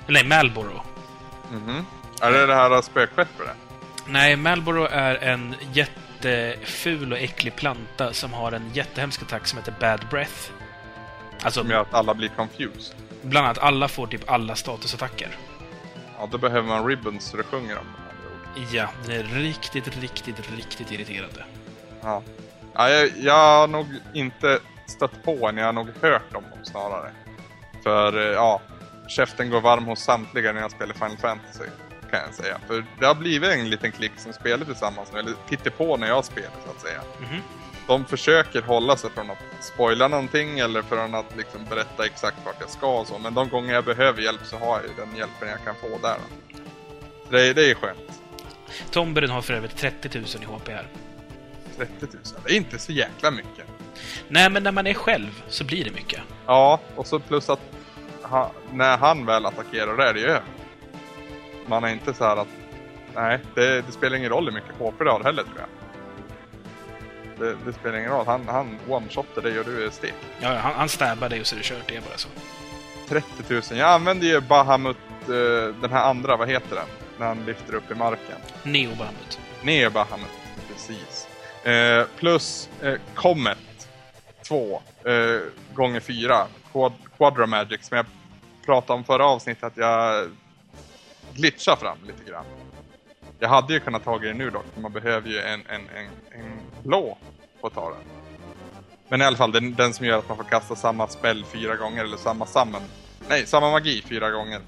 Nej, 0.06 0.24
Malboro. 0.24 0.82
Mhm. 1.52 1.86
Är 2.20 2.32
det 2.32 2.46
det 2.46 2.54
här 2.54 2.82
spökskeppet? 2.82 3.48
Nej, 4.06 4.36
Malboro 4.36 4.84
är 4.90 5.14
en 5.14 5.54
jätteful 5.72 7.12
och 7.12 7.18
äcklig 7.18 7.56
planta 7.56 8.12
som 8.12 8.32
har 8.32 8.52
en 8.52 8.70
jättehemsk 8.74 9.22
attack 9.22 9.46
som 9.46 9.58
heter 9.58 9.74
Bad 9.80 10.06
Breath. 10.10 10.50
Alltså, 11.42 11.60
Som 11.60 11.70
gör 11.70 11.80
att 11.80 11.94
alla 11.94 12.14
blir 12.14 12.28
confused. 12.28 12.94
bland 13.22 13.46
annat 13.46 13.58
alla 13.58 13.88
får 13.88 14.06
typ 14.06 14.30
alla 14.30 14.54
statusattacker. 14.56 15.28
Ja, 16.18 16.28
då 16.32 16.38
behöver 16.38 16.68
man 16.68 16.86
ribbons 16.86 17.24
så 17.24 17.36
det 17.36 17.42
sjunger 17.42 17.78
om 17.78 17.84
det. 18.56 18.76
Ja, 18.76 18.88
den 19.06 19.16
är 19.16 19.22
riktigt, 19.24 19.96
riktigt, 20.00 20.50
riktigt 20.56 20.92
irriterande. 20.92 21.44
Ja. 22.02 22.22
Ja 22.74 22.90
jag, 22.90 23.10
jag 23.20 23.34
har 23.34 23.68
nog 23.68 23.86
inte 24.14 24.58
stött 24.86 25.22
på 25.24 25.48
en, 25.48 25.56
jag 25.56 25.66
har 25.66 25.72
nog 25.72 25.88
hört 26.02 26.34
om 26.34 26.42
dem 26.50 26.58
snarare. 26.64 27.10
För 27.82 28.18
eh, 28.18 28.32
ja, 28.34 28.60
käften 29.08 29.50
går 29.50 29.60
varm 29.60 29.84
hos 29.84 30.00
samtliga 30.00 30.52
när 30.52 30.60
jag 30.60 30.70
spelar 30.70 30.94
Final 30.94 31.16
Fantasy. 31.16 31.64
Kan 32.10 32.20
jag 32.26 32.34
säga. 32.34 32.58
För 32.66 32.84
det 33.00 33.06
har 33.06 33.14
blivit 33.14 33.50
en 33.50 33.70
liten 33.70 33.92
klick 33.92 34.12
som 34.16 34.32
spelar 34.32 34.64
tillsammans 34.64 35.12
nu, 35.12 35.18
eller 35.18 35.32
tittar 35.48 35.70
på 35.70 35.96
när 35.96 36.06
jag 36.08 36.24
spelar 36.24 36.50
så 36.64 36.70
att 36.70 36.80
säga. 36.80 37.00
Mhm. 37.20 37.40
De 37.86 38.04
försöker 38.04 38.62
hålla 38.62 38.96
sig 38.96 39.10
från 39.10 39.30
att 39.30 39.38
spoila 39.60 40.08
någonting 40.08 40.58
eller 40.58 40.82
från 40.82 41.14
att 41.14 41.36
liksom 41.36 41.64
berätta 41.70 42.06
exakt 42.06 42.36
vart 42.44 42.56
jag 42.60 42.70
ska 42.70 42.98
och 43.00 43.06
så. 43.06 43.18
Men 43.18 43.34
de 43.34 43.48
gånger 43.48 43.74
jag 43.74 43.84
behöver 43.84 44.22
hjälp 44.22 44.40
så 44.44 44.56
har 44.58 44.76
jag 44.80 44.82
ju 44.82 44.90
den 45.04 45.16
hjälpen 45.16 45.48
jag 45.48 45.64
kan 45.64 45.74
få 45.74 45.98
där. 46.08 46.16
Det, 47.30 47.48
är- 47.48 47.54
det 47.54 47.70
är 47.70 47.74
skönt. 47.74 48.20
Tomberen 48.90 49.30
har 49.30 49.42
för 49.42 49.54
övrigt 49.54 49.76
30 49.76 50.18
000 50.18 50.24
i 50.42 50.44
HP 50.44 50.68
här. 50.68 50.86
30 51.76 51.92
000, 52.00 52.22
det 52.46 52.52
är 52.52 52.56
inte 52.56 52.78
så 52.78 52.92
jäkla 52.92 53.30
mycket. 53.30 53.66
Nej, 54.28 54.50
men 54.50 54.62
när 54.62 54.72
man 54.72 54.86
är 54.86 54.94
själv 54.94 55.42
så 55.48 55.64
blir 55.64 55.84
det 55.84 55.90
mycket. 55.90 56.20
Ja, 56.46 56.80
och 56.96 57.06
så 57.06 57.18
plus 57.18 57.50
att 57.50 57.60
ha, 58.22 58.52
när 58.72 58.96
han 58.96 59.26
väl 59.26 59.46
attackerar, 59.46 59.96
då 59.96 60.02
är 60.02 60.14
det 60.14 60.20
ju. 60.20 60.36
Man 61.66 61.84
är 61.84 61.88
inte 61.88 62.14
så 62.14 62.24
här 62.24 62.36
att... 62.36 62.48
Nej, 63.14 63.40
det, 63.54 63.86
det 63.86 63.92
spelar 63.92 64.16
ingen 64.16 64.30
roll 64.30 64.44
hur 64.44 64.52
mycket 64.52 64.78
HP 64.78 64.98
du 64.98 65.10
har 65.10 65.24
heller 65.24 65.42
tror 65.42 65.56
jag. 65.58 65.68
Det, 67.38 67.56
det 67.66 67.72
spelar 67.72 67.98
ingen 67.98 68.10
roll. 68.10 68.26
Han, 68.26 68.48
han 68.48 68.78
one-shotar 68.88 69.42
dig 69.42 69.58
och 69.58 69.64
du 69.64 69.86
är 69.86 69.90
stek. 69.90 70.14
Ja, 70.40 70.48
han, 70.48 70.74
han 70.74 70.88
stabbar 70.88 71.28
dig 71.28 71.40
och 71.40 71.46
så 71.46 71.54
är 71.54 71.58
det 71.58 71.64
kört. 71.64 71.88
Det 71.88 71.96
är 71.96 72.00
bara 72.00 72.16
så. 72.16 72.28
30 73.08 73.26
000. 73.48 73.62
Jag 73.70 73.90
använder 73.90 74.26
ju 74.26 74.40
Bahamut, 74.40 74.96
eh, 75.22 75.74
den 75.80 75.90
här 75.90 76.10
andra, 76.10 76.36
vad 76.36 76.48
heter 76.48 76.76
den? 76.76 76.86
När 77.18 77.26
han 77.26 77.44
lyfter 77.44 77.74
upp 77.74 77.90
i 77.90 77.94
marken. 77.94 78.36
Neo 78.62 78.94
Bahamut. 78.94 79.38
Ner 79.62 79.90
Bahamut. 79.90 80.43
Eh, 81.64 82.06
plus 82.16 82.68
eh, 82.82 82.94
Comet 83.14 83.88
2 84.42 84.82
eh, 85.04 85.40
gånger 85.74 86.00
4. 86.00 86.46
Quad, 86.72 86.92
Quadra 87.16 87.46
Magic 87.46 87.86
som 87.86 87.96
jag 87.96 88.06
pratade 88.64 88.98
om 88.98 89.04
förra 89.04 89.26
avsnittet 89.26 89.64
att 89.64 89.76
jag 89.76 90.28
glitchar 91.34 91.76
fram 91.76 91.98
lite 92.06 92.30
grann. 92.30 92.44
Jag 93.38 93.48
hade 93.48 93.72
ju 93.72 93.80
kunnat 93.80 94.04
ta 94.04 94.18
det 94.18 94.34
nu 94.34 94.50
dock, 94.50 94.64
för 94.74 94.80
man 94.80 94.92
behöver 94.92 95.28
ju 95.28 95.38
en, 95.38 95.60
en, 95.68 95.80
en, 95.80 96.40
en 96.40 96.60
blå 96.82 97.18
på 97.60 97.66
att 97.66 97.74
ta 97.74 97.90
den. 97.90 98.00
Men 99.08 99.20
i 99.20 99.24
alla 99.24 99.36
fall 99.36 99.52
den, 99.52 99.74
den 99.74 99.92
som 99.94 100.06
gör 100.06 100.18
att 100.18 100.28
man 100.28 100.36
får 100.36 100.44
kasta 100.44 100.76
samma 100.76 101.08
spell 101.08 101.44
fyra 101.44 101.76
gånger, 101.76 102.04
eller 102.04 102.16
samma 102.16 102.46
summon. 102.46 102.82
Nej, 103.28 103.46
samma 103.46 103.70
magi 103.70 104.02
fyra 104.08 104.30
gånger. 104.30 104.60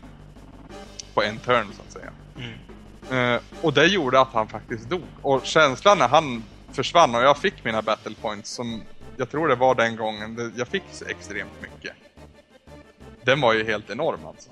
På 1.15 1.23
en 1.23 1.39
turn 1.39 1.67
så 1.77 1.83
att 1.83 1.93
säga. 1.93 2.11
Mm. 2.37 3.35
Eh, 3.35 3.41
och 3.63 3.73
det 3.73 3.87
gjorde 3.87 4.21
att 4.21 4.33
han 4.33 4.49
faktiskt 4.49 4.91
dog. 4.91 5.03
Och 5.23 5.47
känslan 5.47 5.99
när 5.99 6.09
han 6.09 6.43
försvann 6.77 7.15
och 7.15 7.23
jag 7.23 7.39
fick 7.39 7.65
mina 7.65 7.83
battle 7.83 8.15
points 8.21 8.51
som 8.51 8.83
jag 9.17 9.31
tror 9.31 9.49
det 9.49 9.55
var 9.55 9.75
den 9.75 9.97
gången 9.97 10.53
jag 10.57 10.69
fick 10.69 10.83
extremt 11.09 11.63
mycket. 11.63 11.93
Den 13.25 13.41
var 13.41 13.53
ju 13.53 13.65
helt 13.65 13.91
enorm 13.91 14.27
alltså. 14.27 14.51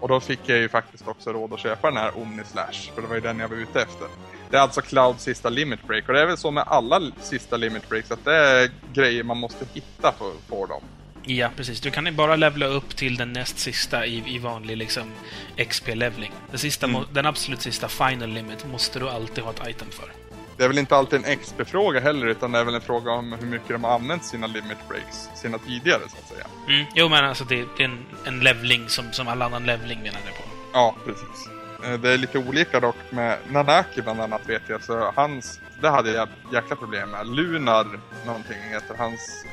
Och 0.00 0.08
då 0.08 0.20
fick 0.20 0.40
jag 0.46 0.58
ju 0.58 0.68
faktiskt 0.68 1.08
också 1.08 1.32
råd 1.32 1.52
att 1.52 1.60
köpa 1.60 1.88
den 1.90 1.96
här 1.96 2.18
Omnislash, 2.18 2.92
för 2.94 3.02
det 3.02 3.08
var 3.08 3.14
ju 3.14 3.20
den 3.20 3.38
jag 3.38 3.48
var 3.48 3.56
ute 3.56 3.82
efter. 3.82 4.06
Det 4.50 4.56
är 4.56 4.60
alltså 4.60 4.80
Clouds 4.80 5.22
sista 5.24 5.48
limit 5.48 5.82
break 5.86 6.08
och 6.08 6.14
det 6.14 6.20
är 6.20 6.26
väl 6.26 6.36
så 6.36 6.50
med 6.50 6.64
alla 6.66 7.00
sista 7.20 7.56
limit 7.56 7.88
breaks 7.88 8.10
att 8.10 8.24
det 8.24 8.34
är 8.34 8.70
grejer 8.92 9.22
man 9.24 9.36
måste 9.36 9.64
hitta 9.74 10.12
för, 10.18 10.32
för 10.48 10.66
dem. 10.66 10.82
Ja, 11.24 11.50
precis. 11.56 11.80
Du 11.80 11.90
kan 11.90 12.06
ju 12.06 12.12
bara 12.12 12.36
levla 12.36 12.66
upp 12.66 12.96
till 12.96 13.16
den 13.16 13.32
näst 13.32 13.58
sista 13.58 14.06
i, 14.06 14.34
i 14.34 14.38
vanlig 14.38 14.76
liksom, 14.76 15.10
XP-levling. 15.56 16.32
Den, 16.50 16.58
sista, 16.58 16.86
Mm. 16.86 17.02
den 17.12 17.26
absolut 17.26 17.60
sista 17.60 17.88
final 17.88 18.28
limit 18.28 18.66
måste 18.66 18.98
du 18.98 19.08
alltid 19.08 19.44
ha 19.44 19.50
ett 19.50 19.68
item 19.68 19.88
för. 19.90 20.12
Det 20.60 20.64
är 20.64 20.68
väl 20.68 20.78
inte 20.78 20.96
alltid 20.96 21.24
en 21.24 21.36
XP-fråga 21.36 22.00
heller 22.00 22.26
utan 22.26 22.52
det 22.52 22.58
är 22.58 22.64
väl 22.64 22.74
en 22.74 22.80
fråga 22.80 23.10
om 23.12 23.32
hur 23.32 23.46
mycket 23.46 23.68
de 23.68 23.84
har 23.84 23.94
använt 23.94 24.24
sina 24.24 24.46
limit 24.46 24.88
breaks, 24.88 25.28
sina 25.34 25.58
tidigare 25.58 26.00
så 26.08 26.16
att 26.16 26.28
säga. 26.28 26.46
Mm. 26.68 26.86
Jo, 26.94 27.08
men 27.08 27.24
alltså 27.24 27.44
det 27.44 27.60
är 27.60 27.66
en, 27.84 28.06
en 28.24 28.40
levling 28.40 28.88
som, 28.88 29.12
som 29.12 29.28
all 29.28 29.42
annan 29.42 29.66
levling 29.66 29.98
menar 29.98 30.18
jag 30.24 30.34
på. 30.36 30.42
Ja, 30.72 30.94
precis. 31.06 31.48
Eh, 31.84 31.92
Det 31.92 32.10
är 32.12 32.18
lite 32.18 32.38
olika 32.38 32.80
dock 32.80 32.96
med 33.10 33.38
Nanaki 33.50 34.02
bland 34.02 34.20
annat 34.20 34.48
vet 34.48 34.62
jag, 34.66 34.82
så 34.82 35.12
hans, 35.16 35.60
det 35.80 35.88
hade 35.88 36.10
jag 36.10 36.28
jäkla 36.52 36.76
problem 36.76 37.10
med. 37.10 37.26
Lunar 37.26 37.86
någonting 38.26 38.58
heter 38.70 38.94
hans 38.98 39.44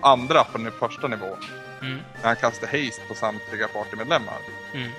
andra 0.00 0.44
på 0.44 0.58
den 0.58 0.72
första 0.72 1.08
nivån. 1.08 1.38
Mm. 1.82 1.98
När 2.20 2.26
han 2.26 2.36
kastar 2.36 2.66
haste 2.66 3.02
på 3.08 3.14
samtliga 3.14 3.68
partymedlemmar. 3.68 4.38
Mm. 4.74 4.90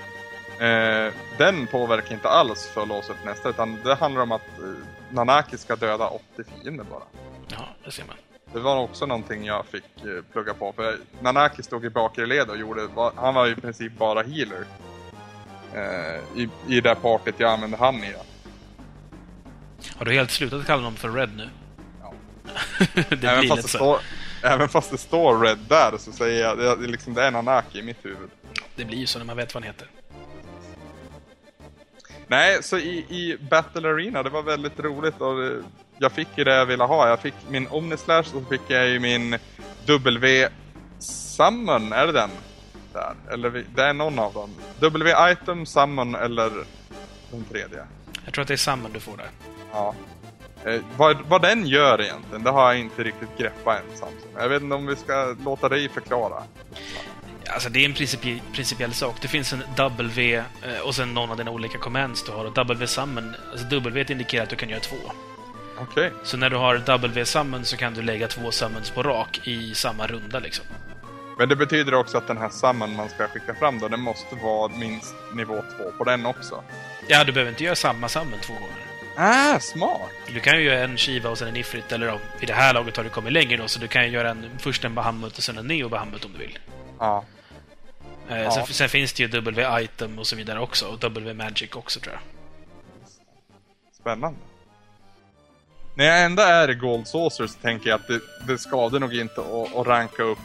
Eh, 1.08 1.14
den 1.38 1.68
påverkar 1.68 2.14
inte 2.16 2.30
alls 2.30 2.70
för 2.74 2.82
att 2.82 2.88
låsa 2.88 3.12
upp 3.14 3.26
nästa, 3.26 3.50
utan 3.50 3.80
det 3.84 3.96
handlar 3.96 4.22
om 4.22 4.32
att 4.32 4.60
eh, 4.60 4.95
Nanaki 5.16 5.58
ska 5.58 5.76
döda 5.76 6.08
80 6.08 6.44
fiender 6.44 6.84
bara. 6.84 7.04
Ja, 7.48 7.68
det 7.86 7.92
ser 7.92 8.06
man. 8.06 8.16
Det 8.54 8.60
var 8.60 8.78
också 8.78 9.06
någonting 9.06 9.46
jag 9.46 9.66
fick 9.66 9.84
eh, 9.84 10.24
plugga 10.32 10.54
på, 10.54 10.74
för 10.74 10.98
Nanaki 11.22 11.64
stod 11.64 11.86
i 11.86 11.90
bakre 11.90 12.26
led 12.26 12.50
och 12.50 12.58
gjorde, 12.58 12.88
han 13.16 13.34
var 13.34 13.48
i 13.48 13.56
princip 13.56 13.98
bara 13.98 14.24
healer. 14.24 14.66
Eh, 15.74 16.42
i, 16.42 16.50
I 16.68 16.82
det 16.82 16.96
partyt 16.96 17.36
jag 17.38 17.52
använde 17.52 17.78
han 17.78 17.96
i. 17.96 18.14
Har 19.98 20.06
du 20.06 20.14
helt 20.14 20.32
slutat 20.32 20.66
kalla 20.66 20.84
dem 20.84 20.96
för 20.96 21.10
Red 21.10 21.38
nu? 21.38 21.50
Ja. 22.02 22.14
det 23.10 23.28
även, 23.28 23.40
blir 23.40 23.50
fast 23.50 23.62
det 23.62 23.68
så. 23.70 23.78
står, 23.78 24.00
även 24.44 24.70
fast 24.70 24.92
det 24.92 24.98
står 24.98 25.40
Red 25.40 25.60
där 25.70 25.98
så 26.00 26.12
säger 26.12 26.44
jag, 26.44 26.58
det, 26.58 26.88
liksom, 26.88 27.14
det 27.14 27.24
är 27.24 27.32
Nanaki 27.32 27.80
i 27.80 27.84
mitt 27.84 28.06
huvud. 28.06 28.30
Det 28.76 28.86
blir 28.86 28.98
ju 28.98 29.08
så 29.08 29.20
när 29.20 29.26
man 29.26 29.38
vet 29.38 29.54
vad 29.54 29.64
han 29.64 29.74
heter. 29.74 29.88
Nej, 32.28 32.64
så 32.64 32.78
i, 32.78 32.98
i 32.98 33.38
Battle 33.50 33.90
Arena, 33.90 34.24
det 34.24 34.30
var 34.30 34.44
väldigt 34.44 34.80
roligt 34.80 35.22
och 35.22 35.64
jag 35.98 36.12
fick 36.12 36.28
ju 36.36 36.44
det 36.44 36.56
jag 36.56 36.66
ville 36.66 36.84
ha. 36.84 37.10
Jag 37.10 37.20
fick 37.20 37.34
min 37.50 37.68
Omnislash 37.68 38.20
och 38.20 38.26
så 38.26 38.42
fick 38.42 38.62
jag 38.68 38.88
ju 38.88 39.00
min 39.00 39.38
W 39.86 40.48
Summon, 41.00 41.94
är 41.94 42.06
det 42.06 42.12
den? 42.12 42.30
Där, 42.94 43.16
eller 43.34 43.66
det 43.76 43.84
är 43.84 43.94
någon 43.94 44.20
av 44.20 44.34
dem. 44.34 44.50
W 44.80 45.14
Item, 45.32 45.66
Summon 45.66 46.16
eller 46.16 46.52
den 47.32 47.44
tredje. 47.44 47.86
Jag 48.26 48.34
tror 48.34 48.42
att 48.42 48.48
det 48.48 48.54
är 48.54 48.58
Summon 48.58 48.92
du 48.94 49.00
får 49.00 49.18
där. 49.18 49.30
Ja. 49.72 49.96
Eh, 50.66 50.82
vad, 50.98 51.18
vad 51.28 51.42
den 51.42 51.68
gör 51.68 52.02
egentligen, 52.02 52.44
det 52.44 52.52
har 52.52 52.74
jag 52.74 52.80
inte 52.80 53.04
riktigt 53.04 53.38
greppat 53.38 53.78
än 53.78 53.98
Samson. 53.98 54.30
Jag 54.38 54.50
vet 54.50 54.62
inte 54.62 54.76
om 54.76 54.86
vi 54.86 54.96
ska 54.96 55.36
låta 55.46 55.70
dig 55.70 55.90
förklara. 55.90 56.44
Alltså 57.50 57.70
det 57.70 57.80
är 57.80 57.86
en 57.86 57.94
principi 57.94 58.42
principiell 58.54 58.94
sak. 58.94 59.16
Det 59.22 59.28
finns 59.28 59.54
en 59.54 59.64
W 59.76 60.36
eh, 60.36 60.80
och 60.84 60.96
sen 60.96 61.14
någon 61.14 61.32
av 61.32 61.38
dina 61.38 61.52
olika 61.52 61.78
commands 61.78 62.24
du 62.24 62.32
har. 62.32 62.46
Och 62.46 62.54
W-summon, 62.54 63.36
alltså 63.52 63.68
W 63.68 64.06
indikerar 64.10 64.44
att 64.44 64.50
du 64.50 64.56
kan 64.56 64.70
göra 64.70 64.80
två. 64.80 64.98
Okej. 65.78 66.12
Så 66.24 66.38
när 66.38 66.50
du 66.50 66.56
har 66.56 66.78
W-summon 66.78 67.66
så 67.66 67.78
kan 67.78 67.94
du 67.94 68.02
lägga 68.02 68.28
två 68.28 68.52
summons 68.52 68.90
på 68.90 69.04
rak 69.04 69.48
i 69.48 69.76
samma 69.76 70.08
runda 70.08 70.40
liksom. 70.40 70.66
Men 71.38 71.50
det 71.50 71.56
betyder 71.56 71.94
också 71.94 72.18
att 72.18 72.28
den 72.28 72.38
här 72.38 72.50
summon 72.50 72.96
man 72.96 73.10
ska 73.10 73.28
skicka 73.28 73.56
fram 73.56 73.80
då, 73.80 73.88
den 73.88 74.00
måste 74.00 74.36
vara 74.36 74.72
minst 74.78 75.16
nivå 75.34 75.64
2 75.78 75.92
på 75.98 76.04
den 76.04 76.26
också. 76.26 76.64
Ja, 77.08 77.24
du 77.24 77.32
behöver 77.32 77.52
inte 77.52 77.64
göra 77.64 77.76
samma 77.76 78.10
summon 78.10 78.40
två 78.42 78.54
gånger. 78.54 78.86
Ah, 79.18 79.60
smart! 79.60 80.10
Du 80.34 80.40
kan 80.40 80.58
ju 80.58 80.64
göra 80.64 80.84
en 80.84 80.98
Shiva 80.98 81.30
och 81.30 81.38
sen 81.38 81.48
en 81.48 81.56
Ifrit, 81.56 81.92
eller 81.92 82.08
då, 82.08 82.20
vid 82.40 82.50
det 82.50 82.54
här 82.54 82.74
laget 82.74 82.98
har 82.98 83.04
du 83.04 83.10
kommit 83.10 83.34
längre 83.34 83.58
då, 83.58 83.68
så 83.68 83.80
du 83.80 83.88
kan 83.88 84.04
ju 84.06 84.10
göra 84.10 84.30
en, 84.30 84.50
först 84.60 84.86
en 84.86 84.96
Bahamut 84.96 85.38
och 85.38 85.44
sen 85.44 85.58
en 85.58 85.68
Neo 85.68 85.90
Bahamut 85.90 86.26
om 86.26 86.32
du 86.32 86.40
vill. 86.40 86.60
Ja. 87.00 87.26
Eh, 88.30 88.42
Ja. 88.42 88.52
sen, 88.52 88.66
sen 88.66 88.90
finns 88.90 89.14
det 89.14 89.24
ju 89.24 89.28
W-item 89.30 90.20
och 90.20 90.28
så 90.28 90.36
vidare 90.36 90.60
också, 90.60 90.88
och 90.88 91.00
W-magic 91.00 91.72
också 91.76 92.00
tror 92.00 92.14
jag. 92.14 92.22
Spännande. 94.02 94.40
När 95.98 96.06
jag 96.06 96.24
ändå 96.26 96.44
är 96.44 96.70
i 96.70 96.74
Gold 96.76 97.08
Saucer 97.08 97.48
så 97.48 97.60
tänker 97.60 97.90
jag 97.90 98.00
att 98.00 98.08
det, 98.08 98.20
det 98.48 98.58
skadar 98.58 99.00
nog 99.00 99.14
inte 99.14 99.42
att, 99.42 99.76
att 99.76 99.88
ranka 99.88 100.24
upp 100.24 100.38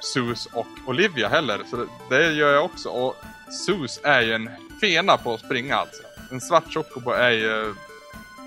Sus 0.00 0.46
och 0.46 0.66
Olivia 0.86 1.28
heller. 1.28 1.60
Så 1.70 1.76
det, 1.76 1.86
det 2.16 2.32
gör 2.32 2.54
jag 2.54 2.64
också. 2.64 2.88
Och 2.88 3.16
Sus 3.66 4.00
är 4.04 4.20
ju 4.20 4.32
en 4.34 4.50
fena 4.80 5.16
på 5.16 5.34
att 5.34 5.40
springa 5.40 5.76
alltså. 5.76 6.02
En 6.30 6.40
svart 6.40 6.74
chocobo 6.74 7.10
är 7.10 7.30
ju... 7.30 7.74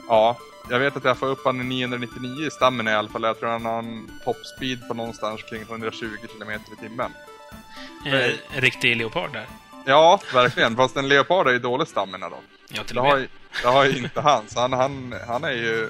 Ja, 0.08 0.38
jag 0.70 0.80
vet 0.80 0.98
att 0.98 1.04
jag 1.04 1.18
får 1.18 1.28
upp 1.28 1.46
han 1.46 1.62
i 1.62 1.64
999 1.64 2.48
i 2.48 2.52
stammen 2.52 2.88
i 2.88 2.92
alla 2.94 3.10
fall. 3.10 3.24
Jag 3.24 3.40
tror 3.40 3.50
han 3.50 3.66
har 3.66 3.80
en 3.80 4.20
toppspeed 4.24 4.88
på 4.88 4.94
någonstans 4.94 5.44
kring 5.44 5.62
120 5.62 6.06
km 6.38 6.52
i 6.52 6.82
timmen. 6.82 7.12
Eh, 8.06 8.14
en 8.56 8.62
riktig 8.62 8.96
leopard 8.98 9.34
där. 9.34 9.46
Ja, 9.86 10.20
verkligen. 10.34 10.76
Fast 10.76 10.98
en 10.98 11.08
leopard 11.08 11.48
är 11.48 11.52
ju 11.52 11.60
dålig 11.60 11.88
stamina 11.88 12.30
då. 12.30 12.38
Ja, 12.70 12.84
till 12.84 12.96
Det 12.96 13.02
och 13.02 13.08
har, 13.08 13.14
med. 13.16 13.22
ju- 13.22 13.28
det 13.62 13.68
har 13.68 13.86
ju 13.86 13.98
inte 13.98 14.22
han, 14.22 14.44
så 14.50 14.60
han, 14.60 14.74
han, 14.74 15.16
han 15.28 15.44
är 15.44 15.52
ju 15.52 15.90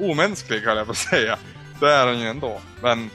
omänsklig 0.00 0.60
höll 0.60 0.76
jag 0.76 0.86
på 0.86 0.92
att 0.92 0.98
säga. 0.98 1.38
Det 1.80 1.92
är 1.92 2.06
han 2.06 2.18
ju 2.20 2.26
ändå. 2.28 2.60
Men 2.82 3.10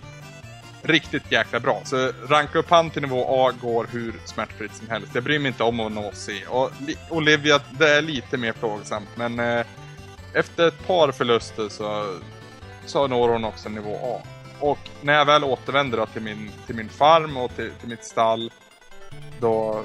riktigt 0.81 1.31
jäkla 1.31 1.59
bra. 1.59 1.81
Så 1.85 2.11
ranka 2.29 2.59
upp 2.59 2.69
han 2.69 2.89
till 2.89 3.01
nivå 3.01 3.47
A 3.47 3.53
går 3.61 3.87
hur 3.91 4.13
smärtfritt 4.25 4.75
som 4.75 4.89
helst. 4.89 5.11
Jag 5.15 5.23
bryr 5.23 5.39
mig 5.39 5.47
inte 5.47 5.63
om 5.63 5.79
att 5.79 5.91
nå 5.91 6.11
C. 6.13 6.33
Och 6.47 6.71
li- 6.87 6.97
Olivia, 7.09 7.59
det 7.71 7.89
är 7.89 8.01
lite 8.01 8.37
mer 8.37 8.51
plågsamt 8.53 9.09
men 9.15 9.39
eh, 9.39 9.65
efter 10.33 10.67
ett 10.67 10.87
par 10.87 11.11
förluster 11.11 11.69
så, 11.69 12.17
så 12.85 13.07
når 13.07 13.29
hon 13.29 13.45
också 13.45 13.69
nivå 13.69 13.99
A. 14.03 14.27
Och 14.59 14.79
när 15.01 15.13
jag 15.13 15.25
väl 15.25 15.43
återvänder 15.43 16.05
till 16.05 16.21
min, 16.21 16.51
till 16.65 16.75
min 16.75 16.89
farm 16.89 17.37
och 17.37 17.55
till, 17.55 17.71
till 17.79 17.89
mitt 17.89 18.05
stall 18.05 18.51
då 19.39 19.83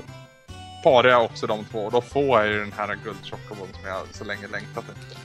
parar 0.85 1.09
jag 1.09 1.25
också 1.25 1.47
de 1.47 1.65
två 1.65 1.79
och 1.85 1.93
då 1.93 2.01
får 2.01 2.41
jag 2.41 2.49
ju 2.49 2.59
den 2.59 2.73
här 2.73 2.99
guldchocobon 3.05 3.69
som 3.73 3.89
jag 3.89 4.03
så 4.13 4.25
länge 4.25 4.47
längtat 4.47 4.85
efter. 4.89 5.19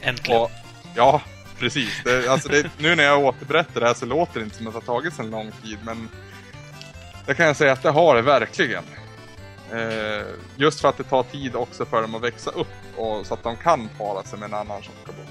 Äntligen. 0.00 0.40
Och, 0.40 0.50
ja, 0.94 1.22
precis. 1.58 2.02
Det, 2.04 2.28
alltså 2.28 2.48
det, 2.48 2.70
nu 2.78 2.94
när 2.94 3.04
jag 3.04 3.24
återberättar 3.24 3.80
det 3.80 3.86
här 3.86 3.94
så 3.94 4.06
låter 4.06 4.40
det 4.40 4.44
inte 4.44 4.56
som 4.56 4.66
att 4.66 4.72
det 4.72 4.78
har 4.78 4.86
tagit 4.86 5.14
så 5.14 5.22
lång 5.22 5.52
tid 5.62 5.78
men 5.84 6.08
det 7.26 7.34
kan 7.34 7.46
jag 7.46 7.56
säga 7.56 7.72
att 7.72 7.82
det 7.82 7.90
har 7.90 8.14
det 8.14 8.22
verkligen. 8.22 8.84
Eh, 9.72 10.26
just 10.56 10.80
för 10.80 10.88
att 10.88 10.96
det 10.96 11.04
tar 11.04 11.22
tid 11.22 11.56
också 11.56 11.84
för 11.84 12.02
dem 12.02 12.14
att 12.14 12.22
växa 12.22 12.50
upp 12.50 12.96
och 12.96 13.26
så 13.26 13.34
att 13.34 13.42
de 13.42 13.56
kan 13.56 13.88
para 13.98 14.22
sig 14.22 14.38
med 14.38 14.48
en 14.48 14.54
annan 14.54 14.82
chocobon. 14.82 15.26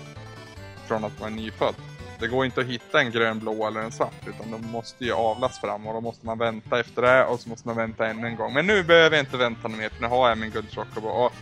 Från 0.87 1.03
att 1.03 1.19
man 1.19 1.33
är 1.33 1.35
nyfödd. 1.35 1.75
Det 2.19 2.27
går 2.27 2.45
inte 2.45 2.61
att 2.61 2.67
hitta 2.67 2.99
en 2.99 3.11
grön, 3.11 3.39
blå 3.39 3.67
eller 3.67 3.79
en 3.79 3.91
svart 3.91 4.27
utan 4.27 4.51
de 4.51 4.71
måste 4.71 5.05
ju 5.05 5.13
avlas 5.13 5.59
fram 5.59 5.87
och 5.87 5.93
då 5.93 6.01
måste 6.01 6.25
man 6.25 6.37
vänta 6.37 6.79
efter 6.79 7.01
det 7.01 7.25
och 7.25 7.39
så 7.39 7.49
måste 7.49 7.67
man 7.67 7.77
vänta 7.77 8.07
ännu 8.07 8.27
en 8.27 8.35
gång. 8.35 8.53
Men 8.53 8.67
nu 8.67 8.83
behöver 8.83 9.15
jag 9.17 9.25
inte 9.25 9.37
vänta 9.37 9.67
mer 9.67 9.89
för 9.89 10.01
nu 10.01 10.07
har 10.07 10.29
jag 10.29 10.37
min 10.37 10.51
guldchocobo. 10.51 11.07
Och 11.07 11.33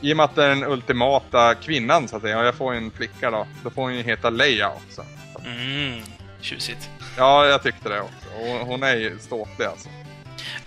i 0.00 0.12
och 0.12 0.16
med 0.16 0.24
att 0.24 0.34
det 0.34 0.44
är 0.44 0.48
den 0.48 0.64
ultimata 0.64 1.54
kvinnan 1.54 2.08
så 2.08 2.16
att 2.16 2.22
säga, 2.22 2.38
och 2.38 2.46
jag 2.46 2.54
får 2.54 2.74
en 2.74 2.90
flicka 2.90 3.30
då, 3.30 3.46
då 3.64 3.70
får 3.70 3.82
hon 3.82 3.94
ju 3.94 4.02
heta 4.02 4.30
Leia 4.30 4.70
också. 4.70 5.04
Mm, 5.44 6.02
tjusigt. 6.40 6.90
Ja, 7.16 7.46
jag 7.46 7.62
tyckte 7.62 7.88
det 7.88 8.00
också. 8.00 8.28
Och 8.40 8.66
hon 8.66 8.82
är 8.82 8.96
ju 8.96 9.18
ståtlig 9.18 9.66
alltså. 9.66 9.88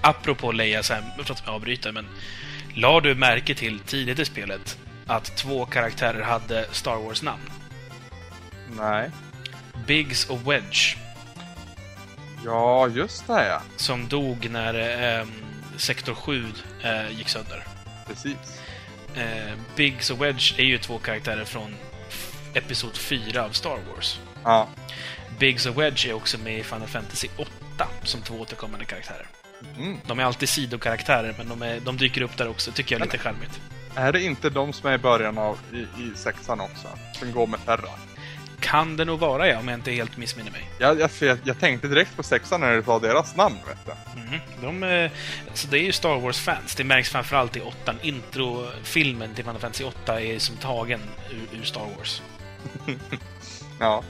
Apropå 0.01 0.51
Leia, 0.51 0.83
så 0.83 0.93
här, 0.93 1.03
förlåt 1.11 1.31
att 1.31 1.43
jag 1.45 1.55
avbryter, 1.55 1.91
men 1.91 2.07
la 2.73 2.99
du 2.99 3.15
märke 3.15 3.55
till 3.55 3.79
tidigt 3.79 4.19
i 4.19 4.25
spelet 4.25 4.77
att 5.07 5.37
två 5.37 5.65
karaktärer 5.65 6.21
hade 6.21 6.65
Star 6.71 6.95
Wars-namn? 6.95 7.60
Nej. 8.77 9.11
Biggs 9.87 10.29
och 10.29 10.51
Wedge, 10.51 10.97
Ja, 12.45 12.87
just 12.87 13.27
det 13.27 13.47
ja. 13.47 13.61
som 13.75 14.07
dog 14.07 14.49
när 14.51 14.73
ehm, 14.73 15.31
Sektor 15.77 16.13
7 16.13 16.45
eh, 16.83 17.17
gick 17.17 17.29
sönder. 17.29 17.63
Precis. 18.07 18.61
Eh, 19.15 19.53
Biggs 19.75 20.09
och 20.09 20.21
Wedge 20.21 20.59
är 20.59 20.63
ju 20.63 20.77
två 20.77 20.97
karaktärer 20.97 21.45
från 21.45 21.75
Episod 22.53 22.97
4 22.97 23.43
av 23.45 23.49
Star 23.49 23.79
Wars. 23.95 24.19
Ja. 24.43 24.67
Biggs 25.39 25.65
och 25.65 25.81
Wedge 25.81 26.07
är 26.07 26.13
också 26.13 26.37
med 26.37 26.59
i 26.59 26.63
Final 26.63 26.87
Fantasy 26.87 27.27
8 27.37 27.87
som 28.03 28.21
två 28.21 28.35
återkommande 28.35 28.85
karaktärer. 28.85 29.27
Mm. 29.77 29.97
De 30.07 30.19
är 30.19 30.23
alltid 30.23 30.49
sidokaraktärer, 30.49 31.35
men 31.37 31.49
de, 31.49 31.61
är, 31.61 31.79
de 31.79 31.97
dyker 31.97 32.21
upp 32.21 32.37
där 32.37 32.47
också. 32.47 32.71
Tycker 32.71 32.95
jag 32.95 33.01
är 33.01 33.05
lite 33.05 33.17
charmigt. 33.17 33.61
Är 33.95 34.11
det 34.11 34.23
inte 34.23 34.49
de 34.49 34.73
som 34.73 34.89
är 34.89 34.93
i 34.93 34.97
början 34.97 35.37
av 35.37 35.59
i, 35.73 35.77
i 35.77 36.11
sexan 36.15 36.59
också? 36.59 36.87
Som 37.19 37.31
går 37.31 37.47
med 37.47 37.65
Terra? 37.65 37.89
Kan 38.61 38.97
det 38.97 39.05
nog 39.05 39.19
vara, 39.19 39.47
ja, 39.47 39.59
om 39.59 39.67
jag 39.67 39.77
inte 39.77 39.91
helt 39.91 40.17
missminner 40.17 40.51
mig. 40.51 40.69
Jag, 40.79 40.99
jag, 40.99 41.09
jag, 41.19 41.37
jag 41.43 41.59
tänkte 41.59 41.87
direkt 41.87 42.15
på 42.15 42.23
sexan 42.23 42.61
när 42.61 42.75
du 42.75 42.83
sa 42.83 42.99
deras 42.99 43.35
namn, 43.35 43.55
vet 43.67 43.85
du. 43.85 44.19
Mhm. 44.21 44.39
De, 44.61 44.83
eh, 44.83 45.11
så 45.53 45.67
det 45.67 45.79
är 45.79 45.83
ju 45.83 45.91
Star 45.91 46.19
Wars-fans. 46.19 46.75
Det 46.75 46.83
märks 46.83 47.09
framförallt 47.09 47.57
i 47.57 47.61
åttan. 47.61 47.95
Introfilmen 48.01 49.33
till 49.33 49.43
Final 49.45 49.59
Fantasy 49.61 49.83
8 49.83 50.21
är 50.21 50.39
som 50.39 50.55
tagen 50.57 51.01
ur, 51.29 51.59
ur 51.59 51.63
Star 51.63 51.87
Wars. 51.97 52.21
Ja. 53.79 54.03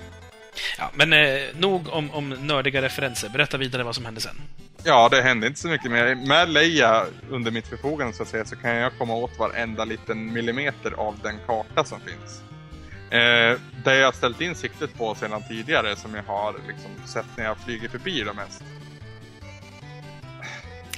Ja, 0.77 0.91
men 0.93 1.13
eh, 1.13 1.41
nog 1.57 1.89
om, 1.89 2.11
om 2.11 2.29
nördiga 2.29 2.81
referenser. 2.81 3.29
Berätta 3.29 3.57
vidare 3.57 3.83
vad 3.83 3.95
som 3.95 4.05
hände 4.05 4.21
sen. 4.21 4.41
Ja, 4.83 5.09
det 5.09 5.21
hände 5.21 5.47
inte 5.47 5.59
så 5.59 5.67
mycket 5.67 5.91
mer. 5.91 6.15
Med 6.15 6.49
Leia 6.49 7.05
under 7.29 7.51
mitt 7.51 7.67
förfogande 7.67 8.13
så 8.13 8.23
att 8.23 8.29
säga 8.29 8.45
så 8.45 8.55
kan 8.55 8.75
jag 8.75 8.91
komma 8.97 9.13
åt 9.13 9.39
varenda 9.39 9.85
liten 9.85 10.33
millimeter 10.33 10.91
av 10.91 11.19
den 11.23 11.35
karta 11.47 11.83
som 11.83 11.99
finns. 11.99 12.41
Eh, 13.11 13.59
det 13.83 13.97
jag 13.97 14.05
har 14.05 14.11
ställt 14.11 14.41
in 14.41 14.55
siktet 14.55 14.97
på 14.97 15.15
sedan 15.15 15.43
tidigare 15.49 15.95
som 15.95 16.15
jag 16.15 16.23
har 16.23 16.55
liksom 16.67 16.91
sett 17.07 17.37
när 17.37 17.45
jag 17.45 17.57
flyger 17.57 17.89
förbi 17.89 18.21
det 18.23 18.33
mest. 18.33 18.63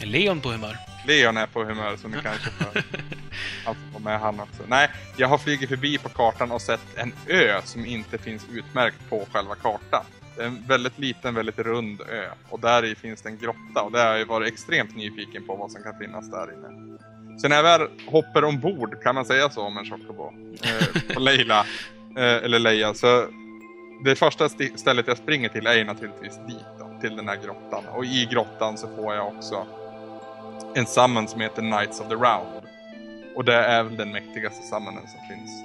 Är 0.01 0.05
Leon 0.05 0.41
på 0.41 0.51
humör? 0.51 0.77
Leon 1.07 1.37
är 1.37 1.47
på 1.47 1.63
humör 1.63 1.95
som 1.95 2.11
ni 2.11 2.17
kanske 2.23 2.49
får 2.49 2.83
han 3.65 3.75
får 3.93 3.99
med 3.99 4.19
han 4.19 4.39
också. 4.39 4.63
Nej, 4.67 4.89
jag 5.17 5.27
har 5.27 5.37
flugit 5.37 5.69
förbi 5.69 5.97
på 5.97 6.09
kartan 6.09 6.51
och 6.51 6.61
sett 6.61 6.97
en 6.97 7.13
ö 7.27 7.61
som 7.63 7.85
inte 7.85 8.17
finns 8.17 8.45
utmärkt 8.53 9.09
på 9.09 9.27
själva 9.31 9.55
kartan. 9.55 10.03
Det 10.35 10.41
är 10.41 10.47
en 10.47 10.63
väldigt 10.67 10.99
liten, 10.99 11.35
väldigt 11.35 11.59
rund 11.59 12.01
ö 12.01 12.25
och 12.49 12.59
där 12.59 12.85
i 12.85 12.95
finns 12.95 13.21
det 13.21 13.29
en 13.29 13.37
grotta 13.37 13.81
och 13.81 13.91
där 13.91 14.05
har 14.05 14.17
jag 14.17 14.25
varit 14.25 14.53
extremt 14.53 14.95
nyfiken 14.95 15.47
på 15.47 15.55
vad 15.55 15.71
som 15.71 15.83
kan 15.83 15.97
finnas 15.99 16.31
där 16.31 16.53
inne. 16.53 16.97
Så 17.37 17.47
när 17.47 17.55
jag 17.55 17.63
väl 17.63 17.87
hoppar 18.07 18.43
ombord, 18.43 19.03
kan 19.03 19.15
man 19.15 19.25
säga 19.25 19.49
så 19.49 19.61
om 19.61 19.77
en 19.77 19.85
chocobo, 19.85 20.33
eh, 20.63 21.13
på 21.13 21.19
Leila, 21.19 21.65
eller 22.17 22.59
Leia, 22.59 22.93
så 22.93 23.25
det 24.03 24.15
första 24.15 24.49
stället 24.75 25.07
jag 25.07 25.17
springer 25.17 25.49
till 25.49 25.67
är 25.67 25.85
naturligtvis 25.85 26.39
dit 26.47 26.65
då, 26.79 26.99
till 27.01 27.15
den 27.15 27.27
här 27.27 27.35
grottan. 27.35 27.83
Och 27.95 28.05
i 28.05 28.27
grottan 28.31 28.77
så 28.77 28.87
får 28.87 29.15
jag 29.15 29.27
också 29.27 29.65
en 30.75 30.85
summon 30.85 31.27
som 31.27 31.41
heter 31.41 31.61
Knights 31.61 31.99
of 31.99 32.07
the 32.07 32.15
Round. 32.15 32.63
Och 33.35 33.45
det 33.45 33.55
är 33.55 33.83
väl 33.83 33.97
den 33.97 34.11
mäktigaste 34.11 34.63
summonen 34.63 35.01
som 35.07 35.35
finns. 35.35 35.63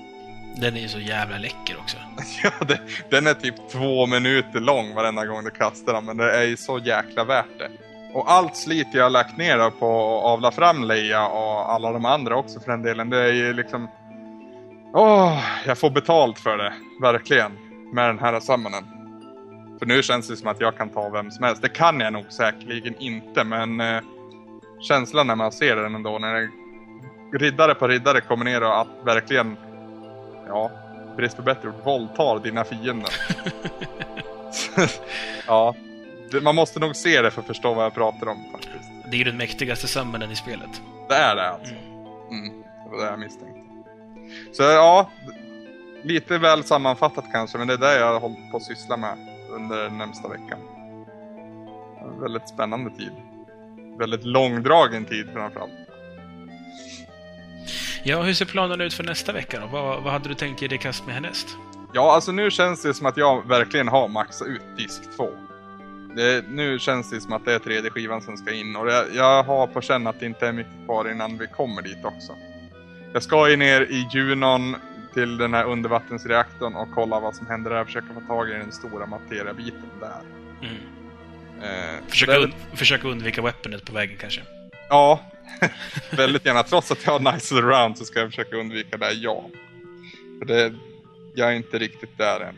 Den 0.61 0.77
är 0.77 0.81
ju 0.81 0.89
så 0.89 0.99
jävla 0.99 1.39
läcker 1.39 1.77
också. 1.79 1.97
ja, 2.43 2.51
det, 2.67 2.81
den 3.11 3.27
är 3.27 3.35
typ 3.35 3.55
två 3.71 4.07
minuter 4.07 4.61
lång 4.61 4.95
varenda 4.95 5.27
gång 5.27 5.45
du 5.45 5.51
kastar 5.51 5.93
den, 5.93 6.05
men 6.05 6.17
det 6.17 6.37
är 6.37 6.45
ju 6.45 6.57
så 6.57 6.79
jäkla 6.79 7.25
värt 7.25 7.59
det. 7.59 7.71
Och 8.13 8.31
allt 8.33 8.57
slit 8.57 8.87
jag 8.93 9.03
har 9.03 9.11
lagt 9.11 9.37
ner 9.37 9.71
på 9.71 10.19
att 10.19 10.25
avla 10.25 10.51
fram 10.51 10.85
Leia 10.85 11.29
och 11.29 11.73
alla 11.73 11.93
de 11.93 12.05
andra 12.05 12.37
också 12.37 12.61
för 12.61 12.71
den 12.71 12.83
delen, 12.83 13.11
det 13.11 13.19
är 13.19 13.33
ju 13.33 13.53
liksom... 13.53 13.89
Åh, 14.93 15.41
jag 15.67 15.79
får 15.79 15.91
betalt 15.91 16.39
för 16.39 16.59
det, 16.59 16.73
verkligen, 17.01 17.53
med 17.93 18.09
den 18.09 18.19
här 18.19 18.41
summonen. 18.41 18.85
För 19.79 19.87
nu 19.87 20.03
känns 20.03 20.29
det 20.29 20.37
som 20.37 20.49
att 20.49 20.61
jag 20.61 20.77
kan 20.77 20.89
ta 20.89 21.09
vem 21.09 21.31
som 21.31 21.45
helst. 21.45 21.63
Det 21.63 21.69
kan 21.69 22.01
jag 22.01 22.13
nog 22.13 22.33
säkerligen 22.33 22.95
inte, 22.99 23.45
men 23.45 23.81
eh, 23.81 24.01
känslan 24.81 25.27
när 25.27 25.37
man 25.37 25.53
ser 25.53 25.77
den 25.77 25.95
ändå, 25.95 26.19
när 26.19 26.51
riddare 27.33 27.75
på 27.75 27.89
riddare 27.89 28.21
kommer 28.21 28.45
ner 28.45 28.63
och 28.63 28.81
att 28.81 28.89
verkligen, 29.05 29.57
ja, 30.47 30.71
brist 31.17 31.37
på 31.37 31.43
bättre 31.43 31.69
ord, 31.69 31.75
våldtar 31.85 32.39
dina 32.39 32.65
fiender. 32.65 33.15
ja, 35.47 35.75
man 36.43 36.55
måste 36.55 36.81
nog 36.81 36.97
se 36.97 37.23
det 37.23 37.31
för 37.31 37.41
att 37.41 37.47
förstå 37.47 37.75
vad 37.75 37.85
jag 37.85 37.95
pratar 37.95 38.29
om 38.29 38.45
faktiskt. 38.53 38.91
Det 39.11 39.17
är 39.17 39.19
ju 39.19 39.25
den 39.25 39.37
mäktigaste 39.37 39.89
summonen 39.89 40.31
i 40.31 40.37
spelet. 40.37 40.83
Det 41.09 41.15
är 41.15 41.37
det 41.37 41.49
alltså. 41.49 41.75
Mm, 42.31 42.63
det 42.85 42.91
var 42.91 42.99
det 42.99 43.11
jag 43.11 43.19
misstänkte. 43.19 43.58
Så 44.53 44.63
ja, 44.63 45.11
lite 46.03 46.39
väl 46.39 46.65
sammanfattat 46.65 47.25
kanske, 47.33 47.59
men 47.59 47.67
det 47.67 47.75
är 47.75 47.79
det 47.79 47.99
jag 47.99 48.13
har 48.13 48.21
hållit 48.21 48.51
på 48.51 48.57
att 48.57 48.63
syssla 48.63 48.97
med 48.97 49.19
under 49.51 49.91
närmsta 49.91 50.29
veckan. 50.29 50.59
En 52.01 52.21
väldigt 52.21 52.49
spännande 52.49 52.91
tid. 52.91 53.13
Väldigt 53.99 54.25
långdragen 54.25 55.05
tid 55.05 55.29
framförallt. 55.33 55.73
Ja, 58.03 58.23
hur 58.23 58.35
ser 58.35 58.47
planen 58.47 58.81
ut 58.81 58.95
för 58.95 59.05
nästa 59.05 59.33
vecka 59.33 59.61
då? 59.61 59.67
Vad, 59.67 60.03
vad 60.03 60.13
hade 60.13 60.29
du 60.29 60.35
tänkt 60.35 60.63
ge 60.63 60.69
dig 60.69 60.79
kast 60.79 61.07
med 61.07 61.15
härnäst? 61.15 61.49
Ja, 61.93 62.15
alltså 62.15 62.33
nu 62.33 62.51
känns 62.51 62.83
det 62.83 62.95
som 62.95 63.07
att 63.07 63.17
jag 63.17 63.49
verkligen 63.49 63.89
har 63.89 64.09
maxat 64.09 64.49
ut 64.49 64.63
disk 64.77 65.17
2. 65.17 65.29
Det, 66.17 66.45
nu 66.49 66.79
känns 66.79 67.11
det 67.11 67.21
som 67.21 67.33
att 67.33 67.45
det 67.45 67.55
är 67.55 67.59
tredje 67.59 67.91
skivan 67.91 68.23
som 68.23 68.37
ska 68.37 68.53
in 68.53 68.77
och 68.77 68.89
jag, 68.89 69.05
jag 69.15 69.43
har 69.43 69.67
på 69.67 69.81
känn 69.81 70.07
att 70.07 70.21
det 70.21 70.27
inte 70.27 70.47
är 70.47 70.53
mycket 70.53 70.85
kvar 70.85 71.11
innan 71.11 71.39
vi 71.39 71.47
kommer 71.47 71.83
dit 71.83 72.05
också. 72.05 72.33
Jag 73.13 73.23
ska 73.23 73.51
ju 73.51 73.57
ner 73.57 73.81
i 73.81 74.09
Junon 74.13 74.77
till 75.15 75.37
den 75.39 75.55
här 75.55 75.65
undervattensreaktorn 75.65 76.75
och 76.75 76.89
kolla 76.95 77.21
vad 77.21 77.35
som 77.35 77.47
händer 77.47 77.71
där. 77.71 77.85
Försöka 77.85 78.07
få 78.15 78.21
tag 78.21 78.49
i 78.51 78.53
den 78.53 78.73
stora 78.73 79.07
materiabiten 79.07 79.91
där. 80.01 80.21
Mm. 80.63 80.77
Eh, 81.63 82.01
Försöka, 82.09 82.33
det- 82.33 82.39
un 82.45 82.53
försöka 82.75 83.09
undvika 83.09 83.43
weaponet 83.43 83.85
på 83.85 83.93
vägen 83.93 84.17
kanske. 84.21 84.41
Ja, 84.89 85.21
väldigt 86.11 86.47
gärna. 86.47 86.63
Trots 86.63 86.91
att 86.91 87.07
jag 87.07 87.19
har 87.19 87.33
nice 87.33 87.55
around 87.55 87.99
så 87.99 88.05
ska 88.05 88.21
jag 88.21 88.29
försöka 88.29 88.57
undvika 88.57 88.97
det, 88.97 89.13
ja. 89.13 89.45
För 90.39 90.47
det, 90.47 90.75
jag 91.35 91.49
är 91.49 91.53
inte 91.57 91.79
riktigt 91.79 92.19
där 92.19 92.41
än. 92.41 92.55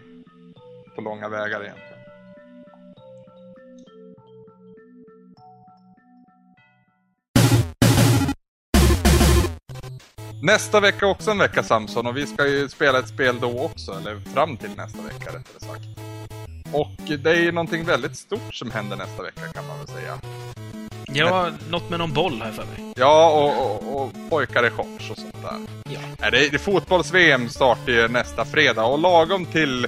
På 0.94 1.00
långa 1.02 1.28
vägar 1.28 1.62
egentligen. 1.62 1.89
Nästa 10.42 10.80
vecka 10.80 11.06
är 11.06 11.10
också 11.10 11.30
en 11.30 11.38
vecka 11.38 11.62
Samson 11.62 12.06
och 12.06 12.16
vi 12.16 12.26
ska 12.26 12.46
ju 12.46 12.68
spela 12.68 12.98
ett 12.98 13.08
spel 13.08 13.40
då 13.40 13.60
också, 13.60 13.92
eller 13.92 14.20
fram 14.34 14.56
till 14.56 14.70
nästa 14.76 15.02
vecka 15.02 15.26
rättare 15.26 15.60
sagt. 15.60 15.84
Och 16.72 17.18
det 17.18 17.30
är 17.30 17.40
ju 17.40 17.52
någonting 17.52 17.84
väldigt 17.84 18.16
stort 18.16 18.54
som 18.54 18.70
händer 18.70 18.96
nästa 18.96 19.22
vecka 19.22 19.40
kan 19.54 19.66
man 19.66 19.78
väl 19.78 19.88
säga. 19.88 20.18
Ja, 21.12 21.50
något 21.70 21.90
med 21.90 21.98
någon 21.98 22.12
boll 22.12 22.42
här 22.42 22.52
för 22.52 22.64
mig. 22.64 22.92
Ja, 22.96 23.30
och, 23.30 23.70
och, 23.70 24.02
och 24.02 24.12
pojkar 24.30 24.66
i 24.66 24.70
shorts 24.70 25.10
och 25.10 25.18
sånt 25.18 25.42
där. 25.42 25.92
Ja. 25.92 26.00
Nej, 26.20 26.30
det, 26.30 26.48
det 26.48 26.58
fotbolls-VM 26.58 27.48
startar 27.48 27.92
ju 27.92 28.08
nästa 28.08 28.44
fredag 28.44 28.84
och 28.84 28.98
lagom 28.98 29.46
till 29.46 29.86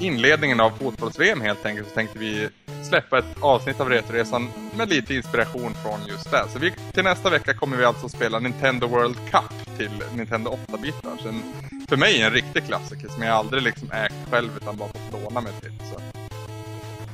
inledningen 0.00 0.60
av 0.60 0.70
fotbolls-VM 0.70 1.40
helt 1.40 1.66
enkelt 1.66 1.88
så 1.88 1.94
tänkte 1.94 2.18
vi 2.18 2.48
släppa 2.88 3.18
ett 3.18 3.36
avsnitt 3.40 3.80
av 3.80 3.88
Retroresan 3.88 4.48
med 4.76 4.88
lite 4.88 5.14
inspiration 5.14 5.74
från 5.82 6.00
just 6.08 6.30
det. 6.30 6.44
Så 6.52 6.58
vi, 6.58 6.72
till 6.92 7.04
nästa 7.04 7.30
vecka 7.30 7.54
kommer 7.54 7.76
vi 7.76 7.84
alltså 7.84 8.08
spela 8.08 8.38
Nintendo 8.38 8.86
World 8.86 9.16
Cup 9.30 9.78
till 9.78 10.02
Nintendo 10.16 10.58
8-bitar. 10.68 11.10
För 11.88 11.96
mig 11.96 12.22
en 12.22 12.32
riktig 12.32 12.66
klassiker 12.66 13.08
som 13.08 13.22
jag 13.22 13.36
aldrig 13.36 13.62
liksom 13.62 13.90
ägt 13.92 14.30
själv 14.30 14.50
utan 14.56 14.76
bara 14.76 14.88
fått 14.88 15.22
låna 15.22 15.40
mig 15.40 15.52
till. 15.60 15.72
Så. 15.92 16.00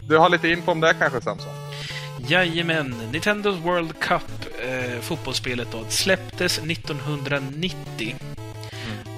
Du 0.09 0.19
har 0.19 0.29
lite 0.29 0.49
info 0.49 0.73
om 0.73 0.81
det 0.81 0.95
kanske 0.99 1.21
Samson? 1.21 1.53
Jajamän, 2.29 2.95
Nintendos 3.13 3.57
World 3.59 3.99
Cup, 3.99 4.23
eh, 4.63 5.01
fotbollsspelet 5.01 5.69
då, 5.73 5.85
släpptes 5.89 6.59
1990. 6.59 8.17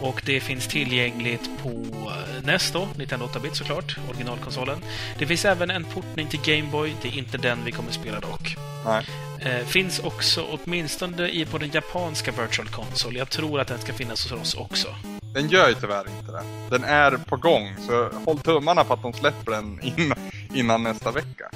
Och 0.02 0.22
det 0.24 0.40
finns 0.40 0.68
tillgängligt 0.68 1.50
på 1.62 1.68
eh, 1.68 2.44
NES 2.44 2.70
då, 2.72 2.88
Nintendo 2.96 3.26
8-bit 3.26 3.56
såklart, 3.56 3.96
originalkonsolen. 4.08 4.78
Det 5.18 5.26
finns 5.26 5.44
även 5.44 5.70
en 5.70 5.84
portning 5.84 6.28
till 6.28 6.40
Game 6.44 6.70
Boy, 6.70 6.94
det 7.02 7.08
är 7.08 7.18
inte 7.18 7.38
den 7.38 7.64
vi 7.64 7.72
kommer 7.72 7.92
spela 7.92 8.20
dock. 8.20 8.56
Nej. 8.84 9.06
Eh, 9.40 9.66
finns 9.66 9.98
också 9.98 10.46
åtminstone 10.50 11.28
i 11.28 11.44
på 11.44 11.58
den 11.58 11.70
japanska 11.72 12.32
Virtual 12.32 12.68
Console. 12.68 13.18
Jag 13.18 13.30
tror 13.30 13.60
att 13.60 13.68
den 13.68 13.78
ska 13.78 13.92
finnas 13.92 14.30
hos 14.30 14.40
oss 14.40 14.54
också. 14.54 14.88
Den 15.34 15.48
gör 15.48 15.68
ju 15.68 15.74
tyvärr 15.74 16.04
inte 16.18 16.32
det. 16.32 16.42
Den 16.70 16.84
är 16.84 17.16
på 17.16 17.36
gång, 17.36 17.76
så 17.86 18.08
håll 18.24 18.38
tummarna 18.38 18.84
på 18.84 18.94
att 18.94 19.02
de 19.02 19.12
släpper 19.12 19.52
den 19.52 19.80
innan, 19.82 20.18
innan 20.54 20.82
nästa 20.82 21.10
vecka. 21.10 21.50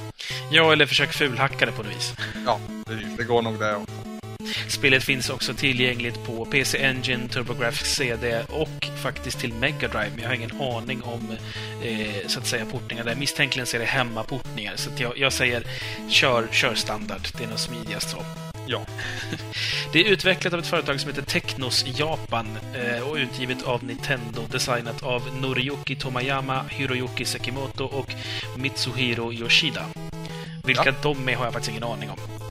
Ja, 0.50 0.72
eller 0.72 0.86
försök 0.86 1.12
fulhacka 1.12 1.66
det 1.66 1.72
på 1.72 1.82
något 1.82 1.96
vis. 1.96 2.14
Ja, 2.46 2.60
precis. 2.86 3.16
Det 3.16 3.24
går 3.24 3.42
nog 3.42 3.58
det 3.58 3.76
också. 3.76 4.11
Spelet 4.68 5.04
finns 5.04 5.30
också 5.30 5.54
tillgängligt 5.54 6.24
på 6.24 6.44
PC 6.44 6.78
Engine, 6.78 7.28
TurboGrafx 7.28 7.94
CD 7.94 8.42
och 8.48 8.86
faktiskt 9.02 9.38
till 9.40 9.52
Mega 9.54 9.88
Drive. 9.88 10.10
Men 10.14 10.22
jag 10.22 10.28
har 10.28 10.34
ingen 10.34 10.60
aning 10.60 11.02
om 11.02 11.36
eh, 11.82 12.26
så 12.26 12.38
att 12.40 12.46
säga 12.46 12.64
portningar 12.64 13.04
där. 13.04 13.14
Misstänkligen 13.14 13.66
så 13.66 13.76
är 13.76 13.80
det 13.80 13.86
hemmaportningar. 13.86 14.72
Så 14.76 14.90
jag, 14.96 15.18
jag 15.18 15.32
säger 15.32 15.62
kör, 16.08 16.48
kör 16.50 16.74
standard. 16.74 17.28
Det 17.38 17.44
är 17.44 17.48
nog 17.48 17.58
smidigast 17.58 18.10
så. 18.10 18.24
Ja. 18.66 18.86
Det 19.92 20.00
är 20.00 20.04
utvecklat 20.04 20.52
av 20.52 20.58
ett 20.60 20.66
företag 20.66 21.00
som 21.00 21.10
heter 21.10 21.22
Technos 21.22 21.84
Japan 21.98 22.46
eh, 22.74 23.08
och 23.08 23.16
utgivet 23.16 23.62
av 23.62 23.84
Nintendo. 23.84 24.42
Designat 24.50 25.02
av 25.02 25.22
Noriyuki 25.40 25.96
Tomayama, 25.96 26.64
Hiroyuki 26.68 27.24
Sekimoto 27.24 27.84
och 27.84 28.10
Mitsuhiro 28.56 29.32
Yoshida. 29.32 29.84
Vilka 30.64 30.82
Ja. 30.86 30.94
de 31.02 31.28
är 31.28 31.36
har 31.36 31.44
jag 31.44 31.52
faktiskt 31.52 31.70
ingen 31.70 31.84
aning 31.84 32.10
om. 32.10 32.41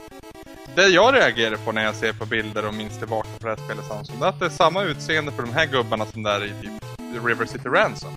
Det 0.75 0.87
jag 0.87 1.15
reagerar 1.15 1.55
på 1.55 1.71
när 1.71 1.83
jag 1.83 1.95
ser 1.95 2.13
på 2.13 2.25
bilder 2.25 2.65
och 2.67 2.73
minns 2.73 2.97
tillbaka 2.99 3.27
på 3.39 3.47
det 3.47 3.55
här 3.55 3.63
spelet 3.65 3.85
Samsung, 3.85 4.19
det 4.19 4.25
är 4.25 4.29
att 4.29 4.39
det 4.39 4.45
är 4.45 4.49
samma 4.49 4.83
utseende 4.83 5.31
på 5.31 5.41
de 5.41 5.53
här 5.53 5.65
gubbarna 5.65 6.05
som 6.05 6.23
där 6.23 6.45
i 6.45 6.49
typ 6.49 7.25
River 7.25 7.45
City 7.45 7.69
Ransom. 7.69 8.15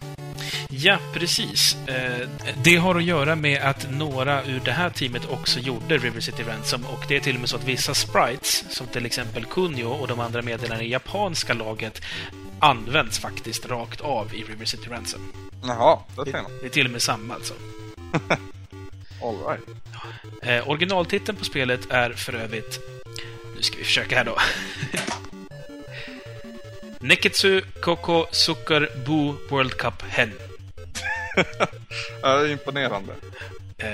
Ja, 0.71 0.99
precis. 1.15 1.77
Eh, 1.87 2.29
Det 2.63 2.77
har 2.77 2.95
att 2.95 3.05
göra 3.05 3.37
med 3.37 3.63
att 3.63 3.87
några 3.91 4.45
ur 4.45 4.61
det 4.65 4.73
här 4.73 4.91
teamet 4.91 5.23
också 5.31 5.61
gjorde 5.61 5.99
River 5.99 6.21
City 6.21 6.43
Ransom 6.43 6.85
och 6.87 7.05
det 7.09 7.17
är 7.17 7.21
till 7.21 7.35
och 7.35 7.41
med 7.41 7.49
så 7.49 7.57
att 7.57 7.65
vissa 7.65 7.95
sprites, 7.95 8.65
som 8.77 8.87
till 8.87 9.07
exempel 9.07 9.45
Kunio 9.45 9.85
och 9.85 10.09
de 10.09 10.21
andra 10.21 10.43
medlemmarna 10.43 10.83
i 10.83 10.91
japanska 10.91 11.55
laget, 11.55 12.03
används 12.59 13.19
faktiskt 13.19 13.67
rakt 13.67 14.01
av 14.01 14.35
i 14.35 14.43
River 14.43 14.65
City 14.65 14.91
Ransom. 14.91 15.21
Jaha, 15.63 15.99
det 16.17 16.31
ser 16.31 16.43
man. 16.43 16.51
Det 16.61 16.67
är 16.67 16.71
till 16.71 16.87
och 16.87 16.93
med 16.93 17.03
samma 17.03 17.35
alltså. 17.35 17.55
All 19.25 19.37
right. 19.49 19.69
Eh, 20.43 20.69
originaltiteln 20.69 21.39
på 21.39 21.45
spelet 21.45 21.91
är 21.91 22.13
för 22.13 22.33
övrigt... 22.33 22.81
Nu 23.57 23.63
ska 23.63 23.77
vi 23.77 23.85
försöka 23.85 24.17
här 24.17 24.25
då. 24.25 24.39
Neketsu 27.01 27.61
Koko 27.81 28.27
Sukar 28.31 28.89
Bu 29.07 29.35
World 29.51 29.77
Cup 29.77 30.03
Hen. 30.03 30.33
Ja, 32.23 32.37
det 32.39 32.49
är 32.49 32.53
imponerande. 32.53 33.13
Eh, 33.79 33.89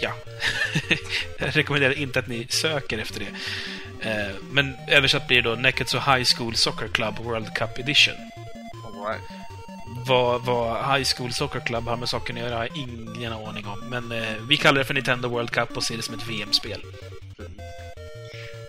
ja. 0.00 0.12
Jag 1.38 1.56
rekommenderar 1.56 1.98
inte 1.98 2.18
att 2.18 2.28
ni 2.28 2.46
söker 2.48 2.98
efter 2.98 3.20
det. 3.20 3.30
Eh, 4.10 4.34
men 4.50 4.76
översatt 4.88 5.26
blir 5.26 5.42
det 5.42 5.48
då 5.48 5.54
Neketsu 5.54 5.98
High 5.98 6.24
School 6.36 6.54
Soccer 6.54 6.88
Club 6.88 7.18
World 7.18 7.54
Cup 7.54 7.78
Edition. 7.78 8.14
All 8.84 9.06
right. 9.06 9.37
Vad, 10.08 10.44
vad 10.44 10.94
High 10.94 11.04
School 11.16 11.32
Soccer 11.32 11.60
Club 11.60 11.84
har 11.84 11.96
med 11.96 12.08
saken 12.08 12.36
att 12.36 12.42
göra 12.42 12.56
har 12.56 12.64
jag 12.64 12.76
ingen 12.76 13.32
aning 13.32 13.66
om. 13.66 13.80
Men 13.90 14.12
eh, 14.12 14.34
vi 14.48 14.56
kallar 14.56 14.78
det 14.78 14.84
för 14.84 14.94
Nintendo 14.94 15.28
World 15.28 15.50
Cup 15.50 15.76
och 15.76 15.82
ser 15.82 15.96
det 15.96 16.02
som 16.02 16.14
ett 16.14 16.28
VM-spel. 16.28 16.82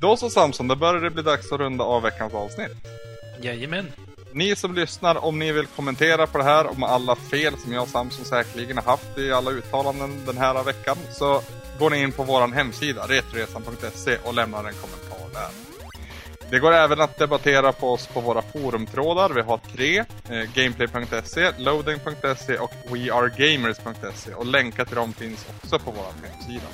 Då 0.01 0.17
så 0.17 0.29
Samson, 0.29 0.67
då 0.67 0.75
börjar 0.75 1.01
det 1.01 1.09
bli 1.09 1.23
dags 1.23 1.51
att 1.51 1.59
runda 1.59 1.83
av 1.83 2.01
veckans 2.01 2.33
avsnitt. 2.33 2.71
Jajamän. 3.41 3.91
Ni 4.31 4.55
som 4.55 4.75
lyssnar, 4.75 5.25
om 5.25 5.39
ni 5.39 5.51
vill 5.51 5.65
kommentera 5.65 6.27
på 6.27 6.37
det 6.37 6.43
här, 6.43 6.67
om 6.67 6.83
alla 6.83 7.15
fel 7.15 7.57
som 7.57 7.73
jag 7.73 7.83
och 7.83 7.89
Samson 7.89 8.25
säkerligen 8.25 8.77
har 8.77 8.83
haft 8.83 9.17
i 9.17 9.31
alla 9.31 9.51
uttalanden 9.51 10.25
den 10.25 10.37
här 10.37 10.63
veckan, 10.63 10.97
så 11.11 11.41
går 11.79 11.89
ni 11.89 12.01
in 12.01 12.11
på 12.11 12.23
vår 12.23 12.47
hemsida, 12.47 13.05
retroresan.se 13.07 14.17
och 14.23 14.33
lämnar 14.33 14.59
en 14.59 14.73
kommentar 14.73 15.33
där. 15.33 15.68
Det 16.51 16.59
går 16.59 16.73
även 16.73 17.01
att 17.01 17.17
debattera 17.17 17.71
på 17.71 17.93
oss 17.93 18.07
på 18.07 18.21
våra 18.21 18.41
forumtrådar. 18.41 19.29
Vi 19.29 19.41
har 19.41 19.57
tre. 19.57 19.97
Eh, 20.29 20.53
Gameplay.se, 20.53 21.51
Loading.se 21.57 22.57
och 22.57 22.73
WeAreGamers.se. 22.91 24.33
Och 24.33 24.45
länkar 24.45 24.85
till 24.85 24.95
dem 24.95 25.13
finns 25.13 25.45
också 25.57 25.79
på 25.79 25.91
vår 25.91 26.27
hemsida. 26.27 26.65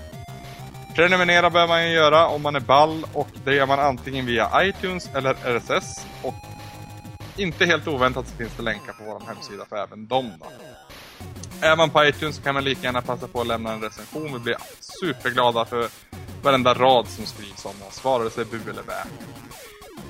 Prenumerera 0.96 1.50
behöver 1.50 1.74
man 1.74 1.90
ju 1.90 1.96
göra 1.96 2.28
om 2.28 2.42
man 2.42 2.56
är 2.56 2.60
ball 2.60 3.06
och 3.14 3.28
det 3.44 3.56
gör 3.56 3.66
man 3.66 3.80
antingen 3.80 4.26
via 4.26 4.64
iTunes 4.64 5.10
eller 5.16 5.34
RSS. 5.34 6.06
Och 6.22 6.34
inte 7.38 7.66
helt 7.66 7.88
oväntat 7.88 8.28
så 8.28 8.36
finns 8.36 8.54
det 8.58 8.64
länkar 8.64 8.94
på 8.94 9.04
vår 9.04 9.22
hemsida 9.28 9.66
för 9.70 9.76
även 9.76 10.08
dem. 10.08 10.32
Då. 10.40 10.46
Är 11.62 11.76
man 11.76 11.90
på 11.90 12.06
iTunes 12.06 12.36
så 12.36 12.42
kan 12.42 12.54
man 12.54 12.64
lika 12.64 12.84
gärna 12.84 13.02
passa 13.02 13.28
på 13.28 13.42
att 13.42 13.48
lämna 13.48 13.72
en 13.74 13.82
recension. 13.82 14.34
Vi 14.34 14.40
blir 14.40 14.58
superglada 14.80 15.66
för 15.66 15.90
varenda 16.44 16.74
rad 16.74 17.08
som 17.08 17.26
skrivs 17.26 17.66
om 17.66 17.88
oss, 17.88 18.04
vare 18.04 18.30
sig 18.30 18.46
bu 18.46 18.60
eller 18.70 18.84
bä. 18.84 19.06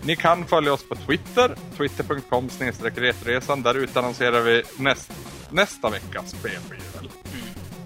Ni 0.05 0.15
kan 0.15 0.45
följa 0.45 0.73
oss 0.73 0.83
på 0.83 0.95
Twitter, 0.95 1.55
twitter.com 1.77 2.49
retroresan. 2.75 3.61
Där 3.61 3.75
utannonserar 3.75 4.41
vi 4.41 4.63
näst, 4.77 5.11
nästa 5.49 5.89
veckas 5.89 6.29
spel 6.29 6.59
blir 6.69 6.79
det 6.79 6.99
väl. 6.99 7.09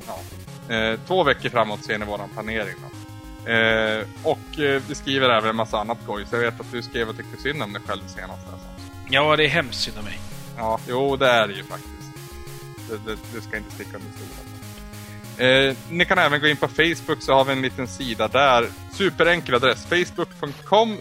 Ja. 0.07 0.75
Eh, 0.75 0.99
två 1.07 1.23
veckor 1.23 1.49
framåt 1.49 1.83
ser 1.83 1.97
ni 1.97 2.05
våran 2.05 2.29
planering 2.29 2.75
då. 2.81 3.51
Eh, 3.51 4.05
och 4.23 4.59
eh, 4.59 4.81
vi 4.87 4.95
skriver 4.95 5.29
även 5.29 5.49
en 5.49 5.55
massa 5.55 5.79
annat 5.79 5.97
goj. 6.05 6.25
Så 6.29 6.35
jag 6.35 6.41
vet 6.41 6.59
att 6.59 6.71
du 6.71 6.81
skrev 6.81 7.09
och 7.09 7.17
tyckte 7.17 7.41
synd 7.41 7.63
om 7.63 7.73
dig 7.73 7.81
själv 7.87 8.01
senast. 8.07 8.43
Samson. 8.43 8.69
Ja, 9.09 9.35
det 9.35 9.45
är 9.45 9.49
hemskt 9.49 9.81
synd 9.81 9.97
om 9.97 10.05
mig. 10.05 10.19
Ja, 10.57 10.79
jo 10.87 11.15
det 11.15 11.27
är 11.27 11.47
det 11.47 11.53
ju 11.53 11.63
faktiskt. 11.63 12.11
Det, 12.89 13.11
det, 13.11 13.17
det 13.33 13.41
ska 13.41 13.57
inte 13.57 13.71
sticka 13.71 13.97
under 13.97 14.11
stolen. 14.11 14.48
Eh, 15.39 15.75
ni 15.89 16.05
kan 16.05 16.17
även 16.17 16.41
gå 16.41 16.47
in 16.47 16.57
på 16.57 16.67
Facebook 16.67 17.23
så 17.23 17.33
har 17.33 17.45
vi 17.45 17.51
en 17.51 17.61
liten 17.61 17.87
sida 17.87 18.27
där. 18.27 18.69
Superenkel 18.93 19.55
adress. 19.55 19.85
Facebook.com 19.85 20.97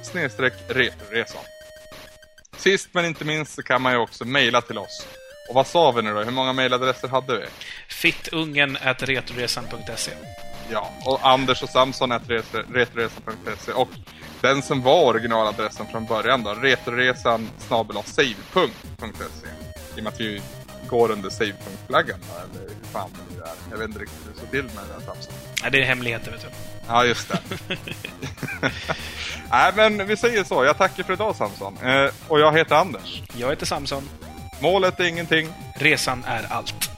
retroresan. 0.68 1.42
Sist 2.56 2.88
men 2.92 3.04
inte 3.04 3.24
minst 3.24 3.54
så 3.54 3.62
kan 3.62 3.82
man 3.82 3.92
ju 3.92 3.98
också 3.98 4.24
mejla 4.24 4.60
till 4.60 4.78
oss. 4.78 5.06
Och 5.48 5.54
vad 5.54 5.66
sa 5.66 5.92
vi 5.92 6.02
nu 6.02 6.14
då? 6.14 6.22
Hur 6.22 6.30
många 6.30 6.52
mejladresser 6.52 7.08
hade 7.08 7.38
vi? 7.38 7.44
Fittungen.retroresan.se 7.88 10.12
Ja, 10.70 10.92
och 11.04 11.28
Anders 11.28 11.62
och 11.62 11.68
Samson 11.68 12.12
retroresan.se 12.12 13.72
och 13.72 13.88
den 14.40 14.62
som 14.62 14.82
var 14.82 15.04
originaladressen 15.04 15.86
från 15.86 16.06
början 16.06 16.42
då, 16.42 16.54
retroresan 16.54 17.50
save.se. 17.58 18.22
I 18.22 18.36
och 19.98 20.02
med 20.02 20.12
att 20.12 20.20
vi 20.20 20.42
går 20.88 21.10
under 21.10 21.30
save.flaggan 21.30 22.20
eller 22.54 22.77
fan 22.92 23.10
det 23.36 23.42
är. 23.42 23.48
Jag 23.70 23.78
vet 23.78 23.88
inte 23.88 24.00
riktigt 24.00 24.18
hur 24.26 24.32
det 24.32 24.38
står 24.38 24.46
till 24.46 24.64
med 24.64 24.84
den 24.92 25.00
Samson. 25.06 25.34
Nej, 25.62 25.70
det 25.70 25.82
är 25.82 25.84
hemligheter 25.84 26.30
vet 26.30 26.40
du. 26.40 26.48
Ja, 26.88 27.04
just 27.04 27.28
det. 27.28 27.38
Nej, 29.50 29.72
men 29.76 30.06
vi 30.06 30.16
säger 30.16 30.44
så. 30.44 30.64
Jag 30.64 30.78
tackar 30.78 31.02
för 31.02 31.12
idag 31.12 31.36
Samson. 31.36 31.76
Eh, 31.82 32.10
och 32.28 32.40
jag 32.40 32.58
heter 32.58 32.74
Anders. 32.76 33.22
Jag 33.36 33.50
heter 33.50 33.66
Samson. 33.66 34.08
Målet 34.60 35.00
är 35.00 35.04
ingenting. 35.04 35.48
Resan 35.74 36.24
är 36.26 36.46
allt. 36.52 36.90